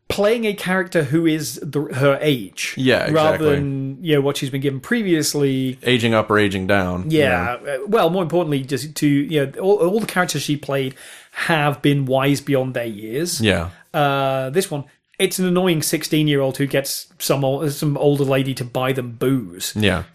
playing 0.09 0.43
a 0.43 0.53
character 0.53 1.03
who 1.05 1.25
is 1.25 1.55
the, 1.63 1.81
her 1.81 2.17
age. 2.21 2.73
Yeah, 2.77 3.05
exactly. 3.05 3.13
Rather 3.47 3.55
than 3.55 4.03
you 4.03 4.15
know 4.15 4.21
what 4.21 4.35
she's 4.35 4.49
been 4.49 4.59
given 4.59 4.81
previously. 4.81 5.79
Aging 5.83 6.13
up 6.13 6.29
or 6.29 6.37
aging 6.37 6.67
down. 6.67 7.09
Yeah. 7.09 7.53
uh, 7.65 7.77
Well, 7.87 8.09
more 8.09 8.21
importantly, 8.23 8.63
just 8.63 8.93
to 8.95 9.07
you 9.07 9.45
know, 9.45 9.59
all, 9.61 9.77
all 9.77 9.99
the 10.01 10.05
characters 10.07 10.41
she 10.41 10.57
played 10.57 10.95
have 11.31 11.81
been 11.81 12.05
wise 12.05 12.41
beyond 12.41 12.73
their 12.73 12.85
years. 12.85 13.39
Yeah. 13.39 13.69
Uh, 13.93 14.49
this 14.49 14.69
one, 14.69 14.83
it's 15.22 15.39
an 15.39 15.45
annoying 15.45 15.82
sixteen-year-old 15.82 16.57
who 16.57 16.67
gets 16.67 17.07
some 17.19 17.43
ol- 17.45 17.69
some 17.69 17.97
older 17.97 18.24
lady 18.26 18.53
to 18.55 18.65
buy 18.65 18.91
them 18.93 19.11
booze. 19.13 19.74
Yeah. 19.76 20.03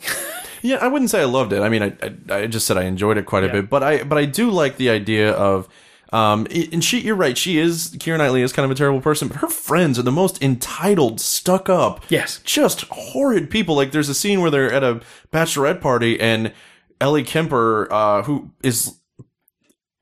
Yeah, 0.62 0.76
I 0.80 0.88
wouldn't 0.88 1.10
say 1.10 1.20
I 1.20 1.26
loved 1.26 1.52
it. 1.52 1.60
I 1.62 1.68
mean, 1.68 1.82
I, 1.82 1.92
I, 2.02 2.38
I 2.38 2.46
just 2.48 2.66
said 2.66 2.76
I 2.76 2.84
enjoyed 2.84 3.18
it 3.18 3.26
quite 3.26 3.44
a 3.44 3.48
Yeah. 3.48 3.52
bit, 3.52 3.70
but 3.70 3.84
I 3.84 4.02
but 4.02 4.18
I 4.18 4.24
do 4.24 4.50
like 4.50 4.78
the 4.78 4.90
idea 4.90 5.30
of 5.32 5.68
um 6.12 6.46
and 6.72 6.82
she 6.82 7.00
you're 7.00 7.14
right, 7.14 7.38
she 7.38 7.58
is 7.58 7.90
Keira 7.98 8.18
Knightley 8.18 8.42
is 8.42 8.52
kind 8.52 8.64
of 8.64 8.70
a 8.72 8.74
terrible 8.74 9.00
person, 9.00 9.28
but 9.28 9.36
her 9.36 9.48
friends 9.48 9.96
are 9.98 10.02
the 10.02 10.10
most 10.10 10.42
entitled, 10.42 11.20
stuck 11.20 11.68
up. 11.68 12.02
Yes. 12.08 12.40
Just 12.42 12.80
horrid 12.90 13.48
people. 13.48 13.76
Like 13.76 13.92
there's 13.92 14.08
a 14.08 14.14
scene 14.14 14.40
where 14.40 14.50
they're 14.50 14.72
at 14.72 14.82
a 14.82 15.02
bachelorette 15.32 15.80
party 15.80 16.18
and 16.18 16.52
Ellie 17.00 17.22
Kemper 17.22 17.86
uh 17.92 18.22
who 18.22 18.50
is 18.64 18.98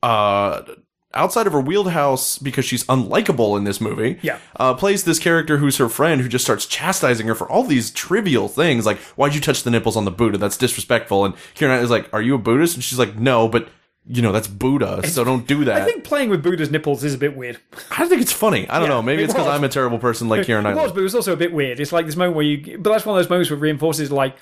uh 0.02 0.62
outside 1.14 1.46
of 1.46 1.52
her 1.52 1.60
wheelhouse 1.60 2.38
because 2.38 2.64
she's 2.64 2.84
unlikable 2.84 3.56
in 3.56 3.64
this 3.64 3.80
movie. 3.80 4.18
Yeah. 4.22 4.38
Uh, 4.56 4.74
plays 4.74 5.04
this 5.04 5.18
character 5.18 5.58
who's 5.58 5.76
her 5.78 5.88
friend 5.88 6.20
who 6.20 6.28
just 6.28 6.44
starts 6.44 6.66
chastising 6.66 7.26
her 7.26 7.34
for 7.34 7.48
all 7.50 7.64
these 7.64 7.90
trivial 7.90 8.48
things 8.48 8.84
like 8.86 8.98
why'd 9.16 9.34
you 9.34 9.40
touch 9.40 9.62
the 9.62 9.70
nipples 9.70 9.96
on 9.96 10.04
the 10.04 10.10
Buddha? 10.10 10.38
That's 10.38 10.56
disrespectful. 10.56 11.24
And 11.24 11.34
Kieran 11.54 11.82
is 11.82 11.90
like, 11.90 12.12
Are 12.12 12.22
you 12.22 12.34
a 12.34 12.38
Buddhist? 12.38 12.74
And 12.74 12.84
she's 12.84 12.98
like, 12.98 13.16
No, 13.16 13.48
but 13.48 13.68
you 14.06 14.20
know 14.20 14.32
that's 14.32 14.48
Buddha, 14.48 15.06
so 15.08 15.24
don't 15.24 15.46
do 15.46 15.64
that. 15.64 15.80
I 15.80 15.84
think 15.86 16.04
playing 16.04 16.28
with 16.28 16.42
Buddha's 16.42 16.70
nipples 16.70 17.02
is 17.04 17.14
a 17.14 17.18
bit 17.18 17.34
weird. 17.34 17.58
I 17.90 18.00
don't 18.00 18.10
think 18.10 18.20
it's 18.20 18.32
funny. 18.32 18.68
I 18.68 18.78
don't 18.78 18.88
Yeah, 18.90 18.96
know. 18.96 19.02
Maybe 19.02 19.22
it 19.22 19.24
it's 19.24 19.32
because. 19.32 19.46
I'm 19.48 19.64
a 19.64 19.68
terrible 19.70 19.98
person 19.98 20.28
like 20.28 20.44
Kieran 20.44 20.66
It 20.66 20.74
was, 20.74 20.92
but 20.92 21.00
it 21.00 21.04
was 21.04 21.14
also 21.14 21.32
a 21.32 21.36
bit 21.36 21.54
weird. 21.54 21.80
It's 21.80 21.90
like 21.90 22.04
this 22.04 22.14
moment 22.14 22.36
where 22.36 22.44
you, 22.44 22.76
but 22.78 22.90
that's 22.90 23.06
one 23.06 23.16
of 23.18 23.24
those 23.24 23.30
moments 23.30 23.50
where 23.50 23.58
reinforces 23.58 24.12
like, 24.12 24.36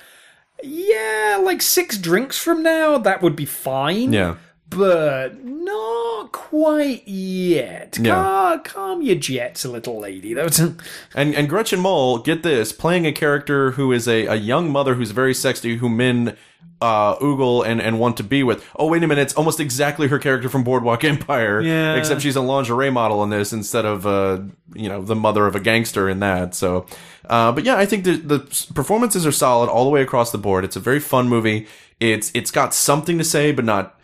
yeah, 0.64 1.40
like 1.42 1.62
six 1.62 1.96
drinks 1.98 2.38
from 2.38 2.62
now, 2.62 2.98
that 2.98 3.22
would 3.22 3.36
be 3.36 3.44
fine. 3.44 4.12
Yeah. 4.12 4.36
But 4.76 5.44
not 5.44 6.32
quite 6.32 7.06
yet. 7.06 7.98
Calm, 8.02 8.60
calm 8.62 9.02
your 9.02 9.16
jets 9.16 9.64
a 9.64 9.70
little, 9.70 10.00
lady. 10.00 10.34
That 10.34 10.44
was, 10.44 10.58
And 11.14 11.34
and 11.34 11.48
Gretchen 11.48 11.80
Mol, 11.80 12.18
get 12.18 12.42
this, 12.42 12.72
playing 12.72 13.06
a 13.06 13.12
character 13.12 13.72
who 13.72 13.92
is 13.92 14.08
a, 14.08 14.26
a 14.26 14.34
young 14.36 14.70
mother 14.70 14.94
who's 14.94 15.10
very 15.10 15.34
sexy, 15.34 15.76
who 15.76 15.88
men 15.88 16.36
uh 16.80 17.16
oogle 17.18 17.64
and, 17.64 17.80
and 17.80 18.00
want 18.00 18.16
to 18.16 18.24
be 18.24 18.42
with. 18.42 18.68
Oh 18.76 18.88
wait 18.88 19.02
a 19.04 19.06
minute, 19.06 19.22
it's 19.22 19.34
almost 19.34 19.60
exactly 19.60 20.08
her 20.08 20.18
character 20.18 20.48
from 20.48 20.64
Boardwalk 20.64 21.04
Empire. 21.04 21.60
Yeah. 21.60 21.94
Except 21.94 22.20
she's 22.20 22.34
a 22.36 22.40
lingerie 22.40 22.90
model 22.90 23.22
in 23.22 23.30
this 23.30 23.52
instead 23.52 23.84
of 23.84 24.04
uh 24.06 24.40
you 24.74 24.88
know, 24.88 25.00
the 25.02 25.14
mother 25.14 25.46
of 25.46 25.54
a 25.54 25.60
gangster 25.60 26.08
in 26.08 26.18
that. 26.20 26.54
So 26.54 26.86
uh 27.30 27.52
but 27.52 27.64
yeah, 27.64 27.76
I 27.76 27.86
think 27.86 28.04
the 28.04 28.16
the 28.16 28.66
performances 28.74 29.24
are 29.26 29.32
solid 29.32 29.70
all 29.70 29.84
the 29.84 29.90
way 29.90 30.02
across 30.02 30.32
the 30.32 30.38
board. 30.38 30.64
It's 30.64 30.76
a 30.76 30.80
very 30.80 30.98
fun 30.98 31.28
movie. 31.28 31.68
It's 32.00 32.32
it's 32.34 32.50
got 32.50 32.74
something 32.74 33.16
to 33.18 33.24
say, 33.24 33.52
but 33.52 33.64
not 33.64 33.96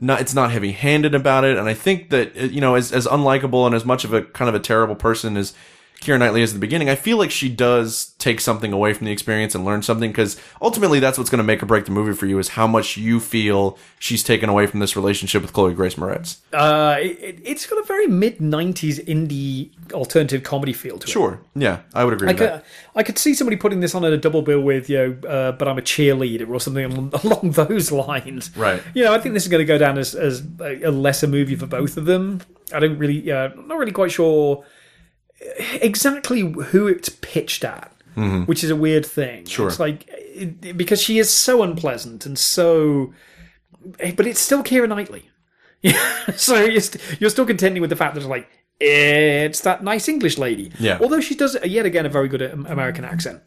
not 0.00 0.20
it's 0.20 0.34
not 0.34 0.50
heavy 0.50 0.72
handed 0.72 1.14
about 1.14 1.44
it. 1.44 1.56
And 1.56 1.68
I 1.68 1.74
think 1.74 2.10
that 2.10 2.36
uh, 2.36 2.44
you 2.44 2.60
know, 2.60 2.74
as 2.74 2.92
as 2.92 3.06
unlikable 3.06 3.66
and 3.66 3.74
as 3.74 3.84
much 3.84 4.04
of 4.04 4.12
a 4.12 4.22
kind 4.22 4.48
of 4.48 4.54
a 4.54 4.60
terrible 4.60 4.96
person 4.96 5.36
as 5.36 5.52
Keira 6.00 6.18
Knightley 6.18 6.40
is 6.40 6.52
at 6.52 6.54
the 6.54 6.60
beginning, 6.60 6.88
I 6.88 6.94
feel 6.94 7.18
like 7.18 7.30
she 7.30 7.50
does 7.50 8.14
take 8.18 8.40
something 8.40 8.72
away 8.72 8.94
from 8.94 9.04
the 9.04 9.12
experience 9.12 9.54
and 9.54 9.66
learn 9.66 9.82
something 9.82 10.10
because 10.10 10.40
ultimately 10.62 10.98
that's 10.98 11.18
what's 11.18 11.28
going 11.28 11.40
to 11.40 11.44
make 11.44 11.62
or 11.62 11.66
break 11.66 11.84
the 11.84 11.90
movie 11.90 12.14
for 12.14 12.24
you 12.24 12.38
is 12.38 12.48
how 12.48 12.66
much 12.66 12.96
you 12.96 13.20
feel 13.20 13.76
she's 13.98 14.22
taken 14.22 14.48
away 14.48 14.66
from 14.66 14.80
this 14.80 14.96
relationship 14.96 15.42
with 15.42 15.52
Chloe 15.52 15.74
Grace 15.74 15.96
Moretz. 15.96 16.38
uh, 16.54 16.96
it, 16.98 17.38
it's 17.44 17.66
got 17.66 17.78
a 17.78 17.82
very 17.86 18.06
mid 18.06 18.38
90s 18.38 19.04
indie 19.04 19.72
alternative 19.92 20.42
comedy 20.42 20.72
feel 20.72 20.98
to 20.98 21.04
it. 21.06 21.10
Sure, 21.10 21.38
yeah, 21.54 21.80
I 21.92 22.04
would 22.06 22.14
agree 22.14 22.28
I 22.28 22.32
with 22.32 22.38
that. 22.38 22.64
could, 22.64 22.98
I 22.98 23.02
could 23.02 23.18
see 23.18 23.34
somebody 23.34 23.58
putting 23.58 23.80
this 23.80 23.94
on 23.94 24.02
at 24.02 24.12
a 24.14 24.16
double 24.16 24.40
bill 24.40 24.62
with, 24.62 24.88
you 24.88 24.96
know, 24.96 25.28
uh, 25.28 25.52
but 25.52 25.68
I'm 25.68 25.76
a 25.76 25.82
cheerleader 25.82 26.48
or 26.48 26.60
something 26.60 27.12
along, 27.24 27.50
those 27.50 27.92
lines. 27.92 28.56
Right. 28.56 28.82
You 28.94 29.04
know, 29.04 29.12
I 29.12 29.18
think 29.18 29.34
this 29.34 29.42
is 29.42 29.50
going 29.50 29.60
to 29.60 29.66
go 29.66 29.76
down 29.76 29.98
as, 29.98 30.14
as 30.14 30.42
a, 30.60 30.84
a 30.84 30.90
lesser 30.90 31.26
movie 31.26 31.56
for 31.56 31.66
both 31.66 31.98
of 31.98 32.06
them. 32.06 32.40
I 32.72 32.80
don't 32.80 32.96
really, 32.96 33.30
uh, 33.30 33.48
not 33.66 33.76
really 33.76 33.92
quite 33.92 34.12
sure 34.12 34.64
exactly 35.80 36.40
who 36.40 36.86
it's 36.86 37.08
pitched 37.08 37.64
at, 37.64 37.92
which 38.46 38.62
is 38.64 38.70
a 38.70 38.76
weird 38.76 39.06
thing. 39.06 39.44
Mm-hmm. 39.44 39.46
Sure. 39.46 39.68
It's 39.68 39.80
like, 39.80 40.06
it, 40.08 40.76
because 40.76 41.00
she 41.00 41.18
is 41.18 41.30
so 41.32 41.62
unpleasant 41.62 42.26
and 42.26 42.38
so, 42.38 43.12
but 44.16 44.26
it's 44.26 44.40
still 44.40 44.62
Keira 44.62 44.88
Knightley. 44.88 45.28
So 46.36 46.62
you're, 46.62 46.80
st- 46.80 47.02
you're 47.20 47.30
still 47.30 47.46
contending 47.46 47.80
with 47.80 47.90
the 47.90 47.96
fact 47.96 48.14
that 48.14 48.20
it's 48.20 48.28
like, 48.28 48.48
it's 48.78 49.60
that 49.62 49.82
nice 49.82 50.08
English 50.08 50.38
lady. 50.38 50.70
Yeah. 50.78 50.98
Although 51.00 51.20
she 51.20 51.34
does, 51.34 51.56
yet 51.64 51.86
again, 51.86 52.06
a 52.06 52.08
very 52.08 52.28
good 52.28 52.42
um, 52.42 52.66
American 52.66 53.04
accent. 53.04 53.42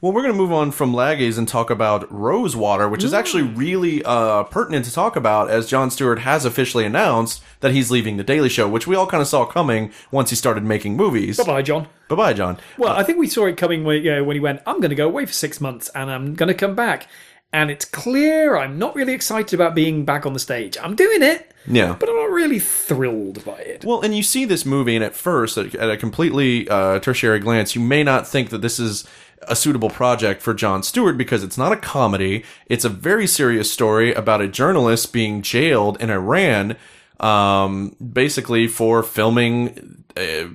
Well, 0.00 0.12
we're 0.12 0.22
going 0.22 0.32
to 0.34 0.38
move 0.38 0.52
on 0.52 0.70
from 0.70 0.92
Laggies 0.92 1.38
and 1.38 1.48
talk 1.48 1.70
about 1.70 2.06
Rosewater, 2.12 2.88
which 2.88 3.02
is 3.02 3.12
actually 3.12 3.42
really 3.42 4.00
uh, 4.04 4.44
pertinent 4.44 4.84
to 4.84 4.92
talk 4.92 5.16
about 5.16 5.50
as 5.50 5.66
Jon 5.68 5.90
Stewart 5.90 6.20
has 6.20 6.44
officially 6.44 6.84
announced 6.84 7.42
that 7.60 7.72
he's 7.72 7.90
leaving 7.90 8.16
The 8.16 8.22
Daily 8.22 8.48
Show, 8.48 8.68
which 8.68 8.86
we 8.86 8.94
all 8.94 9.08
kind 9.08 9.20
of 9.20 9.26
saw 9.26 9.44
coming 9.44 9.90
once 10.12 10.30
he 10.30 10.36
started 10.36 10.62
making 10.62 10.96
movies. 10.96 11.36
Bye, 11.38 11.44
bye, 11.44 11.62
John. 11.62 11.88
Bye 12.08 12.14
bye, 12.14 12.32
John. 12.32 12.58
Well, 12.76 12.92
I 12.92 13.02
think 13.02 13.18
we 13.18 13.26
saw 13.26 13.46
it 13.46 13.56
coming 13.56 13.82
when, 13.82 14.04
you 14.04 14.14
know, 14.14 14.22
when 14.22 14.36
he 14.36 14.40
went, 14.40 14.62
I'm 14.66 14.76
going 14.78 14.90
to 14.90 14.94
go 14.96 15.08
away 15.08 15.26
for 15.26 15.32
six 15.32 15.60
months 15.60 15.88
and 15.96 16.08
I'm 16.12 16.34
going 16.36 16.46
to 16.48 16.54
come 16.54 16.76
back. 16.76 17.08
And 17.52 17.68
it's 17.70 17.84
clear 17.86 18.56
I'm 18.56 18.78
not 18.78 18.94
really 18.94 19.14
excited 19.14 19.52
about 19.54 19.74
being 19.74 20.04
back 20.04 20.26
on 20.26 20.32
the 20.32 20.38
stage. 20.38 20.76
I'm 20.80 20.94
doing 20.94 21.22
it, 21.22 21.50
Yeah. 21.66 21.96
but 21.98 22.08
I'm 22.08 22.14
not 22.14 22.30
really 22.30 22.58
thrilled 22.58 23.42
by 23.44 23.56
it. 23.60 23.84
Well, 23.86 24.02
and 24.02 24.14
you 24.14 24.22
see 24.22 24.44
this 24.44 24.66
movie, 24.66 24.94
and 24.94 25.02
at 25.02 25.14
first, 25.14 25.56
at, 25.56 25.74
at 25.74 25.90
a 25.90 25.96
completely 25.96 26.68
uh, 26.68 27.00
tertiary 27.00 27.40
glance, 27.40 27.74
you 27.74 27.80
may 27.80 28.04
not 28.04 28.28
think 28.28 28.50
that 28.50 28.60
this 28.60 28.78
is 28.78 29.08
a 29.48 29.56
suitable 29.56 29.90
project 29.90 30.42
for 30.42 30.54
Jon 30.54 30.82
Stewart 30.82 31.16
because 31.18 31.42
it's 31.42 31.58
not 31.58 31.72
a 31.72 31.76
comedy. 31.76 32.44
It's 32.66 32.84
a 32.84 32.88
very 32.88 33.26
serious 33.26 33.70
story 33.72 34.12
about 34.12 34.40
a 34.40 34.48
journalist 34.48 35.12
being 35.12 35.42
jailed 35.42 36.00
in 36.00 36.10
Iran, 36.10 36.76
um, 37.20 37.96
basically 38.12 38.68
for 38.68 39.02
filming 39.02 40.04
uh, 40.16 40.48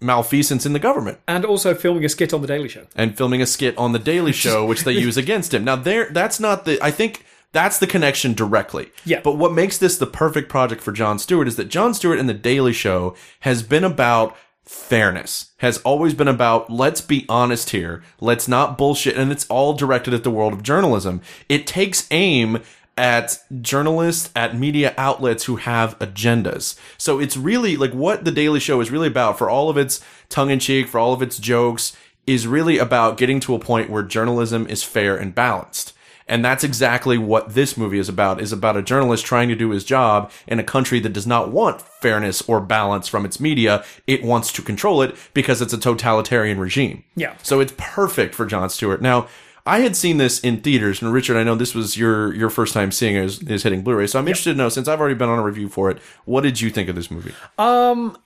malfeasance 0.00 0.66
in 0.66 0.72
the 0.72 0.78
government 0.78 1.18
And 1.26 1.44
also 1.44 1.74
filming 1.74 2.04
a 2.04 2.08
skit 2.08 2.32
on 2.34 2.40
The 2.42 2.46
Daily 2.46 2.68
Show. 2.68 2.86
and 2.94 3.16
filming 3.16 3.42
a 3.42 3.46
skit 3.46 3.76
on 3.78 3.92
the 3.92 3.98
Daily 3.98 4.32
Show, 4.44 4.64
which 4.66 4.84
they 4.84 4.92
use 5.06 5.16
against 5.16 5.52
him. 5.54 5.64
Now, 5.64 5.76
there, 5.76 6.10
that's 6.10 6.40
not 6.40 6.64
the. 6.64 6.78
I 6.82 6.90
think 6.90 7.24
that's 7.52 7.78
the 7.78 7.86
connection 7.86 8.34
directly. 8.34 8.90
Yeah. 9.04 9.20
But 9.22 9.36
what 9.38 9.52
makes 9.52 9.78
this 9.78 9.96
the 9.96 10.06
perfect 10.06 10.48
project 10.48 10.82
for 10.82 10.92
Jon 10.92 11.18
Stewart 11.18 11.48
is 11.48 11.56
that 11.56 11.68
Jon 11.68 11.94
Stewart 11.94 12.18
and 12.18 12.28
the 12.28 12.34
Daily 12.34 12.72
Show 12.72 13.14
has 13.40 13.62
been 13.62 13.84
about 13.84 14.36
fairness. 14.66 15.52
Has 15.58 15.78
always 15.78 16.12
been 16.12 16.28
about 16.28 16.70
let's 16.70 17.00
be 17.00 17.24
honest 17.28 17.70
here. 17.70 18.02
Let's 18.20 18.48
not 18.48 18.76
bullshit, 18.76 19.16
and 19.16 19.32
it's 19.32 19.46
all 19.48 19.74
directed 19.74 20.12
at 20.12 20.24
the 20.24 20.30
world 20.30 20.52
of 20.52 20.62
journalism. 20.62 21.22
It 21.48 21.66
takes 21.66 22.06
aim 22.10 22.60
at 22.98 23.38
journalists, 23.60 24.30
at 24.34 24.56
media 24.56 24.94
outlets 24.96 25.44
who 25.44 25.56
have 25.56 25.98
agendas. 25.98 26.78
So 26.96 27.18
it's 27.18 27.36
really 27.36 27.76
like 27.76 27.92
what 27.92 28.24
the 28.24 28.30
Daily 28.30 28.60
Show 28.60 28.80
is 28.80 28.90
really 28.90 29.08
about 29.08 29.38
for 29.38 29.50
all 29.50 29.68
of 29.68 29.76
its 29.76 30.02
tongue 30.28 30.50
in 30.50 30.58
cheek, 30.58 30.88
for 30.88 30.98
all 30.98 31.12
of 31.12 31.22
its 31.22 31.38
jokes, 31.38 31.96
is 32.26 32.46
really 32.46 32.78
about 32.78 33.18
getting 33.18 33.38
to 33.40 33.54
a 33.54 33.58
point 33.58 33.90
where 33.90 34.02
journalism 34.02 34.66
is 34.66 34.82
fair 34.82 35.16
and 35.16 35.34
balanced. 35.34 35.92
And 36.28 36.44
that's 36.44 36.64
exactly 36.64 37.18
what 37.18 37.54
this 37.54 37.76
movie 37.76 37.98
is 38.00 38.08
about, 38.08 38.40
is 38.40 38.52
about 38.52 38.76
a 38.76 38.82
journalist 38.82 39.24
trying 39.24 39.48
to 39.48 39.54
do 39.54 39.70
his 39.70 39.84
job 39.84 40.32
in 40.48 40.58
a 40.58 40.64
country 40.64 40.98
that 41.00 41.12
does 41.12 41.26
not 41.26 41.52
want 41.52 41.80
fairness 41.80 42.42
or 42.48 42.60
balance 42.60 43.06
from 43.06 43.24
its 43.24 43.38
media. 43.38 43.84
It 44.08 44.24
wants 44.24 44.50
to 44.52 44.62
control 44.62 45.02
it 45.02 45.14
because 45.34 45.62
it's 45.62 45.72
a 45.72 45.78
totalitarian 45.78 46.58
regime. 46.58 47.04
Yeah. 47.14 47.36
So 47.44 47.60
it's 47.60 47.74
perfect 47.76 48.34
for 48.34 48.44
Jon 48.44 48.68
Stewart. 48.70 49.00
Now, 49.00 49.28
I 49.64 49.80
had 49.80 49.96
seen 49.96 50.18
this 50.18 50.38
in 50.40 50.60
theaters, 50.60 51.02
and 51.02 51.12
Richard, 51.12 51.36
I 51.36 51.42
know 51.42 51.56
this 51.56 51.74
was 51.74 51.96
your 51.96 52.32
your 52.34 52.50
first 52.50 52.72
time 52.72 52.92
seeing 52.92 53.16
it 53.16 53.24
is, 53.24 53.42
is 53.42 53.62
hitting 53.64 53.82
Blu-ray. 53.82 54.06
So 54.06 54.18
I'm 54.18 54.28
interested 54.28 54.52
to 54.52 54.56
know, 54.56 54.68
since 54.68 54.86
I've 54.86 55.00
already 55.00 55.16
been 55.16 55.28
on 55.28 55.40
a 55.40 55.44
review 55.44 55.68
for 55.68 55.90
it, 55.90 55.98
what 56.24 56.42
did 56.42 56.60
you 56.60 56.70
think 56.70 56.88
of 56.88 56.94
this 56.94 57.10
movie? 57.10 57.34
Um, 57.58 58.16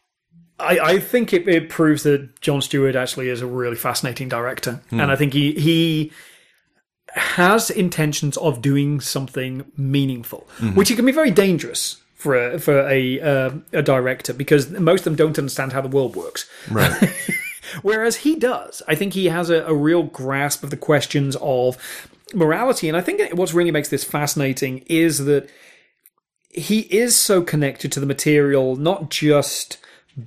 I, 0.59 0.78
I 0.78 0.98
think 0.98 1.32
it, 1.32 1.48
it 1.48 1.70
proves 1.70 2.03
that 2.03 2.40
Jon 2.42 2.61
Stewart 2.61 2.94
actually 2.94 3.30
is 3.30 3.40
a 3.40 3.46
really 3.46 3.76
fascinating 3.76 4.28
director, 4.28 4.82
Hmm. 4.90 5.01
and 5.01 5.11
I 5.11 5.16
think 5.16 5.32
he 5.32 5.53
he 5.53 6.12
has 7.14 7.70
intentions 7.70 8.36
of 8.38 8.62
doing 8.62 9.00
something 9.00 9.64
meaningful, 9.76 10.46
Mm-hmm. 10.58 10.76
which 10.76 10.90
it 10.90 10.96
can 10.96 11.06
be 11.06 11.12
very 11.12 11.30
dangerous 11.30 12.00
for 12.14 12.34
a, 12.36 12.58
for 12.58 12.86
a 12.88 13.20
uh, 13.20 13.50
a 13.72 13.82
director 13.82 14.32
because 14.34 14.70
most 14.70 15.00
of 15.00 15.04
them 15.04 15.16
don't 15.16 15.38
understand 15.38 15.72
how 15.72 15.80
the 15.80 15.88
world 15.88 16.16
works. 16.16 16.48
Right. 16.70 16.92
Whereas 17.82 18.16
he 18.16 18.34
does. 18.36 18.82
I 18.88 18.94
think 18.94 19.12
he 19.14 19.26
has 19.26 19.48
a, 19.50 19.62
a 19.64 19.74
real 19.74 20.02
grasp 20.02 20.62
of 20.64 20.70
the 20.70 20.76
questions 20.76 21.36
of 21.40 21.76
morality. 22.34 22.88
And 22.88 22.96
I 22.96 23.00
think 23.00 23.32
what's 23.34 23.54
really 23.54 23.70
makes 23.70 23.88
this 23.88 24.04
fascinating 24.04 24.84
is 24.86 25.24
that 25.24 25.48
he 26.50 26.80
is 26.80 27.14
so 27.14 27.42
connected 27.42 27.92
to 27.92 28.00
the 28.00 28.06
material, 28.06 28.74
not 28.76 29.08
just 29.11 29.78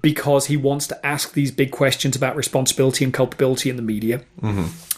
because 0.02 0.48
he 0.48 0.58
wants 0.58 0.88
to 0.88 1.06
ask 1.06 1.34
these 1.34 1.52
big 1.52 1.72
questions 1.72 2.16
about 2.16 2.36
responsibility 2.36 3.04
and 3.04 3.14
culpability 3.14 3.70
in 3.70 3.76
the 3.76 3.82
media. 3.82 4.22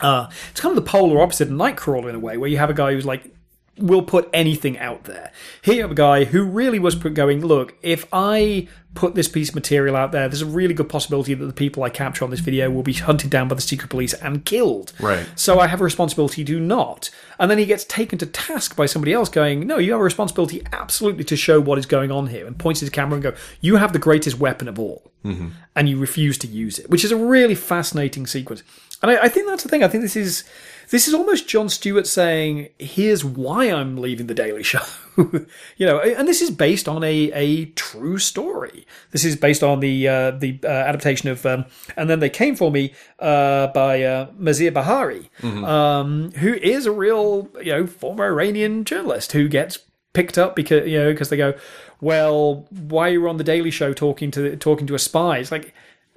Uh, 0.02 0.28
it's 0.52 0.62
kind 0.62 0.78
of 0.78 0.84
the 0.84 0.90
polar 0.90 1.22
opposite 1.22 1.50
of 1.50 1.54
Nightcrawler 1.54 2.10
in 2.10 2.16
a 2.16 2.20
way, 2.20 2.38
where 2.38 2.50
you 2.50 2.58
have 2.58 2.70
a 2.70 2.74
guy 2.74 2.94
who's 2.94 3.06
like 3.06 3.35
will 3.78 4.02
put 4.02 4.30
anything 4.34 4.78
out 4.78 5.04
there. 5.04 5.32
Here 5.62 5.76
you 5.76 5.82
have 5.82 5.92
a 5.92 5.96
guy 5.96 6.24
who 6.26 6.44
really 6.44 6.80
was 6.80 6.96
going, 6.96 7.46
look, 7.46 7.76
if 7.82 8.06
I 8.14 8.68
put 8.94 9.14
this 9.14 9.28
piece 9.28 9.50
of 9.50 9.56
material 9.56 9.96
out 9.96 10.14
there, 10.14 10.30
there's 10.30 10.42
a 10.42 10.46
really 10.46 10.74
good 10.74 10.88
possibility 10.88 11.34
that 11.34 11.46
the 11.46 11.54
people 11.54 11.84
I 11.84 11.90
capture 11.90 12.24
on 12.24 12.32
this 12.32 12.40
video 12.40 12.72
will 12.72 12.84
be 12.84 12.94
hunted 12.94 13.30
down 13.30 13.50
by 13.50 13.56
the 13.56 13.62
secret 13.62 13.90
police 13.90 14.14
and 14.14 14.46
killed. 14.46 14.94
Right. 15.00 15.28
So 15.36 15.60
I 15.60 15.68
have 15.68 15.82
a 15.82 15.84
responsibility 15.84 16.46
to 16.46 16.60
not. 16.60 17.10
And 17.38 17.52
then 17.52 17.58
he 17.58 17.66
gets 17.66 17.84
taken 17.84 18.18
to 18.20 18.26
task 18.26 18.78
by 18.78 18.86
somebody 18.86 19.12
else 19.12 19.28
going, 19.28 19.68
no, 19.68 19.78
you 19.78 19.92
have 19.92 20.02
a 20.02 20.06
responsibility 20.06 20.66
absolutely 20.72 21.26
to 21.26 21.36
show 21.36 21.60
what 21.60 21.78
is 21.78 21.86
going 21.86 22.12
on 22.12 22.28
here 22.28 22.48
and 22.48 22.58
points 22.58 22.80
to 22.80 22.86
the 22.86 22.92
camera 22.92 23.16
and 23.16 23.24
go, 23.24 23.34
you 23.60 23.76
have 23.76 23.92
the 23.92 24.00
greatest 24.00 24.40
weapon 24.40 24.70
of 24.70 24.80
all. 24.80 25.12
Mm-hmm. 25.26 25.50
And 25.76 25.90
you 25.90 25.98
refuse 25.98 26.38
to 26.38 26.48
use 26.48 26.80
it, 26.80 26.90
which 26.90 27.04
is 27.04 27.12
a 27.12 27.18
really 27.18 27.56
fascinating 27.56 28.28
sequence. 28.28 28.64
And 29.02 29.12
I, 29.12 29.24
I 29.24 29.28
think 29.28 29.48
that's 29.48 29.64
the 29.64 29.70
thing. 29.70 29.84
I 29.84 29.88
think 29.88 30.04
this 30.04 30.16
is 30.16 30.46
this 30.90 31.08
is 31.08 31.14
almost 31.14 31.48
Jon 31.48 31.70
Stewart 31.70 32.08
saying, 32.08 32.70
"Here's 32.80 33.24
why 33.24 33.66
I'm 33.66 33.98
leaving 33.98 34.28
the 34.28 34.34
Daily 34.34 34.64
Show." 34.64 34.82
you 35.18 35.86
know, 35.86 36.00
and 36.00 36.28
this 36.28 36.42
is 36.42 36.52
based 36.52 36.88
on 36.88 37.04
a, 37.04 37.32
a 37.34 37.66
true 37.66 38.18
story. 38.18 38.86
This 39.12 39.24
is 39.24 39.36
based 39.36 39.64
on 39.64 39.80
the 39.80 40.08
uh, 40.08 40.32
the 40.32 40.60
uh, 40.64 40.68
adaptation 40.68 41.30
of 41.30 41.46
um, 41.46 41.66
"And 41.96 42.10
Then 42.10 42.20
They 42.20 42.30
Came 42.30 42.56
for 42.56 42.72
Me" 42.72 42.94
uh, 43.20 43.68
by 43.68 44.04
uh, 44.04 44.32
Maziar 44.32 44.74
Bahari, 44.74 45.30
um, 45.44 46.32
who 46.34 46.54
is 46.54 46.86
a 46.86 46.92
real 46.92 47.50
you 47.62 47.72
know 47.72 47.88
former 47.88 48.26
Iranian 48.26 48.84
journalist 48.84 49.32
who 49.32 49.48
gets 49.48 49.80
picked 50.14 50.38
up 50.38 50.56
because 50.56 50.88
you 50.88 50.98
know 50.98 51.12
because 51.12 51.30
they 51.30 51.38
go, 51.38 51.54
"Well, 52.02 52.68
why 52.70 53.10
are 53.10 53.14
you 53.14 53.30
on 53.30 53.38
the 53.38 53.44
Daily 53.44 53.72
Show 53.72 53.94
talking 53.94 54.32
to 54.32 54.56
talking 54.58 54.88
to 54.88 54.96
a 54.96 55.00
spy?" 55.00 55.38
It's 55.38 55.52
like. 55.52 55.74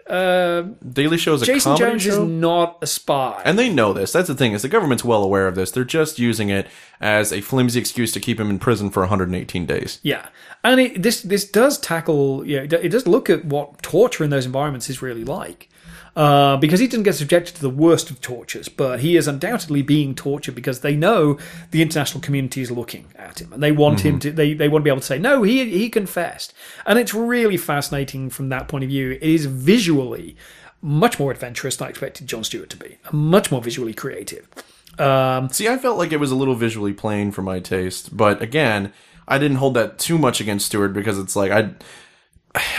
Uh, 0.09 0.63
Daily 0.91 1.19
Show 1.19 1.35
is 1.35 1.43
a 1.43 1.47
Jason 1.47 1.77
Jones 1.77 2.03
show. 2.03 2.11
is 2.11 2.19
not 2.19 2.79
a 2.81 2.87
spy. 2.87 3.43
And 3.45 3.59
they 3.59 3.69
know 3.69 3.93
this. 3.93 4.13
That's 4.13 4.29
the 4.29 4.35
thing 4.35 4.53
is 4.53 4.63
the 4.63 4.69
government's 4.69 5.05
well 5.05 5.23
aware 5.23 5.47
of 5.47 5.55
this. 5.55 5.71
They're 5.71 5.85
just 5.85 6.19
using 6.19 6.49
it 6.49 6.67
as 7.01 7.33
a 7.33 7.41
flimsy 7.41 7.79
excuse 7.79 8.13
to 8.13 8.21
keep 8.21 8.41
him 8.41 8.51
in 8.51 8.59
prison 8.59 8.91
for 8.91 9.01
118 9.01 9.67
days. 9.67 10.01
Yeah, 10.03 10.29
and 10.65 10.81
it, 10.81 11.03
this 11.03 11.23
this 11.23 11.49
does 11.49 11.79
tackle. 11.79 12.47
Yeah, 12.47 12.61
it, 12.61 12.73
it 12.73 12.89
does 12.89 13.07
look 13.07 13.29
at 13.29 13.45
what 13.45 13.83
torture 13.83 14.25
in 14.25 14.31
those 14.31 14.47
environments 14.47 14.89
is 14.89 15.03
really 15.03 15.25
like. 15.25 15.69
Uh, 16.19 16.57
because 16.57 16.81
he 16.81 16.89
didn't 16.89 17.05
get 17.05 17.15
subjected 17.15 17.55
to 17.55 17.63
the 17.63 17.71
worst 17.71 18.11
of 18.11 18.21
tortures, 18.21 18.69
but 18.69 18.99
he 18.99 19.17
is 19.17 19.29
undoubtedly 19.29 19.83
being 19.83 20.17
tortured 20.17 20.53
because 20.53 20.81
they 20.81 20.97
know 20.97 21.39
the 21.71 21.81
international 21.81 22.21
community 22.21 22.61
is 22.61 22.73
looking 22.73 23.07
at 23.15 23.41
him 23.41 23.53
and 23.53 23.63
they 23.63 23.71
want 23.71 24.01
him 24.01 24.19
to. 24.19 24.33
They, 24.33 24.53
they 24.53 24.69
want 24.69 24.83
to 24.83 24.85
be 24.85 24.91
able 24.91 24.99
to 24.99 25.07
say 25.07 25.21
no, 25.21 25.45
he 25.45 25.71
he 25.71 25.89
confessed, 25.89 26.53
and 26.85 26.99
it's 26.99 27.15
really 27.15 27.57
fascinating 27.57 28.31
from 28.31 28.49
that 28.49 28.67
point 28.67 28.83
of 28.83 28.91
view. 28.91 29.13
It 29.13 29.23
is 29.23 29.47
visually 29.47 30.37
much 30.83 31.21
more 31.21 31.31
adventurous 31.31 31.77
than 31.77 31.87
I 31.87 31.91
expected 31.91 32.27
Jon 32.27 32.43
Stewart 32.43 32.71
to 32.71 32.77
be, 32.77 32.99
much 33.13 33.53
more 33.53 33.63
visually 33.63 33.95
creative. 33.95 34.49
Um, 34.99 35.51
See, 35.51 35.69
I 35.69 35.79
felt 35.79 35.99
like 35.99 36.11
it 36.11 36.19
was 36.19 36.33
a 36.33 36.37
little 36.37 36.57
visually 36.57 36.95
plain 36.95 37.31
for 37.31 37.43
my 37.43 37.61
taste, 37.61 38.17
but 38.17 38.43
again, 38.43 38.93
I 39.29 39.39
didn't 39.39 39.59
hold 39.59 39.75
that 39.75 40.01
too 40.01 40.19
much 40.19 40.41
against 40.41 40.67
Stewart 40.67 40.93
because 40.93 41.17
it's 41.17 41.37
like 41.37 41.53
I 41.53 41.75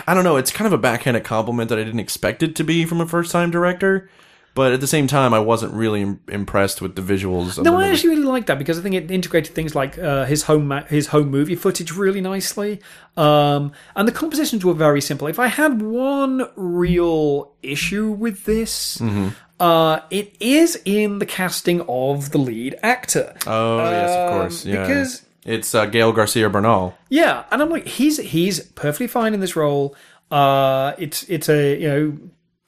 I 0.08 0.14
don't 0.14 0.24
know, 0.24 0.38
it's 0.38 0.52
kind 0.52 0.66
of 0.68 0.74
a 0.74 0.78
backhanded 0.78 1.24
compliment 1.24 1.70
that 1.70 1.80
I 1.80 1.84
didn't 1.84 2.00
expect 2.00 2.44
it 2.44 2.56
to 2.58 2.64
be 2.64 2.86
from 2.86 3.00
a 3.02 3.06
first-time 3.08 3.52
director, 3.52 4.10
but 4.56 4.74
at 4.74 4.82
the 4.82 4.88
same 4.88 5.06
time 5.08 5.34
I 5.34 5.40
wasn't 5.40 5.74
really 5.74 6.02
im- 6.02 6.20
impressed 6.28 6.82
with 6.82 6.96
the 6.96 7.02
visuals 7.02 7.58
of 7.58 7.64
No, 7.64 7.72
the 7.78 7.86
I 7.86 7.90
actually 7.90 8.10
really 8.16 8.24
liked 8.24 8.48
that 8.48 8.58
because 8.58 8.80
I 8.80 8.82
think 8.82 8.96
it 8.96 9.10
integrated 9.12 9.54
things 9.54 9.76
like 9.76 9.98
uh, 10.00 10.26
his 10.26 10.44
home 10.44 10.68
ma- 10.68 10.84
his 10.86 11.08
home 11.08 11.30
movie 11.30 11.56
footage 11.56 11.92
really 11.96 12.20
nicely, 12.20 12.82
um, 13.16 13.72
and 13.96 14.08
the 14.08 14.12
compositions 14.12 14.66
were 14.66 14.74
very 14.74 15.02
simple. 15.02 15.28
If 15.28 15.40
I 15.40 15.48
had 15.48 15.82
one 15.82 16.48
real 16.56 17.52
issue 17.62 18.12
with 18.12 18.46
this, 18.46 18.98
Mm-hmm. 18.98 19.28
uh, 19.60 20.00
it 20.10 20.36
is 20.40 20.82
in 20.84 21.20
the 21.20 21.26
casting 21.28 21.82
of 21.88 22.32
the 22.32 22.40
lead 22.40 22.76
actor. 22.82 23.36
Oh, 23.46 23.78
yes, 23.80 24.10
of 24.10 24.32
Um, 24.34 24.40
course. 24.40 24.66
Yeah. 24.66 24.82
because- 24.82 25.22
it's 25.46 25.74
uh, 25.74 25.86
Gael 25.86 26.14
García 26.14 26.52
Bernal. 26.52 26.98
Yeah, 27.10 27.46
and 27.52 27.62
I'm 27.62 27.70
like, 27.70 27.88
he's 27.88 28.18
he's 28.18 28.60
perfectly 28.60 29.08
fine 29.08 29.34
in 29.34 29.40
this 29.40 29.56
role. 29.56 29.96
Uh, 30.32 30.94
it's 30.98 31.24
it's 31.24 31.50
a 31.50 31.80
you 31.80 31.88
know 31.88 32.18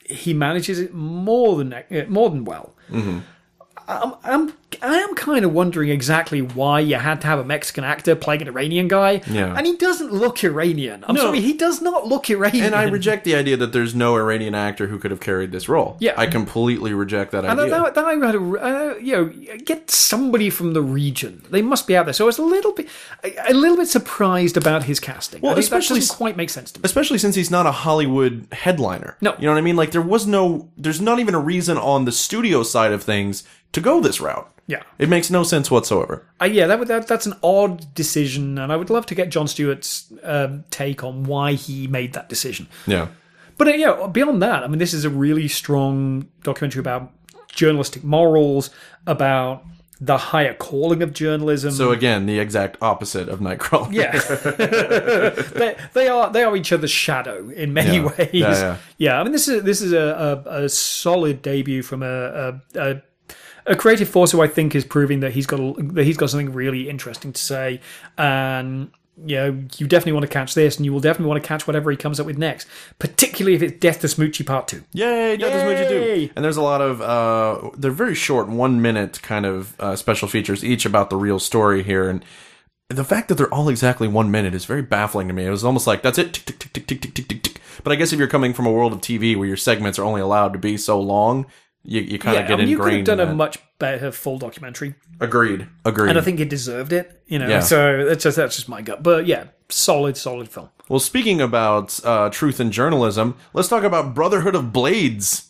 he 0.06 0.34
manages 0.34 0.80
it 0.80 0.94
more 0.94 1.58
than 1.58 1.74
uh, 1.74 2.06
more 2.08 2.30
than 2.30 2.46
well. 2.46 2.76
Mm-hmm. 2.90 3.20
I'm, 3.88 4.14
I'm 4.24 4.54
I 4.82 4.98
am 4.98 5.16
kind 5.16 5.44
of 5.46 5.54
wondering 5.54 5.90
exactly 5.90 6.42
why 6.42 6.80
you 6.80 6.96
had 6.96 7.22
to 7.22 7.28
have 7.28 7.40
a 7.40 7.44
Mexican 7.44 7.84
actor 7.84 8.16
playing 8.16 8.42
an 8.44 8.48
Iranian 8.48 8.88
guy, 8.88 9.22
Yeah. 9.30 9.54
and 9.56 9.66
he 9.68 9.76
doesn't 9.76 10.12
look 10.14 10.44
Iranian. 10.44 11.04
I'm 11.08 11.16
No. 11.16 11.22
sorry, 11.24 11.42
he 11.42 11.54
does 11.54 11.82
not 11.82 12.08
look 12.08 12.30
Iranian. 12.30 12.66
And 12.68 12.76
I 12.76 12.84
reject 12.84 13.24
the 13.26 13.36
idea 13.36 13.58
that 13.58 13.74
there's 13.74 13.94
no 13.94 14.16
Iranian 14.16 14.56
actor 14.56 14.88
who 14.88 14.98
could 14.98 15.12
have 15.12 15.20
carried 15.20 15.52
this 15.52 15.68
role. 15.70 15.98
Yeah. 16.00 16.14
I 16.18 16.26
completely 16.28 16.94
reject 16.94 17.32
that 17.32 17.44
And 17.46 17.60
idea. 17.60 17.72
then, 17.84 17.94
then 17.96 18.06
I 18.06 18.26
had 18.26 18.36
a, 18.36 18.40
uh, 18.40 18.96
you 19.02 19.16
know, 19.16 19.56
get 19.66 19.92
somebody 19.92 20.50
from 20.50 20.74
the 20.74 20.82
region. 20.82 21.42
They 21.50 21.62
must 21.62 21.88
be 21.88 21.96
out 21.98 22.06
there. 22.06 22.14
So 22.14 22.26
I 22.26 22.28
was 22.28 22.38
a 22.40 22.44
little 22.44 22.72
bit, 22.72 22.88
a, 23.24 23.52
a 23.52 23.54
little 23.54 23.78
bit 23.78 23.88
surprised 23.88 24.58
about 24.58 24.84
his 24.84 25.00
casting. 25.00 25.42
Well, 25.42 25.52
I 25.52 25.56
think 25.56 25.64
especially 25.66 26.00
that 26.00 26.08
doesn't 26.08 26.18
quite 26.18 26.38
make 26.38 26.50
sense 26.50 26.72
to 26.72 26.80
me. 26.80 26.84
especially 26.86 27.18
since 27.18 27.36
he's 27.36 27.52
not 27.52 27.66
a 27.66 27.72
Hollywood 27.72 28.48
headliner. 28.52 29.18
No. 29.22 29.36
You 29.38 29.46
know 29.46 29.52
what 29.54 29.58
I 29.58 29.62
mean? 29.62 29.76
Like 29.76 29.92
there 29.92 30.02
was 30.02 30.26
no 30.28 30.70
there's 30.78 31.02
not 31.02 31.20
even 31.20 31.36
a 31.36 31.40
reason 31.40 31.78
on 31.78 32.06
the 32.06 32.12
studio 32.12 32.64
side 32.64 32.92
of 32.94 33.04
things 33.04 33.44
to 33.74 33.82
go 33.82 34.02
this 34.02 34.20
route. 34.22 34.48
Yeah. 34.72 34.84
It 34.98 35.10
makes 35.10 35.30
no 35.30 35.44
sense 35.44 35.70
whatsoever. 35.70 36.24
Uh, 36.42 36.46
yeah, 36.46 36.68
that, 36.68 36.80
would- 36.80 36.88
that 36.88 37.08
that's 37.08 37.26
an 37.26 37.34
odd 37.44 37.94
decision, 37.94 38.58
and 38.58 38.72
I 38.72 38.76
would 38.78 38.90
love 38.90 39.06
to 39.08 39.16
get 39.16 39.30
Jon 39.30 39.48
Stewart's 39.48 40.12
um, 40.24 40.64
take 40.72 41.04
on 41.04 41.24
why 41.24 41.54
he 41.54 41.88
made 41.88 42.14
that 42.14 42.30
decision. 42.30 42.68
Yeah. 42.88 43.08
But 43.58 43.68
uh, 43.68 43.72
yeah, 43.72 44.08
beyond 44.08 44.42
that, 44.42 44.64
I 44.64 44.68
mean, 44.68 44.80
this 44.80 44.94
is 44.94 45.06
a 45.06 45.10
really 45.10 45.48
strong 45.48 46.28
documentary 46.44 46.80
about 46.80 47.12
journalistic 47.50 48.04
morals, 48.04 48.70
about 49.06 49.64
the 50.04 50.18
higher 50.18 50.56
calling 50.56 51.04
of 51.04 51.14
journalism. 51.14 51.70
So 51.72 51.92
again, 51.92 52.26
the 52.26 52.40
exact 52.40 52.78
opposite 52.82 53.30
of 53.30 53.40
Nightcrawler. 53.40 53.94
yeah, 53.94 54.18
they, 55.60 55.76
they 55.94 56.08
are 56.08 56.32
they 56.32 56.44
are 56.44 56.56
each 56.56 56.72
other's 56.74 56.90
shadow 56.92 57.50
in 57.50 57.74
many 57.74 57.98
Yeah. 57.98 58.06
ways. 58.18 58.30
Yeah, 58.34 58.78
yeah. 58.98 59.20
I 59.20 59.24
mean, 59.24 59.32
this 59.32 59.48
is 59.48 59.62
this 59.64 59.82
is 59.82 59.94
a, 59.94 60.44
a, 60.48 60.64
a 60.64 60.70
solid 60.70 61.42
debut 61.44 61.84
from 61.84 62.02
a, 62.02 62.60
a, 62.76 63.02
a 63.66 63.76
creative 63.76 64.10
force 64.10 64.32
who 64.32 64.42
I 64.42 64.48
think 64.48 64.76
is 64.76 64.86
proving 64.86 65.20
that 65.22 65.32
he's 65.34 65.46
got 65.46 65.60
a, 65.60 65.74
that 65.94 66.04
he's 66.04 66.18
got 66.18 66.30
something 66.30 66.54
really 66.54 66.90
interesting 66.90 67.34
to 67.34 67.42
say, 67.42 67.80
and 68.18 68.92
you 69.26 69.36
know 69.36 69.46
you 69.78 69.88
definitely 69.88 70.14
want 70.14 70.24
to 70.24 70.32
catch 70.32 70.54
this, 70.54 70.78
and 70.78 70.86
you 70.86 70.94
will 70.94 71.00
definitely 71.00 71.28
want 71.30 71.42
to 71.42 71.48
catch 71.48 71.68
whatever 71.68 71.92
he 71.92 71.98
comes 71.98 72.20
up 72.20 72.26
with 72.26 72.38
next, 72.38 72.68
particularly 73.00 73.56
if 73.56 73.62
it's 73.62 73.80
Death 73.80 74.02
to 74.02 74.08
Smoochy 74.08 74.46
Part 74.46 74.68
Two. 74.68 74.84
Yay, 74.94 75.38
Death 75.38 75.54
is 75.54 75.64
what 75.64 75.78
you 75.78 76.00
Yay! 76.00 76.28
do. 76.28 76.34
And 76.36 76.44
there's 76.46 76.58
a 76.58 76.62
lot 76.62 76.82
of 76.82 77.02
uh 77.02 77.70
they're 77.78 77.92
very 77.92 78.16
short, 78.16 78.48
one 78.48 78.82
minute 78.82 79.22
kind 79.22 79.46
of 79.46 79.80
uh, 79.80 79.96
special 79.96 80.28
features, 80.28 80.64
each 80.64 80.86
about 80.86 81.10
the 81.10 81.18
real 81.18 81.40
story 81.40 81.84
here. 81.84 82.10
And 82.10 82.24
the 82.90 83.04
fact 83.06 83.30
that 83.30 83.36
they're 83.36 83.54
all 83.54 83.70
exactly 83.70 84.08
one 84.08 84.32
minute 84.32 84.54
is 84.54 84.66
very 84.66 84.82
baffling 84.82 85.28
to 85.28 85.34
me. 85.34 85.46
It 85.46 85.50
was 85.50 85.64
almost 85.64 85.88
like 85.88 86.02
that's 86.02 86.18
it, 86.18 86.34
tick 86.34 86.46
tick 86.46 86.60
tick 86.60 86.74
tick 86.74 87.02
tick 87.02 87.14
tick 87.14 87.28
tick 87.28 87.44
tick. 87.44 87.62
But 87.84 87.94
I 87.94 87.96
guess 87.96 88.12
if 88.12 88.20
you're 88.20 88.28
coming 88.28 88.54
from 88.54 88.66
a 88.66 88.72
world 88.72 88.94
of 88.94 89.00
TV 89.00 89.36
where 89.36 89.48
your 89.48 89.58
segments 89.58 89.98
are 89.98 90.04
only 90.04 90.22
allowed 90.22 90.54
to 90.54 90.60
be 90.60 90.78
so 90.78 91.00
long, 91.00 91.46
you, 91.84 92.02
you 92.02 92.20
kind 92.20 92.38
of 92.38 92.44
Yeah, 92.44 92.48
get 92.48 92.54
I 92.54 92.58
mean, 92.58 92.68
you 92.68 92.78
could 92.80 92.94
have 92.94 93.04
done 93.06 93.20
a 93.20 93.34
much 93.34 93.58
better 93.80 94.12
full 94.12 94.38
documentary, 94.38 94.96
Agreed. 95.20 95.68
Agreed. 95.86 96.10
and 96.10 96.18
I 96.20 96.22
think 96.22 96.40
it 96.40 96.50
deserved 96.50 96.94
it. 96.94 97.22
You 97.28 97.40
know, 97.40 97.48
Yeah. 97.48 97.60
so 97.62 98.06
that's 98.06 98.24
just 98.24 98.38
that's 98.38 98.56
just 98.56 98.70
my 98.70 98.82
gut. 98.82 99.02
But 99.04 99.26
yeah, 99.26 99.46
solid, 99.70 100.18
solid 100.18 100.50
film. 100.50 100.70
Well, 100.90 101.00
speaking 101.00 101.40
about 101.42 102.00
uh, 102.06 102.30
truth 102.30 102.60
and 102.60 102.72
journalism, 102.72 103.36
let's 103.54 103.68
talk 103.70 103.84
about 103.84 104.14
Brotherhood 104.14 104.56
of 104.56 104.74
Blades, 104.74 105.50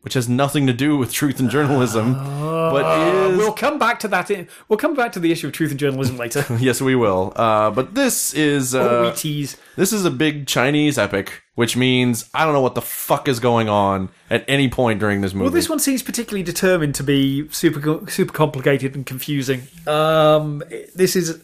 which 0.00 0.14
has 0.14 0.28
nothing 0.28 0.66
to 0.66 0.72
do 0.72 0.96
with 0.96 1.12
truth 1.12 1.38
and 1.38 1.48
journalism, 1.50 2.14
but 2.14 3.30
is 3.30 3.36
We'll 3.38 3.52
come 3.52 3.78
back 3.78 4.00
to 4.00 4.08
that. 4.08 4.30
In, 4.30 4.48
we'll 4.68 4.78
come 4.78 4.94
back 4.94 5.12
to 5.12 5.20
the 5.20 5.30
issue 5.30 5.46
of 5.48 5.52
truth 5.52 5.70
and 5.70 5.78
journalism 5.78 6.16
later. 6.16 6.44
yes, 6.58 6.80
we 6.80 6.94
will. 6.94 7.32
Uh, 7.36 7.70
but 7.70 7.94
this 7.94 8.34
is 8.34 8.74
uh, 8.74 9.10
we 9.12 9.16
tease. 9.16 9.56
this 9.76 9.92
is 9.92 10.04
a 10.04 10.10
big 10.10 10.46
Chinese 10.46 10.98
epic, 10.98 11.42
which 11.54 11.76
means 11.76 12.28
I 12.34 12.44
don't 12.44 12.52
know 12.52 12.60
what 12.60 12.74
the 12.74 12.82
fuck 12.82 13.28
is 13.28 13.40
going 13.40 13.68
on 13.68 14.08
at 14.30 14.44
any 14.48 14.68
point 14.68 15.00
during 15.00 15.20
this 15.20 15.34
movie. 15.34 15.44
Well, 15.44 15.52
this 15.52 15.68
one 15.68 15.78
seems 15.78 16.02
particularly 16.02 16.42
determined 16.42 16.94
to 16.96 17.02
be 17.02 17.48
super 17.50 18.10
super 18.10 18.32
complicated 18.32 18.94
and 18.94 19.04
confusing. 19.06 19.62
Um, 19.86 20.62
this 20.94 21.16
is 21.16 21.42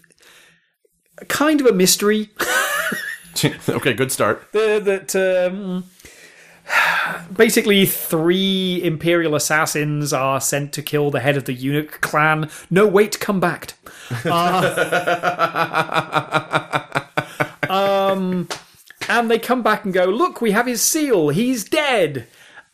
kind 1.28 1.60
of 1.60 1.66
a 1.66 1.72
mystery 1.72 2.30
okay, 3.68 3.94
good 3.94 4.12
start. 4.12 4.50
that 4.52 5.14
um, 5.16 5.84
basically 7.32 7.86
three 7.86 8.80
imperial 8.82 9.34
assassins 9.34 10.12
are 10.12 10.40
sent 10.40 10.72
to 10.74 10.82
kill 10.82 11.10
the 11.10 11.20
head 11.20 11.36
of 11.36 11.44
the 11.44 11.52
eunuch 11.52 12.00
clan. 12.00 12.50
No, 12.70 12.86
wait, 12.86 13.20
come 13.20 13.40
back. 13.40 13.74
Uh, 17.72 18.12
um, 18.12 18.48
and 19.10 19.30
they 19.30 19.38
come 19.38 19.62
back 19.62 19.84
and 19.84 19.92
go, 19.92 20.04
look, 20.04 20.40
we 20.40 20.52
have 20.52 20.66
his 20.66 20.80
seal. 20.80 21.28
He's 21.30 21.64
dead. 21.64 22.26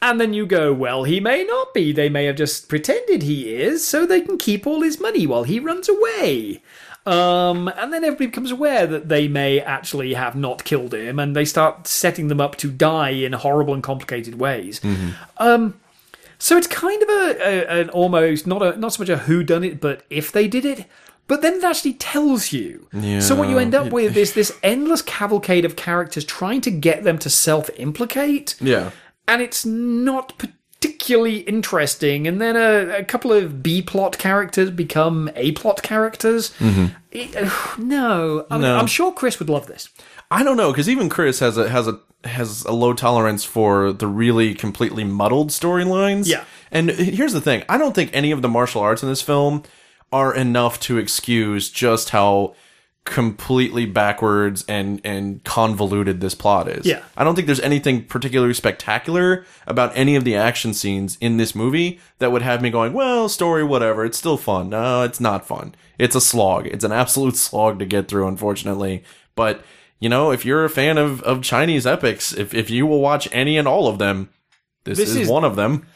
And 0.03 0.21
then 0.21 0.35
you 0.35 0.47
go, 0.47 0.73
well, 0.73 1.05
he 1.05 1.19
may 1.19 1.43
not 1.45 1.73
be. 1.73 1.91
They 1.91 2.11
may 2.11 2.27
have 2.27 2.37
just 2.37 2.69
pretended 2.69 3.23
he 3.23 3.55
is 3.55 3.89
so 3.89 4.05
they 4.05 4.21
can 4.21 4.37
keep 4.37 4.67
all 4.67 4.83
his 4.83 5.01
money 5.01 5.27
while 5.27 5.45
he 5.45 5.59
runs 5.59 5.89
away. 5.89 6.63
Um, 7.07 7.69
and 7.69 7.93
then 7.93 8.05
everybody 8.05 8.27
becomes 8.27 8.51
aware 8.51 8.87
that 8.87 9.09
they 9.09 9.29
may 9.29 9.61
actually 9.61 10.13
have 10.15 10.35
not 10.37 10.65
killed 10.65 10.93
him, 10.93 11.19
and 11.19 11.35
they 11.35 11.45
start 11.45 11.87
setting 11.87 12.29
them 12.29 12.41
up 12.41 12.57
to 12.57 12.71
die 12.71 13.11
in 13.11 13.33
horrible 13.33 13.73
and 13.75 13.83
complicated 13.83 14.39
ways. 14.39 14.81
Um, 15.39 15.81
so 16.39 16.59
it's 16.59 16.67
kind 16.67 17.03
of 17.03 17.09
a, 17.09 17.39
a 17.41 17.81
an 17.81 17.91
almost 17.91 18.47
not 18.47 18.63
a 18.63 18.77
not 18.77 18.93
so 18.93 19.03
much 19.03 19.09
a 19.09 19.19
who 19.19 19.43
done 19.43 19.65
it, 19.65 19.81
but 19.81 20.03
if 20.11 20.31
they 20.33 20.49
did 20.49 20.65
it. 20.65 20.85
But 21.29 21.43
then 21.43 21.55
it 21.55 21.65
actually 21.65 21.95
tells 21.95 22.53
you. 22.53 22.87
So 23.21 23.35
what 23.35 23.49
you 23.49 23.59
end 23.59 23.75
up 23.75 23.93
with 23.93 24.17
is 24.17 24.35
this 24.35 24.57
endless 24.63 25.03
cavalcade 25.03 25.65
of 25.65 25.77
characters 25.77 26.25
trying 26.25 26.61
to 26.63 26.71
get 26.71 27.03
them 27.05 27.19
to 27.19 27.31
self-implicate 27.31 28.57
Yeah. 28.61 28.91
and 29.29 29.43
it's 29.43 29.65
not 29.67 30.35
particularly 30.39 31.39
interesting. 31.41 32.27
And 32.27 32.41
then 32.41 32.57
a, 32.57 32.99
a 32.99 33.05
couple 33.05 33.33
of 33.33 33.63
B 33.63 33.83
plot 33.83 34.19
characters 34.19 34.71
become 34.71 35.31
A 35.37 35.53
plot 35.53 35.83
characters. 35.83 36.51
Mm-hmm. 36.59 36.87
It- 37.13 37.37
ugh, 37.37 37.79
no, 37.79 38.47
I'm, 38.51 38.61
No. 38.61 38.77
I'm 38.77 38.87
sure 38.87 39.13
Chris 39.13 39.39
would 39.39 39.49
love 39.51 39.67
this. 39.67 39.89
I 40.31 40.43
don't 40.43 40.57
know 40.57 40.71
because 40.73 40.89
even 40.89 41.09
Chris 41.09 41.39
has 41.41 41.57
a 41.57 41.69
has 41.69 41.87
a 41.87 42.01
has 42.25 42.65
a 42.65 42.73
low 42.73 42.93
tolerance 42.93 43.45
for 43.45 43.93
the 43.93 44.09
really 44.09 44.55
completely 44.55 45.05
muddled 45.05 45.51
storylines. 45.51 46.27
Yeah. 46.27 46.43
and 46.73 46.91
here's 46.91 47.33
the 47.33 47.41
thing: 47.41 47.63
I 47.69 47.79
don't 47.79 47.95
think 47.95 48.11
any 48.13 48.33
of 48.33 48.43
the 48.43 48.49
martial 48.49 48.83
arts 48.83 49.05
in 49.05 49.09
this 49.09 49.23
film 49.23 49.63
are 50.13 50.35
enough 50.35 50.79
to 50.81 50.99
excuse 50.99 51.69
just 51.71 52.11
how 52.11 52.55
completely 53.05 53.87
backwards 53.87 54.65
and 54.69 55.01
and 55.05 55.43
convoluted 55.45 56.21
this 56.21 56.35
plot 56.35 56.69
is. 56.69 56.85
Yeah. 56.85 57.03
I 57.17 57.23
don't 57.23 57.35
think 57.37 57.47
there's 57.47 57.61
anything 57.61 58.05
particularly 58.05 58.53
spectacular 58.55 59.45
about 59.67 59.93
any 59.97 60.17
of 60.17 60.25
the 60.25 60.35
action 60.35 60.75
scenes 60.75 61.17
in 61.21 61.37
this 61.37 61.55
movie 61.55 62.01
that 62.19 62.33
would 62.33 62.43
have 62.43 62.61
me 62.61 62.71
going, 62.71 62.93
well, 62.93 63.29
story, 63.29 63.63
whatever. 63.63 64.05
It's 64.05 64.19
still 64.19 64.37
fun. 64.37 64.71
No, 64.71 65.03
it's 65.03 65.21
not 65.21 65.47
fun. 65.47 65.75
It's 65.99 66.17
a 66.17 66.21
slog. 66.21 66.67
It's 66.67 66.85
an 66.85 66.93
absolute 66.93 67.37
slog 67.47 67.79
to 67.79 67.87
get 67.87 68.09
through, 68.09 68.27
unfortunately. 68.27 69.05
But 69.37 69.63
you 70.01 70.09
know, 70.09 70.31
if 70.33 70.45
you're 70.45 70.65
a 70.65 70.71
fan 70.71 70.99
of, 70.99 71.23
of 71.23 71.43
Chinese 71.43 71.87
epics, 71.87 72.33
if 72.33 72.53
if 72.55 72.71
you 72.71 72.87
will 72.87 73.01
watch 73.01 73.29
any 73.33 73.57
and 73.57 73.69
all 73.69 73.87
of 73.87 73.99
them, 73.99 74.31
this, 74.85 74.99
This 74.99 75.11
is, 75.11 75.17
is- 75.17 75.29
one 75.29 75.45
of 75.45 75.55
them. 75.57 75.87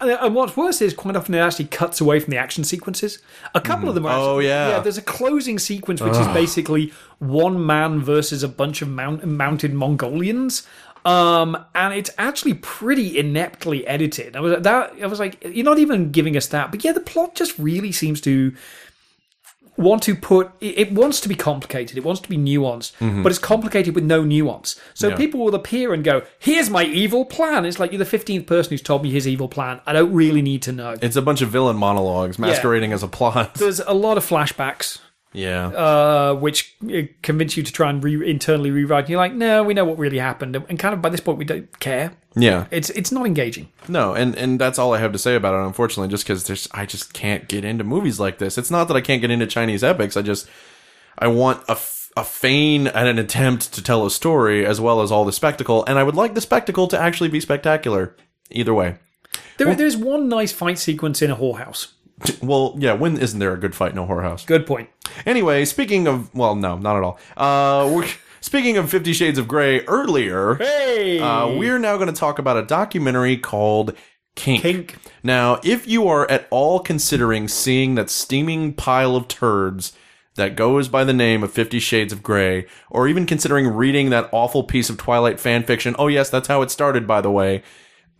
Uh, 0.00 0.16
And 0.20 0.34
what's 0.34 0.56
worse 0.56 0.80
is 0.82 0.92
quite 0.94 1.14
often 1.16 1.34
it 1.34 1.38
actually 1.38 1.66
cuts 1.66 2.00
away 2.00 2.18
from 2.20 2.32
the 2.32 2.36
action 2.38 2.64
sequences. 2.64 3.20
A 3.54 3.60
couple 3.60 3.88
of 3.88 3.94
them 3.94 4.04
are. 4.06 4.18
Oh, 4.18 4.38
actually- 4.38 4.46
yeah. 4.48 4.68
Yeah, 4.70 4.80
there's 4.80 4.98
a 4.98 5.02
closing 5.02 5.58
sequence 5.58 6.00
which 6.00 6.14
is 6.14 6.26
basically 6.34 6.92
one 7.18 7.64
man 7.64 8.00
versus 8.00 8.42
a 8.42 8.48
bunch 8.48 8.82
of 8.82 8.88
mount- 8.88 9.24
mounted 9.24 9.72
Mongolians. 9.74 10.66
Um, 11.04 11.56
and 11.76 11.94
it's 11.94 12.10
actually 12.18 12.54
pretty 12.54 13.16
ineptly 13.16 13.86
edited. 13.86 14.34
I 14.34 14.40
was 14.40 14.60
that 14.60 14.92
I 15.00 15.06
was 15.06 15.20
like, 15.20 15.36
you're 15.44 15.64
not 15.64 15.78
even 15.78 16.10
giving 16.10 16.36
us 16.36 16.48
that, 16.48 16.72
but 16.72 16.82
yeah, 16.84 16.90
the 16.90 16.98
plot 17.00 17.36
just 17.36 17.56
really 17.56 17.92
seems 17.92 18.20
to 18.22 18.54
want 19.76 20.02
to 20.02 20.14
put 20.14 20.50
it 20.60 20.92
wants 20.92 21.20
to 21.20 21.28
be 21.28 21.34
complicated 21.34 21.96
it 21.96 22.04
wants 22.04 22.20
to 22.20 22.28
be 22.28 22.36
nuanced 22.36 22.92
mm-hmm. 22.98 23.22
but 23.22 23.30
it's 23.30 23.38
complicated 23.38 23.94
with 23.94 24.04
no 24.04 24.24
nuance. 24.24 24.80
So 24.94 25.08
Yeah. 25.08 25.16
people 25.16 25.44
will 25.44 25.54
appear 25.54 25.92
and 25.92 26.02
go 26.02 26.22
here's 26.38 26.70
my 26.70 26.84
evil 26.84 27.24
plan. 27.24 27.64
It's 27.64 27.78
like 27.78 27.92
you're 27.92 28.04
the 28.04 28.16
15th 28.16 28.46
person 28.46 28.70
who's 28.70 28.82
told 28.82 29.02
me 29.02 29.10
his 29.10 29.26
evil 29.28 29.48
plan. 29.48 29.80
I 29.86 29.92
don't 29.92 30.12
really 30.12 30.42
need 30.42 30.62
to 30.62 30.72
know. 30.72 30.96
It's 31.02 31.16
a 31.16 31.22
bunch 31.22 31.42
of 31.42 31.50
villain 31.50 31.76
monologues 31.76 32.38
masquerading 32.38 32.92
as 32.92 33.02
a 33.02 33.08
plot. 33.08 33.54
there's 33.54 33.80
a 33.80 33.94
lot 33.94 34.16
of 34.16 34.26
flashbacks 34.26 34.98
yeah. 35.36 35.68
uh, 35.68 36.34
which 36.34 36.74
uh, 36.92 37.02
convince 37.22 37.56
you 37.56 37.62
to 37.62 37.72
try 37.72 37.90
and 37.90 38.02
re- 38.02 38.28
internally 38.28 38.70
rewrite 38.70 39.04
and 39.04 39.10
you're 39.10 39.18
like 39.18 39.34
no 39.34 39.62
we 39.62 39.74
know 39.74 39.84
what 39.84 39.98
really 39.98 40.18
happened 40.18 40.56
and 40.56 40.78
kind 40.78 40.94
of 40.94 41.00
by 41.00 41.08
this 41.08 41.20
point 41.20 41.38
we 41.38 41.44
don't 41.44 41.78
care 41.78 42.12
yeah. 42.34 42.66
it's 42.70 42.90
it's 42.90 43.12
not 43.12 43.26
engaging 43.26 43.68
No, 43.88 44.14
and 44.14 44.34
and 44.36 44.60
that's 44.60 44.78
all 44.78 44.94
I 44.94 44.98
have 44.98 45.12
to 45.12 45.18
say 45.18 45.34
about 45.36 45.54
it. 45.54 45.66
Unfortunately, 45.66 46.08
just 46.08 46.24
because 46.24 46.44
there's, 46.44 46.68
I 46.72 46.86
just 46.86 47.12
can't 47.12 47.48
get 47.48 47.64
into 47.64 47.84
movies 47.84 48.20
like 48.20 48.38
this. 48.38 48.58
It's 48.58 48.70
not 48.70 48.88
that 48.88 48.96
I 48.96 49.00
can't 49.00 49.20
get 49.20 49.30
into 49.30 49.46
Chinese 49.46 49.84
epics. 49.84 50.16
I 50.16 50.22
just, 50.22 50.48
I 51.18 51.28
want 51.28 51.62
a, 51.68 51.72
f- 51.72 52.10
a 52.16 52.24
feign 52.24 52.86
and 52.88 53.08
an 53.08 53.18
attempt 53.18 53.72
to 53.74 53.82
tell 53.82 54.04
a 54.06 54.10
story 54.10 54.66
as 54.66 54.80
well 54.80 55.00
as 55.00 55.10
all 55.12 55.24
the 55.24 55.32
spectacle, 55.32 55.84
and 55.86 55.98
I 55.98 56.02
would 56.02 56.16
like 56.16 56.34
the 56.34 56.40
spectacle 56.40 56.88
to 56.88 56.98
actually 56.98 57.28
be 57.28 57.40
spectacular. 57.40 58.16
Either 58.50 58.74
way, 58.74 58.96
there, 59.56 59.74
there's 59.74 59.96
one 59.96 60.28
nice 60.28 60.52
fight 60.52 60.78
sequence 60.78 61.22
in 61.22 61.30
a 61.30 61.36
whorehouse 61.36 61.92
well, 62.42 62.74
yeah. 62.78 62.92
When 62.94 63.18
isn't 63.18 63.38
there 63.38 63.52
a 63.52 63.58
good 63.58 63.74
fight 63.74 63.92
in 63.92 63.98
a 63.98 64.06
whorehouse? 64.06 64.46
good 64.46 64.66
point 64.66 64.88
Anyway, 65.24 65.64
speaking 65.64 66.06
of, 66.06 66.34
well, 66.34 66.54
no, 66.54 66.76
not 66.76 66.96
at 66.96 67.02
all. 67.02 67.18
Uh, 67.36 67.90
we're, 67.94 68.08
speaking 68.40 68.76
of 68.76 68.90
Fifty 68.90 69.12
Shades 69.12 69.38
of 69.38 69.48
Grey 69.48 69.84
earlier, 69.86 70.56
hey 70.56 71.20
uh, 71.20 71.48
we're 71.48 71.78
now 71.78 71.96
going 71.96 72.12
to 72.12 72.18
talk 72.18 72.38
about 72.38 72.56
a 72.56 72.62
documentary 72.62 73.36
called 73.36 73.94
Kink. 74.34 74.62
Kink. 74.62 74.96
Now, 75.22 75.60
if 75.64 75.86
you 75.86 76.08
are 76.08 76.30
at 76.30 76.46
all 76.50 76.80
considering 76.80 77.48
seeing 77.48 77.94
that 77.94 78.10
steaming 78.10 78.74
pile 78.74 79.16
of 79.16 79.28
turds 79.28 79.92
that 80.34 80.54
goes 80.56 80.88
by 80.88 81.04
the 81.04 81.14
name 81.14 81.42
of 81.42 81.52
Fifty 81.52 81.78
Shades 81.78 82.12
of 82.12 82.22
Grey, 82.22 82.66
or 82.90 83.08
even 83.08 83.26
considering 83.26 83.68
reading 83.68 84.10
that 84.10 84.28
awful 84.32 84.64
piece 84.64 84.90
of 84.90 84.98
Twilight 84.98 85.40
fan 85.40 85.64
fiction, 85.64 85.96
oh 85.98 86.08
yes, 86.08 86.28
that's 86.28 86.48
how 86.48 86.62
it 86.62 86.70
started, 86.70 87.06
by 87.06 87.20
the 87.20 87.30
way, 87.30 87.62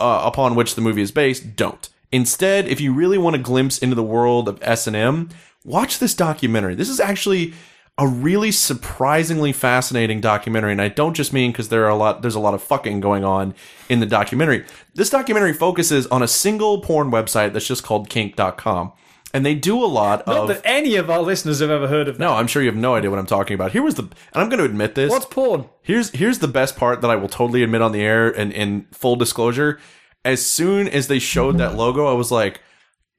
uh, 0.00 0.22
upon 0.24 0.54
which 0.54 0.74
the 0.74 0.80
movie 0.80 1.02
is 1.02 1.12
based, 1.12 1.56
don't. 1.56 1.88
Instead, 2.12 2.68
if 2.68 2.80
you 2.80 2.92
really 2.92 3.18
want 3.18 3.36
a 3.36 3.38
glimpse 3.40 3.78
into 3.78 3.94
the 3.94 4.02
world 4.02 4.48
of 4.48 4.58
S&M, 4.62 5.28
watch 5.64 5.98
this 5.98 6.14
documentary. 6.14 6.74
This 6.74 6.88
is 6.88 7.00
actually 7.00 7.52
a 7.98 8.06
really 8.06 8.52
surprisingly 8.52 9.52
fascinating 9.52 10.20
documentary, 10.20 10.72
and 10.72 10.82
I 10.82 10.88
don't 10.88 11.14
just 11.14 11.32
mean 11.32 11.50
because 11.52 11.70
there 11.70 11.84
are 11.86 11.90
a 11.90 11.96
lot. 11.96 12.20
There's 12.22 12.34
a 12.34 12.40
lot 12.40 12.54
of 12.54 12.62
fucking 12.62 13.00
going 13.00 13.24
on 13.24 13.54
in 13.88 14.00
the 14.00 14.06
documentary. 14.06 14.66
This 14.94 15.08
documentary 15.08 15.54
focuses 15.54 16.06
on 16.08 16.22
a 16.22 16.28
single 16.28 16.80
porn 16.80 17.10
website 17.10 17.52
that's 17.52 17.66
just 17.66 17.82
called 17.82 18.10
Kink.com, 18.10 18.92
and 19.32 19.46
they 19.46 19.54
do 19.54 19.82
a 19.82 19.86
lot 19.86 20.26
not 20.26 20.36
of. 20.36 20.48
that 20.48 20.60
any 20.64 20.96
of 20.96 21.08
our 21.08 21.22
listeners 21.22 21.60
have 21.60 21.70
ever 21.70 21.88
heard 21.88 22.06
of 22.06 22.18
that. 22.18 22.24
no, 22.24 22.34
I'm 22.34 22.46
sure 22.46 22.60
you 22.60 22.68
have 22.68 22.76
no 22.76 22.94
idea 22.94 23.08
what 23.08 23.18
I'm 23.18 23.26
talking 23.26 23.54
about. 23.54 23.72
Here 23.72 23.82
was 23.82 23.94
the, 23.94 24.02
and 24.02 24.12
I'm 24.34 24.50
going 24.50 24.58
to 24.58 24.66
admit 24.66 24.94
this. 24.94 25.10
what's 25.10 25.26
porn 25.26 25.64
Here's 25.82 26.10
here's 26.10 26.40
the 26.40 26.48
best 26.48 26.76
part 26.76 27.00
that 27.00 27.10
I 27.10 27.16
will 27.16 27.28
totally 27.28 27.62
admit 27.62 27.80
on 27.80 27.92
the 27.92 28.02
air 28.02 28.28
and 28.28 28.52
in 28.52 28.88
full 28.92 29.16
disclosure. 29.16 29.80
As 30.26 30.44
soon 30.44 30.88
as 30.88 31.06
they 31.08 31.18
showed 31.18 31.58
that 31.58 31.74
logo, 31.82 32.06
I 32.06 32.12
was 32.12 32.30
like, 32.30 32.60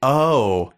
"Oh, 0.01 0.73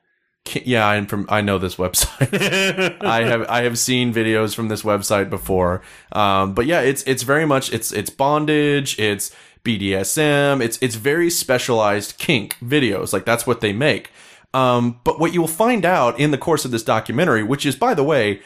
yeah, 0.63 0.87
I'm 0.87 1.05
from. 1.05 1.25
I 1.29 1.41
know 1.41 1.57
this 1.57 1.75
website. 1.75 3.01
I 3.03 3.23
have 3.23 3.45
I 3.49 3.63
have 3.63 3.77
seen 3.77 4.13
videos 4.13 4.55
from 4.55 4.67
this 4.69 4.83
website 4.83 5.29
before. 5.29 5.81
Um, 6.11 6.53
but 6.53 6.65
yeah, 6.65 6.81
it's 6.81 7.03
it's 7.03 7.23
very 7.23 7.45
much 7.45 7.71
it's 7.73 7.91
it's 7.91 8.09
bondage. 8.09 8.97
It's 8.99 9.35
BDSM. 9.63 10.61
It's 10.63 10.77
it's 10.81 10.95
very 10.95 11.29
specialized 11.29 12.17
kink 12.17 12.55
videos. 12.63 13.13
Like 13.13 13.25
that's 13.25 13.45
what 13.45 13.61
they 13.61 13.73
make. 13.73 14.11
Um, 14.53 14.99
but 15.03 15.19
what 15.19 15.33
you 15.33 15.41
will 15.41 15.47
find 15.47 15.85
out 15.85 16.19
in 16.19 16.31
the 16.31 16.37
course 16.37 16.65
of 16.65 16.71
this 16.71 16.83
documentary, 16.83 17.43
which 17.43 17.65
is 17.65 17.75
by 17.75 17.93
the 17.93 18.03
way 18.03 18.41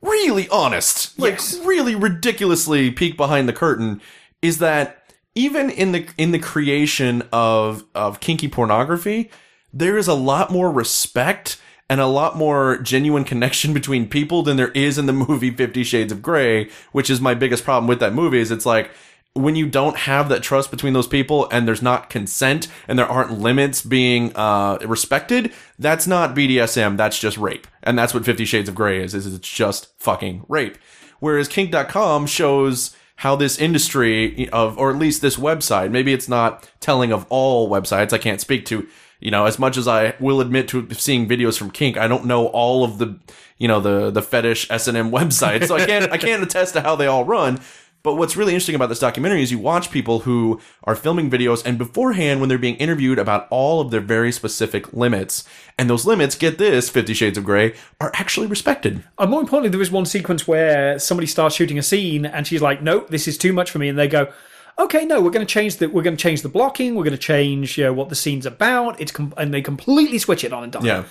really 0.00 0.48
honest, 0.50 1.18
like 1.18 1.34
Yes. 1.34 1.58
really 1.64 1.94
ridiculously 1.94 2.90
peek 2.90 3.16
behind 3.16 3.48
the 3.48 3.52
curtain, 3.52 4.00
is 4.40 4.58
that 4.58 5.01
even 5.34 5.70
in 5.70 5.92
the 5.92 6.06
in 6.16 6.32
the 6.32 6.38
creation 6.38 7.22
of 7.32 7.84
of 7.94 8.20
kinky 8.20 8.48
pornography, 8.48 9.30
there 9.72 9.96
is 9.96 10.08
a 10.08 10.14
lot 10.14 10.50
more 10.50 10.70
respect 10.70 11.60
and 11.88 12.00
a 12.00 12.06
lot 12.06 12.36
more 12.36 12.78
genuine 12.78 13.24
connection 13.24 13.72
between 13.74 14.08
people 14.08 14.42
than 14.42 14.56
there 14.56 14.70
is 14.70 14.98
in 14.98 15.06
the 15.06 15.12
movie 15.12 15.50
50 15.50 15.84
Shades 15.84 16.12
of 16.12 16.22
Grey, 16.22 16.70
which 16.92 17.10
is 17.10 17.20
my 17.20 17.34
biggest 17.34 17.64
problem 17.64 17.86
with 17.86 18.00
that 18.00 18.14
movie 18.14 18.38
is 18.38 18.50
it's 18.50 18.66
like 18.66 18.90
when 19.34 19.56
you 19.56 19.66
don't 19.66 19.96
have 19.96 20.28
that 20.28 20.42
trust 20.42 20.70
between 20.70 20.92
those 20.92 21.06
people 21.06 21.48
and 21.50 21.66
there's 21.66 21.80
not 21.80 22.10
consent 22.10 22.68
and 22.86 22.98
there 22.98 23.06
aren't 23.06 23.38
limits 23.38 23.80
being 23.82 24.30
uh, 24.36 24.76
respected, 24.84 25.50
that's 25.78 26.06
not 26.06 26.34
BDSM, 26.34 26.98
that's 26.98 27.18
just 27.18 27.38
rape. 27.38 27.66
And 27.82 27.98
that's 27.98 28.12
what 28.12 28.26
50 28.26 28.44
Shades 28.44 28.68
of 28.68 28.74
Grey 28.74 29.02
is, 29.02 29.14
is 29.14 29.32
it's 29.32 29.48
just 29.48 29.88
fucking 29.98 30.44
rape. 30.48 30.76
Whereas 31.18 31.48
kink.com 31.48 32.26
shows 32.26 32.94
how 33.22 33.36
this 33.36 33.56
industry 33.56 34.48
of, 34.48 34.76
or 34.76 34.90
at 34.90 34.96
least 34.96 35.22
this 35.22 35.36
website, 35.36 35.92
maybe 35.92 36.12
it's 36.12 36.28
not 36.28 36.68
telling 36.80 37.12
of 37.12 37.24
all 37.28 37.70
websites. 37.70 38.12
I 38.12 38.18
can't 38.18 38.40
speak 38.40 38.66
to, 38.66 38.88
you 39.20 39.30
know, 39.30 39.46
as 39.46 39.60
much 39.60 39.76
as 39.76 39.86
I 39.86 40.16
will 40.18 40.40
admit 40.40 40.66
to 40.70 40.92
seeing 40.94 41.28
videos 41.28 41.56
from 41.56 41.70
kink, 41.70 41.96
I 41.96 42.08
don't 42.08 42.26
know 42.26 42.48
all 42.48 42.82
of 42.82 42.98
the, 42.98 43.20
you 43.58 43.68
know, 43.68 43.78
the, 43.78 44.10
the 44.10 44.22
fetish 44.22 44.68
S&M 44.72 45.10
websites. 45.12 45.68
So 45.68 45.76
I 45.76 45.86
can't, 45.86 46.10
I 46.10 46.18
can't 46.18 46.42
attest 46.42 46.72
to 46.72 46.80
how 46.80 46.96
they 46.96 47.06
all 47.06 47.24
run. 47.24 47.60
But 48.02 48.16
what's 48.16 48.36
really 48.36 48.52
interesting 48.52 48.74
about 48.74 48.88
this 48.88 48.98
documentary 48.98 49.42
is 49.42 49.52
you 49.52 49.58
watch 49.58 49.90
people 49.90 50.20
who 50.20 50.60
are 50.84 50.96
filming 50.96 51.30
videos 51.30 51.64
and 51.64 51.78
beforehand 51.78 52.40
when 52.40 52.48
they're 52.48 52.58
being 52.58 52.76
interviewed 52.76 53.18
about 53.18 53.46
all 53.50 53.80
of 53.80 53.90
their 53.90 54.00
very 54.00 54.32
specific 54.32 54.92
limits. 54.92 55.44
And 55.78 55.88
those 55.88 56.04
limits, 56.04 56.34
get 56.34 56.58
this, 56.58 56.90
Fifty 56.90 57.14
Shades 57.14 57.38
of 57.38 57.44
Grey, 57.44 57.74
are 58.00 58.10
actually 58.14 58.48
respected. 58.48 59.04
And 59.18 59.30
more 59.30 59.40
importantly, 59.40 59.70
there 59.70 59.80
is 59.80 59.90
one 59.90 60.06
sequence 60.06 60.48
where 60.48 60.98
somebody 60.98 61.26
starts 61.26 61.54
shooting 61.54 61.78
a 61.78 61.82
scene, 61.82 62.26
and 62.26 62.46
she's 62.46 62.62
like, 62.62 62.82
"No, 62.82 63.00
this 63.08 63.28
is 63.28 63.38
too 63.38 63.52
much 63.52 63.70
for 63.70 63.78
me," 63.78 63.88
and 63.88 63.98
they 63.98 64.08
go. 64.08 64.32
Okay, 64.78 65.04
no, 65.04 65.20
we're 65.20 65.30
going 65.30 65.46
to 65.46 65.52
change 65.52 65.76
the 65.76 65.86
we're 65.86 66.02
going 66.02 66.16
to 66.16 66.22
change 66.22 66.40
the 66.40 66.48
blocking. 66.48 66.94
We're 66.94 67.04
going 67.04 67.12
to 67.12 67.18
change 67.18 67.76
you 67.76 67.84
know, 67.84 67.92
what 67.92 68.08
the 68.08 68.14
scene's 68.14 68.46
about. 68.46 68.98
It's 69.00 69.12
com- 69.12 69.34
and 69.36 69.52
they 69.52 69.60
completely 69.60 70.18
switch 70.18 70.44
it 70.44 70.52
on 70.52 70.64
and 70.64 70.74
on. 70.74 70.84
Yeah. 70.84 71.04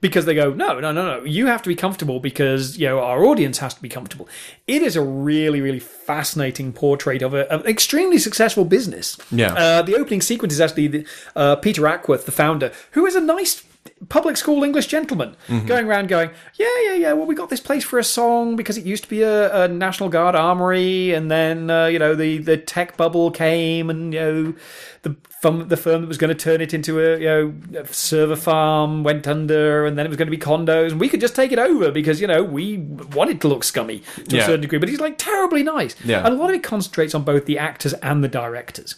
Because 0.00 0.26
they 0.26 0.34
go, 0.34 0.52
no, 0.54 0.78
no, 0.78 0.92
no, 0.92 1.18
no. 1.18 1.24
You 1.24 1.46
have 1.46 1.60
to 1.62 1.68
be 1.68 1.74
comfortable 1.74 2.20
because 2.20 2.78
you 2.78 2.86
know 2.86 3.00
our 3.00 3.24
audience 3.24 3.58
has 3.58 3.74
to 3.74 3.82
be 3.82 3.88
comfortable. 3.88 4.28
It 4.66 4.82
is 4.82 4.94
a 4.94 5.02
really, 5.02 5.60
really 5.60 5.80
fascinating 5.80 6.72
portrait 6.72 7.20
of, 7.20 7.34
a, 7.34 7.50
of 7.52 7.62
an 7.62 7.66
extremely 7.66 8.18
successful 8.18 8.64
business. 8.64 9.18
Yeah. 9.32 9.54
Uh, 9.54 9.82
the 9.82 9.96
opening 9.96 10.20
sequence 10.20 10.52
is 10.52 10.60
actually 10.60 10.86
the, 10.86 11.06
uh, 11.34 11.56
Peter 11.56 11.82
Acworth, 11.82 12.26
the 12.26 12.32
founder, 12.32 12.72
who 12.92 13.06
is 13.06 13.16
a 13.16 13.20
nice 13.20 13.64
public 14.08 14.36
school 14.36 14.64
English 14.64 14.86
gentlemen 14.86 15.36
going 15.66 15.86
around 15.86 16.08
going, 16.08 16.30
yeah, 16.58 16.66
yeah, 16.84 16.94
yeah. 16.94 17.12
Well, 17.12 17.26
we 17.26 17.34
got 17.34 17.50
this 17.50 17.60
place 17.60 17.84
for 17.84 17.98
a 17.98 18.04
song 18.04 18.56
because 18.56 18.76
it 18.78 18.84
used 18.84 19.04
to 19.04 19.10
be 19.10 19.22
a, 19.22 19.64
a 19.64 19.68
National 19.68 20.08
Guard 20.08 20.34
armory, 20.34 21.12
and 21.12 21.30
then 21.30 21.70
uh, 21.70 21.86
you 21.86 21.98
know 21.98 22.14
the 22.14 22.38
the 22.38 22.56
tech 22.56 22.96
bubble 22.96 23.30
came, 23.30 23.90
and 23.90 24.12
you 24.14 24.20
know 24.20 24.54
the 25.02 25.16
firm, 25.40 25.68
the 25.68 25.76
firm 25.76 26.00
that 26.02 26.08
was 26.08 26.18
going 26.18 26.34
to 26.36 26.42
turn 26.44 26.60
it 26.60 26.74
into 26.74 27.00
a 27.00 27.18
you 27.18 27.26
know 27.26 27.80
a 27.80 27.86
server 27.92 28.36
farm 28.36 29.04
went 29.04 29.26
under, 29.28 29.86
and 29.86 29.98
then 29.98 30.06
it 30.06 30.08
was 30.08 30.16
going 30.18 30.26
to 30.26 30.36
be 30.36 30.38
condos, 30.38 30.90
and 30.92 31.00
we 31.00 31.08
could 31.08 31.20
just 31.20 31.34
take 31.36 31.52
it 31.52 31.58
over 31.58 31.90
because 31.90 32.20
you 32.20 32.26
know 32.26 32.42
we 32.42 32.78
wanted 32.78 33.40
to 33.40 33.48
look 33.48 33.64
scummy 33.64 34.02
to 34.28 34.36
Yeah. 34.36 34.42
a 34.42 34.46
certain 34.46 34.60
degree. 34.62 34.78
But 34.78 34.88
he's 34.88 35.00
like 35.00 35.18
terribly 35.18 35.62
nice, 35.62 35.94
Yeah. 36.04 36.24
and 36.24 36.34
a 36.34 36.36
lot 36.38 36.50
of 36.50 36.56
it 36.56 36.62
concentrates 36.62 37.14
on 37.14 37.22
both 37.24 37.46
the 37.46 37.58
actors 37.58 37.92
and 37.94 38.22
the 38.24 38.28
directors. 38.28 38.96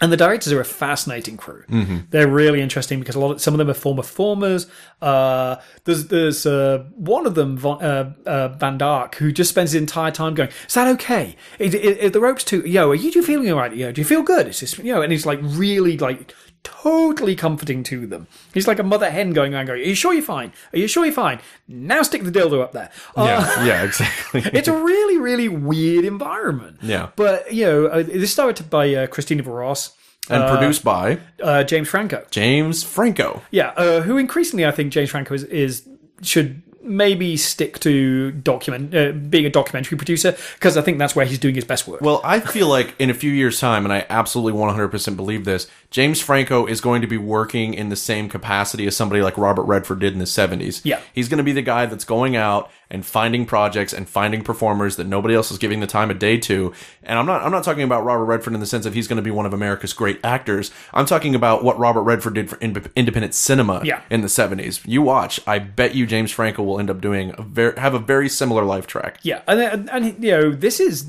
And 0.00 0.10
the 0.10 0.16
directors 0.16 0.52
are 0.52 0.60
a 0.60 0.64
fascinating 0.64 1.36
crew. 1.36 1.62
They're 2.10 2.28
really 2.28 2.60
interesting 2.60 2.98
because 2.98 3.14
a 3.14 3.20
lot 3.20 3.30
of 3.32 3.40
some 3.40 3.54
of 3.54 3.58
them 3.58 3.70
are 3.70 3.74
former 3.74 4.02
performers. 4.02 4.66
Uh, 5.00 5.56
there's 5.84 6.08
there's 6.08 6.46
uh, 6.46 6.84
one 6.96 7.26
of 7.26 7.34
them, 7.36 7.56
Von- 7.56 7.80
uh, 7.82 8.12
uh, 8.26 8.48
Van 8.48 8.76
Dark, 8.76 9.14
who 9.16 9.30
just 9.30 9.50
spends 9.50 9.70
his 9.72 9.80
entire 9.80 10.10
time 10.10 10.34
going, 10.34 10.50
"Is 10.66 10.74
that 10.74 10.88
okay? 10.94 11.36
Is, 11.60 11.74
is, 11.74 11.96
is 11.98 12.12
the 12.12 12.20
ropes 12.20 12.42
too? 12.42 12.60
Yo, 12.66 12.90
are 12.90 12.94
you 12.94 13.12
two 13.12 13.22
feeling 13.22 13.48
all 13.50 13.58
right? 13.58 13.74
Yo, 13.74 13.92
do 13.92 14.00
you 14.00 14.04
feel 14.04 14.22
good? 14.22 14.48
Is 14.48 14.60
this, 14.60 14.76
you 14.78 14.92
know?" 14.92 15.00
And 15.00 15.12
he's 15.12 15.26
like 15.26 15.38
really 15.42 15.96
like 15.96 16.34
totally 16.64 17.36
comforting 17.36 17.82
to 17.84 18.06
them. 18.06 18.26
He's 18.52 18.66
like 18.66 18.78
a 18.78 18.82
mother 18.82 19.10
hen 19.10 19.32
going 19.32 19.54
around, 19.54 19.66
going, 19.66 19.80
"Are 19.80 19.84
you 19.84 19.94
sure 19.94 20.12
you're 20.12 20.22
fine? 20.22 20.52
Are 20.72 20.78
you 20.78 20.88
sure 20.88 21.04
you're 21.04 21.14
fine? 21.14 21.40
Now 21.68 22.02
stick 22.02 22.24
the 22.24 22.32
dildo 22.32 22.60
up 22.60 22.72
there." 22.72 22.90
Uh, 23.16 23.24
Yeah, 23.24 23.64
yeah, 23.64 23.82
exactly. 23.84 24.42
it's 24.52 24.68
a 24.68 24.76
really, 24.76 25.18
really 25.18 25.48
weird 25.48 26.04
environment. 26.04 26.78
Yeah. 26.82 27.10
But, 27.14 27.52
you 27.52 27.64
know, 27.64 27.86
uh, 27.86 28.02
this 28.02 28.32
started 28.32 28.68
by 28.70 28.92
uh, 28.94 29.06
Christina 29.06 29.42
Voros, 29.42 29.92
and 30.28 30.48
produced 30.50 30.82
by 30.82 31.18
uh, 31.42 31.64
James 31.64 31.88
Franco. 31.88 32.24
James 32.30 32.82
Franco. 32.82 33.42
Yeah, 33.50 33.72
uh, 33.76 34.00
who 34.00 34.16
increasingly 34.16 34.64
I 34.64 34.70
think 34.70 34.92
James 34.92 35.10
Franco 35.10 35.34
is, 35.34 35.44
is 35.44 35.86
should 36.22 36.62
maybe 36.84 37.36
stick 37.36 37.78
to 37.80 38.30
document 38.30 38.94
uh, 38.94 39.12
being 39.12 39.46
a 39.46 39.50
documentary 39.50 39.96
producer 39.96 40.36
because 40.54 40.76
I 40.76 40.82
think 40.82 40.98
that's 40.98 41.16
where 41.16 41.26
he's 41.26 41.38
doing 41.38 41.54
his 41.54 41.64
best 41.64 41.88
work. 41.88 42.00
Well, 42.02 42.20
I 42.22 42.40
feel 42.40 42.68
like 42.68 42.94
in 42.98 43.10
a 43.10 43.14
few 43.14 43.30
years' 43.32 43.58
time, 43.58 43.84
and 43.84 43.92
I 43.92 44.06
absolutely 44.10 44.58
100% 44.60 45.16
believe 45.16 45.44
this, 45.44 45.66
James 45.94 46.20
Franco 46.20 46.66
is 46.66 46.80
going 46.80 47.02
to 47.02 47.06
be 47.06 47.16
working 47.16 47.72
in 47.72 47.88
the 47.88 47.94
same 47.94 48.28
capacity 48.28 48.84
as 48.88 48.96
somebody 48.96 49.22
like 49.22 49.38
Robert 49.38 49.62
Redford 49.62 50.00
did 50.00 50.12
in 50.12 50.18
the 50.18 50.24
70s. 50.24 50.80
Yeah. 50.82 50.98
He's 51.12 51.28
going 51.28 51.38
to 51.38 51.44
be 51.44 51.52
the 51.52 51.62
guy 51.62 51.86
that's 51.86 52.04
going 52.04 52.34
out 52.34 52.68
and 52.90 53.06
finding 53.06 53.46
projects 53.46 53.92
and 53.92 54.08
finding 54.08 54.42
performers 54.42 54.96
that 54.96 55.06
nobody 55.06 55.36
else 55.36 55.52
is 55.52 55.58
giving 55.58 55.78
the 55.78 55.86
time 55.86 56.10
of 56.10 56.18
day 56.18 56.36
to. 56.38 56.72
And 57.04 57.16
I'm 57.16 57.26
not 57.26 57.42
I'm 57.42 57.52
not 57.52 57.62
talking 57.62 57.84
about 57.84 58.04
Robert 58.04 58.24
Redford 58.24 58.54
in 58.54 58.58
the 58.60 58.66
sense 58.66 58.86
of 58.86 58.94
he's 58.94 59.06
going 59.06 59.18
to 59.18 59.22
be 59.22 59.30
one 59.30 59.46
of 59.46 59.52
America's 59.54 59.92
great 59.92 60.18
actors. 60.24 60.72
I'm 60.92 61.06
talking 61.06 61.36
about 61.36 61.62
what 61.62 61.78
Robert 61.78 62.02
Redford 62.02 62.34
did 62.34 62.50
for 62.50 62.56
ind- 62.58 62.90
independent 62.96 63.32
cinema 63.32 63.80
Yeah. 63.84 64.00
in 64.10 64.20
the 64.22 64.26
70s. 64.26 64.80
You 64.84 65.00
watch, 65.02 65.38
I 65.46 65.60
bet 65.60 65.94
you 65.94 66.06
James 66.06 66.32
Franco 66.32 66.64
will 66.64 66.80
end 66.80 66.90
up 66.90 67.00
doing 67.00 67.32
a 67.38 67.42
very 67.42 67.78
have 67.78 67.94
a 67.94 68.00
very 68.00 68.28
similar 68.28 68.64
life 68.64 68.88
track. 68.88 69.18
yeah, 69.22 69.42
and, 69.46 69.60
and 69.60 69.90
and 69.90 70.24
you 70.24 70.32
know 70.32 70.50
this 70.50 70.80
is 70.80 71.06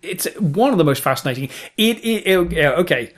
it's 0.00 0.28
one 0.38 0.70
of 0.70 0.78
the 0.78 0.84
most 0.84 1.02
fascinating. 1.02 1.50
It, 1.76 1.96
it, 2.04 2.52
it 2.52 2.64
okay. 2.78 3.12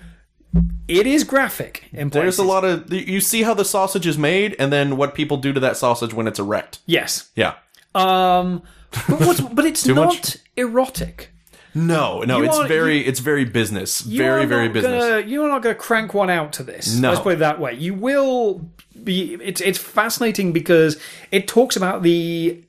It 0.89 1.07
is 1.07 1.23
graphic 1.25 1.85
in 1.93 2.11
places. 2.11 2.37
There's 2.37 2.39
a 2.39 2.49
lot 2.49 2.65
of 2.65 2.93
you 2.93 3.21
see 3.21 3.43
how 3.43 3.55
the 3.55 3.65
sausage 3.65 4.07
is 4.07 4.19
made, 4.19 4.57
and 4.59 4.73
then 4.73 4.97
what 4.97 5.15
people 5.15 5.37
do 5.37 5.53
to 5.53 5.61
that 5.61 5.77
sausage 5.77 6.13
when 6.13 6.27
it's 6.27 6.39
erect. 6.41 6.81
Yes. 6.87 7.31
Yeah. 7.37 7.55
Um, 7.95 8.63
but, 9.09 9.21
what's, 9.21 9.41
but 9.55 9.65
it's 9.65 9.87
not 9.87 10.07
much? 10.09 10.37
erotic. 10.57 11.31
No, 11.73 12.23
no, 12.23 12.39
You 12.39 12.45
it's 12.47 12.59
are- 12.59 12.67
very, 12.67 13.07
it's 13.07 13.21
very 13.21 13.45
business, 13.45 14.01
very, 14.01 14.45
very 14.45 14.69
business. 14.69 15.05
Gonna, 15.05 15.21
you 15.25 15.45
are 15.45 15.49
not 15.49 15.63
going 15.63 15.75
to 15.77 15.81
crank 15.81 16.13
one 16.15 16.29
out 16.29 16.53
to 16.55 16.65
this. 16.65 16.97
No. 16.99 17.11
Let's 17.11 17.21
put 17.21 17.35
it 17.35 17.39
that 17.39 17.61
way. 17.61 17.75
You 17.75 17.95
will 17.95 18.69
be. 19.05 19.35
It's 19.35 19.61
it's 19.61 19.79
fascinating 19.79 20.53
because 20.53 21.01
it 21.31 21.47
talks 21.47 21.77
about 21.77 22.03
the 22.03 22.61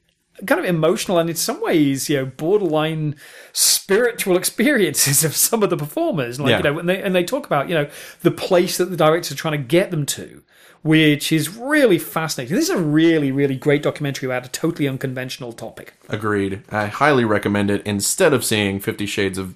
kind 0.45 0.59
of 0.59 0.65
emotional 0.65 1.17
and 1.19 1.29
in 1.29 1.35
some 1.35 1.61
ways, 1.61 2.09
you 2.09 2.17
know, 2.17 2.25
borderline 2.25 3.15
spiritual 3.53 4.37
experiences 4.41 5.23
of 5.23 5.35
some 5.35 5.63
of 5.63 5.69
the 5.69 5.77
performers. 5.77 6.39
Like 6.39 6.49
Yeah. 6.51 6.57
you 6.57 6.63
know, 6.63 6.79
and 6.79 6.89
they 6.89 7.01
and 7.01 7.15
they 7.15 7.23
talk 7.23 7.45
about 7.45 7.69
you 7.69 7.75
know 7.75 7.89
the 8.21 8.31
place 8.31 8.77
that 8.77 8.85
the 8.85 8.97
directors 8.97 9.31
are 9.31 9.35
trying 9.35 9.59
to 9.61 9.67
get 9.67 9.91
them 9.91 10.05
to. 10.07 10.43
Which 10.83 11.31
is 11.31 11.47
really 11.55 11.99
fascinating. 11.99 12.55
This 12.55 12.63
is 12.65 12.71
a 12.71 12.77
really, 12.79 13.31
really 13.31 13.55
great 13.55 13.83
documentary 13.83 14.25
about 14.27 14.47
a 14.47 14.49
totally 14.49 14.87
unconventional 14.87 15.53
topic. 15.53 15.93
Agreed. 16.09 16.63
I 16.71 16.87
highly 16.87 17.23
recommend 17.23 17.69
it 17.69 17.83
instead 17.85 18.33
of 18.33 18.43
seeing 18.43 18.79
Fifty 18.79 19.05
Shades 19.05 19.37
of. 19.37 19.53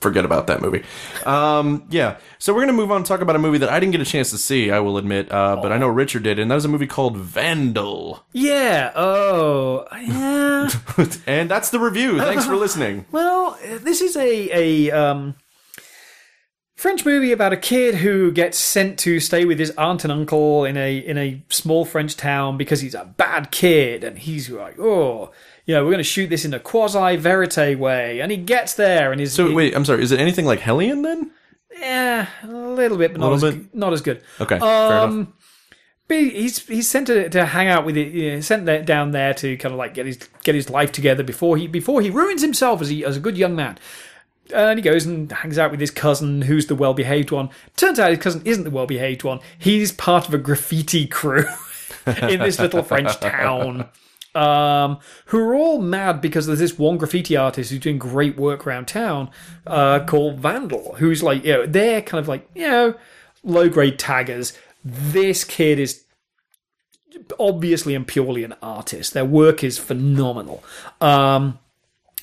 Forget 0.00 0.26
about 0.26 0.46
that 0.48 0.60
movie. 0.60 0.84
Um, 1.24 1.86
yeah. 1.88 2.18
So 2.38 2.52
we're 2.54 2.60
gonna 2.60 2.74
move 2.74 2.90
on 2.90 2.98
and 2.98 3.06
talk 3.06 3.22
about 3.22 3.34
a 3.34 3.38
movie 3.38 3.58
that 3.58 3.70
I 3.70 3.80
didn't 3.80 3.92
get 3.92 4.02
a 4.02 4.04
chance 4.04 4.30
to 4.30 4.38
see. 4.38 4.70
I 4.70 4.78
will 4.80 4.98
admit, 4.98 5.32
uh, 5.32 5.56
but 5.56 5.72
I 5.72 5.78
know 5.78 5.88
Richard 5.88 6.22
did, 6.22 6.38
and 6.38 6.50
that 6.50 6.54
was 6.54 6.66
a 6.66 6.68
movie 6.68 6.86
called 6.86 7.16
Vandal. 7.16 8.24
Yeah. 8.32 8.92
Oh. 8.94 9.86
Yeah. 9.98 10.68
and 11.26 11.50
that's 11.50 11.70
the 11.70 11.80
review. 11.80 12.18
Thanks 12.18 12.44
for 12.44 12.56
listening. 12.56 13.06
Well, 13.16 13.58
this 13.62 14.02
is 14.02 14.16
a 14.16 14.88
a 14.90 14.90
um, 14.90 15.36
French 16.74 17.06
movie 17.06 17.32
about 17.32 17.54
a 17.54 17.56
kid 17.56 17.96
who 17.96 18.30
gets 18.30 18.58
sent 18.58 18.98
to 19.00 19.18
stay 19.18 19.46
with 19.46 19.58
his 19.58 19.70
aunt 19.72 20.04
and 20.04 20.12
uncle 20.12 20.64
in 20.66 20.76
a 20.76 20.98
in 20.98 21.16
a 21.16 21.42
small 21.48 21.86
French 21.86 22.16
town 22.16 22.58
because 22.58 22.82
he's 22.82 22.94
a 22.94 23.06
bad 23.16 23.50
kid, 23.50 24.04
and 24.04 24.18
he's 24.18 24.50
like, 24.50 24.78
oh, 24.78 25.32
you 25.66 25.74
know, 25.74 25.84
we're 25.84 25.90
going 25.90 25.98
to 25.98 26.04
shoot 26.04 26.30
this 26.30 26.44
in 26.44 26.54
a 26.54 26.60
quasi 26.60 27.16
verite 27.16 27.78
way, 27.78 28.20
and 28.20 28.30
he 28.30 28.38
gets 28.38 28.74
there, 28.74 29.12
and 29.12 29.20
he's 29.20 29.32
So 29.32 29.52
wait, 29.52 29.74
I'm 29.74 29.84
sorry. 29.84 30.02
Is 30.02 30.12
it 30.12 30.20
anything 30.20 30.46
like 30.46 30.60
Hellion 30.60 31.02
then? 31.02 31.32
yeah, 31.78 32.28
a 32.42 32.46
little 32.46 32.96
bit, 32.96 33.12
but 33.12 33.20
not 33.20 33.32
as 33.32 33.42
bit? 33.42 33.74
not 33.74 33.92
as 33.92 34.00
good. 34.00 34.22
Okay, 34.40 34.58
fair 34.58 34.86
enough. 34.86 35.02
Um, 35.04 35.34
but 36.08 36.18
he's 36.18 36.66
he's 36.66 36.88
sent 36.88 37.08
to, 37.08 37.28
to 37.28 37.46
hang 37.46 37.68
out 37.68 37.84
with 37.84 37.96
it. 37.96 38.12
You 38.12 38.32
know, 38.32 38.40
sent 38.40 38.66
there, 38.66 38.82
down 38.82 39.10
there 39.10 39.34
to 39.34 39.56
kind 39.56 39.72
of 39.72 39.78
like 39.78 39.94
get 39.94 40.06
his 40.06 40.18
get 40.44 40.54
his 40.54 40.70
life 40.70 40.92
together 40.92 41.22
before 41.22 41.56
he 41.56 41.66
before 41.66 42.00
he 42.00 42.10
ruins 42.10 42.42
himself 42.42 42.80
as 42.80 42.88
he 42.88 43.04
as 43.04 43.16
a 43.16 43.20
good 43.20 43.36
young 43.36 43.56
man. 43.56 43.78
And 44.54 44.78
he 44.78 44.82
goes 44.82 45.04
and 45.04 45.30
hangs 45.32 45.58
out 45.58 45.72
with 45.72 45.80
his 45.80 45.90
cousin, 45.90 46.42
who's 46.42 46.66
the 46.66 46.76
well 46.76 46.94
behaved 46.94 47.32
one. 47.32 47.50
Turns 47.76 47.98
out 47.98 48.10
his 48.10 48.20
cousin 48.20 48.42
isn't 48.44 48.62
the 48.62 48.70
well 48.70 48.86
behaved 48.86 49.24
one. 49.24 49.40
He's 49.58 49.90
part 49.90 50.28
of 50.28 50.34
a 50.34 50.38
graffiti 50.38 51.08
crew 51.08 51.46
in 52.06 52.38
this 52.38 52.60
little 52.60 52.84
French 52.84 53.18
town. 53.18 53.88
Um, 54.36 54.98
who 55.26 55.38
are 55.38 55.54
all 55.54 55.80
mad 55.80 56.20
because 56.20 56.46
there's 56.46 56.58
this 56.58 56.78
one 56.78 56.98
graffiti 56.98 57.36
artist 57.36 57.70
who's 57.70 57.80
doing 57.80 57.98
great 57.98 58.36
work 58.36 58.66
around 58.66 58.86
town, 58.86 59.30
uh, 59.66 60.04
called 60.04 60.38
Vandal, 60.38 60.96
who's 60.98 61.22
like, 61.22 61.42
you 61.44 61.52
know, 61.54 61.66
they're 61.66 62.02
kind 62.02 62.20
of 62.20 62.28
like, 62.28 62.46
you 62.54 62.68
know, 62.68 62.94
low 63.42 63.70
grade 63.70 63.98
taggers. 63.98 64.52
This 64.84 65.42
kid 65.42 65.78
is 65.78 66.04
obviously 67.40 67.94
and 67.94 68.06
purely 68.06 68.44
an 68.44 68.54
artist. 68.62 69.14
Their 69.14 69.24
work 69.24 69.64
is 69.64 69.78
phenomenal. 69.78 70.62
Um, 71.00 71.58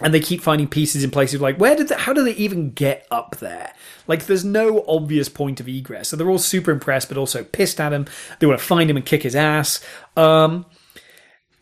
and 0.02 0.14
they 0.14 0.20
keep 0.20 0.42
finding 0.42 0.68
pieces 0.68 1.04
in 1.04 1.12
places 1.12 1.40
like 1.40 1.58
where 1.58 1.76
did 1.76 1.90
how 1.92 2.14
do 2.14 2.24
they 2.24 2.34
even 2.34 2.72
get 2.72 3.08
up 3.10 3.38
there? 3.38 3.74
Like 4.08 4.26
there's 4.26 4.44
no 4.44 4.84
obvious 4.88 5.30
point 5.30 5.60
of 5.60 5.68
egress. 5.68 6.10
So 6.10 6.16
they're 6.16 6.30
all 6.30 6.40
super 6.40 6.72
impressed 6.72 7.10
but 7.10 7.18
also 7.18 7.44
pissed 7.44 7.80
at 7.80 7.94
him. 7.94 8.06
They 8.40 8.48
want 8.48 8.60
to 8.60 8.66
find 8.66 8.90
him 8.90 8.98
and 8.98 9.06
kick 9.06 9.24
his 9.24 9.36
ass. 9.36 9.84
Um, 10.18 10.66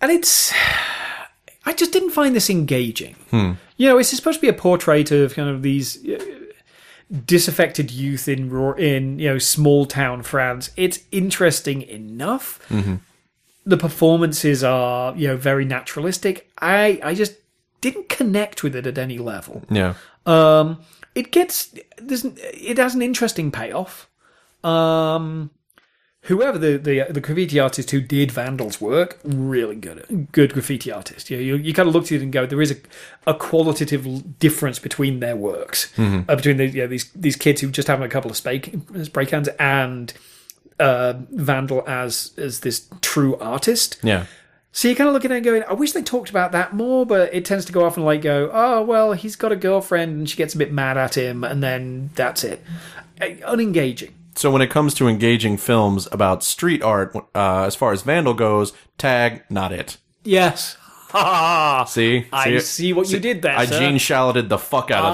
and 0.01 0.11
it's 0.11 0.53
I 1.65 1.73
just 1.73 1.93
didn't 1.93 2.09
find 2.09 2.35
this 2.35 2.49
engaging. 2.49 3.15
You 3.77 3.87
know, 3.87 3.97
it's 3.99 4.09
supposed 4.09 4.39
to 4.39 4.41
be 4.41 4.47
a 4.47 4.53
portrait 4.53 5.11
of 5.11 5.35
kind 5.35 5.49
of 5.49 5.61
these 5.61 6.03
uh, 6.07 6.23
disaffected 7.25 7.91
youth 7.91 8.27
in 8.27 8.51
in 8.77 9.19
you 9.19 9.29
know 9.29 9.37
small 9.37 9.85
town 9.85 10.23
France. 10.23 10.71
It's 10.75 10.99
interesting 11.11 11.83
enough. 11.83 12.59
The 13.63 13.77
performances 13.77 14.63
are 14.63 15.15
you 15.15 15.27
know 15.27 15.37
very 15.37 15.65
naturalistic. 15.65 16.49
I 16.59 16.99
I 17.03 17.13
just 17.13 17.35
didn't 17.81 18.09
connect 18.09 18.63
with 18.63 18.75
it 18.75 18.87
at 18.87 18.97
any 18.97 19.17
level. 19.17 19.63
Yeah. 19.69 19.93
Um, 20.25 20.81
it 21.15 21.31
gets 21.31 21.73
there's 21.97 22.25
it 22.25 22.77
has 22.77 22.95
an 22.95 23.01
interesting 23.01 23.51
payoff. 23.51 24.09
Um, 24.63 25.51
whoever 26.31 26.57
the, 26.57 26.77
the 26.77 27.05
the 27.09 27.21
graffiti 27.21 27.59
artist 27.59 27.91
who 27.91 28.01
did 28.01 28.31
Vandal's 28.31 28.81
work, 28.81 29.19
really 29.23 29.75
good 29.75 30.27
good 30.31 30.53
graffiti 30.53 30.91
artist. 30.91 31.29
You 31.29 31.37
you, 31.37 31.55
you 31.55 31.73
kind 31.73 31.87
of 31.87 31.93
looked 31.93 32.07
at 32.07 32.13
it 32.13 32.21
and 32.21 32.31
go, 32.31 32.45
there 32.45 32.61
is 32.61 32.71
a, 32.71 32.77
a 33.31 33.33
qualitative 33.33 34.39
difference 34.39 34.79
between 34.79 35.19
their 35.19 35.35
works, 35.35 35.93
uh, 35.99 36.35
between 36.35 36.57
the, 36.57 36.67
you 36.67 36.81
know, 36.81 36.87
these 36.87 37.11
these 37.11 37.35
kids 37.35 37.61
who 37.61 37.69
just 37.69 37.87
have 37.87 38.01
a 38.01 38.07
couple 38.07 38.31
of 38.31 38.37
spray, 38.37 38.61
spray 39.03 39.25
cans 39.25 39.47
and 39.59 40.13
uh, 40.79 41.13
Vandal 41.31 41.83
as 41.87 42.31
as 42.37 42.61
this 42.61 42.87
true 43.01 43.35
artist. 43.37 43.97
Yeah. 44.01 44.25
So 44.73 44.87
you're 44.87 44.95
kind 44.95 45.09
of 45.09 45.13
look 45.13 45.25
at 45.25 45.31
it 45.31 45.35
and 45.35 45.43
going, 45.43 45.63
I 45.63 45.73
wish 45.73 45.91
they 45.91 46.01
talked 46.01 46.29
about 46.29 46.53
that 46.53 46.73
more, 46.73 47.05
but 47.05 47.33
it 47.33 47.43
tends 47.43 47.65
to 47.65 47.73
go 47.73 47.83
off 47.83 47.97
and 47.97 48.05
like 48.05 48.21
go, 48.21 48.49
oh, 48.53 48.81
well, 48.81 49.11
he's 49.11 49.35
got 49.35 49.51
a 49.51 49.57
girlfriend 49.57 50.11
and 50.13 50.29
she 50.29 50.37
gets 50.37 50.55
a 50.55 50.57
bit 50.57 50.71
mad 50.71 50.97
at 50.97 51.17
him, 51.17 51.43
and 51.43 51.61
then 51.61 52.09
that's 52.15 52.45
it. 52.45 52.63
Uh, 53.19 53.25
Unengaging. 53.51 54.13
So 54.35 54.49
when 54.51 54.61
it 54.61 54.69
comes 54.69 54.93
to 54.95 55.07
engaging 55.07 55.57
films 55.57 56.07
about 56.11 56.43
street 56.43 56.81
art, 56.81 57.15
uh, 57.35 57.63
as 57.63 57.75
far 57.75 57.91
as 57.91 58.01
Vandal 58.01 58.33
goes, 58.33 58.73
tag 58.97 59.43
not 59.49 59.71
it. 59.71 59.97
Yes. 60.23 60.77
Ha 61.11 61.83
See, 61.89 62.25
I 62.31 62.57
see 62.59 62.93
what 62.93 63.09
you 63.09 63.19
did 63.19 63.41
there, 63.41 63.57
I 63.57 63.65
sir. 63.65 63.79
Gene 63.79 63.97
Shallated 63.97 64.47
the 64.47 64.57
fuck 64.57 64.91
out 64.91 65.03
of 65.03 65.13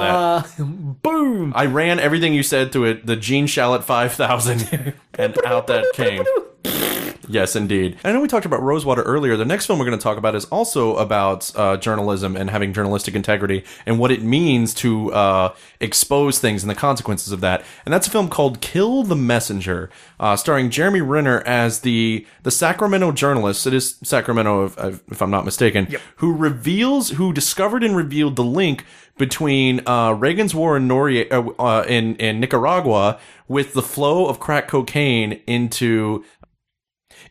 that. 0.55 0.61
Uh, 0.61 0.65
boom. 1.01 1.53
I 1.55 1.65
ran 1.65 1.99
everything 1.99 2.35
you 2.35 2.43
said 2.43 2.71
to 2.73 2.85
it, 2.85 3.07
the 3.07 3.15
Gene 3.15 3.47
Shalit 3.47 3.83
5000, 3.83 4.93
and 5.15 5.45
out 5.45 5.67
that 5.67 5.85
came. 5.93 6.23
Yes, 7.29 7.55
indeed. 7.55 7.97
I 8.03 8.13
know 8.13 8.21
we 8.21 8.27
talked 8.27 8.45
about 8.45 8.61
Rosewater 8.61 9.01
earlier. 9.03 9.35
The 9.35 9.45
next 9.45 9.65
film 9.65 9.79
we're 9.79 9.85
going 9.85 9.97
to 9.97 10.03
talk 10.03 10.17
about 10.17 10.33
is 10.33 10.45
also 10.45 10.95
about 10.95 11.51
uh, 11.55 11.75
journalism 11.77 12.37
and 12.37 12.49
having 12.49 12.71
journalistic 12.73 13.15
integrity 13.15 13.65
and 13.85 13.99
what 13.99 14.11
it 14.11 14.21
means 14.21 14.73
to 14.75 15.11
uh, 15.13 15.53
expose 15.81 16.39
things 16.39 16.63
and 16.63 16.69
the 16.69 16.75
consequences 16.75 17.33
of 17.33 17.41
that. 17.41 17.65
And 17.85 17.93
that's 17.93 18.07
a 18.07 18.11
film 18.11 18.29
called 18.29 18.61
Kill 18.61 19.03
the 19.03 19.15
Messenger, 19.15 19.89
uh, 20.19 20.37
starring 20.37 20.69
Jeremy 20.69 21.01
Renner 21.01 21.41
as 21.45 21.81
the 21.81 22.25
the 22.43 22.51
Sacramento 22.51 23.11
journalist. 23.11 23.67
It 23.67 23.73
is 23.73 23.97
Sacramento, 24.03 24.65
if, 24.65 25.11
if 25.11 25.21
I'm 25.21 25.31
not 25.31 25.43
mistaken, 25.43 25.87
who 26.17 26.33
reveals, 26.33 27.11
who 27.11 27.33
discovered 27.33 27.83
and 27.83 27.95
revealed 27.95 28.37
the 28.37 28.43
link 28.43 28.85
between 29.17 29.85
uh, 29.87 30.11
Reagan's 30.11 30.53
war 30.53 30.77
in, 30.77 30.89
uh, 30.91 31.49
uh, 31.59 31.83
in 31.87 32.15
in 32.17 32.39
Nicaragua 32.39 33.19
with 33.47 33.73
the 33.73 33.81
flow 33.81 34.27
of 34.27 34.39
crack 34.39 34.67
cocaine 34.67 35.41
into 35.47 36.23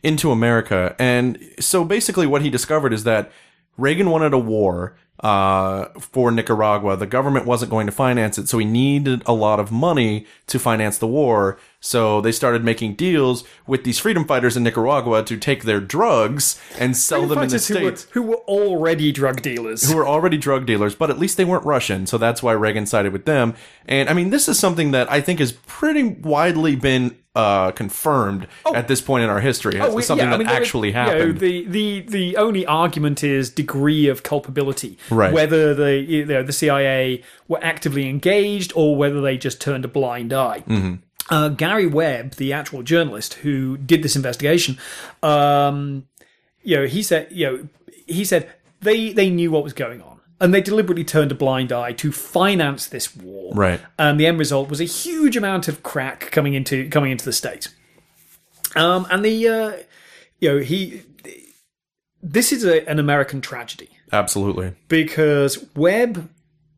into 0.03 0.31
America. 0.31 0.95
And 0.99 1.39
so 1.59 1.83
basically, 1.83 2.27
what 2.27 2.41
he 2.41 2.49
discovered 2.49 2.93
is 2.93 3.03
that 3.03 3.31
Reagan 3.77 4.09
wanted 4.09 4.33
a 4.33 4.39
war 4.39 4.95
uh, 5.21 5.85
for 5.99 6.31
Nicaragua. 6.31 6.95
The 6.95 7.07
government 7.07 7.45
wasn't 7.45 7.71
going 7.71 7.87
to 7.87 7.91
finance 7.91 8.37
it, 8.37 8.47
so 8.47 8.57
he 8.57 8.65
needed 8.65 9.23
a 9.25 9.33
lot 9.33 9.59
of 9.59 9.71
money 9.71 10.25
to 10.47 10.59
finance 10.59 10.97
the 10.97 11.07
war. 11.07 11.57
So 11.79 12.21
they 12.21 12.31
started 12.31 12.63
making 12.63 12.95
deals 12.95 13.43
with 13.65 13.83
these 13.83 13.97
freedom 13.99 14.25
fighters 14.25 14.57
in 14.57 14.63
Nicaragua 14.63 15.23
to 15.23 15.37
take 15.37 15.63
their 15.63 15.79
drugs 15.79 16.59
and 16.79 16.95
sell 16.95 17.21
them 17.21 17.39
in 17.39 17.49
the 17.49 17.59
Fighters 17.59 17.67
who 17.67 17.73
were, 17.75 17.95
states 17.95 18.07
who 18.11 18.21
were 18.23 18.37
already 18.47 19.11
drug 19.11 19.41
dealers. 19.41 19.89
who 19.89 19.95
were 19.95 20.07
already 20.07 20.37
drug 20.37 20.65
dealers, 20.65 20.95
but 20.95 21.09
at 21.09 21.19
least 21.19 21.37
they 21.37 21.45
weren't 21.45 21.65
Russian, 21.65 22.05
so 22.05 22.17
that's 22.17 22.43
why 22.43 22.51
Reagan 22.53 22.85
sided 22.85 23.13
with 23.13 23.25
them. 23.25 23.55
And 23.87 24.09
I 24.09 24.13
mean, 24.13 24.29
this 24.29 24.47
is 24.47 24.59
something 24.59 24.91
that 24.91 25.11
I 25.11 25.21
think 25.21 25.39
has 25.39 25.51
pretty 25.51 26.03
widely 26.03 26.75
been 26.75 27.17
uh, 27.37 27.71
confirmed 27.71 28.47
at 28.73 28.87
this 28.87 28.99
point 29.01 29.23
in 29.23 29.29
our 29.29 29.39
history. 29.39 29.75
It's 29.77 29.85
Oh, 29.85 29.99
something 29.99 30.25
yeah, 30.27 30.33
I 30.33 30.37
that 30.37 30.37
mean, 30.39 30.47
there 30.47 30.55
actually 30.61 30.89
is- 30.89 30.95
you 30.95 31.01
know, 31.01 31.09
happened. 31.11 31.39
the, 31.39 31.65
the 31.67 31.99
the 32.01 32.37
only 32.37 32.65
argument 32.65 33.23
is 33.23 33.49
degree 33.49 34.07
of 34.07 34.23
culpability, 34.23 34.97
Right. 35.11 35.31
Whether 35.33 35.73
the 35.73 35.93
you 36.13 36.25
know, 36.25 36.43
the 36.43 36.53
CIA 36.53 37.23
were 37.47 37.63
actively 37.63 38.09
engaged 38.09 38.71
or 38.75 38.95
whether 38.95 39.21
they 39.21 39.37
just 39.37 39.61
turned 39.61 39.85
a 39.85 39.87
blind 39.87 40.33
eye. 40.33 40.61
Mm-hmm. 40.67 40.95
Uh, 41.29 41.49
Gary 41.49 41.85
Webb, 41.87 42.35
the 42.35 42.53
actual 42.53 42.81
journalist 42.83 43.33
who 43.43 43.77
did 43.77 44.01
this 44.01 44.15
investigation, 44.15 44.77
um, 45.21 46.07
you 46.63 46.77
know, 46.77 46.85
he 46.87 47.03
said, 47.03 47.27
you 47.31 47.45
know, 47.45 47.67
he 48.07 48.23
said 48.25 48.49
they 48.81 49.11
they 49.13 49.29
knew 49.29 49.51
what 49.51 49.63
was 49.63 49.73
going 49.73 50.01
on. 50.01 50.16
And 50.39 50.53
they 50.53 50.61
deliberately 50.61 51.03
turned 51.03 51.31
a 51.31 51.35
blind 51.35 51.71
eye 51.71 51.93
to 51.93 52.11
finance 52.11 52.85
this 52.87 53.15
war, 53.15 53.53
Right. 53.55 53.81
And 53.97 54.19
the 54.19 54.27
end 54.27 54.37
result 54.37 54.69
was 54.69 54.79
a 54.79 54.85
huge 54.85 55.35
amount 55.35 55.67
of 55.67 55.81
crack 55.81 56.29
coming 56.31 56.53
into 56.53 56.87
coming 56.89 57.11
into 57.11 57.25
the 57.25 57.33
states. 57.33 57.69
Um, 58.75 59.07
and 59.09 59.25
the 59.25 59.47
uh, 59.47 59.71
you 60.39 60.49
know 60.49 60.57
he 60.59 61.01
this 62.21 62.51
is 62.51 62.63
a, 62.63 62.87
an 62.89 62.99
American 62.99 63.41
tragedy 63.41 63.89
Absolutely. 64.11 64.73
because 64.87 65.65
Webb 65.75 66.29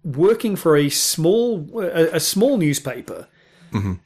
working 0.03 0.55
for 0.55 0.77
a 0.77 0.89
small 0.89 1.67
a, 1.81 2.15
a 2.15 2.19
small 2.19 2.57
newspaper 2.57 3.27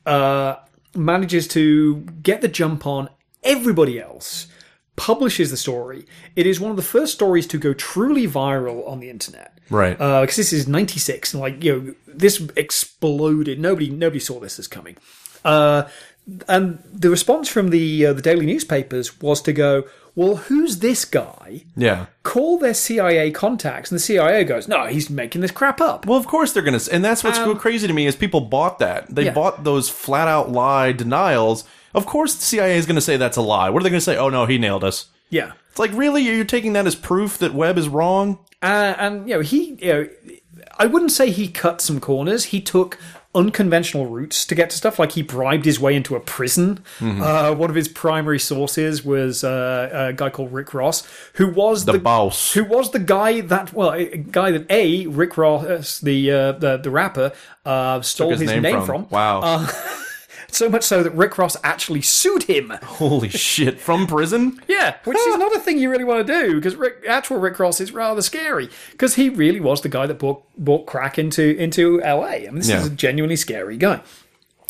uh, 0.05 0.55
manages 0.95 1.47
to 1.49 2.01
get 2.21 2.41
the 2.41 2.47
jump 2.47 2.85
on 2.85 3.09
everybody 3.43 3.99
else 3.99 4.47
publishes 4.95 5.49
the 5.51 5.57
story 5.57 6.05
it 6.35 6.45
is 6.45 6.59
one 6.59 6.69
of 6.71 6.77
the 6.77 6.83
first 6.83 7.13
stories 7.13 7.47
to 7.47 7.57
go 7.57 7.73
truly 7.73 8.27
viral 8.27 8.87
on 8.87 8.99
the 8.99 9.09
internet 9.09 9.49
Right. 9.69 9.97
because 9.97 10.35
this 10.35 10.53
is 10.53 10.67
96 10.67 11.33
and 11.33 11.41
like 11.41 11.63
you 11.63 11.71
know 11.81 11.95
this 12.05 12.39
exploded 12.55 13.59
nobody 13.59 13.89
nobody 13.89 14.19
saw 14.19 14.39
this 14.39 14.59
as 14.59 14.67
coming 14.67 14.97
uh, 15.45 15.83
and 16.47 16.79
the 16.93 17.09
response 17.09 17.49
from 17.49 17.69
the 17.69 18.05
uh, 18.05 18.13
the 18.13 18.21
daily 18.21 18.45
newspapers 18.45 19.19
was 19.21 19.41
to 19.41 19.51
go 19.53 19.83
well 20.15 20.35
who's 20.35 20.79
this 20.79 21.05
guy 21.05 21.63
yeah. 21.75 22.05
call 22.21 22.57
their 22.59 22.75
CIA 22.75 23.31
contacts, 23.31 23.89
and 23.89 23.95
the 23.95 24.03
CIA 24.03 24.43
goes, 24.43 24.67
"No, 24.67 24.85
he's 24.85 25.09
making 25.09 25.41
this 25.41 25.49
crap 25.49 25.81
up." 25.81 26.05
Well, 26.05 26.19
of 26.19 26.27
course 26.27 26.53
they're 26.53 26.61
gonna, 26.61 26.79
and 26.91 27.03
that's 27.03 27.23
what's 27.23 27.39
Um, 27.39 27.57
crazy 27.57 27.87
to 27.87 27.93
me 27.93 28.05
is 28.05 28.15
people 28.15 28.41
bought 28.41 28.77
that. 28.77 29.07
They 29.13 29.25
Yeah. 29.25 29.33
bought 29.33 29.63
those 29.63 29.89
flat 29.89 30.27
out 30.27 30.51
lie 30.51 30.91
denials. 30.91 31.63
Of 31.93 32.05
course, 32.05 32.35
the 32.35 32.43
CIA 32.43 32.77
is 32.77 32.85
gonna 32.85 33.01
say 33.01 33.17
that's 33.17 33.37
a 33.37 33.41
lie. 33.41 33.69
What 33.69 33.81
are 33.81 33.83
they 33.83 33.89
gonna 33.89 34.01
say? 34.01 34.17
Oh 34.17 34.29
no, 34.29 34.45
he 34.45 34.57
nailed 34.57 34.83
us. 34.83 35.07
Yeah, 35.29 35.53
It's 35.71 35.79
like 35.79 35.91
really, 35.93 36.21
you're 36.21 36.45
taking 36.45 36.73
that 36.73 36.85
as 36.85 36.95
proof 36.95 37.39
that 37.39 37.53
Webb 37.55 37.77
is 37.79 37.89
wrong. 37.89 38.37
uh, 38.61 38.93
and 38.99 39.27
you 39.27 39.35
know 39.35 39.41
he, 39.41 39.73
you 39.81 39.93
know, 39.93 40.09
I 40.77 40.85
wouldn't 40.85 41.11
say 41.11 41.31
he 41.31 41.47
cut 41.47 41.81
some 41.81 41.99
corners. 41.99 42.45
He 42.45 42.61
took 42.61 42.99
unconventional 43.35 44.05
routes 44.05 44.45
to 44.45 44.53
get 44.53 44.69
to 44.69 44.77
stuff. 44.77 44.99
Like 44.99 45.13
he 45.13 45.23
bribed 45.23 45.65
his 45.65 45.79
way 45.79 45.95
into 45.95 46.15
a 46.15 46.19
prison. 46.19 46.83
Mm-hmm. 46.99 47.21
Uh, 47.23 47.53
one 47.53 47.71
of 47.71 47.75
his 47.75 47.87
primary 47.87 48.37
sources 48.37 49.03
was 49.03 49.43
uh, 49.43 50.09
a 50.09 50.13
guy 50.13 50.29
called 50.29 50.53
Rick 50.53 50.73
Ross, 50.75 51.01
who 51.33 51.47
was 51.49 51.85
The 51.85 51.93
the, 51.93 51.99
boss. 51.99 52.53
who 52.53 52.63
was 52.63 52.91
the 52.91 52.99
guy 52.99 53.41
that 53.41 53.73
well, 53.73 53.91
a 53.93 54.17
guy 54.17 54.51
that 54.51 54.69
a 54.69 55.07
Rick 55.07 55.35
Ross, 55.37 55.99
the 55.99 56.31
uh, 56.31 56.51
the, 56.53 56.77
the 56.77 56.91
rapper, 56.91 57.31
uh, 57.65 58.01
stole 58.01 58.29
His, 58.31 58.41
his, 58.41 58.61
name, 58.61 58.85
from. 58.85 59.07
Wow. 59.09 59.67
So 60.53 60.69
much 60.69 60.83
so 60.83 61.03
that 61.03 61.11
Rick 61.11 61.37
Ross 61.37 61.57
actually 61.63 62.01
sued 62.01 62.43
him. 62.43 62.69
Holy 62.83 63.29
shit! 63.29 63.79
From 63.79 64.07
prison? 64.07 64.59
Yeah, 64.67 64.95
which 65.03 65.17
is 65.17 65.37
not 65.37 65.55
a 65.55 65.59
thing 65.59 65.77
you 65.79 65.89
really 65.89 66.03
want 66.03 66.25
to 66.27 66.33
do 66.33 66.55
because 66.55 66.75
Rick, 66.75 67.03
actual 67.07 67.37
Rick 67.37 67.59
Ross 67.59 67.81
is 67.81 67.91
rather 67.91 68.21
scary 68.21 68.69
because 68.91 69.15
he 69.15 69.29
really 69.29 69.59
was 69.59 69.81
the 69.81 69.89
guy 69.89 70.05
that 70.07 70.19
brought, 70.19 70.43
brought 70.57 70.85
crack 70.85 71.17
into 71.19 71.55
into 71.57 71.99
LA. 72.01 72.25
I 72.25 72.39
mean, 72.45 72.55
this 72.55 72.69
Yeah. 72.69 72.81
is 72.81 72.87
a 72.87 72.89
genuinely 72.91 73.35
scary 73.35 73.77
guy. 73.77 74.01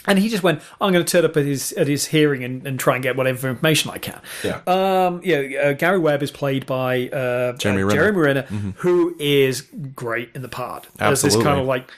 And 0.05 0.19
he 0.19 0.27
just 0.27 0.43
went, 0.43 0.61
I'm 0.81 0.91
going 0.91 1.05
to 1.05 1.09
turn 1.09 1.23
up 1.23 1.37
at 1.37 1.45
his 1.45 1.71
at 1.73 1.87
his 1.87 2.07
hearing 2.07 2.43
and, 2.43 2.67
and 2.67 2.77
try 2.77 2.95
and 2.95 3.01
get 3.03 3.15
whatever 3.15 3.47
information 3.49 3.89
I 3.89 3.99
can. 3.99 4.19
Yeah. 4.43 4.59
Um, 4.67 5.21
yeah, 5.23 5.37
uh, 5.63 5.73
Gary 5.73 5.97
Webb 5.99 6.21
is 6.21 6.29
played 6.29 6.65
by 6.65 7.07
uh, 7.07 7.53
Jeremy 7.53 7.83
uh, 7.83 7.85
Renner. 7.85 8.01
Jeremy 8.01 8.19
Renner, 8.19 8.41
who 8.79 9.15
is 9.17 9.61
great 9.95 10.29
in 10.35 10.41
the 10.41 10.49
part. 10.49 10.87
As 10.99 11.21
this 11.21 11.35
kind 11.37 11.57
of 11.57 11.65
like 11.67 11.89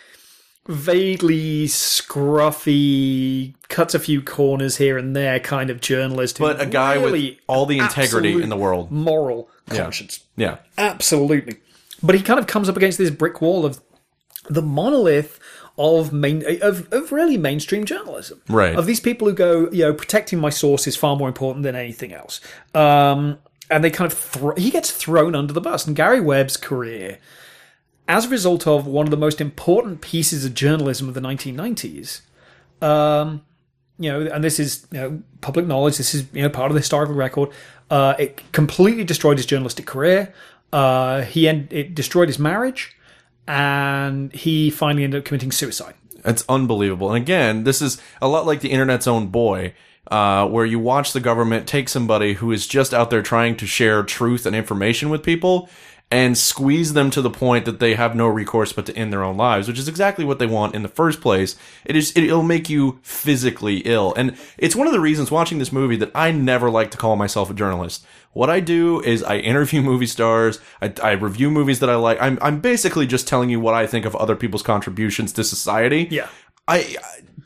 vaguely 0.68 1.66
scruffy, 1.66 3.54
cuts 3.70 3.94
a 3.94 4.00
few 4.00 4.22
corners 4.22 4.78
here 4.78 4.98
and 4.98 5.16
there 5.16 5.40
kind 5.40 5.70
of 5.70 5.82
journalist. 5.82 6.40
But 6.40 6.62
a 6.62 6.66
guy 6.66 6.98
with 6.98 7.38
all 7.48 7.66
the 7.66 7.80
integrity 7.80 8.42
in 8.42 8.50
the 8.50 8.58
world. 8.58 8.92
moral 8.92 9.50
conscience. 9.70 10.22
Yeah. 10.36 10.58
Absolutely. 10.78 11.58
But 12.02 12.16
he 12.16 12.22
kind 12.22 12.40
of 12.40 12.48
comes 12.48 12.70
up 12.70 12.78
against 12.78 12.98
this 12.98 13.10
brick 13.10 13.42
wall 13.42 13.66
of 13.66 13.80
the 14.50 14.62
monolith 14.62 15.40
of 15.78 16.14
main 16.14 16.44
of, 16.62 16.92
of 16.94 17.12
really 17.12 17.38
mainstream 17.38 17.86
journalism. 17.86 18.42
Right. 18.48 18.76
Of 18.76 18.86
these 18.86 19.00
people 19.00 19.28
who 19.28 19.34
go, 19.34 19.70
you 19.72 19.84
know, 19.84 19.94
protecting 19.94 20.40
my 20.40 20.50
source 20.50 20.88
is 20.88 20.96
far 20.96 21.16
more 21.16 21.28
important 21.28 21.64
than 21.64 21.76
anything 21.76 22.14
else. 22.14 22.42
Um, 22.74 23.40
and 23.70 23.84
they 23.84 23.90
kind 23.90 24.12
of 24.12 24.18
thro- 24.18 24.56
he 24.56 24.70
gets 24.72 24.92
thrown 24.92 25.36
under 25.36 25.54
the 25.54 25.62
bus. 25.62 25.88
And 25.88 25.96
Gary 25.96 26.22
Webb's 26.22 26.58
career, 26.58 27.18
as 28.08 28.26
a 28.26 28.30
result 28.30 28.68
of 28.68 28.86
one 28.86 29.06
of 29.06 29.12
the 29.12 29.18
most 29.18 29.42
important 29.42 30.02
pieces 30.02 30.46
of 30.46 30.54
journalism 30.54 31.08
of 31.08 31.14
the 31.14 31.22
1990s, 31.22 32.22
um, 32.82 33.44
you 33.98 34.12
know, 34.12 34.32
and 34.32 34.44
this 34.44 34.60
is 34.60 34.86
you 34.92 35.00
know 35.00 35.24
public 35.42 35.66
knowledge. 35.66 35.98
This 35.98 36.14
is 36.14 36.26
you 36.34 36.42
know 36.42 36.50
part 36.50 36.70
of 36.70 36.76
the 36.76 36.82
historical 36.82 37.16
record. 37.16 37.50
Uh, 37.90 38.16
it 38.20 38.52
completely 38.52 39.04
destroyed 39.04 39.38
his 39.38 39.46
journalistic 39.46 39.86
career. 39.86 40.34
Uh, 40.74 41.22
he 41.22 41.48
end, 41.48 41.72
it 41.72 41.96
destroyed 41.96 42.28
his 42.28 42.38
marriage, 42.38 42.96
and 43.48 44.34
he 44.34 44.70
finally 44.70 45.04
ended 45.04 45.20
up 45.20 45.26
committing 45.26 45.52
suicide. 45.52 45.94
It's 46.26 46.44
unbelievable. 46.50 47.14
And 47.14 47.22
again, 47.22 47.64
this 47.64 47.82
is 47.82 48.02
a 48.22 48.28
lot 48.28 48.46
like 48.46 48.62
the 48.62 48.72
internet's 48.72 49.08
own 49.08 49.28
boy, 49.28 49.74
uh, 50.12 50.48
where 50.48 50.66
you 50.66 50.80
watch 50.80 51.14
the 51.14 51.20
government 51.20 51.68
take 51.68 51.88
somebody 51.88 52.34
who 52.34 52.52
is 52.52 52.68
just 52.68 52.94
out 52.94 53.10
there 53.10 53.22
trying 53.22 53.56
to 53.58 53.68
share 53.68 54.04
truth 54.04 54.46
and 54.46 54.56
information 54.56 55.10
with 55.10 55.24
people 55.24 55.70
and 56.12 56.38
squeeze 56.38 56.94
them 56.94 57.10
to 57.10 57.22
the 57.22 57.32
point 57.32 57.66
that 57.66 57.80
they 57.80 57.96
have 57.96 58.16
no 58.16 58.28
recourse 58.28 58.72
but 58.72 58.86
to 58.86 58.96
end 58.96 59.12
their 59.12 59.24
own 59.24 59.36
lives, 59.38 59.68
which 59.68 59.80
is 59.80 59.88
exactly 59.88 60.24
what 60.24 60.38
they 60.38 60.46
want 60.46 60.76
in 60.76 60.84
the 60.84 60.88
first 60.88 61.20
place. 61.20 61.56
It 61.84 61.96
is 61.96 62.16
it'll 62.16 62.44
make 62.44 62.70
you 62.70 63.00
physically 63.02 63.78
ill. 63.80 64.14
And 64.16 64.38
it's 64.58 64.76
one 64.76 64.88
of 64.88 64.94
the 64.94 65.00
reasons 65.00 65.32
watching 65.32 65.58
this 65.58 65.72
movie 65.72 65.98
that 65.98 66.12
I 66.14 66.32
never 66.32 66.70
like 66.70 66.92
to 66.92 66.98
call 66.98 67.16
myself 67.16 67.50
a 67.50 67.56
journalist. 67.56 68.06
What 68.34 68.50
I 68.50 68.60
do 68.60 69.02
is 69.02 69.24
I 69.24 69.38
interview 69.38 69.82
movie 69.84 70.06
stars, 70.06 70.60
I, 70.82 70.94
I 71.02 71.12
review 71.14 71.50
movies 71.50 71.80
that 71.80 71.90
I 71.90 71.96
like. 71.96 72.22
I'm 72.22 72.38
I'm 72.42 72.60
basically 72.62 73.08
just 73.08 73.28
telling 73.28 73.50
you 73.50 73.60
what 73.60 73.74
I 73.74 73.88
think 73.88 74.06
of 74.06 74.16
other 74.16 74.36
people's 74.36 74.64
contributions 74.64 75.34
to 75.34 75.44
society. 75.44 76.08
Yeah. 76.12 76.30
I 76.68 76.98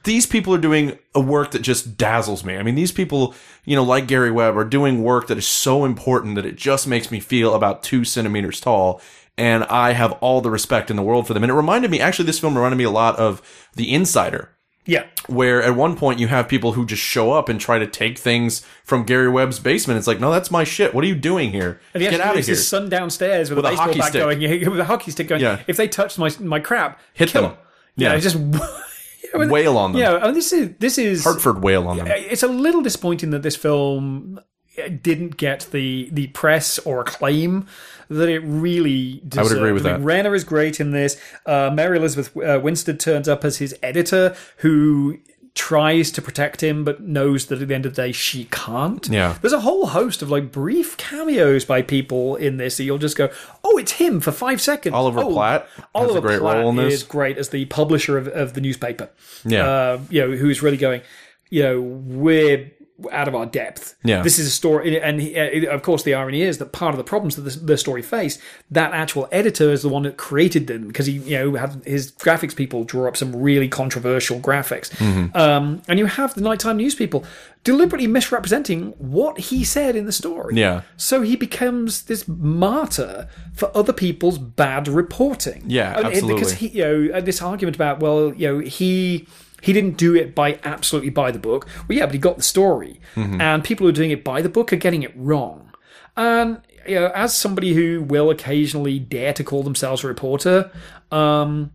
these 0.09 0.25
people 0.25 0.53
are 0.53 0.57
doing 0.59 0.97
a 1.13 1.19
work 1.21 1.51
that 1.51 1.61
just 1.61 1.95
dazzles 1.97 2.43
me. 2.43 2.57
I 2.57 2.63
mean, 2.63 2.75
these 2.75 2.91
people, 2.91 3.33
you 3.63 3.75
know, 3.75 3.83
like 3.83 4.07
Gary 4.07 4.31
Webb, 4.31 4.57
are 4.57 4.65
doing 4.65 5.03
work 5.03 5.27
that 5.27 5.37
is 5.37 5.47
so 5.47 5.85
important 5.85 6.35
that 6.35 6.45
it 6.45 6.55
just 6.57 6.87
makes 6.87 7.11
me 7.11 7.19
feel 7.19 7.53
about 7.53 7.83
two 7.83 8.03
centimeters 8.03 8.59
tall. 8.59 9.01
And 9.37 9.63
I 9.65 9.93
have 9.93 10.11
all 10.13 10.41
the 10.41 10.49
respect 10.51 10.89
in 10.89 10.97
the 10.97 11.03
world 11.03 11.27
for 11.27 11.33
them. 11.33 11.43
And 11.43 11.51
it 11.51 11.55
reminded 11.55 11.91
me, 11.91 11.99
actually, 12.01 12.25
this 12.25 12.39
film 12.39 12.55
reminded 12.55 12.77
me 12.77 12.83
a 12.83 12.89
lot 12.89 13.15
of 13.17 13.41
The 13.75 13.93
Insider, 13.93 14.49
Yeah, 14.85 15.05
where 15.27 15.61
at 15.63 15.75
one 15.75 15.95
point 15.95 16.19
you 16.19 16.27
have 16.27 16.47
people 16.49 16.73
who 16.73 16.85
just 16.85 17.01
show 17.03 17.31
up 17.31 17.47
and 17.47 17.57
try 17.61 17.77
to 17.79 17.87
take 17.87 18.17
things 18.17 18.65
from 18.83 19.03
Gary 19.05 19.29
Webb's 19.29 19.59
basement. 19.59 19.97
It's 19.99 20.07
like, 20.07 20.19
no, 20.19 20.31
that's 20.31 20.49
my 20.51 20.63
shit. 20.65 20.93
What 20.93 21.03
are 21.05 21.07
you 21.07 21.15
doing 21.15 21.51
here? 21.51 21.79
and 21.93 22.01
Get 22.03 22.19
out 22.19 22.35
of 22.37 22.43
here. 22.45 22.55
his 22.55 22.67
son 22.67 22.89
downstairs 22.89 23.49
with, 23.49 23.57
With 23.59 23.65
a 23.65 23.69
a 23.69 23.71
baseball 23.71 23.87
hockey 23.87 23.99
bat 23.99 24.09
stick. 24.09 24.21
going, 24.21 24.71
with 24.71 24.79
a 24.79 24.85
hockey 24.85 25.11
stick 25.11 25.27
going. 25.29 25.41
Yeah. 25.41 25.61
If 25.67 25.77
they 25.77 25.87
touch 25.87 26.17
my 26.17 26.29
my 26.41 26.59
crap, 26.59 26.99
Hit 27.13 27.31
them. 27.31 27.53
Yeah, 27.95 28.17
just 28.17 28.35
Wail 29.33 29.77
on 29.77 29.93
them. 29.93 30.01
Yeah, 30.01 30.15
I 30.17 30.25
mean, 30.25 30.33
this 30.33 30.53
is 30.53 30.71
this 30.79 30.97
is 30.97 31.23
Hartford 31.23 31.63
wail 31.63 31.87
on 31.87 31.97
them. 31.97 32.07
it's 32.07 32.43
a 32.43 32.47
little 32.47 32.81
disappointing 32.81 33.29
that 33.31 33.43
this 33.43 33.55
film 33.55 34.39
didn't 34.87 35.37
get 35.37 35.67
the 35.71 36.09
the 36.11 36.27
press 36.27 36.79
or 36.79 37.01
acclaim 37.01 37.67
that 38.09 38.29
it 38.29 38.39
really 38.39 39.21
deserved. 39.27 39.37
I 39.37 39.43
would 39.43 39.57
agree 39.57 39.71
with 39.71 39.85
I 39.85 39.91
mean, 39.91 40.01
that. 40.01 40.05
Renner 40.05 40.35
is 40.35 40.43
great 40.43 40.79
in 40.79 40.91
this. 40.91 41.21
Uh, 41.45 41.69
Mary 41.73 41.97
Elizabeth 41.97 42.35
uh, 42.37 42.59
Winstead 42.61 42.99
turns 42.99 43.27
up 43.27 43.45
as 43.45 43.57
his 43.57 43.75
editor, 43.83 44.35
who 44.57 45.19
tries 45.59 46.09
to 46.09 46.21
protect 46.21 46.63
him, 46.63 46.85
but 46.85 47.01
knows 47.01 47.47
that 47.47 47.61
at 47.61 47.67
the 47.67 47.75
end 47.75 47.85
of 47.85 47.93
the 47.93 48.01
day 48.01 48.13
she 48.13 48.45
can't. 48.45 49.05
Yeah. 49.09 49.37
There's 49.41 49.51
a 49.51 49.59
whole 49.59 49.87
host 49.87 50.21
of 50.21 50.31
like 50.31 50.53
brief 50.53 50.95
cameos 50.95 51.65
by 51.65 51.81
people 51.81 52.37
in 52.37 52.55
this 52.55 52.77
that 52.77 52.85
you'll 52.85 52.97
just 52.97 53.17
go, 53.17 53.29
oh, 53.61 53.77
it's 53.77 53.91
him 53.91 54.21
for 54.21 54.31
five 54.31 54.61
seconds. 54.61 54.95
Oliver 54.95 55.19
oh, 55.19 55.33
Platt 55.33 55.67
Oliver 55.93 56.19
a 56.19 56.21
great 56.21 56.39
Platt 56.39 56.55
role 56.55 56.69
in 56.69 56.77
this. 56.77 56.93
is 56.93 57.03
great 57.03 57.37
as 57.37 57.49
the 57.49 57.65
publisher 57.65 58.17
of, 58.17 58.29
of 58.29 58.53
the 58.53 58.61
newspaper. 58.61 59.09
Yeah. 59.43 59.67
Uh, 59.67 59.99
you 60.09 60.21
know, 60.21 60.37
who's 60.37 60.61
really 60.61 60.77
going, 60.77 61.01
you 61.49 61.63
know, 61.63 61.81
we're 61.81 62.71
out 63.11 63.27
of 63.27 63.35
our 63.35 63.45
depth. 63.45 63.95
Yeah. 64.03 64.21
This 64.21 64.39
is 64.39 64.47
a 64.47 64.51
story, 64.51 64.99
and 65.01 65.21
he, 65.21 65.37
uh, 65.67 65.73
of 65.73 65.81
course, 65.83 66.03
the 66.03 66.13
irony 66.13 66.41
is 66.41 66.57
that 66.57 66.71
part 66.71 66.93
of 66.93 66.97
the 66.97 67.03
problems 67.03 67.35
that 67.35 67.41
the, 67.43 67.59
the 67.59 67.77
story 67.77 68.01
faced, 68.01 68.39
that 68.71 68.93
actual 68.93 69.27
editor 69.31 69.71
is 69.71 69.81
the 69.81 69.89
one 69.89 70.03
that 70.03 70.17
created 70.17 70.67
them 70.67 70.87
because 70.87 71.05
he, 71.05 71.13
you 71.13 71.37
know, 71.37 71.55
had 71.55 71.81
his 71.85 72.11
graphics 72.11 72.55
people 72.55 72.83
draw 72.83 73.07
up 73.07 73.15
some 73.17 73.35
really 73.35 73.67
controversial 73.67 74.39
graphics, 74.39 74.89
Mm-hmm. 74.99 75.35
um, 75.37 75.81
and 75.87 75.99
you 75.99 76.05
have 76.05 76.33
the 76.33 76.41
nighttime 76.41 76.77
news 76.77 76.95
people 76.95 77.23
deliberately 77.63 78.07
misrepresenting 78.07 78.93
what 78.97 79.37
he 79.37 79.63
said 79.63 79.95
in 79.95 80.05
the 80.05 80.11
story. 80.11 80.55
Yeah. 80.55 80.81
So 80.97 81.21
he 81.21 81.35
becomes 81.35 82.03
this 82.03 82.25
martyr 82.27 83.27
for 83.53 83.69
other 83.75 83.93
people's 83.93 84.37
bad 84.37 84.87
reporting. 84.87 85.63
Yeah, 85.67 85.97
And- 85.99 86.13
and 86.13 86.27
Because 86.27 86.53
he, 86.53 86.67
you 86.69 86.83
know, 86.83 87.21
this 87.21 87.41
argument 87.41 87.75
about 87.75 87.99
well, 87.99 88.33
you 88.33 88.47
know, 88.47 88.59
he 88.59 89.27
he 89.61 89.73
didn't 89.73 89.97
do 89.97 90.15
it 90.15 90.33
by 90.35 90.59
absolutely 90.63 91.09
by 91.09 91.31
the 91.31 91.39
book. 91.39 91.67
Well, 91.87 91.97
yeah, 91.97 92.05
but 92.05 92.13
he 92.13 92.19
got 92.19 92.37
the 92.37 92.43
story, 92.43 92.99
Mm-hmm. 93.15 93.41
and 93.41 93.63
people 93.63 93.85
who 93.85 93.89
are 93.89 93.93
doing 93.93 94.11
it 94.11 94.23
by 94.23 94.41
the 94.41 94.49
book 94.49 94.71
are 94.73 94.77
getting 94.77 95.03
it 95.03 95.13
wrong. 95.15 95.71
And 96.17 96.61
you 96.87 96.95
know, 96.95 97.11
as 97.15 97.33
somebody 97.35 97.73
who 97.73 98.01
will 98.01 98.29
occasionally 98.29 98.99
dare 98.99 99.33
to 99.33 99.43
call 99.43 99.63
themselves 99.63 100.03
a 100.03 100.07
reporter, 100.07 100.71
um, 101.11 101.71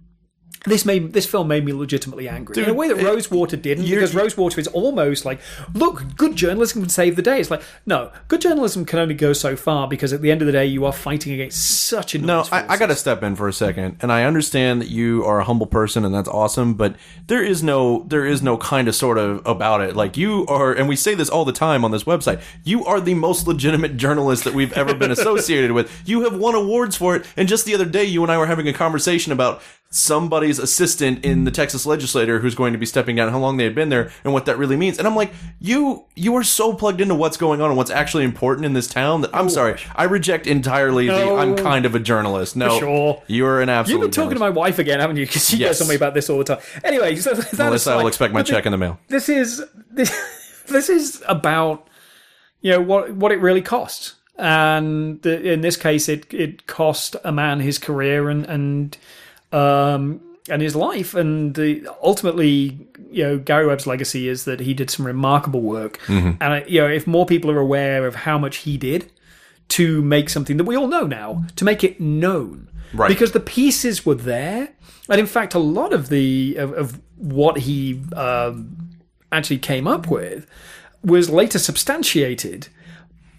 this 0.67 0.87
made 0.87 1.13
this 1.13 1.27
film 1.27 1.49
made 1.49 1.65
me 1.65 1.73
legitimately 1.73 2.29
angry 2.29 2.63
in 2.63 2.71
a 2.71 2.75
way 2.75 2.89
that 2.89 2.99
it- 2.99 3.05
Rosewater 3.05 3.57
didn't, 3.57 3.85
because 3.85 4.15
Rosewater 4.15 4.59
is 4.61 4.67
almost 4.69 5.25
like, 5.25 5.41
look, 5.75 6.03
good 6.17 6.37
journalism 6.37 6.83
can 6.83 6.89
save 6.89 7.17
the 7.17 7.23
day. 7.23 7.39
It's 7.41 7.51
like, 7.51 7.63
no, 7.85 8.11
good 8.29 8.41
journalism 8.41 8.85
can 8.87 8.99
only 8.99 9.15
go 9.15 9.33
so 9.35 9.57
far 9.57 9.87
because 9.89 10.13
at 10.13 10.23
the 10.23 10.31
end 10.31 10.41
of 10.41 10.47
the 10.47 10.53
day, 10.53 10.65
you 10.67 10.85
are 10.87 10.93
fighting 10.93 11.33
against 11.35 11.87
such 11.87 12.15
a 12.15 12.19
No, 12.19 12.45
I, 12.51 12.75
I 12.75 12.77
got 12.79 12.87
to 12.87 12.97
step 12.97 13.23
in 13.23 13.37
for 13.37 13.47
a 13.47 13.53
second, 13.53 13.99
and 14.01 14.11
I 14.11 14.25
understand 14.25 14.81
that 14.81 14.89
you 14.89 15.25
are 15.25 15.39
a 15.41 15.45
humble 15.45 15.67
person, 15.67 16.05
and 16.05 16.15
that's 16.15 16.29
awesome. 16.29 16.75
But 16.75 16.97
there 17.27 17.43
is 17.43 17.63
no, 17.63 18.05
there 18.09 18.25
is 18.25 18.43
no 18.43 18.57
kind 18.57 18.89
of 18.89 18.95
sort 18.95 19.19
of 19.19 19.43
about 19.47 19.83
it. 19.83 19.95
Like 19.95 20.17
you 20.17 20.47
are, 20.47 20.73
and 20.73 20.89
we 20.89 20.97
say 20.97 21.15
this 21.15 21.29
all 21.29 21.45
the 21.45 21.53
time 21.53 21.85
on 21.85 21.91
this 21.91 22.05
website. 22.05 22.41
You 22.65 22.85
are 22.87 23.01
the 23.01 23.15
most 23.15 23.47
legitimate 23.47 23.97
journalist 23.99 24.45
that 24.45 24.55
we've 24.55 24.73
ever 24.73 24.95
been 24.95 25.11
associated 25.19 25.73
with. 25.73 25.91
You 26.07 26.23
have 26.23 26.37
won 26.39 26.55
awards 26.55 26.97
for 26.97 27.15
it, 27.17 27.27
and 27.37 27.49
just 27.49 27.67
the 27.67 27.75
other 27.75 27.85
day, 27.85 28.05
you 28.05 28.23
and 28.23 28.33
I 28.33 28.39
were 28.39 28.47
having 28.47 28.67
a 28.69 28.73
conversation 28.73 29.31
about 29.33 29.61
somebody's 29.95 30.59
assistant 30.59 31.25
in 31.25 31.45
the 31.45 31.53
Texas 31.53 31.87
legislature 31.87 32.41
who's 32.41 32.57
going 32.57 32.73
to 32.73 32.79
be 32.79 32.87
stepping 32.87 33.15
down, 33.15 33.31
how 33.31 33.39
long 33.39 33.59
they 33.59 33.65
had 33.65 33.77
been 33.77 33.91
there, 33.91 34.11
and 34.25 34.33
what 34.33 34.45
that 34.47 34.59
really 34.59 34.77
means. 34.77 34.99
And 34.99 35.07
I'm 35.07 35.15
like, 35.15 35.33
you, 35.61 36.05
you 36.17 36.35
are 36.35 36.43
so 36.43 36.75
plugged 36.75 37.01
into 37.01 37.15
what's 37.15 37.37
going 37.37 37.61
on 37.61 37.71
and 37.71 37.77
what's 37.77 37.93
actually 37.93 38.25
important 38.25 38.67
in 38.67 38.73
this 38.73 38.89
town 38.89 39.21
that 39.21 39.31
I'm 39.33 39.47
oh. 39.47 39.49
sorry, 39.49 39.81
I 39.95 40.05
reject 40.05 40.47
entirely 40.47 41.07
the. 41.07 41.35
I'm 41.35 41.57
kind 41.57 41.87
of 41.87 41.95
a 41.95 42.01
journalist. 42.01 42.57
No, 42.57 42.79
sure. 42.79 43.23
you're 43.29 43.61
an 43.61 43.69
absolute. 43.69 43.95
You've 43.95 44.11
been 44.11 44.11
talking 44.11 44.35
to 44.35 44.41
my 44.41 44.51
wife 44.51 44.79
again, 44.81 44.99
haven't 44.99 45.17
you? 45.17 45.27
Because 45.27 45.49
she 45.49 45.59
Yes. 45.59 45.79
goes 45.79 45.83
on 45.83 45.89
me 45.89 45.95
about 45.95 46.15
this 46.15 46.29
all 46.29 46.39
the 46.39 46.45
time. 46.45 46.59
Anyway, 46.83 47.15
so 47.17 47.33
that 47.35 47.57
Melissa, 47.57 47.93
I 47.93 47.97
will 47.97 48.09
expect 48.09 48.35
my 48.35 48.43
check 48.43 48.67
in 48.67 48.73
the 48.73 48.79
mail. 48.79 48.99
This 49.09 49.29
is 49.29 49.63
this, 49.91 50.13
this 50.67 50.89
is 50.89 51.23
about 51.29 51.87
you 52.61 52.73
know 52.73 52.81
what 52.81 53.15
what 53.15 53.31
it 53.31 53.41
really 53.41 53.63
costs, 53.63 54.15
and 54.37 55.23
the, 55.23 55.53
in 55.53 55.61
this 55.61 55.77
case, 55.77 56.09
it 56.09 56.33
it 56.35 56.67
cost 56.67 57.15
a 57.23 57.31
man 57.31 57.61
his 57.61 57.79
career 57.79 58.29
and 58.29 58.45
and 58.47 58.99
um 59.55 60.21
and 60.51 60.61
his 60.61 60.77
life, 60.77 61.15
and 61.15 61.55
the, 61.55 61.89
ultimately, 62.03 62.87
you 63.11 63.23
know, 63.25 63.39
Gary 63.39 63.67
Webb's 63.67 63.87
legacy 63.87 64.29
is 64.29 64.45
that 64.45 64.61
he 64.61 64.75
did 64.75 64.91
some 64.91 65.07
remarkable 65.07 65.63
work, 65.63 65.99
Mm-hmm. 66.07 66.33
and 66.43 66.51
uh, 66.53 66.61
you 66.67 66.81
know, 66.83 66.89
if 66.89 67.07
more 67.07 67.25
people 67.25 67.51
are 67.51 67.59
aware 67.59 68.07
of 68.07 68.15
how 68.15 68.37
much 68.39 68.57
he 68.67 68.77
did 68.77 69.11
to 69.69 70.03
make 70.03 70.29
something 70.29 70.59
that 70.59 70.65
we 70.65 70.77
all 70.77 70.87
know 70.89 71.07
now, 71.07 71.45
to 71.57 71.65
make 71.65 71.83
it 71.83 71.99
known, 72.01 72.69
Right. 72.93 73.09
Because 73.09 73.33
the 73.33 73.41
pieces 73.41 74.05
were 74.07 74.15
there, 74.35 74.69
and 75.09 75.19
in 75.19 75.27
fact, 75.27 75.55
a 75.55 75.59
lot 75.59 75.93
of 75.93 76.11
the 76.11 76.57
of, 76.57 76.73
of 76.75 77.01
what 77.17 77.55
he 77.67 78.03
um, 78.15 78.77
actually 79.33 79.59
came 79.59 79.89
up 79.89 80.09
with 80.11 80.47
was 81.03 81.29
later 81.31 81.59
substantiated. 81.59 82.69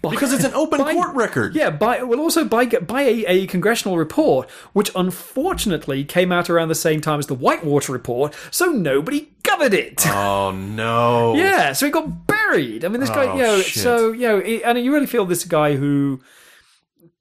By, 0.02 0.10
Because 0.10 0.32
it's 0.32 0.44
an 0.44 0.54
open 0.54 0.78
by- 0.80 0.92
court 0.94 1.14
record. 1.16 1.54
Yeah, 1.54 1.70
by 1.70 2.02
well, 2.02 2.20
also 2.20 2.44
by 2.44 2.66
by 2.66 3.02
a, 3.02 3.24
a 3.26 3.46
congressional 3.46 3.96
report, 3.96 4.48
which 4.72 4.90
unfortunately 4.94 6.04
came 6.04 6.30
out 6.32 6.48
around 6.50 6.68
the 6.68 6.74
same 6.74 7.00
time 7.00 7.18
as 7.18 7.26
the 7.26 7.34
Whitewater 7.34 7.92
report, 7.92 8.34
so 8.50 8.66
nobody 8.66 9.28
covered 9.42 9.74
it. 9.74 10.04
Oh 10.06 10.50
no. 10.52 11.34
Yeah, 11.34 11.72
so 11.72 11.86
he 11.86 11.92
got 11.92 12.26
buried. 12.26 12.84
I 12.84 12.88
mean, 12.88 13.00
this 13.00 13.10
guy, 13.10 13.26
Oh, 13.26 13.34
you 13.36 13.42
know, 13.42 13.60
shit. 13.60 13.82
so 13.82 14.12
you 14.12 14.28
know, 14.28 14.38
it- 14.38 14.62
and 14.64 14.78
you 14.78 14.92
really 14.92 15.06
feel 15.06 15.24
this 15.24 15.44
guy 15.44 15.76
who 15.76 16.20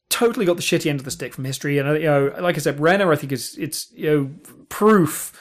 totally 0.09 0.45
got 0.45 0.55
the 0.55 0.61
shitty 0.61 0.89
end 0.89 0.99
of 0.99 1.05
the 1.05 1.11
stick 1.11 1.33
from 1.33 1.45
history. 1.45 1.77
And 1.77 1.89
uh, 1.89 1.93
you 1.93 2.05
know, 2.05 2.35
like 2.39 2.55
I 2.55 2.59
said, 2.59 2.79
Renner, 2.79 3.11
I 3.11 3.15
think 3.15 3.31
is 3.31 3.55
it's 3.57 3.91
you 3.93 4.09
know 4.09 4.31
proof 4.69 5.33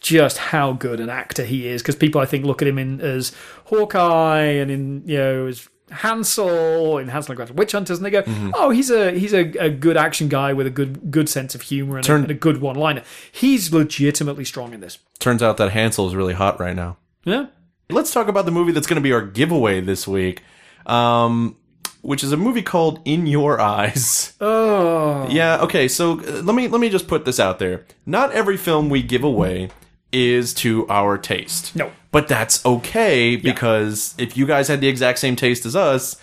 just 0.00 0.38
how 0.38 0.72
good 0.72 1.00
an 1.00 1.08
actor 1.10 1.44
he 1.44 1.66
is 1.66 1.82
because 1.82 1.96
people 1.96 2.20
I 2.20 2.24
think 2.26 2.44
look 2.44 2.62
at 2.62 2.68
him 2.68 2.78
in 2.78 3.00
as 3.00 3.32
Hawkeye 3.66 4.42
and 4.42 4.70
in 4.70 5.02
you 5.06 5.18
know 5.18 5.46
as 5.46 5.68
Hansel 5.90 6.98
in 6.98 7.08
Hansel 7.08 7.32
and 7.32 7.36
Gretel 7.36 7.54
Witch 7.56 7.72
Hunters, 7.72 7.98
and 7.98 8.06
they 8.06 8.10
go, 8.10 8.22
Mm-hmm. 8.22 8.50
"Oh, 8.54 8.70
he's 8.70 8.90
a 8.90 9.12
he's 9.12 9.32
a, 9.32 9.40
a 9.58 9.70
good 9.70 9.96
action 9.96 10.28
guy 10.28 10.52
with 10.52 10.66
a 10.66 10.70
good 10.70 11.10
good 11.10 11.28
sense 11.28 11.54
of 11.54 11.62
humor 11.62 11.96
and, 11.98 12.08
a, 12.08 12.14
and 12.14 12.30
a 12.30 12.34
good 12.34 12.60
one 12.60 12.76
liner." 12.76 13.02
He's 13.32 13.72
legitimately 13.72 14.44
strong 14.44 14.72
in 14.74 14.80
this. 14.80 14.98
Turns 15.18 15.42
out 15.42 15.56
that 15.56 15.72
Hansel 15.72 16.06
is 16.08 16.14
really 16.14 16.34
hot 16.34 16.58
right 16.60 16.76
now. 16.76 16.96
Yeah. 17.24 17.46
Let's 17.90 18.12
talk 18.12 18.28
about 18.28 18.44
the 18.44 18.50
movie 18.52 18.72
that's 18.72 18.86
going 18.86 18.96
to 18.96 19.00
be 19.02 19.12
our 19.12 19.22
giveaway 19.22 19.80
this 19.80 20.06
week, 20.06 20.42
um, 20.86 21.56
which 22.02 22.22
is 22.22 22.32
a 22.32 22.36
movie 22.36 22.62
called 22.62 23.00
In 23.04 23.26
Your 23.26 23.60
Eyes. 23.60 24.34
Oh. 24.40 25.26
Yeah. 25.30 25.58
Okay. 25.62 25.88
So 25.88 26.20
uh, 26.20 26.42
let 26.42 26.54
me 26.54 26.68
let 26.68 26.80
me 26.80 26.88
just 26.90 27.08
put 27.08 27.24
this 27.24 27.40
out 27.40 27.58
there. 27.58 27.84
Not 28.06 28.32
every 28.32 28.56
film 28.56 28.88
we 28.90 29.02
give 29.02 29.24
away 29.24 29.70
is 30.12 30.54
to 30.54 30.86
our 30.88 31.18
taste. 31.18 31.74
No. 31.74 31.90
But 32.10 32.28
that's 32.28 32.64
okay 32.64 33.36
because 33.36 34.14
if 34.18 34.36
you 34.36 34.46
guys 34.46 34.68
had 34.68 34.80
the 34.80 34.88
exact 34.88 35.18
same 35.18 35.36
taste 35.36 35.66
as 35.66 35.76
us, 35.76 36.16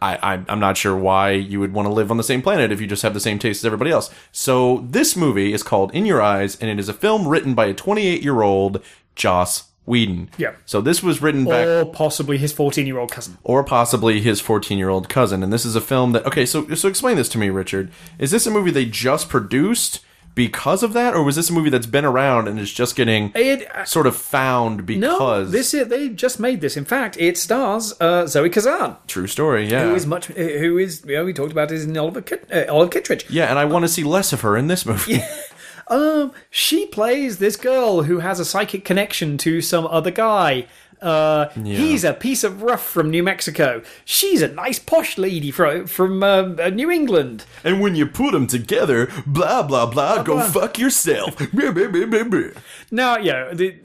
I, 0.00 0.42
I'm 0.48 0.58
not 0.58 0.76
sure 0.76 0.96
why 0.96 1.30
you 1.30 1.60
would 1.60 1.72
want 1.72 1.86
to 1.86 1.92
live 1.92 2.10
on 2.10 2.16
the 2.16 2.24
same 2.24 2.42
planet 2.42 2.72
if 2.72 2.80
you 2.80 2.86
just 2.88 3.02
have 3.02 3.14
the 3.14 3.20
same 3.20 3.38
taste 3.38 3.60
as 3.62 3.64
everybody 3.66 3.90
else. 3.92 4.10
So 4.32 4.84
this 4.88 5.16
movie 5.16 5.52
is 5.52 5.62
called 5.62 5.94
In 5.94 6.06
Your 6.06 6.20
Eyes, 6.20 6.56
and 6.60 6.68
it 6.68 6.78
is 6.80 6.88
a 6.88 6.92
film 6.92 7.28
written 7.28 7.54
by 7.54 7.66
a 7.66 7.74
28 7.74 8.20
year 8.22 8.42
old 8.42 8.82
Joss 9.14 9.68
Whedon. 9.86 10.30
Yeah. 10.38 10.54
So 10.66 10.80
this 10.80 11.02
was 11.04 11.22
written 11.22 11.44
back 11.44 11.66
Or 11.66 11.84
possibly 11.84 12.36
his 12.38 12.52
14 12.52 12.86
year 12.86 12.98
old 12.98 13.10
cousin. 13.12 13.38
or 13.44 13.62
possibly 13.64 14.20
his 14.20 14.40
14 14.40 14.76
year 14.78 14.88
old 14.88 15.08
cousin. 15.08 15.42
And 15.42 15.52
this 15.52 15.64
is 15.64 15.76
a 15.76 15.80
film 15.80 16.12
that 16.12 16.26
okay. 16.26 16.46
So 16.46 16.72
so 16.74 16.88
explain 16.88 17.16
this 17.16 17.28
to 17.30 17.38
me, 17.38 17.48
Richard. 17.50 17.90
Is 18.18 18.30
this 18.32 18.46
a 18.46 18.50
movie 18.50 18.70
they 18.72 18.84
just 18.86 19.28
produced 19.28 20.00
because 20.34 20.82
of 20.82 20.92
that, 20.94 21.14
or 21.14 21.22
was 21.22 21.36
this 21.36 21.50
a 21.50 21.52
movie 21.52 21.70
that's 21.70 21.86
been 21.86 22.04
around 22.04 22.48
and 22.48 22.58
is 22.58 22.72
just 22.72 22.96
getting 22.96 23.32
It, 23.34 23.68
sort 23.84 24.06
of 24.06 24.16
found 24.16 24.88
no, 24.88 25.12
because 25.12 25.50
this 25.50 25.74
is, 25.74 25.88
they 25.88 26.08
just 26.08 26.40
made 26.40 26.60
this. 26.60 26.76
In 26.76 26.84
fact, 26.84 27.16
it 27.18 27.36
stars 27.36 27.92
uh, 28.00 28.26
Zoe 28.26 28.48
Kazan, 28.48 28.96
true 29.06 29.26
story? 29.26 29.68
Yeah. 29.68 29.84
who 29.84 29.94
is 29.94 30.06
much, 30.06 30.26
who 30.26 30.78
is, 30.78 31.04
you 31.06 31.16
know, 31.16 31.24
we 31.24 31.32
talked 31.32 31.52
about 31.52 31.70
is 31.70 31.84
in 31.84 31.96
Oliver, 31.96 32.22
Kit- 32.22 32.48
uh, 32.52 32.64
Olive 32.72 32.90
Kitteridge. 32.90 33.26
yeah, 33.28 33.46
and 33.50 33.58
I 33.58 33.64
want 33.64 33.84
to 33.84 33.88
see 33.88 34.04
less 34.04 34.32
of 34.32 34.40
her 34.40 34.56
in 34.56 34.68
this 34.68 34.86
movie. 34.86 35.22
Um, 35.88 36.32
she 36.48 36.86
plays 36.86 37.38
this 37.38 37.56
girl 37.56 38.04
who 38.04 38.20
has 38.20 38.40
a 38.40 38.44
psychic 38.44 38.84
connection 38.84 39.36
to 39.38 39.60
some 39.60 39.86
other 39.86 40.10
guy. 40.10 40.66
Uh, 41.02 41.48
he's 41.50 42.04
a 42.04 42.12
piece 42.12 42.44
of 42.44 42.62
rough 42.62 42.84
from 42.84 43.10
New 43.10 43.22
Mexico. 43.22 43.82
She's 44.04 44.40
a 44.40 44.48
nice 44.48 44.78
posh 44.78 45.18
lady 45.18 45.50
from 45.50 45.86
from 45.86 46.22
uh, 46.22 46.44
New 46.70 46.90
England. 46.90 47.44
And 47.64 47.80
when 47.80 47.96
you 47.96 48.06
put 48.06 48.32
them 48.32 48.46
together, 48.46 49.10
blah 49.26 49.62
blah 49.64 49.86
blah, 49.86 50.22
go 50.22 50.36
blah. 50.36 50.50
fuck 50.50 50.78
yourself. 50.78 51.36
Blah, 51.52 51.72
blah, 51.72 51.88
blah, 51.88 52.06
blah, 52.06 52.24
blah. 52.24 52.48
Now, 52.90 53.16
yeah, 53.18 53.52
the, 53.52 53.76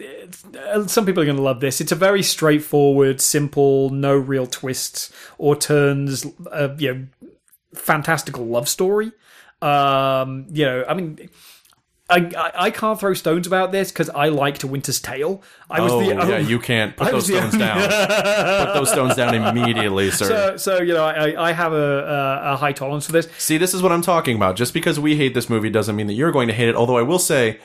uh, 0.71 0.87
some 0.87 1.05
people 1.05 1.21
are 1.23 1.25
going 1.25 1.37
to 1.37 1.43
love 1.43 1.59
this. 1.59 1.81
It's 1.81 1.91
a 1.91 1.95
very 1.95 2.23
straightforward, 2.23 3.19
simple, 3.19 3.89
no 3.89 4.15
real 4.15 4.47
twists 4.47 5.11
or 5.37 5.55
turns. 5.55 6.25
Uh, 6.51 6.69
you 6.77 6.93
know, 6.93 7.07
fantastical 7.73 8.45
love 8.45 8.69
story. 8.69 9.11
Um, 9.61 10.45
you 10.51 10.65
know, 10.65 10.85
I 10.87 10.93
mean. 10.93 11.29
I, 12.09 12.31
I, 12.37 12.51
I 12.67 12.71
can't 12.71 12.97
throw 12.97 13.13
stones 13.13 13.47
about 13.47 13.73
this 13.73 13.91
because 13.91 14.09
I 14.09 14.29
liked 14.29 14.63
Winter's 14.63 15.01
Tale. 15.01 15.43
I 15.69 15.81
was 15.81 15.91
Oh 15.91 15.99
the 15.99 16.05
yeah, 16.05 16.37
you 16.37 16.57
can't 16.57 16.95
put 16.95 17.07
I 17.07 17.11
those 17.11 17.25
stones 17.25 17.53
only- 17.53 17.65
down. 17.65 17.81
put 18.67 18.73
those 18.75 18.89
stones 18.91 19.15
down 19.15 19.35
immediately, 19.35 20.11
sir. 20.11 20.25
So, 20.25 20.57
so 20.57 20.81
you 20.81 20.93
know, 20.93 21.03
I, 21.03 21.49
I 21.49 21.51
have 21.51 21.73
a, 21.73 21.75
a, 22.45 22.53
a 22.53 22.55
high 22.55 22.71
tolerance 22.71 23.05
for 23.05 23.11
this. 23.11 23.27
See, 23.37 23.57
this 23.57 23.73
is 23.73 23.81
what 23.81 23.91
I'm 23.91 24.01
talking 24.01 24.37
about. 24.37 24.55
Just 24.55 24.73
because 24.73 24.99
we 24.99 25.17
hate 25.17 25.33
this 25.33 25.49
movie 25.49 25.69
doesn't 25.69 25.95
mean 25.97 26.07
that 26.07 26.13
you're 26.13 26.31
going 26.31 26.47
to 26.47 26.53
hate 26.53 26.69
it. 26.69 26.75
Although 26.75 26.97
I 26.97 27.01
will 27.01 27.19
say, 27.19 27.59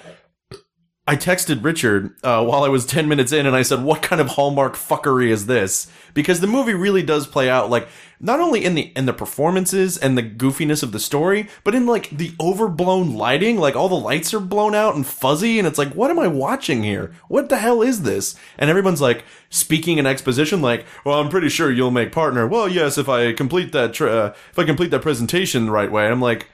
I 1.06 1.16
texted 1.16 1.64
Richard 1.64 2.14
uh, 2.22 2.44
while 2.44 2.62
I 2.62 2.68
was 2.68 2.86
10 2.86 3.08
minutes 3.08 3.32
in 3.32 3.44
and 3.46 3.56
I 3.56 3.62
said, 3.62 3.82
what 3.82 4.02
kind 4.02 4.20
of 4.20 4.28
Hallmark 4.28 4.74
fuckery 4.74 5.28
is 5.30 5.46
this? 5.46 5.90
Because 6.14 6.40
the 6.40 6.46
movie 6.46 6.74
really 6.74 7.02
does 7.02 7.26
play 7.26 7.50
out 7.50 7.70
like, 7.70 7.88
not 8.22 8.40
only 8.40 8.64
in 8.64 8.74
the, 8.74 8.92
in 8.94 9.04
the 9.06 9.12
performances 9.12 9.98
and 9.98 10.16
the 10.16 10.22
goofiness 10.22 10.82
of 10.82 10.92
the 10.92 11.00
story, 11.00 11.48
but 11.64 11.74
in 11.74 11.86
like 11.86 12.08
the 12.10 12.32
overblown 12.40 13.14
lighting, 13.14 13.58
like 13.58 13.74
all 13.74 13.88
the 13.88 13.94
lights 13.96 14.32
are 14.32 14.40
blown 14.40 14.74
out 14.74 14.94
and 14.94 15.06
fuzzy 15.06 15.58
and 15.58 15.66
it's 15.66 15.78
like, 15.78 15.92
what 15.94 16.10
am 16.10 16.20
I 16.20 16.28
watching 16.28 16.84
here? 16.84 17.12
What 17.28 17.48
the 17.48 17.58
hell 17.58 17.82
is 17.82 18.02
this? 18.02 18.36
And 18.56 18.70
everyone's 18.70 19.00
like 19.00 19.24
speaking 19.50 19.98
in 19.98 20.06
exposition 20.06 20.62
like, 20.62 20.86
well, 21.04 21.20
I'm 21.20 21.28
pretty 21.28 21.48
sure 21.48 21.70
you'll 21.70 21.90
make 21.90 22.12
partner. 22.12 22.46
Well, 22.46 22.68
yes, 22.68 22.96
if 22.96 23.08
I 23.08 23.32
complete 23.32 23.72
that, 23.72 23.92
tra- 23.92 24.12
uh, 24.12 24.34
if 24.50 24.58
I 24.58 24.64
complete 24.64 24.92
that 24.92 25.02
presentation 25.02 25.66
the 25.66 25.72
right 25.72 25.90
way. 25.90 26.06
I'm 26.06 26.20
like, 26.20 26.46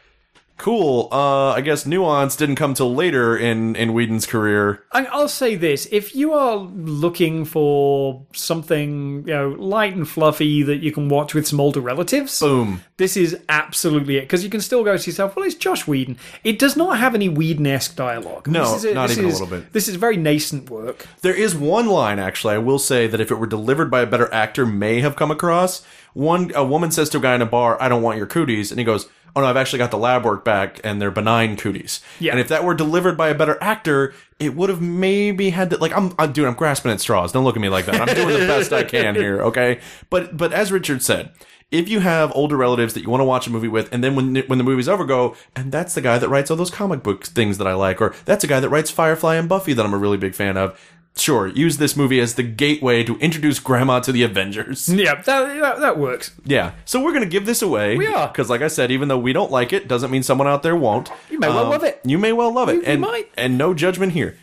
cool. 0.58 1.08
Uh, 1.10 1.52
I 1.52 1.60
guess 1.62 1.86
nuance 1.86 2.36
didn't 2.36 2.56
come 2.56 2.74
till 2.74 2.94
later 2.94 3.36
in 3.36 3.74
in 3.76 3.92
Whedon's 3.94 4.26
career. 4.26 4.82
I- 4.92 5.06
I'll 5.06 5.28
say 5.28 5.54
this: 5.54 5.88
if 5.90 6.14
you 6.14 6.32
are 6.34 6.56
looking 6.56 7.44
for 7.44 8.26
something 8.32 9.24
you 9.26 9.34
know 9.34 9.48
light 9.58 9.94
and 9.94 10.06
fluffy 10.08 10.62
that 10.64 10.78
you 10.78 10.92
can 10.92 11.08
watch 11.08 11.34
with 11.34 11.46
some 11.46 11.60
older 11.60 11.80
relatives, 11.80 12.38
Boom. 12.40 12.82
this 12.96 13.16
is 13.16 13.38
absolutely 13.48 14.16
it. 14.16 14.22
Because 14.22 14.44
you 14.44 14.50
can 14.50 14.60
still 14.60 14.84
go 14.84 14.96
to 14.96 15.06
yourself, 15.10 15.36
well, 15.36 15.44
it's 15.46 15.54
Joss 15.54 15.86
Whedon. 15.86 16.16
It 16.44 16.58
does 16.58 16.76
not 16.76 16.98
have 16.98 17.14
any 17.14 17.28
Whedon-esque 17.28 17.96
dialogue. 17.96 18.46
No, 18.48 18.72
This 18.72 18.84
is 18.84 18.94
not 18.94 19.08
this 19.08 19.18
even 19.18 19.30
a 19.30 19.32
little 19.32 19.46
bit. 19.46 19.72
This 19.72 19.88
is 19.88 19.96
very 19.96 20.16
nascent 20.16 20.68
work. 20.70 21.06
There 21.22 21.34
is 21.34 21.54
one 21.56 21.86
line 21.86 22.18
actually. 22.18 22.54
I 22.54 22.58
will 22.58 22.78
say 22.78 23.06
that 23.06 23.20
if 23.20 23.30
it 23.30 23.36
were 23.36 23.46
delivered 23.46 23.90
by 23.90 24.00
a 24.00 24.06
better 24.06 24.32
actor, 24.32 24.66
may 24.66 25.00
have 25.00 25.16
come 25.16 25.30
across. 25.30 25.82
One 26.14 26.50
a 26.54 26.64
woman 26.64 26.90
says 26.90 27.08
to 27.10 27.18
a 27.18 27.20
guy 27.20 27.34
in 27.34 27.42
a 27.42 27.46
bar, 27.46 27.80
"I 27.80 27.88
don't 27.88 28.02
want 28.02 28.16
your 28.18 28.26
cooties," 28.26 28.70
and 28.72 28.78
he 28.80 28.84
goes. 28.84 29.06
Oh 29.38 29.40
no, 29.40 29.46
I've 29.46 29.56
actually 29.56 29.78
got 29.78 29.92
the 29.92 29.98
lab 29.98 30.24
work 30.24 30.44
back 30.44 30.80
and 30.82 31.00
they're 31.00 31.12
benign 31.12 31.56
cooties. 31.56 32.00
Yeah. 32.18 32.32
And 32.32 32.40
if 32.40 32.48
that 32.48 32.64
were 32.64 32.74
delivered 32.74 33.16
by 33.16 33.28
a 33.28 33.36
better 33.36 33.56
actor, 33.60 34.12
it 34.40 34.56
would 34.56 34.68
have 34.68 34.80
maybe 34.80 35.50
had 35.50 35.70
to 35.70 35.76
like 35.76 35.96
I'm, 35.96 36.12
I'm 36.18 36.32
dude, 36.32 36.48
I'm 36.48 36.54
grasping 36.54 36.90
at 36.90 37.00
straws. 37.00 37.30
Don't 37.30 37.44
look 37.44 37.54
at 37.54 37.62
me 37.62 37.68
like 37.68 37.86
that. 37.86 38.00
I'm 38.00 38.12
doing 38.16 38.40
the 38.40 38.46
best 38.48 38.72
I 38.72 38.82
can 38.82 39.14
here, 39.14 39.40
okay? 39.42 39.78
But 40.10 40.36
but 40.36 40.52
as 40.52 40.72
Richard 40.72 41.04
said, 41.04 41.30
if 41.70 41.88
you 41.88 42.00
have 42.00 42.32
older 42.34 42.56
relatives 42.56 42.94
that 42.94 43.02
you 43.02 43.10
want 43.10 43.20
to 43.20 43.26
watch 43.26 43.46
a 43.46 43.50
movie 43.50 43.68
with, 43.68 43.92
and 43.92 44.02
then 44.02 44.16
when 44.16 44.34
when 44.34 44.58
the 44.58 44.64
movie's 44.64 44.88
over, 44.88 45.04
go, 45.04 45.36
and 45.54 45.70
that's 45.70 45.94
the 45.94 46.00
guy 46.00 46.18
that 46.18 46.28
writes 46.28 46.50
all 46.50 46.56
those 46.56 46.72
comic 46.72 47.04
book 47.04 47.24
things 47.24 47.58
that 47.58 47.68
I 47.68 47.74
like, 47.74 48.00
or 48.00 48.16
that's 48.24 48.42
a 48.42 48.48
guy 48.48 48.58
that 48.58 48.70
writes 48.70 48.90
Firefly 48.90 49.36
and 49.36 49.48
Buffy 49.48 49.72
that 49.72 49.86
I'm 49.86 49.94
a 49.94 49.98
really 49.98 50.18
big 50.18 50.34
fan 50.34 50.56
of. 50.56 50.76
Sure, 51.18 51.48
use 51.48 51.78
this 51.78 51.96
movie 51.96 52.20
as 52.20 52.34
the 52.36 52.42
gateway 52.44 53.02
to 53.04 53.16
introduce 53.18 53.58
Grandma 53.58 54.00
to 54.00 54.12
the 54.12 54.22
Avengers. 54.22 54.88
Yeah, 54.98 55.16
that, 55.16 55.24
that, 55.60 55.80
that 55.80 55.98
works. 55.98 56.32
Yeah, 56.44 56.72
so 56.84 57.02
we're 57.02 57.12
gonna 57.12 57.26
give 57.26 57.44
this 57.44 57.60
away. 57.60 57.96
We 57.96 58.06
are. 58.06 58.28
because, 58.28 58.48
like 58.48 58.62
I 58.62 58.68
said, 58.68 58.90
even 58.90 59.08
though 59.08 59.18
we 59.18 59.32
don't 59.32 59.50
like 59.50 59.72
it, 59.72 59.88
doesn't 59.88 60.10
mean 60.10 60.22
someone 60.22 60.46
out 60.46 60.62
there 60.62 60.76
won't. 60.76 61.10
Um, 61.10 61.16
You 61.30 61.38
may 61.40 61.48
well 61.48 61.68
love 61.68 61.82
it. 61.84 62.00
You 62.04 62.18
may 62.18 62.32
well 62.32 62.52
love 62.52 62.68
it, 62.68 62.76
You- 62.76 62.80
you 62.82 62.86
and 62.86 63.00
might. 63.00 63.30
and 63.36 63.58
no 63.58 63.74
judgment 63.74 64.12
here. 64.12 64.36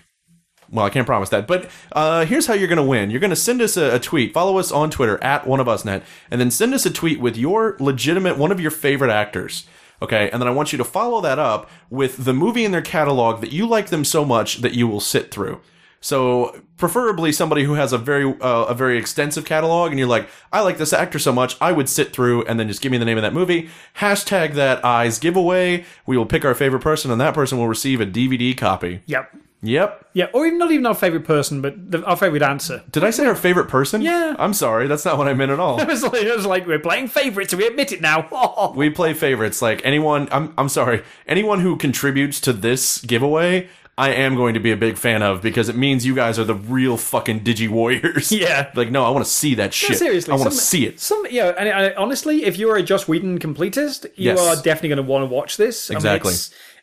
Well, 0.71 0.83
I 0.85 0.89
can't 0.89 1.05
promise 1.05 1.29
that, 1.29 1.45
but 1.47 1.69
uh, 1.91 2.25
here's 2.25 2.47
how 2.47 2.55
you're 2.55 2.67
going 2.67 2.77
to 2.77 2.83
win. 2.83 3.11
You're 3.11 3.19
going 3.19 3.29
to 3.29 3.35
send 3.35 3.61
us 3.61 3.77
a, 3.77 3.95
a 3.95 3.99
tweet. 3.99 4.33
Follow 4.33 4.57
us 4.57 4.71
on 4.71 4.89
Twitter 4.89 5.23
at 5.23 5.45
one 5.45 5.59
of 5.59 5.67
us 5.69 5.85
net, 5.85 6.01
and 6.31 6.41
then 6.41 6.49
send 6.49 6.73
us 6.73 6.87
a 6.87 6.91
tweet 6.91 7.19
with 7.19 7.37
your 7.37 7.77
legitimate 7.79 8.37
one 8.39 8.51
of 8.51 8.59
your 8.59 8.71
favorite 8.71 9.11
actors. 9.11 9.67
Okay, 10.01 10.29
and 10.31 10.41
then 10.41 10.47
I 10.47 10.51
want 10.51 10.71
you 10.71 10.77
to 10.79 10.83
follow 10.83 11.21
that 11.21 11.37
up 11.39 11.69
with 11.89 12.25
the 12.25 12.33
movie 12.33 12.65
in 12.65 12.71
their 12.71 12.81
catalog 12.81 13.41
that 13.41 13.53
you 13.53 13.67
like 13.67 13.87
them 13.89 14.03
so 14.03 14.25
much 14.25 14.57
that 14.57 14.73
you 14.73 14.87
will 14.87 14.99
sit 14.99 15.29
through. 15.31 15.61
So 16.05 16.61
preferably 16.77 17.31
somebody 17.31 17.63
who 17.63 17.73
has 17.73 17.91
a 17.91 17.97
very 17.97 18.25
uh, 18.39 18.65
a 18.69 18.75
very 18.75 18.99
extensive 18.99 19.43
catalog, 19.43 19.89
and 19.89 19.97
you're 19.97 20.07
like, 20.07 20.29
I 20.53 20.61
like 20.61 20.77
this 20.77 20.93
actor 20.93 21.17
so 21.17 21.33
much, 21.33 21.57
I 21.59 21.71
would 21.71 21.89
sit 21.89 22.13
through 22.13 22.43
and 22.45 22.59
then 22.59 22.67
just 22.67 22.83
give 22.83 22.91
me 22.91 22.99
the 22.99 23.05
name 23.05 23.17
of 23.17 23.23
that 23.23 23.33
movie. 23.33 23.69
Hashtag 23.97 24.53
that 24.53 24.85
eyes 24.85 25.17
giveaway. 25.17 25.83
We 26.05 26.15
will 26.15 26.27
pick 26.27 26.45
our 26.45 26.53
favorite 26.53 26.83
person, 26.83 27.09
and 27.09 27.19
that 27.19 27.33
person 27.33 27.57
will 27.57 27.67
receive 27.67 28.01
a 28.01 28.05
DVD 28.05 28.55
copy. 28.55 29.01
Yep. 29.07 29.35
Yep. 29.63 30.09
Yeah, 30.13 30.27
or 30.31 30.45
even 30.45 30.59
not 30.59 30.69
even 30.69 30.85
our 30.85 30.93
favorite 30.93 31.25
person, 31.25 31.63
but 31.63 31.91
the, 31.91 32.05
our 32.05 32.15
favorite 32.15 32.43
answer. 32.43 32.83
Did 32.91 33.03
I 33.03 33.09
say 33.09 33.25
our 33.25 33.33
favorite 33.33 33.67
person? 33.67 34.03
Yeah. 34.03 34.35
I'm 34.37 34.53
sorry, 34.53 34.85
that's 34.85 35.05
not 35.05 35.17
what 35.17 35.27
I 35.27 35.33
meant 35.33 35.49
at 35.51 35.59
all. 35.59 35.81
It 35.85 35.87
was 35.87 36.03
like, 36.03 36.21
it 36.21 36.35
was 36.35 36.45
like 36.45 36.67
we're 36.67 36.77
playing 36.77 37.07
favorites, 37.07 37.51
and 37.51 37.59
we 37.59 37.67
admit 37.67 37.91
it 37.91 38.01
now. 38.01 38.73
we 38.75 38.91
play 38.91 39.15
favorites. 39.15 39.59
Like 39.59 39.81
anyone, 39.83 40.27
I'm 40.31 40.53
I'm 40.55 40.69
sorry, 40.69 41.01
anyone 41.27 41.61
who 41.61 41.77
contributes 41.77 42.39
to 42.41 42.53
this 42.53 42.99
giveaway, 43.01 43.69
I 43.97 44.09
am 44.11 44.35
going 44.35 44.55
to 44.55 44.59
be 44.59 44.71
a 44.71 44.77
big 44.77 44.97
fan 44.97 45.23
of 45.23 45.41
because 45.41 45.69
it 45.69 45.77
means 45.77 46.05
you 46.05 46.15
guys 46.15 46.37
are 46.37 46.43
the 46.43 46.53
real 46.53 46.97
fucking 46.97 47.41
digi 47.41 47.69
warriors. 47.69 48.29
Yeah. 48.31 48.69
Like 48.75 48.91
no, 48.91 49.05
I 49.05 49.09
want 49.09 49.23
to 49.25 49.31
see 49.31 49.55
that 49.55 49.73
shit. 49.73 49.97
Seriously, 49.97 50.33
I 50.33 50.35
want 50.35 50.51
to 50.51 50.57
see 50.57 50.85
it. 50.85 50.99
Some, 50.99 51.23
know, 51.23 51.51
and, 51.57 51.69
and 51.69 51.95
honestly, 51.95 52.43
if 52.43 52.57
you're 52.57 52.75
a 52.75 52.83
Joss 52.83 53.07
Whedon 53.07 53.39
completist, 53.39 54.03
you 54.15 54.31
Yes. 54.31 54.39
are 54.39 54.61
definitely 54.61 54.89
going 54.89 54.97
to 54.97 55.03
want 55.03 55.21
to 55.23 55.33
watch 55.33 55.55
this. 55.55 55.89
I 55.89 55.93
mean, 55.93 55.97
Exactly. 55.97 56.33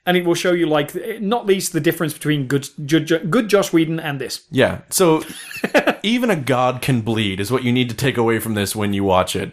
and 0.07 0.17
it 0.17 0.25
will 0.25 0.35
show 0.35 0.53
you, 0.53 0.67
like, 0.67 0.95
not 1.21 1.45
least 1.47 1.75
the 1.75 1.81
difference 1.81 2.15
between 2.15 2.47
good, 2.47 2.67
good, 2.87 3.31
good 3.31 3.49
Joss 3.49 3.73
Whedon 3.73 4.01
and 4.01 4.19
this. 4.19 4.43
Yeah. 4.51 4.81
So 4.89 5.23
even 6.03 6.31
a 6.31 6.37
god 6.37 6.81
can 6.81 7.03
bleed 7.03 7.39
is 7.41 7.51
what 7.53 7.63
you 7.63 7.73
need 7.73 7.91
to 7.91 7.95
take 7.95 8.17
away 8.17 8.39
from 8.39 8.55
this 8.55 8.75
when 8.75 8.95
you 8.95 9.05
watch 9.05 9.37
it. 9.37 9.53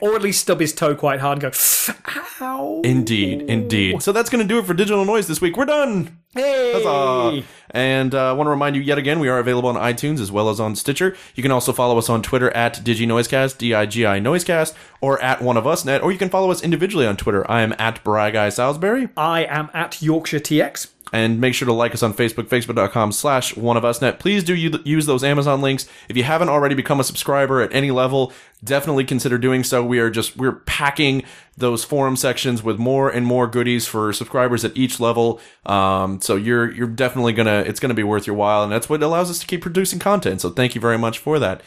Or 0.00 0.14
at 0.14 0.22
least 0.22 0.40
stub 0.40 0.60
his 0.60 0.72
toe 0.72 0.94
quite 0.94 1.20
hard 1.20 1.42
and 1.42 1.52
go, 1.52 1.58
ow. 2.40 2.80
Indeed, 2.84 3.42
indeed. 3.42 4.02
So 4.02 4.12
that's 4.12 4.30
going 4.30 4.46
to 4.46 4.48
do 4.48 4.58
it 4.58 4.66
for 4.66 4.74
Digital 4.74 5.04
Noise 5.04 5.26
this 5.26 5.40
week. 5.40 5.56
We're 5.56 5.64
done. 5.64 6.18
Hey! 6.34 6.72
Huzzah. 6.74 7.44
And 7.70 8.14
uh, 8.14 8.30
I 8.30 8.32
want 8.32 8.46
to 8.46 8.50
remind 8.50 8.76
you 8.76 8.82
yet 8.82 8.98
again, 8.98 9.20
we 9.20 9.28
are 9.28 9.38
available 9.38 9.68
on 9.68 9.76
iTunes 9.76 10.20
as 10.20 10.32
well 10.32 10.48
as 10.48 10.60
on 10.60 10.74
Stitcher. 10.76 11.16
You 11.34 11.42
can 11.42 11.52
also 11.52 11.72
follow 11.72 11.98
us 11.98 12.08
on 12.08 12.22
Twitter 12.22 12.50
at 12.50 12.76
DigiNoisecast, 12.76 13.58
D-I-G-I 13.58 14.20
Noisecast, 14.20 14.74
or 15.00 15.20
at 15.22 15.42
One 15.42 15.56
of 15.56 15.66
Us 15.66 15.84
Net, 15.84 16.02
or 16.02 16.10
you 16.12 16.18
can 16.18 16.30
follow 16.30 16.50
us 16.50 16.62
individually 16.62 17.06
on 17.06 17.16
Twitter. 17.16 17.48
I 17.50 17.62
am 17.62 17.74
at 17.78 18.02
Bry 18.02 18.30
Guy 18.30 18.48
Salisbury. 18.48 19.08
I 19.16 19.44
am 19.44 19.70
at 19.74 20.00
Yorkshire 20.02 20.40
TX. 20.40 20.88
And 21.14 21.42
make 21.42 21.54
sure 21.54 21.66
to 21.66 21.74
like 21.74 21.92
us 21.92 22.02
on 22.02 22.14
Facebook, 22.14 22.48
facebook.com 22.48 23.12
slash 23.12 23.54
one 23.54 23.76
of 23.76 23.84
us 23.84 24.00
net. 24.00 24.18
Please 24.18 24.42
do 24.42 24.54
use 24.54 25.04
those 25.04 25.22
Amazon 25.22 25.60
links. 25.60 25.86
If 26.08 26.16
you 26.16 26.22
haven't 26.22 26.48
already 26.48 26.74
become 26.74 27.00
a 27.00 27.04
subscriber 27.04 27.60
at 27.60 27.70
any 27.74 27.90
level, 27.90 28.32
definitely 28.64 29.04
consider 29.04 29.36
doing 29.36 29.62
so. 29.62 29.84
We 29.84 29.98
are 29.98 30.08
just, 30.08 30.38
we're 30.38 30.52
packing 30.52 31.22
those 31.54 31.84
forum 31.84 32.16
sections 32.16 32.62
with 32.62 32.78
more 32.78 33.10
and 33.10 33.26
more 33.26 33.46
goodies 33.46 33.86
for 33.86 34.14
subscribers 34.14 34.64
at 34.64 34.74
each 34.74 35.00
level. 35.00 35.38
Um, 35.66 36.22
so 36.22 36.36
you're, 36.36 36.72
you're 36.72 36.86
definitely 36.86 37.34
gonna, 37.34 37.62
it's 37.66 37.78
gonna 37.78 37.92
be 37.92 38.02
worth 38.02 38.26
your 38.26 38.36
while. 38.36 38.62
And 38.62 38.72
that's 38.72 38.88
what 38.88 39.02
allows 39.02 39.30
us 39.30 39.38
to 39.40 39.46
keep 39.46 39.60
producing 39.60 39.98
content. 39.98 40.40
So 40.40 40.48
thank 40.48 40.74
you 40.74 40.80
very 40.80 40.96
much 40.96 41.18
for 41.18 41.38
that. 41.38 41.60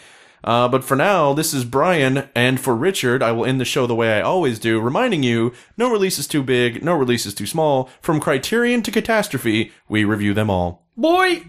Uh, 0.46 0.68
but 0.68 0.84
for 0.84 0.96
now, 0.96 1.34
this 1.34 1.54
is 1.54 1.66
Brian, 1.66 2.30
and 2.36 2.60
for 2.60 2.76
Richard, 2.76 3.24
I 3.24 3.32
will 3.32 3.46
end 3.46 3.60
the 3.60 3.66
show 3.66 3.88
the 3.88 3.96
way 3.96 4.14
I 4.14 4.22
always 4.22 4.60
do, 4.60 4.80
reminding 4.80 5.24
you 5.24 5.54
no 5.76 5.92
release 5.92 6.20
is 6.20 6.28
too 6.28 6.44
big, 6.44 6.84
no 6.84 6.94
release 6.94 7.26
is 7.26 7.34
too 7.34 7.48
small. 7.48 7.90
From 8.00 8.20
Criterion 8.20 8.84
to 8.84 8.92
Catastrophe, 8.92 9.72
we 9.90 10.06
review 10.06 10.36
them 10.36 10.52
all. 10.52 10.86
Boy! 10.96 11.44